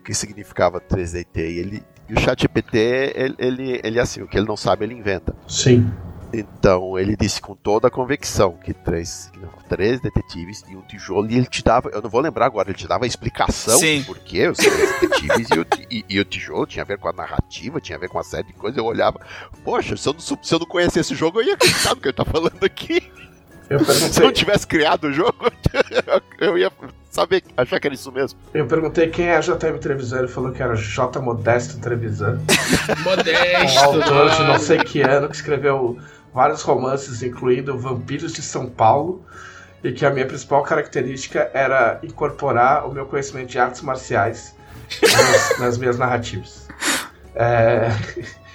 o 0.00 0.04
que 0.04 0.12
significava 0.12 0.80
3DT. 0.80 1.36
E, 1.36 1.58
ele, 1.58 1.82
e 2.08 2.14
o 2.14 2.20
ChatGPT, 2.20 2.78
ele, 3.14 3.34
ele, 3.38 3.80
ele, 3.82 3.98
assim, 3.98 4.20
o 4.20 4.28
que 4.28 4.36
ele 4.36 4.46
não 4.46 4.56
sabe, 4.56 4.84
ele 4.84 4.94
inventa. 4.94 5.34
Sim. 5.48 5.90
Então 6.38 6.98
ele 6.98 7.16
disse 7.16 7.40
com 7.40 7.54
toda 7.54 7.88
a 7.88 7.90
convicção 7.90 8.52
que 8.62 8.74
três, 8.74 9.32
três 9.70 10.00
detetives 10.00 10.62
e 10.68 10.76
um 10.76 10.82
tijolo, 10.82 11.30
e 11.30 11.36
ele 11.36 11.46
te 11.46 11.64
dava, 11.64 11.88
eu 11.88 12.02
não 12.02 12.10
vou 12.10 12.20
lembrar 12.20 12.44
agora, 12.44 12.68
ele 12.68 12.76
te 12.76 12.86
dava 12.86 13.04
a 13.04 13.08
explicação 13.08 13.78
Sim. 13.78 14.02
por 14.04 14.18
que 14.18 14.46
os 14.46 14.58
três 14.58 15.00
detetives 15.00 15.48
e, 15.50 15.58
o, 15.58 15.66
e, 15.90 16.04
e, 16.10 16.20
o 16.20 16.24
tijolo 16.26 16.66
tinha 16.66 16.82
a 16.82 16.86
ver 16.86 16.98
com 16.98 17.08
a 17.08 17.12
narrativa, 17.12 17.80
tinha 17.80 17.96
a 17.96 18.00
ver 18.00 18.08
com 18.08 18.18
uma 18.18 18.24
série 18.24 18.48
de 18.48 18.52
coisas. 18.52 18.76
Eu 18.76 18.84
olhava, 18.84 19.18
poxa, 19.64 19.96
se 19.96 20.06
eu 20.06 20.12
não, 20.12 20.20
se 20.20 20.54
eu 20.54 20.58
não 20.58 20.66
conhecesse 20.66 21.00
esse 21.00 21.14
jogo, 21.14 21.40
eu 21.40 21.46
ia 21.46 21.54
acreditar 21.54 21.94
no 21.94 22.00
que 22.00 22.08
ele 22.08 22.12
tá 22.12 22.24
falando 22.24 22.62
aqui. 22.62 23.02
se 24.12 24.20
eu 24.20 24.26
não 24.26 24.32
tivesse 24.32 24.66
criado 24.66 25.04
o 25.04 25.12
jogo, 25.12 25.50
eu 26.38 26.58
ia 26.58 26.70
saber, 27.10 27.42
achar 27.56 27.80
que 27.80 27.86
era 27.86 27.94
isso 27.94 28.12
mesmo. 28.12 28.38
Eu 28.52 28.66
perguntei 28.66 29.08
quem 29.08 29.28
é 29.28 29.36
a 29.36 29.40
JM 29.40 29.78
Trevisan, 29.80 30.18
ele 30.18 30.28
falou 30.28 30.52
que 30.52 30.62
era 30.62 30.76
J 30.76 31.18
Modesto 31.18 31.80
Trevisan. 31.80 32.40
Modesto! 33.02 33.88
Um 33.88 34.02
autor 34.02 34.30
de 34.30 34.42
não 34.44 34.58
sei 34.58 34.78
que 34.78 35.00
ano 35.00 35.28
que 35.28 35.36
escreveu 35.36 35.98
vários 36.36 36.60
romances, 36.60 37.22
incluindo 37.22 37.78
Vampiros 37.78 38.34
de 38.34 38.42
São 38.42 38.66
Paulo, 38.66 39.24
e 39.82 39.90
que 39.90 40.04
a 40.04 40.10
minha 40.10 40.26
principal 40.26 40.62
característica 40.62 41.50
era 41.54 41.98
incorporar 42.02 42.86
o 42.86 42.92
meu 42.92 43.06
conhecimento 43.06 43.48
de 43.48 43.58
artes 43.58 43.80
marciais 43.80 44.54
nas, 45.00 45.56
nas 45.58 45.78
minhas 45.78 45.96
narrativas. 45.96 46.68
É... 47.34 47.88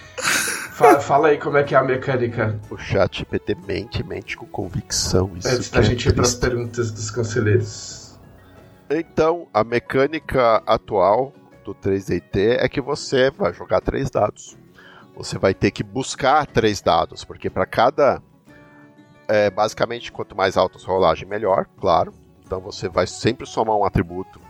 Fala, 0.72 1.00
fala, 1.00 1.28
aí 1.28 1.38
como 1.38 1.58
é 1.58 1.64
que 1.64 1.76
é 1.76 1.78
a 1.78 1.84
mecânica. 1.84 2.60
O 2.72 2.76
chat 2.76 3.24
PT 3.26 3.56
mente, 3.68 4.04
mente 4.04 4.36
com 4.36 4.48
convicção. 4.48 5.32
Isso 5.36 5.48
Antes 5.48 5.70
da 5.70 5.80
é 5.80 5.84
gente 5.84 6.10
ir 6.10 6.14
para 6.14 6.24
as 6.24 6.34
perguntas 6.34 6.92
dos 6.92 7.12
conselheiros. 7.12 8.20
Então, 8.90 9.48
a 9.54 9.64
mecânica 9.64 10.64
atual 10.66 11.34
do 11.64 11.76
3DT 11.76 12.58
é 12.60 12.68
que 12.68 12.82
você 12.82 13.30
vai 13.30 13.54
jogar 13.54 13.80
três 13.82 14.10
dados 14.10 14.58
você 15.16 15.38
vai 15.38 15.54
ter 15.54 15.72
que 15.72 15.84
buscar 15.84 16.46
três 16.46 16.82
dados, 16.82 17.24
porque 17.24 17.50
para 17.50 17.66
cada. 17.66 18.22
É, 19.28 19.50
basicamente, 19.50 20.12
quanto 20.12 20.36
mais 20.36 20.58
alta 20.58 20.78
a 20.78 20.80
sua 20.80 20.94
rolagem, 20.94 21.28
melhor, 21.28 21.66
claro. 21.80 22.14
Então 22.46 22.60
você 22.60 22.90
vai 22.90 23.08
sempre 23.08 23.46
somar 23.46 23.78
um 23.78 23.86
atributo. 23.86 24.42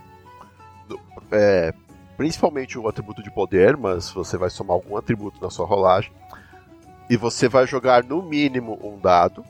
É, 1.30 1.72
principalmente 2.16 2.78
o 2.78 2.82
um 2.82 2.88
atributo 2.88 3.22
de 3.22 3.30
poder, 3.30 3.76
mas 3.76 4.10
você 4.10 4.36
vai 4.36 4.50
somar 4.50 4.74
algum 4.74 4.96
atributo 4.96 5.40
na 5.40 5.50
sua 5.50 5.66
rolagem. 5.66 6.12
E 7.08 7.16
você 7.16 7.48
vai 7.48 7.66
jogar 7.66 8.02
no 8.02 8.22
mínimo 8.22 8.78
um 8.82 8.98
dado. 8.98 9.44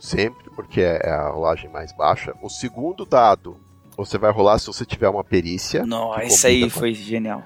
Sempre, 0.00 0.48
porque 0.50 0.80
é, 0.80 1.00
é 1.02 1.10
a 1.10 1.28
rolagem 1.28 1.68
mais 1.68 1.92
baixa. 1.92 2.34
O 2.40 2.48
segundo 2.48 3.04
dado 3.04 3.56
você 3.96 4.16
vai 4.16 4.30
rolar 4.30 4.58
se 4.58 4.68
você 4.68 4.86
tiver 4.86 5.08
uma 5.08 5.24
perícia. 5.24 5.84
Nossa, 5.84 6.24
isso 6.24 6.46
aí 6.46 6.62
com... 6.62 6.70
foi 6.70 6.94
genial 6.94 7.42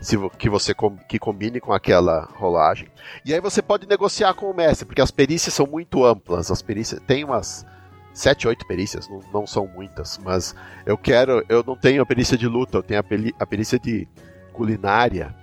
se, 0.00 0.16
que 0.38 0.48
você 0.48 0.74
que 1.08 1.18
combine 1.18 1.60
com 1.60 1.72
aquela 1.72 2.28
rolagem. 2.34 2.88
E 3.24 3.32
aí 3.32 3.40
você 3.40 3.62
pode 3.62 3.86
negociar 3.86 4.34
com 4.34 4.50
o 4.50 4.54
mestre, 4.54 4.86
porque 4.86 5.00
as 5.00 5.10
perícias 5.10 5.54
são 5.54 5.66
muito 5.66 6.04
amplas. 6.04 6.50
As 6.50 6.62
perícias 6.62 7.00
tem 7.06 7.24
umas 7.24 7.66
sete, 8.12 8.46
oito 8.46 8.66
perícias, 8.66 9.08
não, 9.08 9.20
não, 9.32 9.46
são 9.46 9.66
muitas, 9.66 10.18
mas 10.18 10.54
eu 10.86 10.96
quero, 10.96 11.44
eu 11.48 11.64
não 11.66 11.74
tenho 11.74 12.00
a 12.00 12.06
perícia 12.06 12.38
de 12.38 12.46
luta, 12.46 12.78
eu 12.78 12.82
tenho 12.82 13.00
a, 13.00 13.04
a 13.42 13.46
perícia 13.46 13.76
de 13.76 14.06
culinária. 14.52 15.34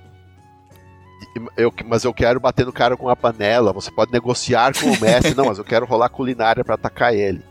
Eu, 1.55 1.71
mas 1.85 2.03
eu 2.03 2.13
quero 2.13 2.39
bater 2.39 2.65
no 2.65 2.73
cara 2.73 2.97
com 2.97 3.07
a 3.07 3.15
panela. 3.15 3.71
Você 3.73 3.91
pode 3.91 4.11
negociar 4.11 4.73
com 4.73 4.87
o 4.87 4.99
mestre, 4.99 5.35
não, 5.35 5.45
mas 5.45 5.57
eu 5.59 5.63
quero 5.63 5.85
rolar 5.85 6.09
culinária 6.09 6.63
para 6.63 6.75
atacar 6.75 7.13
ele. 7.13 7.43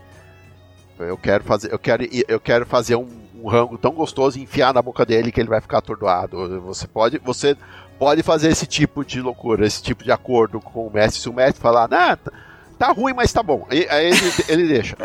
Eu 1.07 1.17
quero 1.17 1.43
fazer, 1.43 1.71
eu 1.71 1.79
quero, 1.79 2.07
eu 2.27 2.39
quero 2.39 2.65
fazer 2.65 2.95
um 2.95 3.21
um 3.41 3.47
rango 3.47 3.77
tão 3.77 3.91
gostoso 3.91 4.37
e 4.37 4.43
enfiar 4.43 4.73
na 4.73 4.81
boca 4.81 5.05
dele 5.05 5.31
que 5.31 5.39
ele 5.39 5.49
vai 5.49 5.59
ficar 5.59 5.79
atordoado. 5.79 6.61
Você 6.61 6.87
pode, 6.87 7.17
você 7.17 7.57
pode 7.97 8.21
fazer 8.21 8.49
esse 8.49 8.67
tipo 8.67 9.03
de 9.03 9.19
loucura, 9.19 9.65
esse 9.65 9.81
tipo 9.81 10.03
de 10.03 10.11
acordo 10.11 10.59
com 10.61 10.85
o 10.85 10.93
mestre. 10.93 11.21
Se 11.21 11.29
o 11.29 11.33
mestre 11.33 11.61
falar, 11.61 11.89
nah, 11.89 12.15
tá, 12.15 12.31
tá 12.77 12.91
ruim, 12.91 13.13
mas 13.13 13.33
tá 13.33 13.41
bom, 13.41 13.65
aí 13.69 13.87
ele, 13.89 14.17
ele 14.47 14.67
deixa. 14.67 14.95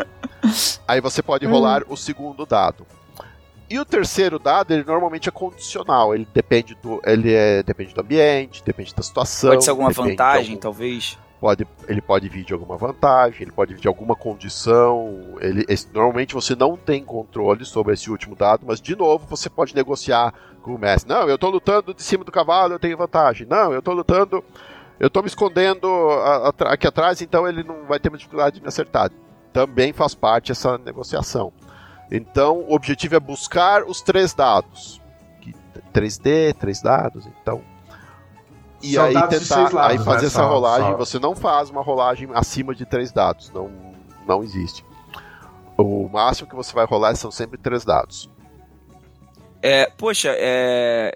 Aí 0.87 1.01
você 1.01 1.21
pode 1.21 1.47
hum. 1.47 1.49
rolar 1.49 1.83
o 1.89 1.97
segundo 1.97 2.45
dado. 2.45 2.85
E 3.69 3.77
o 3.79 3.83
terceiro 3.83 4.39
dado, 4.39 4.71
ele 4.71 4.85
normalmente 4.85 5.27
é 5.27 5.31
condicional. 5.31 6.15
Ele 6.15 6.25
depende 6.33 6.73
do, 6.81 7.01
ele 7.05 7.33
é, 7.33 7.61
depende 7.61 7.93
do 7.93 7.99
ambiente, 7.99 8.63
depende 8.63 8.95
da 8.95 9.03
situação. 9.03 9.49
Pode 9.49 9.65
ser 9.65 9.71
alguma 9.71 9.89
vantagem, 9.89 10.51
algum... 10.51 10.61
talvez 10.61 11.17
pode, 11.39 11.67
ele 11.87 12.01
pode 12.01 12.27
vir 12.29 12.43
de 12.43 12.53
alguma 12.53 12.77
vantagem, 12.77 13.43
ele 13.43 13.51
pode 13.51 13.73
vir 13.73 13.81
de 13.81 13.87
alguma 13.87 14.15
condição. 14.15 15.37
Ele, 15.39 15.65
esse, 15.67 15.87
normalmente 15.93 16.33
você 16.33 16.55
não 16.55 16.75
tem 16.75 17.03
controle 17.03 17.65
sobre 17.65 17.93
esse 17.93 18.09
último 18.09 18.35
dado, 18.35 18.65
mas 18.65 18.81
de 18.81 18.95
novo 18.95 19.25
você 19.27 19.49
pode 19.49 19.75
negociar 19.75 20.33
com 20.61 20.75
o 20.75 20.79
mestre. 20.79 21.09
Não, 21.09 21.27
eu 21.27 21.35
estou 21.35 21.49
lutando 21.49 21.93
de 21.93 22.03
cima 22.03 22.23
do 22.23 22.31
cavalo, 22.31 22.73
eu 22.73 22.79
tenho 22.79 22.97
vantagem. 22.97 23.47
Não, 23.47 23.71
eu 23.71 23.79
estou 23.79 23.93
lutando, 23.93 24.43
eu 24.99 25.07
estou 25.07 25.23
me 25.23 25.29
escondendo 25.29 25.87
aqui 26.65 26.87
atrás, 26.87 27.21
então 27.21 27.47
ele 27.47 27.63
não 27.63 27.85
vai 27.85 27.99
ter 27.99 28.11
dificuldade 28.11 28.55
de 28.55 28.61
me 28.61 28.67
acertar. 28.67 29.11
Também 29.53 29.93
faz 29.93 30.13
parte 30.13 30.51
essa 30.51 30.77
negociação. 30.77 31.53
Então, 32.11 32.59
o 32.67 32.73
objetivo 32.73 33.15
é 33.15 33.19
buscar 33.19 33.83
os 33.83 34.01
três 34.01 34.33
dados. 34.33 35.01
3D, 35.93 36.53
três 36.53 36.81
dados, 36.81 37.25
então 37.25 37.61
e 38.81 38.93
São 38.93 39.05
aí 39.05 39.13
tentar 39.27 39.73
lados, 39.73 39.75
aí 39.75 39.97
fazer 39.97 40.21
né? 40.21 40.27
essa 40.27 40.41
só, 40.41 40.49
rolagem. 40.49 40.91
Só. 40.91 40.97
Você 40.97 41.19
não 41.19 41.35
faz 41.35 41.69
uma 41.69 41.81
rolagem 41.81 42.29
acima 42.33 42.75
de 42.75 42.85
três 42.85 43.11
dados, 43.11 43.51
não, 43.51 43.71
não 44.27 44.43
existe. 44.43 44.85
O 45.77 46.09
máximo 46.09 46.49
que 46.49 46.55
você 46.55 46.73
vai 46.73 46.85
rolar 46.85 47.15
são 47.15 47.31
sempre 47.31 47.57
três 47.57 47.85
dados. 47.85 48.29
É, 49.61 49.91
poxa, 49.97 50.33
é, 50.35 51.15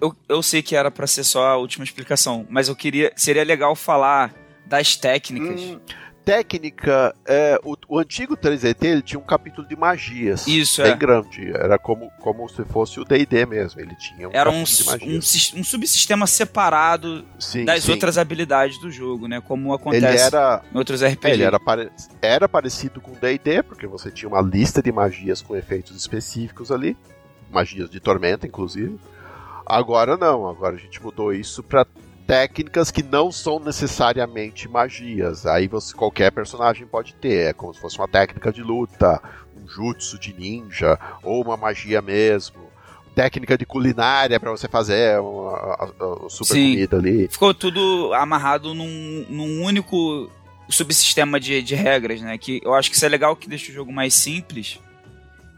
eu, 0.00 0.14
eu 0.28 0.42
sei 0.42 0.62
que 0.62 0.74
era 0.74 0.90
para 0.90 1.06
ser 1.06 1.24
só 1.24 1.46
a 1.48 1.56
última 1.56 1.84
explicação, 1.84 2.46
mas 2.50 2.68
eu 2.68 2.76
queria. 2.76 3.12
Seria 3.16 3.44
legal 3.44 3.74
falar 3.74 4.34
das 4.66 4.96
técnicas. 4.96 5.60
Hum, 5.60 5.80
técnica, 6.24 7.14
é, 7.26 7.58
o, 7.64 7.76
o, 7.88 7.98
antigo 7.98 8.36
3DT 8.36 8.84
ele 8.84 9.02
tinha 9.02 9.18
um 9.18 9.24
capítulo 9.24 9.66
de 9.66 9.76
magias. 9.76 10.46
Isso, 10.46 10.82
bem 10.82 10.92
é. 10.92 10.96
grande. 10.96 11.50
Era 11.54 11.78
como, 11.78 12.10
como 12.20 12.48
se 12.48 12.64
fosse 12.64 13.00
o 13.00 13.04
D&D 13.04 13.46
mesmo. 13.46 13.80
Ele 13.80 13.94
tinha 13.96 14.28
um 14.28 14.32
Era 14.32 14.50
um, 14.50 14.62
um, 14.62 15.18
um, 15.18 15.64
subsistema 15.64 16.26
separado 16.26 17.24
sim, 17.38 17.64
das 17.64 17.84
sim. 17.84 17.92
outras 17.92 18.18
habilidades 18.18 18.78
do 18.78 18.90
jogo, 18.90 19.26
né? 19.26 19.40
Como 19.40 19.72
acontece 19.72 20.06
ele 20.06 20.18
era, 20.18 20.62
em 20.72 20.78
outros 20.78 21.02
RPGs. 21.02 21.34
Ele 21.34 21.42
era, 21.42 21.58
pare, 21.58 21.90
era 22.20 22.48
parecido 22.48 23.00
com 23.00 23.12
o 23.12 23.16
D&D, 23.16 23.62
porque 23.62 23.86
você 23.86 24.10
tinha 24.10 24.28
uma 24.28 24.40
lista 24.40 24.82
de 24.82 24.92
magias 24.92 25.42
com 25.42 25.56
efeitos 25.56 25.96
específicos 25.96 26.70
ali. 26.70 26.96
Magias 27.50 27.90
de 27.90 28.00
tormenta, 28.00 28.46
inclusive. 28.46 28.98
Agora 29.66 30.16
não, 30.16 30.48
agora 30.48 30.76
a 30.76 30.78
gente 30.78 31.02
mudou 31.02 31.32
isso 31.32 31.62
para 31.62 31.86
técnicas 32.26 32.90
que 32.90 33.02
não 33.02 33.30
são 33.30 33.58
necessariamente 33.58 34.68
magias. 34.68 35.46
Aí 35.46 35.68
você 35.68 35.94
qualquer 35.94 36.30
personagem 36.32 36.86
pode 36.86 37.14
ter, 37.14 37.50
é 37.50 37.52
como 37.52 37.74
se 37.74 37.80
fosse 37.80 37.98
uma 37.98 38.08
técnica 38.08 38.52
de 38.52 38.62
luta, 38.62 39.20
um 39.56 39.66
jutsu 39.68 40.18
de 40.18 40.32
ninja 40.32 40.98
ou 41.22 41.42
uma 41.42 41.56
magia 41.56 42.00
mesmo. 42.00 42.70
Técnica 43.14 43.58
de 43.58 43.66
culinária 43.66 44.40
para 44.40 44.50
você 44.50 44.66
fazer 44.66 45.20
uma, 45.20 45.92
uma 46.00 46.30
super 46.30 46.54
Sim. 46.54 46.70
comida 46.72 46.96
ali. 46.96 47.28
Ficou 47.28 47.52
tudo 47.52 48.12
amarrado 48.14 48.72
num, 48.72 49.26
num 49.28 49.62
único 49.62 50.30
subsistema 50.70 51.38
de, 51.38 51.60
de 51.60 51.74
regras, 51.74 52.22
né? 52.22 52.38
Que 52.38 52.60
eu 52.64 52.72
acho 52.74 52.90
que 52.90 52.96
isso 52.96 53.04
é 53.04 53.08
legal 53.08 53.36
que 53.36 53.48
deixa 53.48 53.70
o 53.70 53.74
jogo 53.74 53.92
mais 53.92 54.14
simples. 54.14 54.80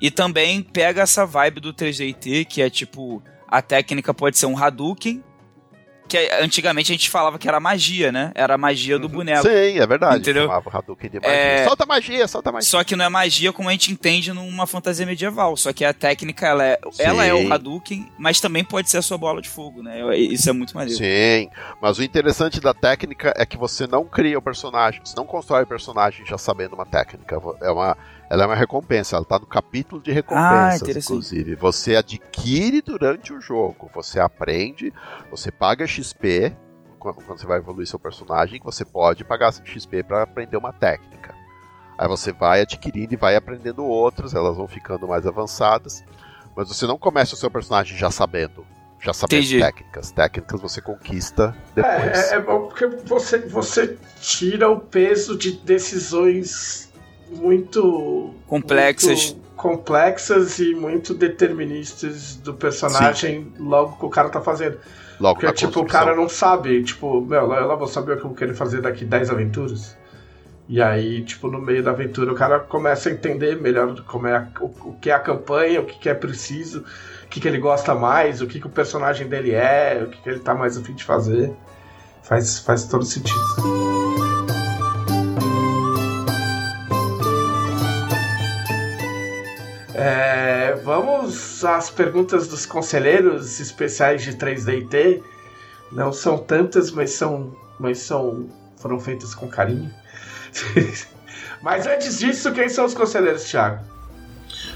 E 0.01 0.11
também 0.11 0.62
pega 0.62 1.03
essa 1.03 1.24
vibe 1.24 1.61
do 1.61 1.73
3DT, 1.73 2.45
que 2.47 2.61
é 2.61 2.69
tipo 2.69 3.23
a 3.47 3.62
técnica 3.62 4.12
pode 4.12 4.36
ser 4.36 4.47
um 4.47 4.59
Hadouken, 4.59 5.23
que 6.09 6.18
antigamente 6.40 6.93
a 6.93 6.94
gente 6.94 7.09
falava 7.09 7.39
que 7.39 7.48
era 7.48 7.59
magia, 7.59 8.12
né? 8.12 8.31
Era 8.35 8.55
a 8.55 8.59
magia 8.59 8.98
do 8.98 9.06
uhum. 9.06 9.12
boneco. 9.12 9.43
Sim, 9.43 9.78
é 9.78 9.86
verdade. 9.86 10.18
Entendeu? 10.18 10.51
Hadouken 10.51 11.10
de 11.10 11.20
magia. 11.20 11.35
É... 11.35 11.64
Solta 11.64 11.86
magia, 11.86 12.28
solta 12.28 12.52
magia. 12.52 12.68
Só 12.68 12.85
que 12.85 12.94
não 12.94 13.05
é 13.05 13.09
magia 13.09 13.52
como 13.52 13.68
a 13.68 13.72
gente 13.72 13.90
entende 13.90 14.32
numa 14.32 14.66
fantasia 14.66 15.06
medieval. 15.06 15.56
Só 15.56 15.72
que 15.72 15.85
a 15.85 15.93
técnica, 15.93 16.47
ela 16.47 16.64
é, 16.64 16.78
ela 16.98 17.24
é 17.24 17.32
o 17.32 17.52
Hadouken, 17.52 18.10
mas 18.18 18.40
também 18.40 18.62
pode 18.62 18.90
ser 18.90 18.98
a 18.98 19.02
sua 19.02 19.16
bola 19.16 19.40
de 19.40 19.48
fogo, 19.48 19.82
né? 19.82 20.16
Isso 20.16 20.48
é 20.48 20.52
muito 20.52 20.74
maneiro. 20.74 20.98
Sim, 20.98 21.48
mas 21.81 21.98
o 21.98 22.02
interessante 22.02 22.60
da 22.60 22.74
técnica 22.74 23.32
é 23.36 23.47
que 23.47 23.56
você 23.56 23.86
não 23.86 24.05
cria 24.05 24.39
o 24.39 24.43
personagem, 24.43 25.01
você 25.05 25.16
não 25.16 25.24
constrói 25.24 25.62
o 25.62 25.66
personagem 25.66 26.24
já 26.26 26.36
sabendo 26.36 26.74
uma 26.74 26.86
técnica. 26.86 27.40
É 27.62 27.70
uma 27.70 27.97
ela 28.28 28.44
é 28.44 28.46
uma 28.46 28.55
recompensa, 28.55 29.16
ela 29.16 29.22
está 29.22 29.38
no 29.38 29.46
capítulo 29.46 30.02
de 30.02 30.12
recompensas, 30.12 30.88
ah, 30.88 30.98
inclusive. 30.98 31.55
Você 31.56 31.96
adquire 31.96 32.80
durante 32.80 33.32
o 33.32 33.40
jogo, 33.40 33.90
você 33.94 34.18
aprende, 34.18 34.92
você 35.30 35.51
paga 35.51 35.86
XP 35.86 36.56
quando 37.12 37.38
você 37.38 37.46
vai 37.46 37.59
evoluir 37.59 37.86
seu 37.86 37.98
personagem, 37.98 38.60
você 38.64 38.84
pode 38.84 39.24
pagar 39.24 39.52
XP 39.52 40.02
para 40.02 40.22
aprender 40.22 40.56
uma 40.56 40.72
técnica. 40.72 41.34
Aí 41.98 42.09
você 42.09 42.32
vai 42.32 42.62
adquirindo 42.62 43.12
e 43.14 43.16
vai 43.16 43.36
aprendendo 43.36 43.84
outras, 43.84 44.34
elas 44.34 44.56
vão 44.56 44.66
ficando 44.66 45.06
mais 45.06 45.26
avançadas. 45.26 46.02
Mas 46.56 46.68
você 46.68 46.86
não 46.86 46.98
começa 46.98 47.34
o 47.34 47.36
seu 47.36 47.51
personagem 47.51 47.96
já 47.96 48.10
sabendo. 48.10 48.66
Já 48.98 49.12
sabendo 49.12 49.40
Entendi. 49.40 49.60
técnicas. 49.60 50.10
Técnicas 50.12 50.60
você 50.60 50.80
conquista 50.80 51.55
depois. 51.74 52.30
É, 52.30 52.30
é, 52.30 52.34
é 52.36 52.40
bom 52.40 52.68
porque 52.68 52.86
você, 52.86 53.38
você 53.38 53.98
tira 54.20 54.70
o 54.70 54.80
peso 54.80 55.36
de 55.36 55.52
decisões 55.52 56.84
muito 57.35 58.35
complexas, 58.47 59.32
muito 59.32 59.44
complexas 59.56 60.59
e 60.59 60.74
muito 60.74 61.15
deterministas 61.15 62.36
do 62.36 62.55
personagem 62.55 63.52
Sim. 63.56 63.62
logo 63.62 63.97
que 63.98 64.05
o 64.05 64.11
cara 64.11 64.28
tá 64.28 64.40
fazendo. 64.40 64.78
Logo 65.20 65.40
Porque, 65.40 65.66
tipo, 65.66 65.81
o 65.81 65.86
cara 65.86 66.15
não 66.15 66.28
sabe, 66.28 66.82
tipo, 66.82 67.20
meu, 67.20 67.52
eu 67.52 67.78
vou 67.78 67.86
saber 67.86 68.15
o 68.15 68.20
que 68.20 68.24
eu 68.24 68.31
quero 68.31 68.55
fazer 68.55 68.81
daqui 68.81 69.05
10 69.05 69.31
aventuras. 69.31 69.97
E 70.69 70.81
aí, 70.81 71.23
tipo, 71.23 71.48
no 71.48 71.61
meio 71.61 71.82
da 71.82 71.90
aventura 71.90 72.32
o 72.32 72.35
cara 72.35 72.59
começa 72.59 73.09
a 73.09 73.12
entender 73.12 73.61
melhor 73.61 74.01
como 74.05 74.27
é 74.27 74.36
a, 74.36 74.48
o, 74.61 74.65
o, 74.65 74.97
que 75.01 75.11
é 75.11 75.15
a 75.15 75.19
campanha, 75.19 75.81
o 75.81 75.85
que, 75.85 75.98
que 75.98 76.09
é 76.09 76.15
preciso, 76.15 76.85
o 77.24 77.28
que, 77.28 77.39
que 77.39 77.47
ele 77.47 77.59
gosta 77.59 77.94
mais, 77.94 78.40
o 78.40 78.47
que, 78.47 78.59
que 78.59 78.66
o 78.66 78.70
personagem 78.70 79.28
dele 79.28 79.52
é, 79.52 80.02
o 80.05 80.11
que, 80.11 80.23
que 80.23 80.28
ele 80.28 80.40
tá 80.40 80.55
mais 80.55 80.77
afim 80.77 80.94
de 80.94 81.05
fazer. 81.05 81.52
Faz, 82.23 82.59
faz 82.59 82.85
todo 82.86 83.05
sentido. 83.05 84.43
É, 89.94 90.74
vamos 90.82 91.64
às 91.64 91.88
perguntas 91.88 92.48
dos 92.48 92.66
conselheiros 92.66 93.60
especiais 93.60 94.22
de 94.22 94.32
3DT. 94.32 95.22
Não 95.92 96.12
são 96.12 96.36
tantas, 96.36 96.90
mas 96.90 97.10
são, 97.10 97.56
mas 97.78 97.98
são 97.98 98.48
foram 98.76 98.98
feitas 98.98 99.34
com 99.34 99.48
carinho. 99.48 99.90
mas 101.62 101.86
antes 101.86 102.18
disso, 102.18 102.52
quem 102.52 102.68
são 102.68 102.84
os 102.84 102.94
conselheiros, 102.94 103.44
Thiago? 103.44 103.84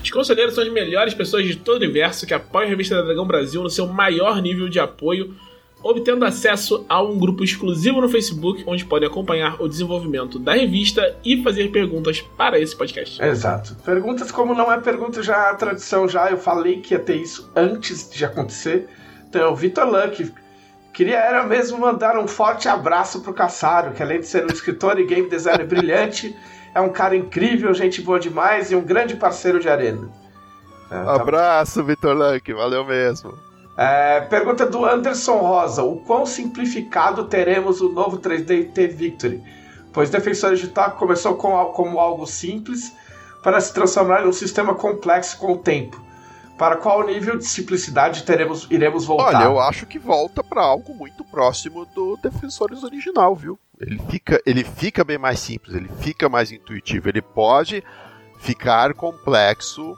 Os 0.02 0.10
conselheiros 0.10 0.54
são 0.54 0.62
as 0.62 0.72
melhores 0.72 1.12
pessoas 1.14 1.44
de 1.44 1.56
todo 1.56 1.82
o 1.82 1.84
universo 1.84 2.24
que 2.24 2.32
apoiam 2.32 2.66
a 2.66 2.70
revista 2.70 2.94
da 2.94 3.02
Dragão 3.02 3.26
Brasil 3.26 3.62
no 3.62 3.68
seu 3.68 3.86
maior 3.86 4.40
nível 4.40 4.68
de 4.68 4.78
apoio 4.78 5.34
obtendo 5.82 6.24
acesso 6.24 6.84
a 6.88 7.02
um 7.02 7.18
grupo 7.18 7.44
exclusivo 7.44 8.00
no 8.00 8.08
Facebook, 8.08 8.64
onde 8.66 8.84
podem 8.84 9.08
acompanhar 9.08 9.60
o 9.60 9.68
desenvolvimento 9.68 10.38
da 10.38 10.54
revista 10.54 11.16
e 11.24 11.42
fazer 11.42 11.70
perguntas 11.70 12.20
para 12.36 12.58
esse 12.58 12.76
podcast. 12.76 13.22
Exato. 13.22 13.76
Perguntas 13.84 14.30
como 14.32 14.54
não 14.54 14.72
é 14.72 14.80
pergunta 14.80 15.22
já 15.22 15.50
a 15.50 15.54
tradição 15.54 16.08
já, 16.08 16.30
eu 16.30 16.38
falei 16.38 16.80
que 16.80 16.94
ia 16.94 17.00
ter 17.00 17.16
isso 17.16 17.50
antes 17.54 18.10
de 18.10 18.24
acontecer. 18.24 18.88
Então, 19.28 19.42
é 19.42 19.48
o 19.48 19.54
Vitor 19.54 19.86
Luck 19.86 20.32
queria 20.92 21.18
era 21.18 21.44
mesmo 21.44 21.78
mandar 21.78 22.18
um 22.18 22.26
forte 22.26 22.68
abraço 22.68 23.20
pro 23.20 23.32
Caçaro, 23.32 23.92
que 23.92 24.02
além 24.02 24.20
de 24.20 24.26
ser 24.26 24.44
um 24.44 24.48
escritor 24.48 24.98
e 24.98 25.04
game 25.04 25.28
designer 25.28 25.64
brilhante, 25.68 26.36
é 26.74 26.80
um 26.80 26.90
cara 26.90 27.14
incrível, 27.14 27.72
gente 27.72 28.02
boa 28.02 28.18
demais 28.18 28.72
e 28.72 28.76
um 28.76 28.82
grande 28.82 29.14
parceiro 29.14 29.60
de 29.60 29.68
arena. 29.68 30.08
É, 30.90 31.04
tá... 31.04 31.14
Abraço, 31.14 31.84
Vitor 31.84 32.16
Luck, 32.16 32.52
valeu 32.52 32.84
mesmo. 32.84 33.47
É, 33.80 34.22
pergunta 34.22 34.66
do 34.66 34.84
Anderson 34.84 35.36
Rosa: 35.36 35.84
O 35.84 36.00
quão 36.00 36.26
simplificado 36.26 37.24
teremos 37.26 37.80
o 37.80 37.88
novo 37.88 38.18
3D 38.18 38.88
Victory? 38.88 39.40
Pois 39.92 40.10
Defensores 40.10 40.58
de 40.58 40.68
começou 40.96 41.36
com, 41.36 41.64
como 41.66 42.00
algo 42.00 42.26
simples 42.26 42.92
para 43.40 43.60
se 43.60 43.72
transformar 43.72 44.24
em 44.24 44.28
um 44.28 44.32
sistema 44.32 44.74
complexo 44.74 45.38
com 45.38 45.52
o 45.52 45.58
tempo. 45.58 46.02
Para 46.58 46.76
qual 46.76 47.06
nível 47.06 47.38
de 47.38 47.46
simplicidade 47.46 48.24
teremos, 48.24 48.66
iremos 48.68 49.04
voltar? 49.04 49.36
Olha, 49.36 49.44
eu 49.44 49.60
acho 49.60 49.86
que 49.86 49.96
volta 49.96 50.42
para 50.42 50.60
algo 50.60 50.92
muito 50.92 51.22
próximo 51.22 51.86
do 51.94 52.18
Defensores 52.20 52.82
original, 52.82 53.36
viu? 53.36 53.56
Ele 53.80 54.00
fica, 54.10 54.42
ele 54.44 54.64
fica 54.64 55.04
bem 55.04 55.18
mais 55.18 55.38
simples, 55.38 55.76
ele 55.76 55.88
fica 56.00 56.28
mais 56.28 56.50
intuitivo, 56.50 57.08
ele 57.08 57.22
pode 57.22 57.84
ficar 58.40 58.92
complexo 58.92 59.96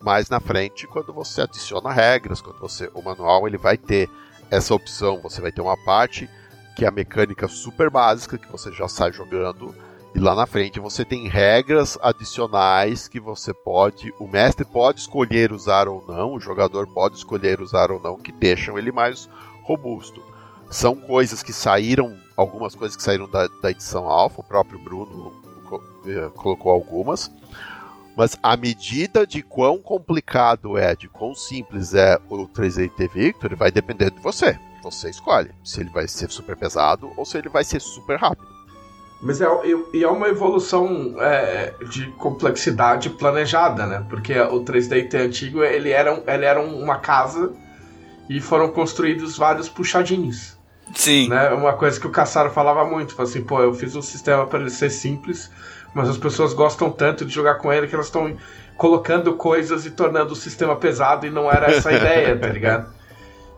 mais 0.00 0.28
na 0.28 0.40
frente 0.40 0.86
quando 0.86 1.12
você 1.12 1.42
adiciona 1.42 1.92
regras, 1.92 2.40
quando 2.40 2.58
você 2.58 2.90
o 2.94 3.02
manual 3.02 3.46
ele 3.46 3.58
vai 3.58 3.76
ter 3.76 4.08
essa 4.50 4.74
opção, 4.74 5.20
você 5.20 5.40
vai 5.40 5.52
ter 5.52 5.60
uma 5.60 5.76
parte 5.84 6.28
que 6.76 6.84
é 6.84 6.88
a 6.88 6.92
mecânica 6.92 7.48
super 7.48 7.90
básica 7.90 8.38
que 8.38 8.50
você 8.50 8.70
já 8.72 8.88
sai 8.88 9.12
jogando 9.12 9.74
e 10.14 10.18
lá 10.18 10.34
na 10.34 10.46
frente 10.46 10.80
você 10.80 11.04
tem 11.04 11.28
regras 11.28 11.98
adicionais 12.00 13.08
que 13.08 13.20
você 13.20 13.52
pode, 13.52 14.12
o 14.18 14.26
mestre 14.26 14.64
pode 14.64 15.00
escolher 15.00 15.52
usar 15.52 15.86
ou 15.86 16.04
não, 16.08 16.34
o 16.34 16.40
jogador 16.40 16.86
pode 16.86 17.16
escolher 17.16 17.60
usar 17.60 17.90
ou 17.90 18.00
não, 18.00 18.16
que 18.16 18.32
deixam 18.32 18.78
ele 18.78 18.90
mais 18.90 19.28
robusto. 19.62 20.22
São 20.70 20.96
coisas 20.96 21.42
que 21.42 21.52
saíram, 21.52 22.16
algumas 22.36 22.74
coisas 22.74 22.96
que 22.96 23.02
saíram 23.02 23.28
da, 23.28 23.48
da 23.62 23.70
edição 23.70 24.08
alfa, 24.08 24.40
o 24.40 24.44
próprio 24.44 24.78
Bruno 24.78 25.32
eh, 26.06 26.30
colocou 26.34 26.72
algumas, 26.72 27.30
mas 28.18 28.36
à 28.42 28.56
medida 28.56 29.24
de 29.24 29.42
quão 29.42 29.78
complicado 29.78 30.76
é, 30.76 30.96
de 30.96 31.08
quão 31.08 31.36
simples 31.36 31.94
é 31.94 32.18
o 32.28 32.48
3DT 32.48 33.08
Victory, 33.14 33.54
vai 33.54 33.70
depender 33.70 34.10
de 34.10 34.18
você. 34.18 34.58
Você 34.82 35.08
escolhe 35.08 35.52
se 35.62 35.80
ele 35.80 35.90
vai 35.90 36.08
ser 36.08 36.28
super 36.28 36.56
pesado 36.56 37.12
ou 37.16 37.24
se 37.24 37.38
ele 37.38 37.48
vai 37.48 37.62
ser 37.62 37.80
super 37.80 38.18
rápido. 38.18 38.48
Mas 39.22 39.40
é, 39.40 39.44
é, 39.44 40.02
é 40.02 40.08
uma 40.08 40.26
evolução 40.26 41.14
é, 41.20 41.72
de 41.90 42.06
complexidade 42.18 43.08
planejada, 43.10 43.86
né? 43.86 44.04
Porque 44.10 44.36
o 44.36 44.64
3DT 44.64 45.14
antigo 45.14 45.62
ele 45.62 45.90
era, 45.90 46.20
ele 46.26 46.44
era 46.44 46.60
uma 46.60 46.98
casa 46.98 47.52
e 48.28 48.40
foram 48.40 48.68
construídos 48.70 49.38
vários 49.38 49.68
puxadinhos. 49.68 50.58
Sim. 50.92 51.28
Né? 51.28 51.50
Uma 51.50 51.74
coisa 51.74 52.00
que 52.00 52.06
o 52.06 52.10
Caçaro 52.10 52.50
falava 52.50 52.84
muito, 52.84 53.20
assim, 53.22 53.42
pô, 53.42 53.60
eu 53.60 53.72
fiz 53.74 53.94
um 53.94 54.02
sistema 54.02 54.44
para 54.46 54.60
ele 54.60 54.70
ser 54.70 54.90
simples, 54.90 55.50
mas 55.94 56.08
as 56.08 56.18
pessoas 56.18 56.52
gostam 56.52 56.90
tanto 56.90 57.24
de 57.24 57.32
jogar 57.32 57.56
com 57.56 57.72
ele 57.72 57.86
que 57.86 57.94
elas 57.94 58.06
estão 58.06 58.36
colocando 58.76 59.34
coisas 59.34 59.84
e 59.84 59.90
tornando 59.90 60.32
o 60.32 60.36
sistema 60.36 60.76
pesado 60.76 61.26
e 61.26 61.30
não 61.30 61.50
era 61.50 61.70
essa 61.70 61.88
a 61.88 61.92
ideia, 61.92 62.38
tá 62.38 62.48
ligado? 62.48 62.98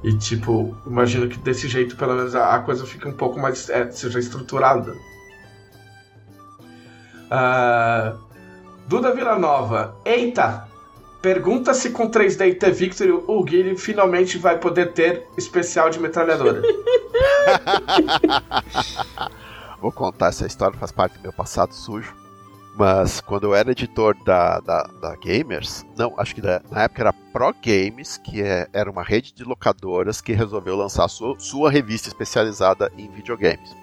E 0.03 0.17
tipo, 0.17 0.75
imagino 0.87 1.29
que 1.29 1.39
desse 1.39 1.69
jeito 1.69 1.95
pelo 1.95 2.15
menos 2.15 2.35
a, 2.35 2.59
coisa 2.61 2.87
fica 2.87 3.07
um 3.07 3.13
pouco 3.13 3.39
mais. 3.39 3.69
É, 3.69 3.91
seja 3.91 4.19
estruturada. 4.19 4.97
Uh, 7.27 8.19
Duda 8.87 9.15
Villanova. 9.15 9.95
Eita! 10.05 10.67
Pergunta 11.21 11.75
se 11.75 11.91
com 11.91 12.11
3D 12.11 12.59
T 12.59 12.71
Victory 12.71 13.13
o 13.13 13.45
Guilherme 13.45 13.79
finalmente 13.79 14.39
vai 14.39 14.59
poder 14.59 14.95
ter 14.95 15.27
especial 15.37 15.91
de 15.91 16.01
metralhadora. 16.01 16.63
Vou 19.83 19.93
contar 19.93 20.29
essa 20.29 20.47
história, 20.47 20.79
faz 20.79 20.93
parte 20.93 21.19
do 21.19 21.23
meu 21.23 21.33
passado 21.33 21.75
sujo. 21.75 22.20
Mas 22.81 23.21
quando 23.21 23.45
eu 23.45 23.55
era 23.55 23.73
editor 23.73 24.17
da, 24.25 24.59
da, 24.59 24.85
da 24.85 25.15
Gamers, 25.17 25.85
não, 25.99 26.15
acho 26.17 26.35
que 26.35 26.41
da, 26.41 26.63
na 26.71 26.85
época 26.85 27.03
era 27.03 27.13
Pro 27.13 27.55
Games, 27.63 28.17
que 28.17 28.41
é, 28.41 28.67
era 28.73 28.91
uma 28.91 29.03
rede 29.03 29.35
de 29.35 29.45
locadoras 29.45 30.23
que 30.23 30.33
resolveu 30.33 30.77
lançar 30.77 31.07
sua, 31.09 31.39
sua 31.39 31.71
revista 31.71 32.09
especializada 32.09 32.91
em 32.97 33.07
videogames. 33.11 33.77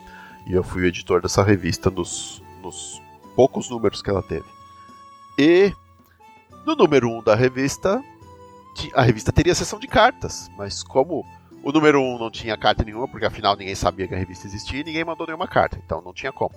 E 0.48 0.54
eu 0.54 0.64
fui 0.64 0.82
o 0.82 0.86
editor 0.88 1.22
dessa 1.22 1.44
revista 1.44 1.92
nos, 1.92 2.42
nos 2.64 3.00
poucos 3.36 3.70
números 3.70 4.02
que 4.02 4.10
ela 4.10 4.24
teve. 4.24 4.48
E 5.38 5.72
no 6.66 6.76
número 6.76 7.08
1 7.08 7.18
um 7.20 7.22
da 7.22 7.36
revista, 7.36 8.04
a 8.96 9.04
revista 9.04 9.32
teria 9.32 9.54
sessão 9.54 9.78
de 9.78 9.86
cartas, 9.86 10.50
mas 10.58 10.82
como 10.82 11.24
o 11.62 11.72
número 11.72 12.02
1 12.02 12.16
um 12.16 12.18
não 12.18 12.32
tinha 12.32 12.58
carta 12.58 12.84
nenhuma, 12.84 13.08
porque 13.08 13.28
afinal 13.28 13.56
ninguém 13.56 13.76
sabia 13.76 14.08
que 14.08 14.16
a 14.16 14.18
revista 14.18 14.48
existia 14.48 14.80
e 14.80 14.84
ninguém 14.84 15.06
mandou 15.06 15.28
nenhuma 15.28 15.48
carta, 15.48 15.80
então 15.86 16.02
não 16.02 16.16
tinha 16.16 16.32
como. 16.32 16.56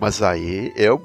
Mas 0.00 0.22
aí 0.22 0.72
eu, 0.76 0.98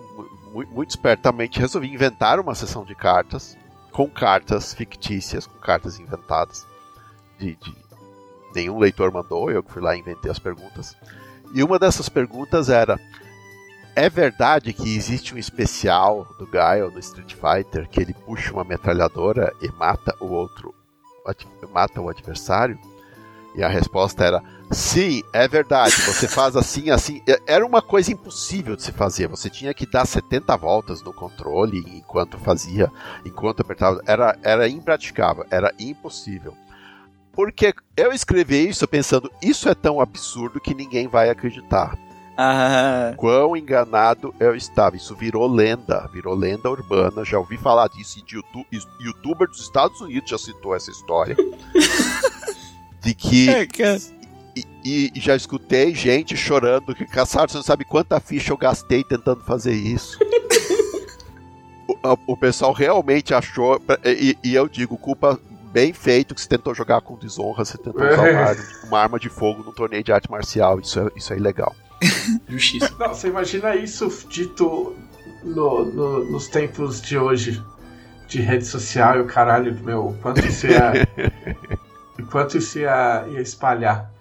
muito 0.64 0.92
espertamente, 0.92 1.60
resolvi 1.60 1.94
inventar 1.94 2.40
uma 2.40 2.56
sessão 2.56 2.86
de 2.86 2.96
cartas 2.96 3.58
com 3.92 4.10
cartas 4.10 4.74
fictícias, 4.74 5.48
com 5.48 5.58
cartas 5.58 6.00
inventadas. 6.00 6.66
De, 7.38 7.56
de... 7.56 7.76
Nenhum 8.54 8.80
leitor 8.80 9.12
mandou, 9.12 9.52
eu 9.52 9.64
fui 9.64 9.82
lá 9.82 9.96
e 9.96 10.00
inventei 10.00 10.32
as 10.32 10.40
perguntas. 10.40 10.96
E 11.54 11.64
uma 11.64 11.78
dessas 11.78 12.08
perguntas 12.08 12.70
era: 12.70 13.00
É 13.96 14.10
verdade 14.10 14.72
que 14.74 14.96
existe 14.96 15.36
um 15.36 15.38
especial 15.38 16.26
do 16.40 16.46
Guile 16.46 16.94
no 16.94 17.00
Street 17.00 17.34
Fighter 17.34 17.90
que 17.90 18.02
ele 18.02 18.14
puxa 18.14 18.54
uma 18.54 18.64
metralhadora 18.64 19.54
e 19.62 19.70
mata 19.70 20.16
o 20.22 20.28
outro, 20.28 20.74
mata 21.74 22.00
o 22.00 22.10
adversário? 22.10 22.80
E 23.56 23.64
a 23.64 23.68
resposta 23.68 24.24
era: 24.24 24.44
Sim, 24.72 25.24
é 25.32 25.48
verdade. 25.48 25.94
Você 26.02 26.28
faz 26.28 26.56
assim, 26.56 26.90
assim. 26.90 27.22
Era 27.46 27.66
uma 27.66 27.82
coisa 27.82 28.12
impossível 28.12 28.76
de 28.76 28.84
se 28.84 28.92
fazer. 28.92 29.28
Você 29.28 29.50
tinha 29.50 29.74
que 29.74 29.86
dar 29.86 30.06
70 30.06 30.56
voltas 30.58 31.02
no 31.02 31.14
controle 31.14 31.80
enquanto 31.96 32.38
fazia, 32.40 32.92
enquanto 33.24 33.62
apertava. 33.62 34.02
Era, 34.06 34.38
era 34.44 34.68
impraticável, 34.68 35.46
era 35.52 35.72
impossível. 35.80 36.56
Porque 37.32 37.74
eu 37.96 38.12
escrevi 38.12 38.68
isso 38.68 38.88
pensando: 38.88 39.32
isso 39.42 39.70
é 39.70 39.76
tão 39.76 40.00
absurdo 40.00 40.60
que 40.60 40.74
ninguém 40.74 41.08
vai 41.08 41.30
acreditar. 41.30 41.98
Ah. 42.38 43.14
Quão 43.16 43.56
enganado 43.56 44.34
eu 44.40 44.56
estava. 44.56 44.98
Isso 44.98 45.16
virou 45.16 45.48
lenda, 45.48 46.10
virou 46.12 46.34
lenda 46.34 46.70
urbana. 46.70 47.24
Já 47.24 47.40
ouvi 47.40 47.58
falar 47.58 47.88
disso 47.88 48.20
e 48.20 48.22
de 48.24 48.36
YouTube, 48.36 48.68
youtuber 49.00 49.48
dos 49.48 49.62
Estados 49.62 50.02
Unidos 50.02 50.30
já 50.30 50.38
citou 50.38 50.76
essa 50.76 50.92
história. 50.92 51.36
de 53.02 53.14
que. 53.14 53.48
É, 54.86 54.88
e, 54.88 55.12
já 55.16 55.36
escutei 55.36 55.94
gente 55.96 56.38
chorando 56.38 56.94
que 56.94 57.06
caçaram, 57.06 57.48
você 57.48 57.58
não 57.58 57.64
sabe 57.64 57.84
quanta 57.84 58.20
ficha 58.20 58.54
eu 58.54 58.58
gastei 58.58 59.04
tentando 59.04 59.44
fazer 59.44 59.74
isso. 59.74 60.20
o, 61.88 62.34
o, 62.34 62.38
pessoal 62.38 62.72
realmente 62.72 63.34
achou, 63.34 63.82
e, 64.06 64.38
e, 64.44 64.54
eu 64.54 64.70
digo, 64.70 64.98
culpa 64.98 65.40
bem 65.72 65.92
feito 65.92 66.36
que 66.36 66.42
você 66.42 66.48
tentou 66.48 66.74
jogar 66.74 67.02
com 67.02 67.18
desonra, 67.18 67.66
você 67.66 67.78
tentou 67.78 68.02
usar 68.02 68.22
uma, 68.22 68.40
arma, 68.40 68.64
uma 68.84 69.00
arma 69.00 69.20
de 69.20 69.30
fogo 69.30 69.64
num 69.64 69.74
torneio 69.74 70.04
de 70.04 70.12
arte 70.12 70.30
marcial, 70.30 70.80
isso 70.80 71.00
é, 71.00 71.10
isso 71.16 71.34
é 71.34 71.38
ilegal. 71.38 71.76
Justiça. 72.48 72.94
Não, 73.00 73.10
você 73.10 73.28
imagina 73.28 73.76
isso 73.76 74.08
dito 74.30 74.96
no, 75.44 75.86
no, 75.86 76.32
nos 76.32 76.48
tempos 76.48 77.02
de 77.02 77.18
hoje, 77.18 77.62
de 78.28 78.40
rede 78.40 78.66
social 78.66 79.18
e 79.18 79.22
o 79.22 79.26
caralho, 79.26 79.78
meu, 79.84 80.16
quanto 80.22 80.46
isso 80.46 80.68
ia. 80.68 80.94
quanto 82.32 82.58
isso 82.58 82.80
ia, 82.80 83.26
ia 83.30 83.42
espalhar. 83.42 84.15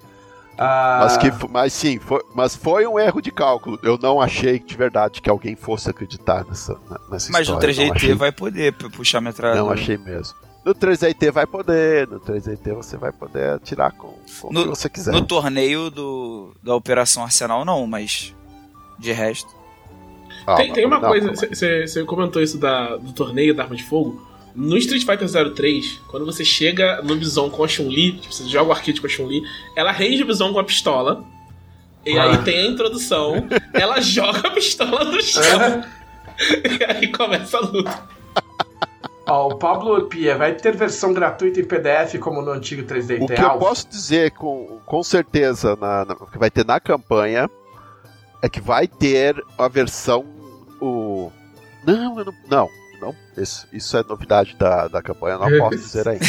Ah... 0.59 1.01
Mas, 1.03 1.17
que, 1.17 1.49
mas 1.51 1.73
sim, 1.73 1.99
foi, 1.99 2.23
mas 2.35 2.55
foi 2.55 2.87
um 2.87 2.99
erro 2.99 3.21
de 3.21 3.31
cálculo. 3.31 3.79
Eu 3.83 3.99
não 3.99 4.21
achei 4.21 4.59
de 4.59 4.77
verdade 4.77 5.21
que 5.21 5.29
alguém 5.29 5.57
fosse 5.57 5.91
acreditar 5.91 6.45
nessa, 6.45 6.75
nessa 7.11 7.31
mas 7.31 7.49
história. 7.49 7.69
Mas 7.69 7.79
no 7.79 7.85
3GT 7.85 7.93
achei... 7.97 8.15
vai 8.15 8.33
poder 8.33 8.73
puxar 8.73 9.21
metralhadora. 9.21 9.65
Não 9.65 9.73
achei 9.73 9.97
mesmo. 9.97 10.35
No 10.65 10.75
3DT 10.75 11.31
vai 11.31 11.47
poder, 11.47 12.09
no 12.09 12.19
3DT 12.19 12.73
você 12.73 12.97
vai 12.97 13.13
poder 13.13 13.51
atirar 13.51 13.93
com, 13.93 14.15
com 14.41 14.51
no, 14.51 14.61
o 14.61 14.63
que 14.65 14.69
você 14.71 14.89
quiser. 14.89 15.13
No 15.13 15.23
torneio 15.23 15.91
do, 15.91 16.55
da 16.63 16.75
Operação 16.75 17.23
Arsenal 17.23 17.67
não, 17.67 17.87
mas 17.87 18.35
de 18.99 19.13
resto. 19.13 19.55
Ah, 20.47 20.57
tem, 20.57 20.73
tem 20.73 20.87
uma 20.87 20.99
não, 20.99 21.09
coisa, 21.09 21.33
você 21.35 22.05
comentou 22.05 22.41
isso 22.41 22.57
da, 22.59 22.97
do 22.97 23.13
torneio 23.13 23.55
da 23.55 23.65
arma 23.65 23.77
de 23.77 23.85
fogo. 23.85 24.27
No 24.55 24.77
Street 24.77 25.05
Fighter 25.05 25.53
03, 25.53 26.01
quando 26.09 26.25
você 26.25 26.45
chega 26.45 27.03
no 27.03 27.17
Bison 27.17 27.51
com 27.51 27.65
a 27.65 27.69
Chun-Li, 27.69 28.13
tipo, 28.13 28.33
você 28.33 28.49
joga 28.49 28.71
o 28.71 28.73
arcade 28.73 29.01
com 29.01 29.07
a 29.07 29.11
Chun-Li, 29.11 29.43
ela 29.77 29.91
rende 29.91 30.23
o 30.23 30.27
Bison 30.27 30.53
com 30.53 30.61
a 30.61 30.65
pistola. 30.65 31.25
E 32.07 32.17
ah. 32.17 32.25
aí 32.25 32.39
tem 32.39 32.61
a 32.61 32.67
introdução, 32.67 33.49
ela 33.75 34.01
joga 34.01 34.47
a 34.47 34.51
pistola 34.51 35.05
no 35.05 35.21
chão. 35.21 35.43
e 36.39 36.85
aí 36.85 37.11
começa 37.11 37.57
a 37.57 37.61
luta. 37.61 38.09
Ó, 39.27 39.49
o 39.49 39.57
Pablo 39.57 40.07
Pia 40.07 40.37
vai 40.37 40.55
ter 40.55 40.77
versão 40.77 41.13
gratuita 41.13 41.59
em 41.59 41.65
PDF 41.65 42.19
como 42.21 42.43
no 42.43 42.53
antigo 42.53 42.83
3D 42.83 43.23
O 43.23 43.27
que 43.27 43.41
eu 43.41 43.59
posso 43.59 43.89
dizer 43.89 44.33
com, 44.33 44.81
com 44.85 45.03
certeza 45.03 45.75
na, 45.77 46.05
na, 46.05 46.15
que 46.15 46.39
vai 46.39 46.51
ter 46.51 46.65
na 46.65 46.79
campanha 46.79 47.49
é 48.43 48.49
que 48.51 48.61
vai 48.61 48.87
ter 48.87 49.43
a 49.57 49.67
versão 49.67 50.27
o 50.79 51.33
não, 51.87 52.19
eu 52.19 52.27
não, 52.27 52.35
não 52.51 52.84
não, 53.01 53.15
isso, 53.37 53.67
isso 53.73 53.97
é 53.97 54.03
novidade 54.03 54.57
da, 54.57 54.89
da 54.89 55.03
campanha, 55.03 55.39
não 55.39 55.59
posso 55.59 55.77
dizer 55.77 56.09
ainda. 56.09 56.25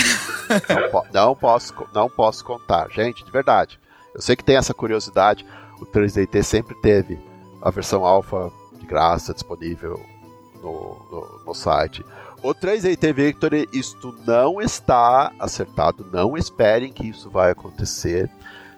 Não, 0.70 0.90
po 0.90 1.06
não, 1.14 1.36
posso, 1.36 1.74
não 1.94 2.10
posso 2.10 2.44
contar. 2.44 2.90
Gente, 2.92 3.24
de 3.24 3.32
verdade. 3.32 3.80
Eu 4.14 4.22
sei 4.22 4.36
que 4.36 4.44
tem 4.44 4.58
essa 4.58 4.74
curiosidade. 4.74 5.46
O 5.80 5.86
3DT 5.86 6.44
sempre 6.44 6.76
teve 6.82 7.20
a 7.62 7.70
versão 7.70 8.06
alfa 8.06 8.52
de 8.80 8.86
graça 8.86 9.34
disponível 9.34 10.00
no, 10.62 10.98
no, 11.12 11.44
no 11.46 11.54
site. 11.54 12.06
O 12.42 12.54
3DT 12.54 13.14
Victory, 13.14 13.70
isto 13.74 14.16
não 14.26 14.62
está 14.62 15.32
acertado. 15.40 16.08
Não 16.12 16.38
esperem 16.38 16.94
que 16.94 17.08
isso 17.08 17.30
vai 17.30 17.52
acontecer. 17.52 18.30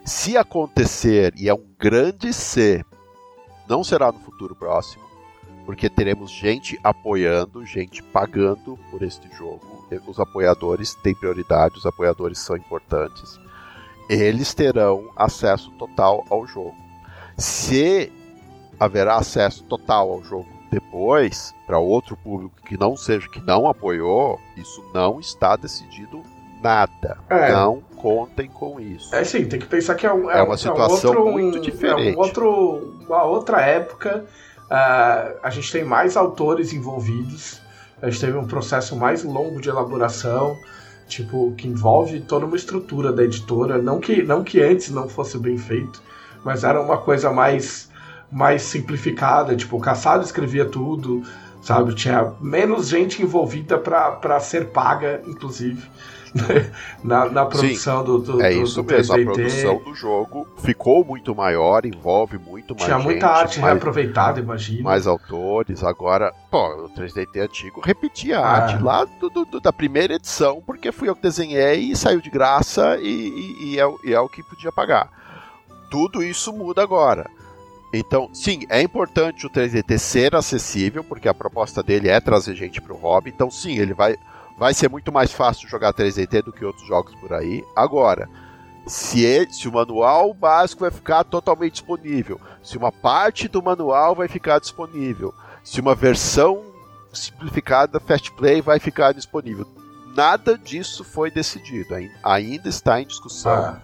Se 0.06 0.38
acontecer, 0.38 1.34
e 1.36 1.50
é 1.50 1.54
um 1.54 1.66
grande 1.78 2.32
se, 2.32 2.84
não 3.68 3.84
será 3.84 4.12
no 4.12 4.20
futuro 4.20 4.56
próximo 4.56 5.07
porque 5.68 5.90
teremos 5.90 6.32
gente 6.32 6.80
apoiando, 6.82 7.66
gente 7.66 8.02
pagando 8.02 8.80
por 8.90 9.04
este 9.04 9.30
jogo. 9.36 9.86
Os 10.08 10.18
apoiadores 10.18 10.96
têm 10.96 11.14
prioridade, 11.14 11.78
os 11.78 11.86
apoiadores 11.86 12.40
são 12.40 12.56
importantes. 12.56 13.38
Eles 14.10 14.54
terão 14.54 15.12
acesso 15.14 15.70
total 15.72 16.24
ao 16.30 16.48
jogo. 16.48 16.74
Se 17.38 18.10
haverá 18.80 19.18
acesso 19.18 19.62
total 19.66 20.10
ao 20.10 20.24
jogo 20.24 20.48
depois, 20.72 21.54
para 21.66 21.78
outro 21.78 22.16
público 22.16 22.56
que 22.66 22.80
não 22.80 22.96
seja 22.96 23.28
que 23.28 23.42
não 23.42 23.68
apoiou, 23.68 24.40
isso 24.56 24.82
não 24.94 25.20
está 25.20 25.58
decidido 25.58 26.24
nada. 26.64 27.18
É. 27.30 27.52
Não 27.52 27.82
contem 27.98 28.48
com 28.48 28.80
isso. 28.80 29.14
É 29.14 29.22
sim, 29.26 29.46
tem 29.46 29.60
que 29.60 29.68
pensar 29.68 29.96
que 29.96 30.06
é, 30.06 30.14
um, 30.14 30.32
é, 30.32 30.40
é 30.40 30.44
uma 30.44 30.56
situação 30.56 31.14
é 31.14 31.18
um 31.18 31.20
outro, 31.20 31.32
muito 31.34 31.60
diferente. 31.60 32.14
É 32.14 32.16
um 32.16 32.20
outro, 32.20 32.98
uma 33.06 33.24
outra 33.24 33.60
época 33.62 34.26
Uh, 34.70 35.40
a 35.42 35.50
gente 35.50 35.72
tem 35.72 35.84
mais 35.84 36.18
autores 36.18 36.74
envolvidos, 36.74 37.62
a 38.02 38.10
gente 38.10 38.20
teve 38.20 38.38
um 38.38 38.46
processo 38.46 38.96
mais 38.96 39.24
longo 39.24 39.62
de 39.62 39.70
elaboração, 39.70 40.58
tipo, 41.08 41.54
que 41.58 41.68
envolve 41.68 42.20
toda 42.22 42.46
uma 42.46 42.56
estrutura 42.56 43.14
da 43.14 43.24
editora, 43.24 43.82
não 43.82 44.00
que, 44.00 44.22
não 44.22 44.44
que 44.44 44.62
antes 44.62 44.90
não 44.90 45.08
fosse 45.08 45.38
bem 45.38 45.58
feito, 45.58 46.02
mas 46.44 46.64
era 46.64 46.82
uma 46.82 46.98
coisa 46.98 47.32
mais, 47.32 47.90
mais 48.32 48.62
simplificada, 48.62 49.56
tipo, 49.56 49.78
o 49.78 49.80
Caçado 49.80 50.24
escrevia 50.24 50.66
tudo, 50.66 51.24
sabe? 51.62 51.96
Tinha 51.96 52.34
menos 52.42 52.90
gente 52.90 53.22
envolvida 53.22 53.78
para 53.78 54.40
ser 54.40 54.68
paga, 54.68 55.22
inclusive. 55.26 55.82
Na, 57.04 57.30
na 57.30 57.46
produção 57.46 58.00
Sim, 58.00 58.06
do, 58.06 58.18
do, 58.20 58.42
É 58.42 58.54
isso 58.54 58.82
do 58.82 58.92
mesmo, 58.92 59.14
a 59.14 59.24
produção 59.24 59.78
do 59.84 59.94
jogo 59.94 60.48
ficou 60.58 61.04
muito 61.04 61.36
maior, 61.36 61.86
envolve 61.86 62.38
muito 62.38 62.74
mais 62.74 62.86
Tinha 62.86 62.98
gente, 62.98 63.06
muita 63.06 63.28
arte 63.28 63.60
mais, 63.60 63.74
reaproveitada, 63.74 64.40
imagina. 64.40 64.84
Mais 64.84 65.08
autores, 65.08 65.84
agora, 65.84 66.34
pô, 66.50 66.86
o 66.86 66.90
3DT 66.90 67.42
antigo 67.42 67.82
repetia 67.82 68.40
a 68.40 68.42
ah. 68.42 68.64
arte 68.64 68.84
lá 68.84 69.06
do, 69.06 69.30
do, 69.30 69.60
da 69.60 69.74
primeira 69.74 70.16
edição, 70.16 70.62
porque 70.66 70.92
fui 70.92 71.10
eu 71.10 71.16
que 71.16 71.22
desenhei 71.22 71.92
e 71.92 71.96
saiu 71.96 72.22
de 72.22 72.30
graça 72.30 72.98
e, 73.02 73.08
e, 73.08 73.74
e, 73.74 73.80
é, 73.80 73.94
e 74.04 74.14
é 74.14 74.20
o 74.20 74.30
que 74.30 74.44
podia 74.44 74.72
pagar. 74.72 75.10
Tudo 75.90 76.24
isso 76.24 76.52
muda 76.52 76.82
agora. 76.82 77.30
Então, 77.94 78.30
sim, 78.34 78.66
é 78.70 78.82
importante 78.82 79.46
o 79.46 79.50
3DT 79.50 79.98
ser 79.98 80.36
acessível, 80.36 81.04
porque 81.04 81.30
a 81.30 81.34
proposta 81.34 81.82
dele 81.82 82.10
é 82.10 82.20
trazer 82.20 82.56
gente 82.56 82.82
para 82.82 82.94
o 82.94 82.98
hobby. 82.98 83.32
Então, 83.34 83.50
sim, 83.50 83.78
ele 83.78 83.94
vai 83.94 84.18
vai 84.58 84.74
ser 84.74 84.90
muito 84.90 85.12
mais 85.12 85.32
fácil 85.32 85.70
jogar 85.70 85.94
3DT 85.94 86.44
do 86.44 86.52
que 86.52 86.66
outros 86.66 86.88
jogos 86.88 87.14
por 87.16 87.32
aí. 87.32 87.64
Agora, 87.76 88.28
se, 88.88 89.24
ele, 89.24 89.52
se 89.54 89.68
o 89.68 89.72
manual 89.72 90.34
básico 90.34 90.82
vai 90.82 90.92
ficar 90.92 91.24
totalmente 91.24 91.74
disponível, 91.74 92.40
se 92.64 92.78
uma 92.78 92.92
parte 92.92 93.48
do 93.48 93.62
manual 93.62 94.16
vai 94.16 94.28
ficar 94.28 94.60
disponível, 94.60 95.34
se 95.64 95.80
uma 95.80 95.94
versão 95.94 96.64
simplificada, 97.14 98.00
Fast 98.00 98.32
Play 98.32 98.62
vai 98.62 98.80
ficar 98.80 99.14
disponível. 99.14 99.68
Nada 100.16 100.58
disso 100.58 101.04
foi 101.04 101.30
decidido, 101.30 101.94
ainda 102.24 102.70
está 102.70 103.00
em 103.00 103.06
discussão. 103.06 103.52
Ah, 103.52 103.82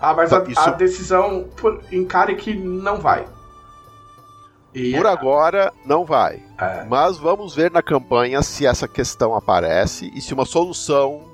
ah 0.00 0.14
mas 0.14 0.32
a, 0.32 0.42
Isso... 0.44 0.60
a, 0.60 0.70
decisão 0.70 1.48
encare 1.92 2.34
que 2.36 2.54
não 2.54 2.98
vai. 2.98 3.26
E... 4.76 4.94
Por 4.94 5.06
agora, 5.06 5.72
não 5.86 6.04
vai. 6.04 6.42
É. 6.58 6.84
Mas 6.84 7.16
vamos 7.16 7.54
ver 7.54 7.70
na 7.70 7.80
campanha 7.80 8.42
se 8.42 8.66
essa 8.66 8.86
questão 8.86 9.34
aparece 9.34 10.12
e 10.14 10.20
se 10.20 10.34
uma 10.34 10.44
solução 10.44 11.24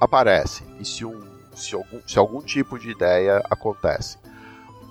aparece. 0.00 0.62
E 0.78 0.84
se, 0.84 1.04
um, 1.04 1.20
se, 1.56 1.74
algum, 1.74 2.00
se 2.06 2.16
algum 2.16 2.40
tipo 2.40 2.78
de 2.78 2.90
ideia 2.90 3.42
acontece. 3.50 4.16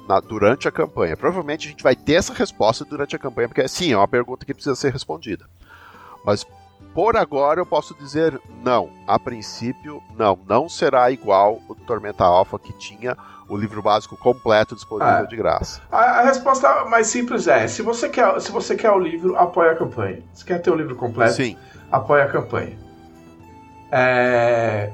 Na, 0.05 0.19
durante 0.19 0.67
a 0.67 0.71
campanha. 0.71 1.15
Provavelmente 1.15 1.67
a 1.67 1.71
gente 1.71 1.81
vai 1.81 1.95
ter 1.95 2.15
essa 2.15 2.33
resposta 2.33 2.83
durante 2.83 3.15
a 3.15 3.19
campanha, 3.19 3.47
porque 3.47 3.65
sim, 3.69 3.93
é 3.93 3.97
uma 3.97 4.07
pergunta 4.07 4.45
que 4.45 4.53
precisa 4.53 4.75
ser 4.75 4.91
respondida. 4.91 5.45
Mas 6.25 6.45
por 6.93 7.15
agora 7.15 7.61
eu 7.61 7.65
posso 7.65 7.95
dizer 7.95 8.37
não. 8.61 8.89
A 9.07 9.17
princípio, 9.17 10.03
não. 10.17 10.37
Não 10.45 10.67
será 10.67 11.09
igual 11.09 11.61
o 11.69 11.73
Tormenta 11.73 12.25
Alpha 12.25 12.59
que 12.59 12.73
tinha 12.73 13.15
o 13.53 13.57
livro 13.57 13.83
básico 13.83 14.17
completo 14.17 14.73
disponível 14.73 15.23
é. 15.23 15.27
de 15.27 15.35
graça. 15.35 15.79
A, 15.91 15.99
a, 15.99 16.21
resposta 16.23 16.85
mais 16.85 17.07
simples 17.07 17.47
é: 17.47 17.67
se 17.67 17.83
você 17.83 18.09
quer, 18.09 18.41
se 18.41 18.51
você 18.51 18.75
quer 18.75 18.89
o 18.89 18.97
livro, 18.97 19.37
apoie 19.37 19.69
a 19.69 19.75
campanha. 19.75 20.23
Se 20.33 20.43
quer 20.43 20.59
ter 20.59 20.71
o 20.71 20.75
livro 20.75 20.95
completo, 20.95 21.35
Sim. 21.35 21.55
apoie 21.91 22.23
a 22.23 22.27
campanha. 22.27 22.75
É... 23.91 24.91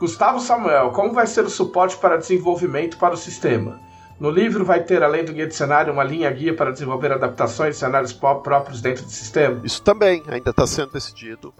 Gustavo 0.00 0.40
Samuel, 0.40 0.90
como 0.90 1.12
vai 1.12 1.26
ser 1.26 1.44
o 1.44 1.50
suporte 1.50 1.96
para 1.98 2.16
desenvolvimento 2.16 2.96
para 2.96 3.12
o 3.12 3.18
sistema? 3.18 3.78
No 4.18 4.30
livro 4.30 4.64
vai 4.64 4.82
ter, 4.82 5.02
além 5.02 5.24
do 5.24 5.32
guia 5.32 5.46
de 5.46 5.54
cenário, 5.54 5.92
uma 5.92 6.02
linha 6.02 6.30
guia 6.30 6.54
para 6.56 6.72
desenvolver 6.72 7.12
adaptações 7.12 7.76
e 7.76 7.78
cenários 7.78 8.12
próprios 8.12 8.80
dentro 8.80 9.04
do 9.04 9.10
sistema? 9.10 9.60
Isso 9.62 9.82
também 9.82 10.22
ainda 10.26 10.50
está 10.50 10.66
sendo 10.66 10.92
decidido. 10.92 11.52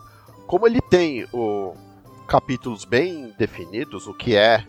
Como 0.47 0.67
ele 0.67 0.81
tem 0.81 1.27
o 1.33 1.75
capítulos 2.27 2.85
bem 2.85 3.33
definidos, 3.39 4.07
o 4.07 4.15
que 4.15 4.35
é 4.35 4.65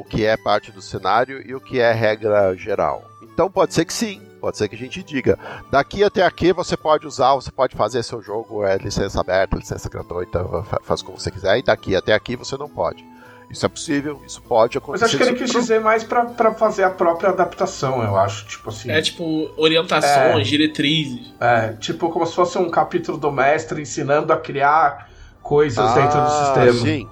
o 0.00 0.04
que 0.04 0.24
é 0.24 0.34
parte 0.36 0.72
do 0.72 0.80
cenário 0.80 1.46
e 1.46 1.54
o 1.54 1.60
que 1.60 1.78
é 1.78 1.92
regra 1.92 2.54
geral. 2.56 3.04
Então 3.22 3.50
pode 3.50 3.74
ser 3.74 3.84
que 3.84 3.92
sim, 3.92 4.20
pode 4.40 4.56
ser 4.56 4.66
que 4.66 4.74
a 4.74 4.78
gente 4.78 5.02
diga. 5.02 5.38
Daqui 5.70 6.02
até 6.02 6.24
aqui 6.24 6.52
você 6.52 6.74
pode 6.76 7.06
usar, 7.06 7.34
você 7.34 7.50
pode 7.50 7.76
fazer 7.76 8.02
seu 8.02 8.22
jogo, 8.22 8.64
é 8.64 8.78
licença 8.78 9.20
aberta, 9.20 9.56
licença 9.56 9.90
gratuita, 9.90 10.42
faz 10.82 11.02
como 11.02 11.18
você 11.18 11.30
quiser, 11.30 11.58
e 11.58 11.62
daqui 11.62 11.94
até 11.94 12.14
aqui 12.14 12.34
você 12.34 12.56
não 12.56 12.68
pode. 12.68 13.04
Isso 13.50 13.66
é 13.66 13.68
possível, 13.68 14.22
isso 14.24 14.40
pode 14.40 14.78
acontecer. 14.78 15.04
Mas 15.04 15.14
acho 15.14 15.16
que 15.18 15.28
ele 15.28 15.36
quis 15.36 15.50
dizer 15.50 15.80
mais 15.80 16.04
para 16.04 16.54
fazer 16.54 16.84
a 16.84 16.90
própria 16.90 17.30
adaptação, 17.30 18.02
eu 18.02 18.16
acho. 18.16 18.46
Tipo 18.46 18.70
assim. 18.70 18.90
É 18.90 19.02
tipo 19.02 19.50
orientações, 19.56 20.46
é, 20.46 20.48
diretrizes. 20.48 21.34
É, 21.40 21.72
tipo 21.72 22.08
como 22.10 22.24
se 22.24 22.34
fosse 22.34 22.56
um 22.58 22.70
capítulo 22.70 23.18
do 23.18 23.30
mestre 23.30 23.82
ensinando 23.82 24.32
a 24.32 24.36
criar 24.36 25.10
coisas 25.42 25.84
ah, 25.84 25.94
dentro 25.94 26.20
do 26.20 26.30
sistema. 26.30 26.72
Sim, 26.72 27.08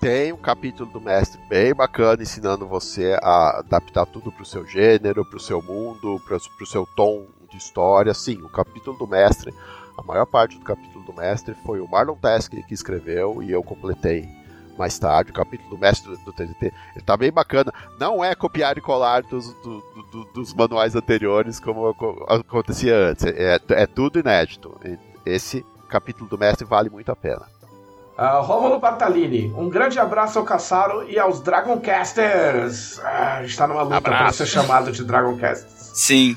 tem 0.00 0.32
um 0.32 0.36
capítulo 0.36 0.90
do 0.90 1.00
mestre 1.00 1.40
bem 1.48 1.72
bacana 1.72 2.22
ensinando 2.22 2.66
você 2.66 3.16
a 3.22 3.60
adaptar 3.60 4.06
tudo 4.06 4.32
para 4.32 4.42
o 4.42 4.46
seu 4.46 4.66
gênero, 4.66 5.24
para 5.24 5.36
o 5.36 5.40
seu 5.40 5.62
mundo, 5.62 6.20
para 6.26 6.36
o 6.36 6.66
seu 6.66 6.84
tom 6.84 7.26
de 7.48 7.56
história. 7.56 8.12
Sim, 8.12 8.42
o 8.42 8.48
capítulo 8.48 8.98
do 8.98 9.06
mestre, 9.06 9.54
a 9.96 10.02
maior 10.02 10.26
parte 10.26 10.58
do 10.58 10.64
capítulo 10.64 11.04
do 11.04 11.12
mestre 11.12 11.54
foi 11.64 11.80
o 11.80 11.88
Marlon 11.88 12.16
Teske 12.16 12.62
que 12.64 12.74
escreveu 12.74 13.42
e 13.42 13.52
eu 13.52 13.62
completei 13.62 14.28
mais 14.76 14.98
tarde. 14.98 15.30
O 15.30 15.34
capítulo 15.34 15.70
do 15.70 15.78
mestre 15.78 16.10
do, 16.10 16.24
do 16.24 16.32
TDT 16.32 16.72
ele 16.96 17.04
tá 17.04 17.16
bem 17.16 17.30
bacana. 17.30 17.72
Não 18.00 18.24
é 18.24 18.34
copiar 18.34 18.76
e 18.76 18.80
colar 18.80 19.22
dos, 19.22 19.52
do, 19.62 19.80
do, 20.10 20.24
dos 20.32 20.52
manuais 20.52 20.96
anteriores 20.96 21.60
como 21.60 21.94
acontecia 22.28 22.96
antes. 22.96 23.24
É, 23.26 23.60
é 23.68 23.86
tudo 23.86 24.18
inédito. 24.18 24.76
Esse 25.24 25.64
capítulo 25.88 26.28
do 26.28 26.38
mestre 26.38 26.66
vale 26.66 26.90
muito 26.90 27.12
a 27.12 27.16
pena. 27.16 27.51
Uh, 28.22 28.40
Rômulo 28.40 28.78
Bartalini, 28.78 29.52
um 29.56 29.68
grande 29.68 29.98
abraço 29.98 30.38
ao 30.38 30.44
Caçaro 30.44 31.10
e 31.10 31.18
aos 31.18 31.40
Dragoncasters. 31.40 33.00
Ah, 33.00 33.38
a 33.38 33.42
gente 33.42 33.56
tá 33.56 33.66
numa 33.66 33.82
luta 33.82 34.00
para 34.00 34.30
ser 34.30 34.46
chamado 34.46 34.92
de 34.92 35.02
Dragoncasters. 35.02 35.90
Sim. 35.92 36.36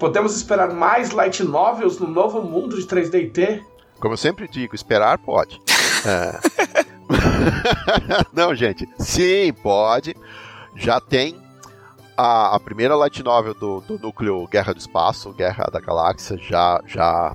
Podemos 0.00 0.34
esperar 0.34 0.74
mais 0.74 1.12
light 1.12 1.44
novels 1.44 2.00
no 2.00 2.08
novo 2.08 2.42
mundo 2.42 2.74
de 2.74 2.84
3DT? 2.88 3.62
Como 4.00 4.14
eu 4.14 4.18
sempre 4.18 4.48
digo, 4.48 4.74
esperar 4.74 5.16
pode. 5.18 5.60
É. 6.08 6.38
Não, 8.32 8.54
gente, 8.54 8.88
sim, 8.98 9.52
pode. 9.60 10.14
Já 10.76 11.00
tem 11.00 11.36
a, 12.16 12.54
a 12.54 12.60
primeira 12.60 12.94
light 12.94 13.22
novel 13.24 13.54
do, 13.54 13.80
do 13.80 13.98
núcleo 13.98 14.46
Guerra 14.46 14.72
do 14.72 14.78
Espaço, 14.78 15.32
Guerra 15.32 15.68
da 15.72 15.80
Galáxia, 15.80 16.36
já, 16.38 16.80
já 16.86 17.34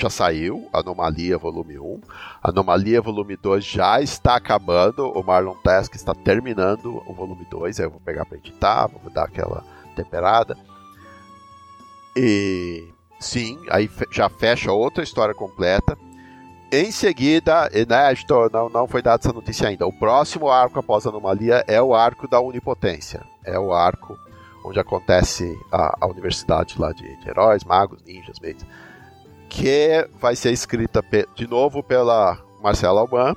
já 0.00 0.10
saiu, 0.10 0.68
Anomalia 0.72 1.36
Volume 1.36 1.78
1. 1.78 2.00
Anomalia 2.42 3.02
Volume 3.02 3.36
2 3.36 3.64
já 3.64 4.00
está 4.00 4.36
acabando, 4.36 5.10
o 5.10 5.22
Marlon 5.22 5.54
Task 5.62 5.94
está 5.94 6.14
terminando 6.14 7.02
o 7.06 7.12
volume 7.12 7.46
2, 7.50 7.78
aí 7.78 7.86
eu 7.86 7.90
vou 7.90 8.00
pegar 8.00 8.24
para 8.24 8.38
editar, 8.38 8.86
vou 8.86 9.12
dar 9.12 9.24
aquela 9.24 9.64
temperada. 9.94 10.56
E 12.16 12.88
sim, 13.18 13.58
aí 13.70 13.90
já 14.10 14.28
fecha 14.28 14.72
outra 14.72 15.04
história 15.04 15.34
completa. 15.34 15.96
Em 16.72 16.90
seguida, 16.90 17.68
inédito, 17.74 18.48
não, 18.52 18.68
não 18.68 18.86
foi 18.86 19.02
dada 19.02 19.20
essa 19.22 19.32
notícia 19.32 19.68
ainda. 19.68 19.86
O 19.86 19.92
próximo 19.92 20.48
arco 20.48 20.78
após 20.78 21.04
a 21.04 21.10
anomalia 21.10 21.64
é 21.66 21.82
o 21.82 21.94
arco 21.94 22.28
da 22.28 22.40
onipotência. 22.40 23.22
É 23.44 23.58
o 23.58 23.72
arco 23.72 24.16
onde 24.64 24.78
acontece 24.78 25.58
a, 25.72 25.96
a 26.00 26.06
universidade 26.06 26.78
lá 26.78 26.92
de, 26.92 27.16
de 27.16 27.28
heróis, 27.28 27.64
magos, 27.64 28.02
ninjas, 28.04 28.38
meios 28.40 28.64
que 29.50 30.08
vai 30.18 30.36
ser 30.36 30.52
escrita 30.52 31.04
de 31.34 31.46
novo 31.46 31.82
pela 31.82 32.38
Marcela 32.62 33.00
Alban 33.00 33.34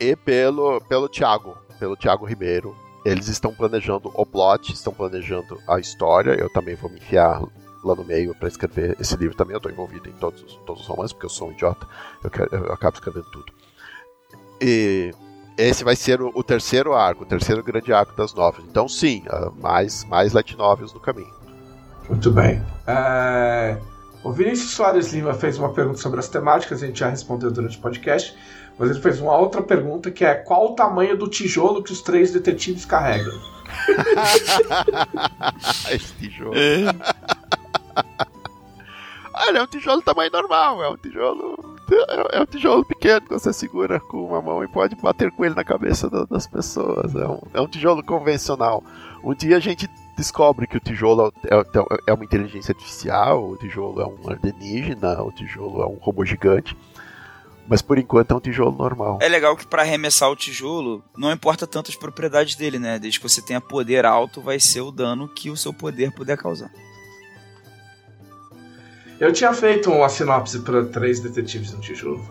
e 0.00 0.16
pelo, 0.16 0.80
pelo 0.82 1.08
Thiago, 1.08 1.56
pelo 1.78 1.96
Thiago 1.96 2.26
Ribeiro. 2.26 2.76
Eles 3.04 3.28
estão 3.28 3.54
planejando 3.54 4.10
o 4.12 4.26
plot, 4.26 4.72
estão 4.72 4.92
planejando 4.92 5.58
a 5.66 5.78
história. 5.78 6.32
Eu 6.32 6.52
também 6.52 6.74
vou 6.74 6.90
me 6.90 6.98
enfiar 6.98 7.40
lá 7.82 7.94
no 7.94 8.04
meio 8.04 8.34
para 8.34 8.48
escrever 8.48 8.94
esse 9.00 9.16
livro 9.16 9.34
também. 9.34 9.54
Eu 9.54 9.58
estou 9.58 9.72
envolvido 9.72 10.08
em 10.08 10.12
todos, 10.12 10.58
todos 10.66 10.82
os 10.82 10.88
romances, 10.88 11.12
porque 11.12 11.26
eu 11.26 11.30
sou 11.30 11.48
um 11.48 11.52
idiota. 11.52 11.86
Eu, 12.22 12.30
quero, 12.30 12.54
eu 12.54 12.72
acabo 12.72 12.96
escrevendo 12.96 13.30
tudo. 13.30 13.52
E 14.60 15.14
esse 15.56 15.82
vai 15.84 15.96
ser 15.96 16.20
o, 16.20 16.30
o, 16.34 16.42
terceiro 16.42 16.92
arco, 16.92 17.22
o 17.22 17.26
terceiro 17.26 17.62
grande 17.62 17.92
arco 17.92 18.14
das 18.14 18.34
novas. 18.34 18.64
Então, 18.64 18.86
sim, 18.86 19.22
uh, 19.28 19.50
mais, 19.58 20.04
mais 20.04 20.34
light 20.34 20.56
novels 20.56 20.92
no 20.92 21.00
caminho. 21.00 21.32
Muito 22.08 22.30
bem. 22.30 22.60
É... 22.86 23.78
O 24.22 24.32
Vinícius 24.32 24.72
Soares 24.72 25.12
Lima 25.12 25.32
fez 25.32 25.58
uma 25.58 25.72
pergunta 25.72 25.98
sobre 25.98 26.20
as 26.20 26.28
temáticas, 26.28 26.82
a 26.82 26.86
gente 26.86 27.00
já 27.00 27.08
respondeu 27.08 27.50
durante 27.50 27.78
o 27.78 27.80
podcast, 27.80 28.36
mas 28.78 28.90
ele 28.90 29.00
fez 29.00 29.20
uma 29.20 29.36
outra 29.36 29.62
pergunta 29.62 30.10
que 30.10 30.24
é 30.24 30.34
qual 30.34 30.72
o 30.72 30.74
tamanho 30.74 31.16
do 31.16 31.28
tijolo 31.28 31.82
que 31.82 31.92
os 31.92 32.02
três 32.02 32.32
detetives 32.32 32.84
carregam? 32.84 33.32
Esse 35.90 36.12
tijolo. 36.14 36.54
É. 36.54 36.84
Olha, 39.32 39.58
é 39.58 39.62
um 39.62 39.66
tijolo 39.66 40.02
tamanho 40.02 40.30
normal, 40.30 40.82
é 40.82 40.90
um 40.90 40.96
tijolo. 40.96 41.78
É 42.30 42.40
um 42.40 42.46
tijolo 42.46 42.84
pequeno 42.84 43.22
que 43.22 43.32
você 43.32 43.52
segura 43.52 43.98
com 43.98 44.24
uma 44.24 44.40
mão 44.40 44.62
e 44.62 44.68
pode 44.68 44.94
bater 44.96 45.30
com 45.32 45.44
ele 45.44 45.54
na 45.54 45.64
cabeça 45.64 46.08
das 46.26 46.46
pessoas. 46.46 47.14
É 47.14 47.26
um, 47.26 47.40
é 47.54 47.60
um 47.60 47.66
tijolo 47.66 48.04
convencional. 48.04 48.84
Um 49.24 49.34
dia 49.34 49.56
a 49.56 49.60
gente 49.60 49.88
descobre 50.20 50.66
que 50.66 50.76
o 50.76 50.80
tijolo 50.80 51.32
é, 51.44 51.54
é, 51.54 52.00
é 52.08 52.12
uma 52.12 52.24
inteligência 52.24 52.72
artificial, 52.72 53.50
o 53.50 53.56
tijolo 53.56 54.02
é 54.02 54.06
um 54.06 54.30
alienígena, 54.30 55.22
o 55.22 55.32
tijolo 55.32 55.82
é 55.82 55.86
um 55.86 55.94
robô 55.94 56.24
gigante. 56.24 56.76
Mas 57.66 57.80
por 57.80 57.98
enquanto 57.98 58.32
é 58.32 58.36
um 58.36 58.40
tijolo 58.40 58.76
normal. 58.76 59.18
É 59.22 59.28
legal 59.28 59.56
que 59.56 59.66
para 59.66 59.82
arremessar 59.82 60.28
o 60.28 60.36
tijolo, 60.36 61.02
não 61.16 61.32
importa 61.32 61.66
tanto 61.66 61.90
as 61.90 61.96
propriedades 61.96 62.54
dele, 62.54 62.78
né? 62.78 62.98
Desde 62.98 63.18
que 63.18 63.28
você 63.28 63.40
tenha 63.40 63.60
poder 63.60 64.04
alto, 64.04 64.42
vai 64.42 64.60
ser 64.60 64.80
o 64.80 64.90
dano 64.90 65.28
que 65.28 65.50
o 65.50 65.56
seu 65.56 65.72
poder 65.72 66.12
puder 66.12 66.36
causar. 66.36 66.70
Eu 69.18 69.32
tinha 69.32 69.52
feito 69.52 69.90
uma 69.90 70.08
sinopse 70.08 70.60
para 70.60 70.84
três 70.84 71.20
detetives 71.20 71.72
no 71.72 71.80
tijolo. 71.80 72.28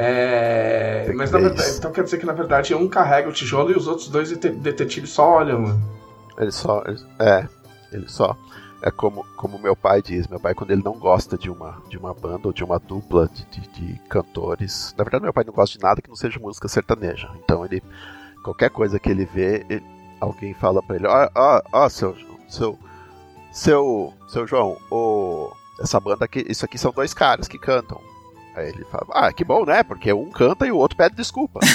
É, 0.00 1.12
mas 1.12 1.32
na 1.32 1.40
verdade, 1.40 1.72
então 1.76 1.90
quer 1.90 2.04
dizer 2.04 2.18
que 2.18 2.26
na 2.26 2.32
verdade 2.32 2.72
um 2.72 2.88
carrega 2.88 3.28
o 3.28 3.32
tijolo 3.32 3.72
e 3.72 3.76
os 3.76 3.88
outros 3.88 4.08
dois 4.08 4.30
detetives 4.30 5.10
só 5.10 5.28
olham, 5.28 5.60
mano. 5.60 5.82
Ele 6.38 6.52
só. 6.52 6.84
Ele, 6.86 7.04
é, 7.18 7.48
ele 7.90 8.08
só. 8.08 8.36
É 8.80 8.92
como, 8.92 9.26
como 9.36 9.58
meu 9.58 9.74
pai 9.74 10.00
diz, 10.00 10.28
meu 10.28 10.38
pai 10.38 10.54
quando 10.54 10.70
ele 10.70 10.84
não 10.84 10.96
gosta 10.96 11.36
de 11.36 11.50
uma, 11.50 11.82
de 11.88 11.98
uma 11.98 12.14
banda 12.14 12.46
ou 12.46 12.52
de 12.52 12.62
uma 12.62 12.78
dupla 12.78 13.28
de, 13.28 13.44
de, 13.46 13.68
de 13.70 13.98
cantores. 14.08 14.94
Na 14.96 15.02
verdade 15.02 15.24
meu 15.24 15.32
pai 15.32 15.42
não 15.42 15.52
gosta 15.52 15.76
de 15.76 15.82
nada 15.82 16.00
que 16.00 16.08
não 16.08 16.14
seja 16.14 16.38
música 16.38 16.68
sertaneja. 16.68 17.28
Então 17.42 17.64
ele. 17.64 17.82
Qualquer 18.44 18.70
coisa 18.70 19.00
que 19.00 19.10
ele 19.10 19.24
vê, 19.24 19.66
ele, 19.68 19.84
alguém 20.20 20.54
fala 20.54 20.80
pra 20.80 20.94
ele, 20.94 21.08
ó, 21.08 21.28
ó, 21.34 21.60
ó, 21.72 21.88
seu. 21.88 22.16
seu. 22.48 22.78
seu. 23.50 24.14
seu 24.28 24.46
João, 24.46 24.76
o, 24.92 25.50
essa 25.80 25.98
banda 25.98 26.24
aqui, 26.24 26.46
isso 26.48 26.64
aqui 26.64 26.78
são 26.78 26.92
dois 26.92 27.12
caras 27.12 27.48
que 27.48 27.58
cantam. 27.58 28.00
Aí 28.58 28.70
ele 28.70 28.84
fala, 28.84 29.06
ah, 29.10 29.32
que 29.32 29.44
bom, 29.44 29.64
né? 29.64 29.84
Porque 29.84 30.12
um 30.12 30.30
canta 30.30 30.66
e 30.66 30.72
o 30.72 30.76
outro 30.76 30.96
pede 30.96 31.14
desculpa. 31.14 31.60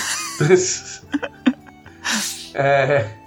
é... 2.53 3.23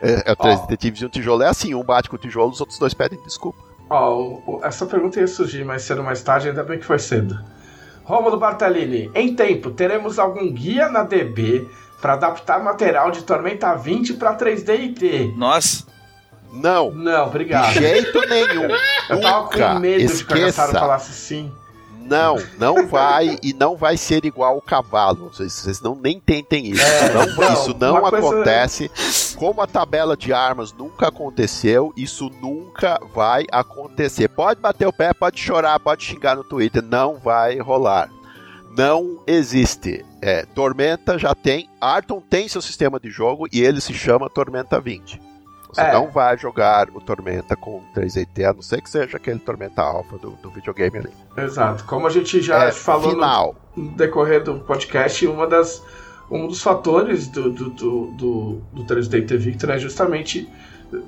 É, 0.00 0.22
é 0.26 0.32
o 0.32 0.36
Três 0.36 0.60
oh. 0.60 0.62
Detetives 0.62 1.02
e 1.02 1.06
um 1.06 1.08
Tijolo 1.08 1.42
é 1.42 1.48
assim, 1.48 1.74
um 1.74 1.82
bate 1.82 2.08
com 2.08 2.16
o 2.16 2.18
tijolo, 2.18 2.52
os 2.52 2.60
outros 2.60 2.78
dois 2.78 2.94
pedem 2.94 3.20
desculpa. 3.24 3.58
Ó, 3.90 4.60
essa 4.62 4.86
pergunta 4.86 5.18
ia 5.18 5.26
surgir 5.26 5.64
mais 5.64 5.82
cedo 5.82 5.98
ou 5.98 6.04
mais 6.04 6.22
tarde, 6.22 6.48
ainda 6.48 6.62
bem 6.62 6.78
que 6.78 6.84
foi 6.84 6.98
cedo. 6.98 7.38
Rômulo 8.04 8.38
Bartalini, 8.38 9.10
em 9.14 9.34
tempo, 9.34 9.70
teremos 9.70 10.18
algum 10.18 10.50
guia 10.52 10.88
na 10.88 11.02
DB 11.02 11.68
para 12.00 12.12
adaptar 12.12 12.62
material 12.62 13.10
de 13.10 13.22
Tormenta 13.22 13.74
20 13.74 14.14
para 14.14 14.36
3D 14.36 14.80
e 14.80 14.92
T? 14.92 15.34
Nossa. 15.36 15.84
Não. 16.52 16.90
Não, 16.92 17.26
obrigado. 17.26 17.72
De 17.72 17.80
jeito 17.80 18.20
nenhum. 18.28 18.68
Eu 19.10 19.20
tava 19.20 19.40
Nunca. 19.42 19.74
com 19.74 19.80
medo 19.80 19.98
de 19.98 20.24
que 20.24 20.32
o 20.32 20.36
Esqueça. 20.36 20.62
Cassaro 20.62 20.78
falasse 20.78 21.12
sim. 21.12 21.52
Não, 22.08 22.36
não 22.58 22.86
vai 22.86 23.38
e 23.42 23.52
não 23.52 23.76
vai 23.76 23.96
ser 23.96 24.24
igual 24.24 24.56
o 24.56 24.62
cavalo. 24.62 25.30
Vocês, 25.32 25.52
vocês 25.52 25.80
não 25.80 25.94
nem 25.94 26.18
tentem 26.18 26.66
isso. 26.68 26.82
É, 26.82 27.12
não, 27.12 27.26
não, 27.36 27.52
isso 27.52 27.76
não 27.78 27.98
uma 28.00 28.10
coisa- 28.10 28.26
acontece. 28.28 28.90
Como 29.36 29.60
a 29.60 29.66
tabela 29.66 30.16
de 30.16 30.32
armas 30.32 30.72
nunca 30.72 31.08
aconteceu, 31.08 31.92
isso 31.96 32.30
nunca 32.40 32.98
vai 33.14 33.44
acontecer. 33.52 34.28
Pode 34.28 34.60
bater 34.60 34.86
o 34.86 34.92
pé, 34.92 35.12
pode 35.12 35.38
chorar, 35.40 35.78
pode 35.78 36.02
xingar 36.04 36.34
no 36.36 36.44
Twitter, 36.44 36.82
não 36.82 37.16
vai 37.18 37.58
rolar. 37.58 38.10
Não 38.76 39.18
existe. 39.26 40.04
É, 40.20 40.44
Tormenta 40.46 41.18
já 41.18 41.34
tem. 41.34 41.68
Arton 41.80 42.20
tem 42.20 42.48
seu 42.48 42.60
sistema 42.60 42.98
de 42.98 43.10
jogo 43.10 43.46
e 43.52 43.60
ele 43.60 43.80
se 43.80 43.94
chama 43.94 44.28
Tormenta 44.30 44.80
20. 44.80 45.20
Você 45.68 45.80
É. 45.80 45.92
não 45.92 46.08
vai 46.10 46.36
jogar 46.38 46.88
o 46.90 47.00
Tormenta 47.00 47.54
com 47.56 47.82
3AT, 47.94 48.44
a 48.44 48.52
não 48.54 48.62
ser 48.62 48.80
que 48.80 48.88
seja 48.90 49.16
aquele 49.16 49.38
Tormenta 49.38 49.82
Alpha 49.82 50.16
do, 50.18 50.30
do 50.42 50.50
videogame 50.50 50.98
ali. 50.98 51.10
Exato. 51.36 51.84
Como 51.84 52.06
a 52.06 52.10
gente 52.10 52.40
já 52.40 52.64
é 52.64 52.72
falou 52.72 53.08
no, 53.08 53.10
final. 53.12 53.54
no 53.76 53.90
decorrer 53.92 54.42
do 54.42 54.60
podcast, 54.60 55.26
uma 55.26 55.46
das, 55.46 55.82
um 56.30 56.46
dos 56.46 56.62
fatores 56.62 57.26
do, 57.28 57.50
do, 57.52 57.70
do, 57.70 58.06
do, 58.12 58.62
do 58.72 58.84
3D 58.94 59.26
T 59.26 59.36
Victor 59.36 59.70
é 59.70 59.78
justamente 59.78 60.48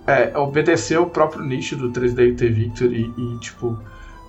é, 0.06 0.36
obedecer 0.36 0.98
o 1.00 1.06
próprio 1.06 1.42
nicho 1.42 1.76
do 1.76 1.90
3D 1.90 2.36
T 2.36 2.48
Victor 2.50 2.92
e, 2.92 3.12
e, 3.16 3.38
tipo, 3.40 3.78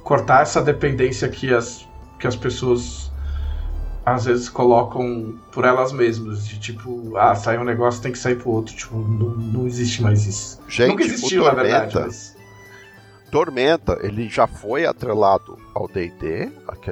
cortar 0.04 0.44
essa 0.44 0.62
dependência 0.62 1.28
que 1.28 1.54
as, 1.54 1.86
que 2.18 2.26
as 2.26 2.36
pessoas 2.36 3.11
às 4.06 4.26
vezes 4.26 4.50
colocam 4.50 5.36
por 5.52 5.66
elas 5.66 5.92
mesmas. 5.92 6.48
De 6.48 6.60
tipo, 6.60 7.16
ah, 7.18 7.36
sai 7.36 7.58
um 7.58 7.64
negócio, 7.64 8.02
tem 8.02 8.12
que 8.12 8.18
sair 8.18 8.36
pro 8.36 8.50
outro. 8.52 8.76
Tipo, 8.76 8.98
não, 8.98 9.30
não 9.30 9.68
existe 9.68 10.02
mais 10.02 10.26
isso. 10.26 10.60
Gente, 10.68 10.90
Nunca 10.90 11.04
existiu, 11.04 11.42
o 11.44 11.46
na 11.46 11.52
Tormenta, 11.52 11.80
verdade. 11.80 12.00
Mas... 12.08 12.38
Tormenta, 13.32 13.98
ele 14.02 14.28
já 14.28 14.46
foi 14.48 14.86
atrelado 14.86 15.58
ao 15.74 15.88
D&D, 15.88 16.52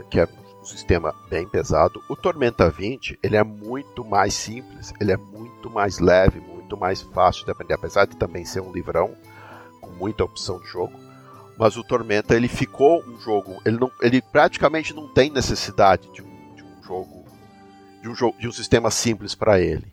que- 0.10 0.20
é 0.20 0.28
um 0.62 0.66
sistema 0.66 1.14
bem 1.30 1.48
pesado. 1.48 2.02
O 2.10 2.16
Tormenta 2.16 2.70
20, 2.70 3.20
ele 3.22 3.36
é 3.36 3.44
muito 3.44 4.06
mais 4.06 4.34
simples, 4.34 4.94
ele 5.02 5.12
é 5.12 5.18
muito 5.18 5.70
mais 5.70 6.00
leve, 6.00 6.40
muito 6.40 6.78
mais 6.78 7.02
fácil 7.02 7.44
de 7.46 7.52
aprender, 7.52 7.74
apesar 7.74 8.06
de 8.06 8.16
também 8.16 8.46
ser 8.46 8.62
um 8.62 8.72
livrão 8.72 9.12
com 9.82 9.90
muita 9.92 10.24
opção 10.24 10.60
de 10.60 10.68
jogo. 10.68 10.94
Mas 11.58 11.76
o 11.76 11.84
Tormenta, 11.84 12.36
ele 12.36 12.48
ficou 12.48 13.04
um 13.06 13.20
jogo, 13.20 13.60
ele, 13.66 13.78
não, 13.78 13.92
ele 14.02 14.22
praticamente 14.22 14.94
não 14.94 15.08
tem 15.10 15.30
necessidade 15.30 16.08
de 16.14 16.20
de 16.20 16.22
um 16.22 16.29
jogo, 16.90 17.24
de 18.02 18.10
um 18.10 18.16
jogo, 18.16 18.36
de 18.40 18.48
um 18.48 18.52
sistema 18.52 18.90
simples 18.90 19.36
para 19.36 19.60
ele. 19.60 19.86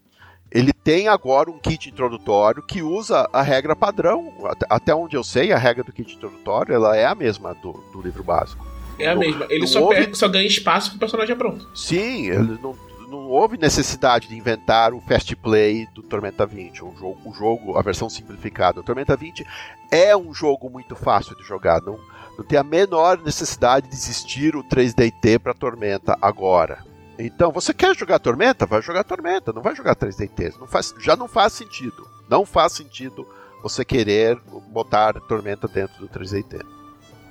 Ele 0.50 0.72
tem 0.72 1.08
agora 1.08 1.50
um 1.50 1.58
kit 1.58 1.90
introdutório 1.90 2.62
que 2.62 2.80
usa 2.80 3.28
a 3.32 3.42
regra 3.42 3.76
padrão. 3.76 4.32
Até- 4.70 4.94
onde 4.94 5.16
eu 5.16 5.22
sei, 5.24 5.52
a 5.52 5.58
regra 5.58 5.84
do 5.84 5.92
kit 5.92 6.14
introdutório 6.14 6.72
ela 6.74 6.96
é 6.96 7.04
a 7.04 7.14
mesma 7.14 7.52
do, 7.54 7.72
do 7.92 8.00
livro 8.00 8.22
básico. 8.24 8.64
É 8.98 9.08
a 9.08 9.14
Não- 9.14 9.20
mesma. 9.20 9.46
Ele 9.50 9.66
só, 9.66 9.82
houve- 9.82 9.96
perde, 9.96 10.16
só 10.16 10.26
ganha 10.28 10.46
espaço 10.46 10.90
que 10.90 10.96
o 10.96 10.98
personagem 11.00 11.34
é 11.34 11.36
pronto. 11.36 11.68
Sim, 11.74 12.28
ele 12.30 12.58
não, 12.62 12.74
não 13.10 13.28
houve 13.28 13.58
necessidade 13.58 14.28
de 14.28 14.36
inventar 14.36 14.94
o 14.94 15.00
fast 15.00 15.34
play 15.36 15.86
do 15.92 16.02
Tormenta 16.02 16.46
20, 16.46 16.82
o 16.84 16.94
jogo, 16.96 17.18
o 17.28 17.34
jogo, 17.34 17.76
a 17.76 17.82
versão 17.82 18.08
simplificada. 18.08 18.80
O 18.80 18.84
Tormenta 18.84 19.16
20 19.16 19.44
é 19.90 20.16
um 20.16 20.32
jogo 20.32 20.70
muito 20.70 20.94
fácil 20.96 21.36
de 21.36 21.42
jogar, 21.42 21.82
não, 21.82 21.98
não 22.36 22.44
tem 22.44 22.58
a 22.58 22.62
menor 22.64 23.18
necessidade 23.22 23.88
de 23.88 23.94
existir 23.94 24.54
o 24.56 24.62
3DT 24.64 25.38
para 25.38 25.54
Tormenta 25.54 26.16
agora. 26.20 26.84
Então, 27.18 27.50
você 27.50 27.72
quer 27.72 27.96
jogar 27.96 28.18
Tormenta? 28.18 28.66
Vai 28.66 28.82
jogar 28.82 29.02
Tormenta, 29.04 29.52
não 29.52 29.62
vai 29.62 29.74
jogar 29.74 29.96
3DT. 29.96 30.58
Não 30.58 30.66
faz, 30.66 30.94
já 31.00 31.16
não 31.16 31.26
faz 31.26 31.54
sentido. 31.54 32.06
Não 32.28 32.44
faz 32.44 32.72
sentido 32.72 33.26
você 33.62 33.84
querer 33.84 34.38
botar 34.68 35.14
Tormenta 35.20 35.66
dentro 35.66 35.98
do 35.98 36.08
3DT. 36.08 36.62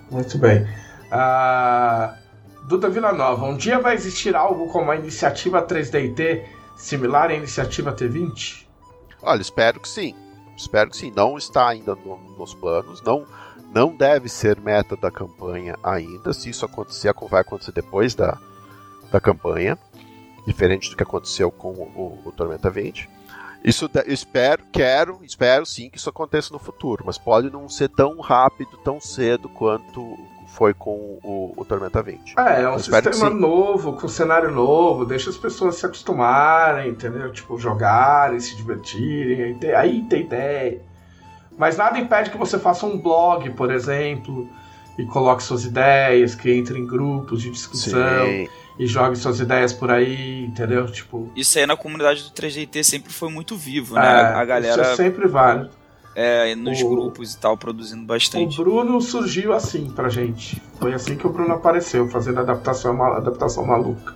Muito 0.09 0.37
bem. 0.39 0.67
Ah, 1.11 2.15
Duda 2.63 2.89
Villanova, 2.89 3.45
um 3.45 3.55
dia 3.55 3.79
vai 3.79 3.93
existir 3.93 4.35
algo 4.35 4.67
como 4.69 4.89
a 4.89 4.95
iniciativa 4.95 5.61
3DT 5.61 6.43
similar 6.75 7.29
à 7.29 7.35
iniciativa 7.35 7.93
T20? 7.93 8.65
Olha, 9.21 9.41
espero 9.41 9.79
que 9.79 9.87
sim. 9.87 10.15
Espero 10.57 10.89
que 10.89 10.97
sim. 10.97 11.11
Não 11.15 11.37
está 11.37 11.67
ainda 11.67 11.95
no- 11.95 12.17
nos 12.37 12.53
planos. 12.55 13.01
Não, 13.03 13.25
não 13.75 13.93
deve 13.93 14.29
ser 14.29 14.57
meta 14.61 14.95
da 14.95 15.11
campanha 15.11 15.75
ainda. 15.83 16.31
Se 16.31 16.49
isso 16.49 16.65
acontecer, 16.65 17.13
vai 17.29 17.41
acontecer 17.41 17.73
depois 17.73 18.15
da, 18.15 18.37
da 19.11 19.19
campanha. 19.19 19.77
Diferente 20.47 20.89
do 20.89 20.95
que 20.95 21.03
aconteceu 21.03 21.51
com 21.51 21.73
o, 21.73 22.21
o 22.23 22.31
Tormenta 22.31 22.69
20. 22.69 23.09
Isso 23.65 23.89
eu 23.93 24.13
espero, 24.13 24.63
quero, 24.71 25.19
espero 25.23 25.65
sim 25.65 25.89
que 25.89 25.97
isso 25.97 26.07
aconteça 26.07 26.53
no 26.53 26.59
futuro, 26.59 27.03
mas 27.05 27.17
pode 27.17 27.49
não 27.49 27.67
ser 27.67 27.89
tão 27.89 28.19
rápido, 28.19 28.77
tão 28.77 29.01
cedo 29.01 29.49
quanto 29.49 30.15
foi 30.49 30.71
com 30.71 31.19
o, 31.23 31.51
o 31.57 31.65
Tormenta 31.65 32.01
20. 32.01 32.35
É, 32.37 32.61
é 32.61 32.69
um 32.69 32.77
sistema 32.77 33.29
novo, 33.29 33.93
com 33.93 34.07
cenário 34.07 34.51
novo, 34.51 35.03
deixa 35.03 35.31
as 35.31 35.37
pessoas 35.37 35.77
se 35.77 35.85
acostumarem, 35.85 36.91
entendeu? 36.91 37.31
Tipo, 37.33 37.57
jogarem, 37.57 38.39
se 38.39 38.55
divertirem, 38.55 39.57
aí 39.75 40.03
tem 40.03 40.21
ideia. 40.21 40.81
Mas 41.57 41.77
nada 41.77 41.97
impede 41.99 42.29
que 42.31 42.37
você 42.37 42.59
faça 42.59 42.85
um 42.85 42.97
blog, 42.97 43.49
por 43.51 43.71
exemplo, 43.71 44.49
e 44.97 45.05
coloque 45.05 45.43
suas 45.43 45.63
ideias, 45.65 46.35
que 46.35 46.51
entre 46.51 46.77
em 46.79 46.85
grupos 46.85 47.41
de 47.41 47.49
discussão 47.49 48.25
Sim. 48.25 48.47
e 48.77 48.85
jogue 48.87 49.15
suas 49.15 49.39
ideias 49.39 49.71
por 49.73 49.89
aí, 49.91 50.45
entendeu? 50.45 50.85
Tipo, 50.91 51.29
Isso 51.35 51.57
aí 51.57 51.65
na 51.65 51.77
comunidade 51.77 52.23
do 52.23 52.29
3DT 52.31 52.83
sempre 52.83 53.11
foi 53.13 53.29
muito 53.29 53.55
vivo, 53.55 53.97
é, 53.97 54.01
né? 54.01 54.07
a 54.07 54.37
isso 54.39 54.45
galera 54.47 54.81
é 54.81 54.95
sempre 54.95 55.27
válido. 55.27 55.69
é, 56.15 56.55
nos 56.55 56.81
O- 56.81 56.89
grupos 56.89 57.33
e 57.33 57.37
tal, 57.37 57.57
produzindo 57.57 58.03
O 58.03 58.05
bastante. 58.05 58.55
Bruno 58.57 58.99
surgiu 59.01 59.53
assim 59.53 59.89
pra 59.89 60.07
gente. 60.09 60.61
Foi 60.79 60.93
assim 60.93 61.15
que 61.15 61.25
o 61.27 61.29
Bruno 61.29 61.53
apareceu, 61.53 62.07
fazendo 62.09 62.39
adaptação, 62.39 63.01
adaptação 63.03 63.65
maluca. 63.65 64.13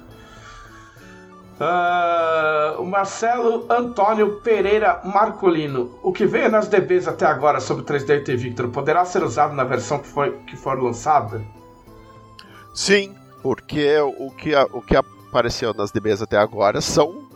O 2.78 2.86
Marcelo 2.86 3.66
Antônio 3.70 4.40
Pereira 4.42 5.02
Marcolino. 5.04 6.00
O 6.02 6.14
que 6.14 6.26
veio 6.26 6.50
nas 6.50 6.68
DBs 6.68 7.08
até 7.08 7.26
agora 7.26 7.60
sobre 7.60 7.84
o 7.84 7.86
3DT 7.86 8.38
Victor 8.38 8.70
poderá 8.70 9.04
ser 9.04 9.24
usado 9.24 9.54
na 9.54 9.66
versão 9.66 10.00
que, 10.00 10.08
foi, 10.08 10.32
que 10.48 10.56
for 10.56 10.82
lançada? 10.82 11.42
Sim, 12.74 13.14
porque 13.42 13.98
o 14.00 14.32
que, 14.32 14.56
o 14.56 14.82
que 14.82 14.96
apareceu 14.96 15.74
nas 15.74 15.92
DBs 15.92 16.22
até 16.22 16.38
agora 16.38 16.80
são 16.80 17.28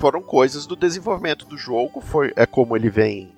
foram 0.00 0.22
coisas 0.22 0.66
do 0.66 0.74
desenvolvimento 0.74 1.44
do 1.44 1.58
jogo, 1.58 2.00
foi, 2.00 2.32
é 2.34 2.46
como 2.46 2.74
ele 2.74 2.88
vem 2.88 3.30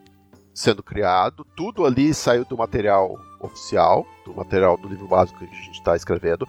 sendo 0.55 0.81
criado, 0.83 1.45
tudo 1.57 1.85
ali 1.85 2.15
saiu 2.15 2.45
do 2.45 2.57
material 2.57 3.19
oficial, 3.41 4.07
do 4.25 4.33
material 4.33 4.77
do 4.77 4.87
livro 4.87 5.09
básico 5.09 5.41
que 5.41 5.45
a 5.45 5.49
gente 5.49 5.73
está 5.73 5.97
escrevendo. 5.97 6.49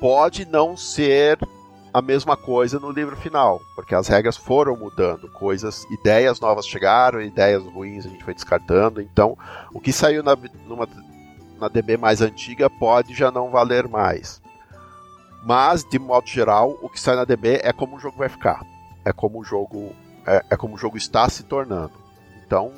Pode 0.00 0.46
não 0.46 0.78
ser 0.78 1.38
a 1.92 2.00
mesma 2.00 2.36
coisa 2.36 2.78
no 2.78 2.90
livro 2.90 3.16
final, 3.16 3.60
porque 3.74 3.94
as 3.94 4.08
regras 4.08 4.36
foram 4.36 4.76
mudando, 4.76 5.28
coisas, 5.30 5.84
ideias 5.90 6.40
novas 6.40 6.66
chegaram, 6.66 7.20
ideias 7.20 7.62
ruins 7.64 8.06
a 8.06 8.08
gente 8.08 8.24
foi 8.24 8.34
descartando, 8.34 9.00
então 9.00 9.36
o 9.72 9.80
que 9.80 9.92
saiu 9.92 10.22
na, 10.22 10.36
numa, 10.66 10.88
na 11.58 11.68
DB 11.68 11.96
mais 11.96 12.20
antiga 12.20 12.70
pode 12.70 13.14
já 13.14 13.30
não 13.30 13.50
valer 13.50 13.88
mais. 13.88 14.40
Mas, 15.42 15.84
de 15.84 15.98
modo 15.98 16.26
geral, 16.26 16.78
o 16.82 16.88
que 16.88 17.00
sai 17.00 17.16
na 17.16 17.24
DB 17.24 17.60
é 17.62 17.72
como 17.72 17.96
o 17.96 18.00
jogo 18.00 18.18
vai 18.18 18.28
ficar. 18.28 18.62
É 19.04 19.12
como 19.12 19.40
o 19.40 19.44
jogo. 19.44 19.94
É, 20.26 20.44
é 20.50 20.56
como 20.56 20.74
o 20.74 20.78
jogo 20.78 20.96
está 20.96 21.28
se 21.28 21.44
tornando. 21.44 21.92
Então. 22.44 22.72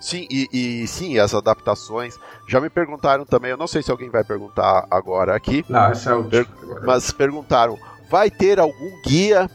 Sim, 0.00 0.26
e, 0.30 0.48
e 0.50 0.86
sim, 0.86 1.18
as 1.18 1.34
adaptações. 1.34 2.18
Já 2.48 2.58
me 2.58 2.70
perguntaram 2.70 3.26
também, 3.26 3.50
eu 3.50 3.56
não 3.58 3.66
sei 3.66 3.82
se 3.82 3.90
alguém 3.90 4.08
vai 4.08 4.24
perguntar 4.24 4.86
agora 4.90 5.36
aqui, 5.36 5.62
Não, 5.68 5.84
essa 5.90 6.12
é 6.12 6.46
mas 6.86 7.12
perguntaram: 7.12 7.78
vai 8.10 8.28
ter 8.30 8.58
algum 8.58 9.00
guia, 9.02 9.48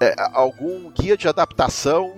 é, 0.00 0.14
algum 0.34 0.90
guia 0.90 1.16
de 1.16 1.28
adaptação, 1.28 2.12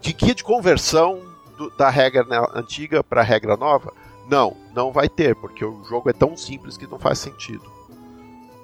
de 0.00 0.12
guia 0.12 0.34
de 0.34 0.44
conversão 0.44 1.20
do- 1.56 1.70
da 1.70 1.88
regra 1.88 2.24
antiga 2.54 3.02
para 3.02 3.22
a 3.22 3.24
regra 3.24 3.56
nova? 3.56 3.92
Não, 4.28 4.56
não 4.74 4.92
vai 4.92 5.08
ter, 5.08 5.34
porque 5.36 5.64
o 5.64 5.82
jogo 5.84 6.08
é 6.10 6.12
tão 6.12 6.36
simples 6.36 6.76
que 6.76 6.86
não 6.86 6.98
faz 6.98 7.18
sentido. 7.18 7.72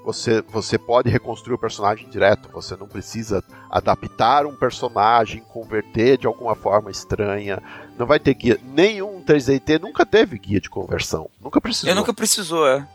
Você, 0.05 0.41
você 0.43 0.79
pode 0.79 1.11
reconstruir 1.11 1.55
o 1.55 1.59
personagem 1.59 2.09
direto, 2.09 2.49
você 2.51 2.75
não 2.75 2.89
precisa 2.89 3.45
adaptar 3.71 4.47
um 4.47 4.57
personagem, 4.57 5.43
converter 5.53 6.17
de 6.17 6.27
alguma 6.27 6.55
forma 6.55 6.91
estranha. 6.91 7.63
Não 7.99 8.07
vai 8.07 8.19
ter 8.19 8.33
guia. 8.33 8.59
Nenhum 8.65 9.23
3DT 9.23 9.79
nunca 9.79 10.07
teve 10.07 10.39
guia 10.39 10.59
de 10.59 10.71
conversão. 10.71 11.29
Nunca 11.39 11.61
precisou 11.61 11.91
Eu 11.91 11.95
nunca 11.97 12.15
precisou, 12.15 12.67
é. 12.67 12.89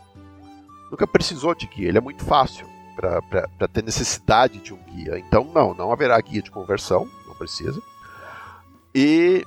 nunca 0.90 1.06
precisou 1.06 1.54
de 1.54 1.68
guia, 1.68 1.88
ele 1.88 1.98
é 1.98 2.00
muito 2.00 2.24
fácil 2.24 2.66
para 2.96 3.68
ter 3.68 3.84
necessidade 3.84 4.58
de 4.58 4.72
um 4.72 4.78
guia. 4.78 5.18
Então, 5.18 5.44
não, 5.54 5.74
não 5.74 5.92
haverá 5.92 6.18
guia 6.20 6.42
de 6.42 6.50
conversão, 6.50 7.08
não 7.26 7.34
precisa. 7.34 7.80
E 8.94 9.44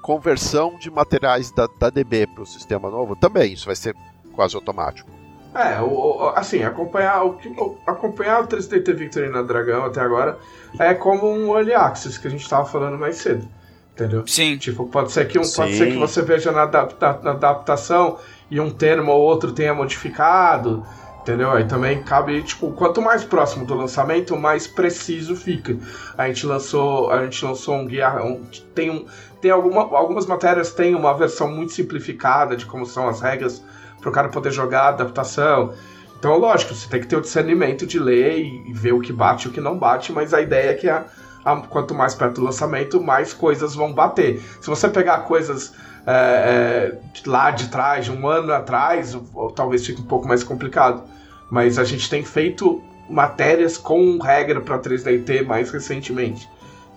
conversão 0.00 0.76
de 0.78 0.90
materiais 0.90 1.50
da, 1.50 1.66
da 1.78 1.90
DB 1.90 2.26
para 2.26 2.42
o 2.42 2.46
sistema 2.46 2.90
novo, 2.90 3.16
também 3.16 3.52
isso 3.54 3.66
vai 3.66 3.74
ser 3.74 3.96
quase 4.32 4.54
automático. 4.54 5.10
É, 5.54 5.80
o, 5.80 5.86
o, 5.86 6.28
assim, 6.30 6.64
acompanhar 6.64 7.24
o, 7.24 7.38
acompanhar 7.86 8.42
o 8.42 8.46
3DT 8.46 8.94
Victory 8.94 9.28
na 9.28 9.40
Dragão 9.40 9.84
até 9.84 10.00
agora 10.00 10.36
é 10.80 10.92
como 10.94 11.30
um 11.30 11.56
early 11.56 11.72
access 11.72 12.18
que 12.18 12.26
a 12.26 12.30
gente 12.30 12.42
estava 12.42 12.64
falando 12.64 12.98
mais 12.98 13.16
cedo. 13.16 13.48
Entendeu? 13.92 14.26
Sim. 14.26 14.58
Tipo, 14.58 14.86
pode 14.86 15.12
ser 15.12 15.28
que, 15.28 15.38
um, 15.38 15.42
pode 15.42 15.76
ser 15.76 15.92
que 15.92 15.96
você 15.96 16.20
veja 16.20 16.50
na, 16.50 16.62
adapta, 16.62 17.20
na 17.22 17.30
adaptação 17.30 18.18
e 18.50 18.58
um 18.58 18.68
termo 18.68 19.12
ou 19.12 19.22
outro 19.22 19.52
tenha 19.52 19.72
modificado. 19.72 20.84
Entendeu? 21.24 21.50
Aí 21.52 21.64
também 21.64 22.02
cabe, 22.02 22.42
tipo, 22.42 22.70
quanto 22.72 23.00
mais 23.00 23.24
próximo 23.24 23.64
do 23.64 23.74
lançamento, 23.74 24.36
mais 24.36 24.66
preciso 24.66 25.34
fica. 25.34 25.74
A 26.18 26.28
gente 26.28 26.44
lançou, 26.44 27.10
a 27.10 27.24
gente 27.24 27.42
lançou 27.42 27.76
um 27.76 27.86
guia, 27.86 28.22
um, 28.22 28.42
tem 28.74 28.90
um, 28.90 29.06
tem 29.40 29.50
alguma, 29.50 29.80
algumas 29.96 30.26
matérias 30.26 30.74
têm 30.74 30.94
uma 30.94 31.14
versão 31.14 31.50
muito 31.50 31.72
simplificada 31.72 32.54
de 32.54 32.66
como 32.66 32.84
são 32.84 33.08
as 33.08 33.22
regras 33.22 33.64
para 34.02 34.10
o 34.10 34.12
cara 34.12 34.28
poder 34.28 34.50
jogar 34.50 34.88
adaptação. 34.88 35.72
Então, 36.18 36.36
lógico, 36.36 36.74
você 36.74 36.90
tem 36.90 37.00
que 37.00 37.06
ter 37.06 37.16
o 37.16 37.22
discernimento 37.22 37.86
de 37.86 37.98
ler 37.98 38.40
e, 38.40 38.72
ver 38.74 38.92
o 38.92 39.00
que 39.00 39.12
bate 39.12 39.46
e 39.46 39.50
o 39.50 39.52
que 39.52 39.62
não 39.62 39.78
bate, 39.78 40.12
mas 40.12 40.34
a 40.34 40.42
ideia 40.42 40.72
é 40.72 40.74
que 40.74 40.90
a, 40.90 41.06
a, 41.42 41.56
quanto 41.56 41.94
mais 41.94 42.14
perto 42.14 42.34
do 42.34 42.44
lançamento, 42.44 43.02
mais 43.02 43.32
coisas 43.32 43.74
vão 43.74 43.94
bater. 43.94 44.42
Se 44.60 44.68
você 44.68 44.90
pegar 44.90 45.20
coisas 45.20 45.72
é, 46.06 46.92
é, 46.92 46.98
lá 47.26 47.50
de 47.50 47.68
trás, 47.68 48.04
de 48.04 48.12
um 48.12 48.26
ano 48.26 48.52
atrás, 48.52 49.14
ou, 49.14 49.24
ou, 49.34 49.50
talvez 49.50 49.86
fique 49.86 50.00
um 50.00 50.06
pouco 50.06 50.26
mais 50.28 50.44
complicado. 50.44 51.02
Mas 51.50 51.78
a 51.78 51.84
gente 51.84 52.08
tem 52.08 52.24
feito 52.24 52.82
matérias 53.08 53.76
com 53.76 54.18
regra 54.18 54.60
para 54.60 54.78
3DT 54.78 55.44
mais 55.44 55.70
recentemente. 55.70 56.48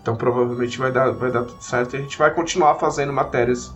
Então 0.01 0.15
provavelmente 0.15 0.77
vai 0.77 0.91
dar, 0.91 1.11
vai 1.11 1.31
dar 1.31 1.43
tudo 1.43 1.61
certo 1.61 1.93
e 1.95 1.97
a 1.97 2.01
gente 2.01 2.17
vai 2.17 2.33
continuar 2.33 2.75
fazendo 2.75 3.11
matérias 3.11 3.73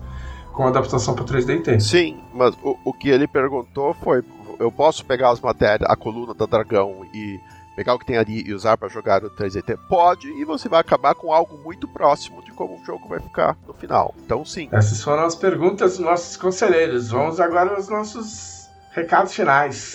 com 0.54 0.66
adaptação 0.66 1.14
para 1.14 1.26
3DT. 1.26 1.80
Sim, 1.80 2.20
mas 2.34 2.56
o, 2.64 2.78
o 2.86 2.94
que 2.94 3.10
ele 3.10 3.28
perguntou 3.28 3.94
foi: 3.94 4.24
eu 4.60 4.72
posso 4.72 5.06
pegar 5.06 5.32
as 5.32 5.42
matérias, 5.42 5.90
a 5.90 5.96
coluna 5.96 6.34
da 6.34 6.46
Dragão 6.46 7.06
e 7.14 7.40
pegar 7.76 7.94
o 7.94 8.00
que 8.00 8.06
tem 8.06 8.18
ali 8.18 8.44
e 8.46 8.54
usar 8.54 8.78
para 8.78 8.88
jogar 8.88 9.24
o 9.24 9.30
3DT? 9.30 9.78
Pode, 9.88 10.28
e 10.28 10.46
você 10.46 10.68
vai 10.68 10.80
acabar 10.80 11.16
com 11.16 11.34
algo 11.34 11.58
muito 11.58 11.88
próximo 11.88 12.44
de 12.44 12.52
como 12.52 12.80
o 12.80 12.86
jogo 12.86 13.08
vai 13.08 13.20
ficar 13.20 13.58
no 13.68 13.74
final. 13.74 14.14
Então, 14.26 14.44
sim. 14.46 14.70
Essas 14.72 15.04
foram 15.04 15.24
as 15.26 15.36
perguntas 15.36 15.98
dos 15.98 16.06
nossos 16.06 16.38
conselheiros. 16.38 17.10
Vamos 17.10 17.40
agora 17.40 17.76
aos 17.76 17.90
nossos 17.90 18.70
recados 18.92 19.34
finais. 19.34 19.94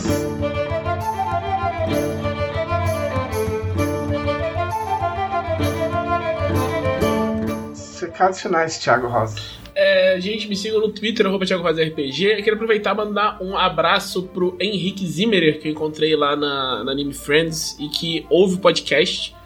Recados 8.01 8.41
finais, 8.41 8.79
Thiago 8.79 9.09
Rosa. 9.09 9.66
É, 9.79 10.19
gente, 10.19 10.49
me 10.49 10.57
sigam 10.57 10.81
no 10.81 10.89
Twitter, 10.89 11.27
arroba 11.27 11.45
RPG. 11.45 12.25
Eu 12.25 12.43
quero 12.43 12.57
aproveitar 12.57 12.95
e 12.95 12.97
mandar 12.97 13.37
um 13.43 13.55
abraço 13.59 14.23
pro 14.23 14.57
Henrique 14.59 15.07
Zimmerer, 15.07 15.61
que 15.61 15.69
eu 15.69 15.73
encontrei 15.73 16.17
lá 16.17 16.35
na, 16.35 16.83
na 16.83 16.93
Anime 16.93 17.13
Friends 17.13 17.77
e 17.79 17.87
que 17.91 18.25
ouve 18.31 18.55
o 18.55 18.59
podcast. 18.59 19.37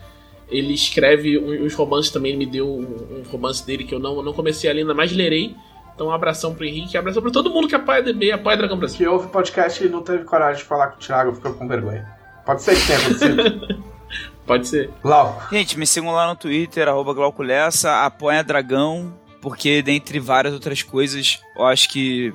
Ele 0.48 0.72
escreve 0.72 1.36
uns 1.36 1.74
romances 1.74 2.12
também, 2.12 2.30
ele 2.30 2.38
me 2.38 2.46
deu 2.46 2.68
um, 2.68 3.18
um 3.18 3.22
romance 3.28 3.66
dele 3.66 3.82
que 3.82 3.92
eu 3.92 3.98
não, 3.98 4.22
não 4.22 4.32
comecei 4.32 4.70
a 4.70 4.72
ler, 4.72 4.82
ainda 4.82 4.94
mais 4.94 5.10
lerei. 5.10 5.56
Então, 5.92 6.06
um 6.06 6.12
abração 6.12 6.54
pro 6.54 6.64
Henrique, 6.64 6.96
um 6.96 7.00
abração 7.00 7.20
pra 7.20 7.32
todo 7.32 7.50
mundo 7.50 7.66
que 7.66 7.74
apoia 7.74 7.98
a 7.98 8.02
DB, 8.02 8.30
apoia 8.30 8.54
a 8.54 8.58
Dragão 8.58 8.78
Brasil. 8.78 8.98
Que 8.98 9.08
ouve 9.08 9.26
o 9.26 9.30
podcast 9.30 9.84
e 9.84 9.88
não 9.88 10.02
teve 10.02 10.22
coragem 10.22 10.62
de 10.62 10.68
falar 10.68 10.88
com 10.88 10.96
o 10.96 10.98
Thiago, 11.00 11.34
ficou 11.34 11.54
com 11.54 11.66
vergonha. 11.66 12.08
Pode 12.46 12.62
ser 12.62 12.76
que 12.76 12.86
tenha 12.86 12.98
acontecido. 13.00 13.84
Pode 14.46 14.66
ser. 14.66 14.90
Glauco. 15.02 15.54
Gente, 15.54 15.78
me 15.78 15.86
sigam 15.86 16.12
lá 16.12 16.28
no 16.28 16.36
Twitter, 16.36 16.88
arroba 16.88 17.12
Glauco 17.12 17.42
Lessa, 17.42 18.04
apoia 18.04 18.42
Dragão, 18.42 19.12
porque 19.40 19.82
dentre 19.82 20.18
várias 20.18 20.52
outras 20.52 20.82
coisas, 20.82 21.40
eu 21.56 21.66
acho 21.66 21.88
que 21.88 22.32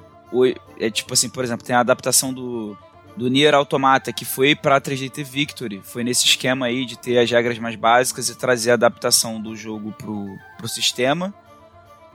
é 0.79 0.89
tipo 0.89 1.13
assim, 1.13 1.29
por 1.29 1.43
exemplo, 1.43 1.65
tem 1.65 1.75
a 1.75 1.79
adaptação 1.79 2.33
do 2.33 2.77
do 3.15 3.29
Nier 3.29 3.53
Automata 3.53 4.11
que 4.11 4.25
foi 4.25 4.55
para 4.55 4.81
3DT 4.81 5.23
Victory, 5.23 5.81
foi 5.83 6.03
nesse 6.03 6.25
esquema 6.25 6.65
aí 6.65 6.85
de 6.85 6.97
ter 6.97 7.17
as 7.17 7.31
regras 7.31 7.57
mais 7.57 7.75
básicas 7.75 8.29
e 8.29 8.35
trazer 8.35 8.71
a 8.71 8.73
adaptação 8.73 9.41
do 9.41 9.55
jogo 9.55 9.93
pro, 9.93 10.27
pro 10.57 10.67
sistema. 10.67 11.33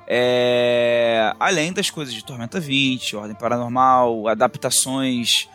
É, 0.07 1.33
além 1.39 1.73
das 1.73 1.89
coisas 1.89 2.13
de 2.13 2.25
Tormenta 2.25 2.59
20, 2.61 3.17
Ordem 3.17 3.37
Paranormal, 3.37 4.29
adaptações 4.29 5.49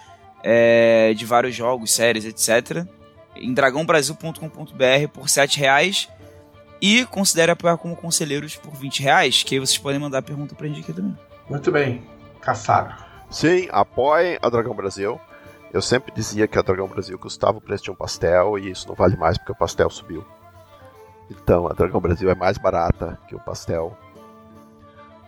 é, 0.43 1.13
de 1.13 1.25
vários 1.25 1.53
jogos, 1.53 1.91
séries, 1.91 2.25
etc. 2.25 2.87
Em 3.35 3.53
dragãobrasil.com.br 3.53 5.07
por 5.13 5.25
R$ 5.25 5.47
reais 5.57 6.07
e 6.81 7.05
considere 7.05 7.51
apoiar 7.51 7.77
como 7.77 7.95
conselheiros 7.95 8.55
por 8.55 8.75
20 8.75 9.01
reais, 9.01 9.43
que 9.43 9.55
aí 9.55 9.59
vocês 9.59 9.77
podem 9.77 9.99
mandar 9.99 10.21
pergunta 10.21 10.55
pra 10.55 10.67
gente 10.67 10.81
aqui 10.81 10.93
também. 10.93 11.17
Muito 11.49 11.71
bem, 11.71 12.03
caçado. 12.41 12.93
Sim, 13.29 13.67
apoiem 13.71 14.37
a 14.41 14.49
Dragão 14.49 14.75
Brasil. 14.75 15.19
Eu 15.73 15.81
sempre 15.81 16.13
dizia 16.13 16.47
que 16.47 16.57
a 16.57 16.61
Dragão 16.61 16.87
Brasil 16.87 17.17
custava 17.19 17.57
o 17.57 17.61
preço 17.61 17.83
de 17.83 17.91
um 17.91 17.95
pastel 17.95 18.57
e 18.57 18.71
isso 18.71 18.87
não 18.87 18.95
vale 18.95 19.17
mais 19.17 19.37
porque 19.37 19.51
o 19.51 19.55
pastel 19.55 19.89
subiu. 19.89 20.25
Então, 21.29 21.67
a 21.67 21.73
Dragão 21.73 21.99
Brasil 21.99 22.29
é 22.29 22.35
mais 22.35 22.57
barata 22.57 23.19
que 23.27 23.35
o 23.35 23.39
pastel. 23.39 23.97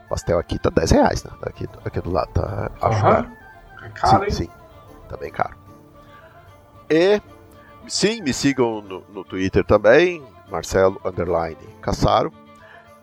O 0.05 0.09
pastel 0.09 0.39
aqui 0.39 0.57
tá 0.57 0.69
10 0.69 0.91
reais, 0.91 1.23
né? 1.23 1.31
Aqui, 1.41 1.67
aqui 1.83 1.99
do 1.99 2.11
lado 2.11 2.31
tá 2.31 2.71
acho 2.81 2.97
uhum. 2.97 3.11
caro. 3.11 3.31
É 3.83 3.89
caro, 3.89 4.31
sim, 4.31 4.43
hein? 4.43 4.49
sim, 4.49 4.49
tá 5.09 5.17
bem 5.17 5.31
caro. 5.31 5.57
E 6.89 7.21
sim, 7.87 8.21
me 8.21 8.33
sigam 8.33 8.81
no, 8.81 9.03
no 9.09 9.23
Twitter 9.25 9.65
também, 9.65 10.23
Marcelo 10.49 10.99
Underline 11.03 11.57
Caçaro. 11.81 12.31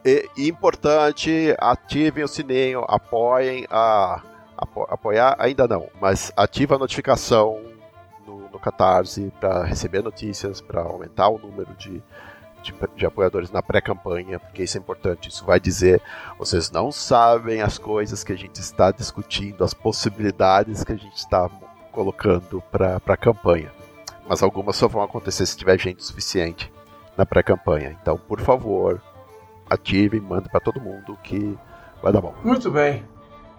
E 0.05 0.29
importante, 0.37 1.55
ativem 1.59 2.25
o 2.25 2.29
sininho, 2.29 2.85
apoiem 2.87 3.67
a. 3.71 4.23
Apo, 4.57 4.87
apoiar 4.89 5.35
ainda 5.39 5.67
não, 5.67 5.89
mas 6.01 6.33
ativa 6.37 6.77
a 6.77 6.79
notificação 6.79 7.61
no, 8.25 8.49
no 8.51 8.59
Catarse 8.61 9.33
para 9.41 9.65
receber 9.65 10.01
notícias, 10.01 10.61
para 10.61 10.83
aumentar 10.83 11.29
o 11.29 11.39
número 11.39 11.75
de, 11.75 12.01
de, 12.63 12.73
de, 12.95 13.05
apoiadores 13.05 13.51
na 13.51 13.61
pré-campanha, 13.61 14.39
porque 14.39 14.63
isso 14.63 14.77
é 14.77 14.81
importante. 14.81 15.29
Isso 15.29 15.45
vai 15.45 15.59
dizer: 15.59 16.01
vocês 16.39 16.71
não 16.71 16.93
sabem 16.93 17.63
as 17.63 17.79
coisas 17.79 18.23
que 18.23 18.33
a 18.33 18.37
gente 18.37 18.61
está 18.61 18.93
discutindo, 18.93 19.65
as 19.65 19.75
possibilidades 19.75 20.85
que 20.85 20.93
a 20.93 20.97
gente 20.97 21.17
está 21.17 21.51
colocando 21.91 22.63
para 22.71 23.01
a 23.05 23.17
campanha. 23.17 23.73
Mas 24.29 24.43
algumas 24.43 24.77
só 24.77 24.87
vão 24.87 25.03
acontecer 25.03 25.47
se 25.47 25.57
tiver 25.57 25.79
gente 25.81 26.05
suficiente 26.05 26.74
na 27.17 27.25
pré-campanha. 27.27 27.97
Então, 28.01 28.17
por 28.17 28.41
favor, 28.41 29.01
ative 29.69 30.21
mande 30.21 30.49
para 30.49 30.61
todo 30.61 30.81
mundo 30.81 31.17
que 31.23 31.57
vai 32.03 32.13
dar 32.13 32.21
bom. 32.21 32.35
Muito 32.43 32.71
bem. 32.71 33.05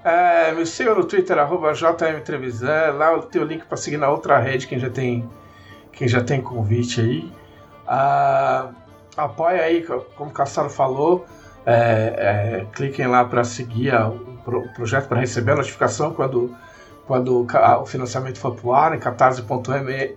É, 0.04 0.52
me 0.52 0.66
siga 0.66 0.94
no 0.94 1.04
Twitter, 1.04 1.38
arroba 1.38 1.74
JMTrevisan. 1.74 2.92
Lá 2.94 3.20
tenho 3.24 3.44
o 3.44 3.48
link 3.48 3.66
para 3.66 3.78
seguir 3.78 3.98
na 3.98 4.10
outra 4.10 4.38
rede, 4.38 4.68
quem 4.68 4.78
já 4.78 4.90
tem, 4.90 5.28
quem 5.92 6.08
já 6.08 6.24
tem 6.24 6.42
convite 6.42 7.02
aí. 7.02 7.32
Ah, 7.88 8.70
apoia 9.18 9.64
aí, 9.64 9.84
como 9.84 10.30
o 10.30 10.34
Cassaro 10.34 10.70
falou. 10.70 11.26
É, 11.66 12.62
é, 12.62 12.68
cliquem 12.74 13.08
lá 13.08 13.26
para 13.26 13.44
seguir 13.44 13.92
a, 13.92 14.08
o, 14.08 14.38
projeto 14.76 15.08
para 15.08 15.20
receber 15.20 15.54
a 15.54 15.56
notificação 15.56 16.14
quando, 16.14 16.56
quando 17.08 17.48
o 17.82 17.86
financiamento 17.88 18.38
for 18.38 18.54
pro 18.54 18.72
ar 18.72 18.94
em 18.96 19.00
catarse.me 19.00 20.16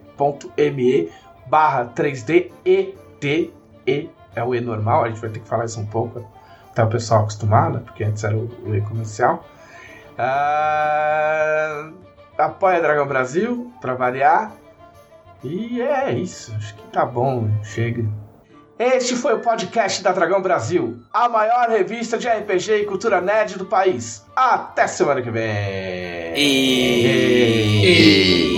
barra 1.46 1.86
3D 1.96 2.50
e 2.66 2.94
T, 3.20 3.52
E 3.86 4.10
é 4.34 4.42
o 4.42 4.54
E 4.54 4.60
normal, 4.60 5.04
a 5.04 5.08
gente 5.08 5.20
vai 5.20 5.30
ter 5.30 5.40
que 5.40 5.48
falar 5.48 5.64
isso 5.64 5.80
um 5.80 5.86
pouco 5.86 6.24
até 6.70 6.82
o 6.84 6.88
pessoal 6.88 7.22
acostumado, 7.22 7.80
porque 7.80 8.04
antes 8.04 8.22
era 8.24 8.36
o, 8.36 8.48
o 8.64 8.74
E 8.74 8.80
comercial. 8.80 9.44
Uh, 10.14 11.94
apoia 12.36 12.80
Dragão 12.80 13.06
Brasil, 13.06 13.72
para 13.80 13.94
variar. 13.94 14.52
E 15.42 15.80
é 15.80 16.12
isso, 16.12 16.54
acho 16.56 16.74
que 16.74 16.82
tá 16.88 17.04
bom, 17.04 17.48
chega. 17.62 18.04
Este 18.78 19.16
foi 19.16 19.34
o 19.34 19.40
podcast 19.40 20.02
da 20.04 20.12
Dragão 20.12 20.40
Brasil, 20.40 21.00
a 21.12 21.28
maior 21.28 21.68
revista 21.68 22.16
de 22.16 22.28
RPG 22.28 22.82
e 22.82 22.84
cultura 22.84 23.20
nerd 23.20 23.58
do 23.58 23.66
país. 23.66 24.24
Até 24.36 24.86
semana 24.86 25.20
que 25.20 25.30
vem. 25.32 26.34
E... 26.36 27.04
E... 27.84 28.57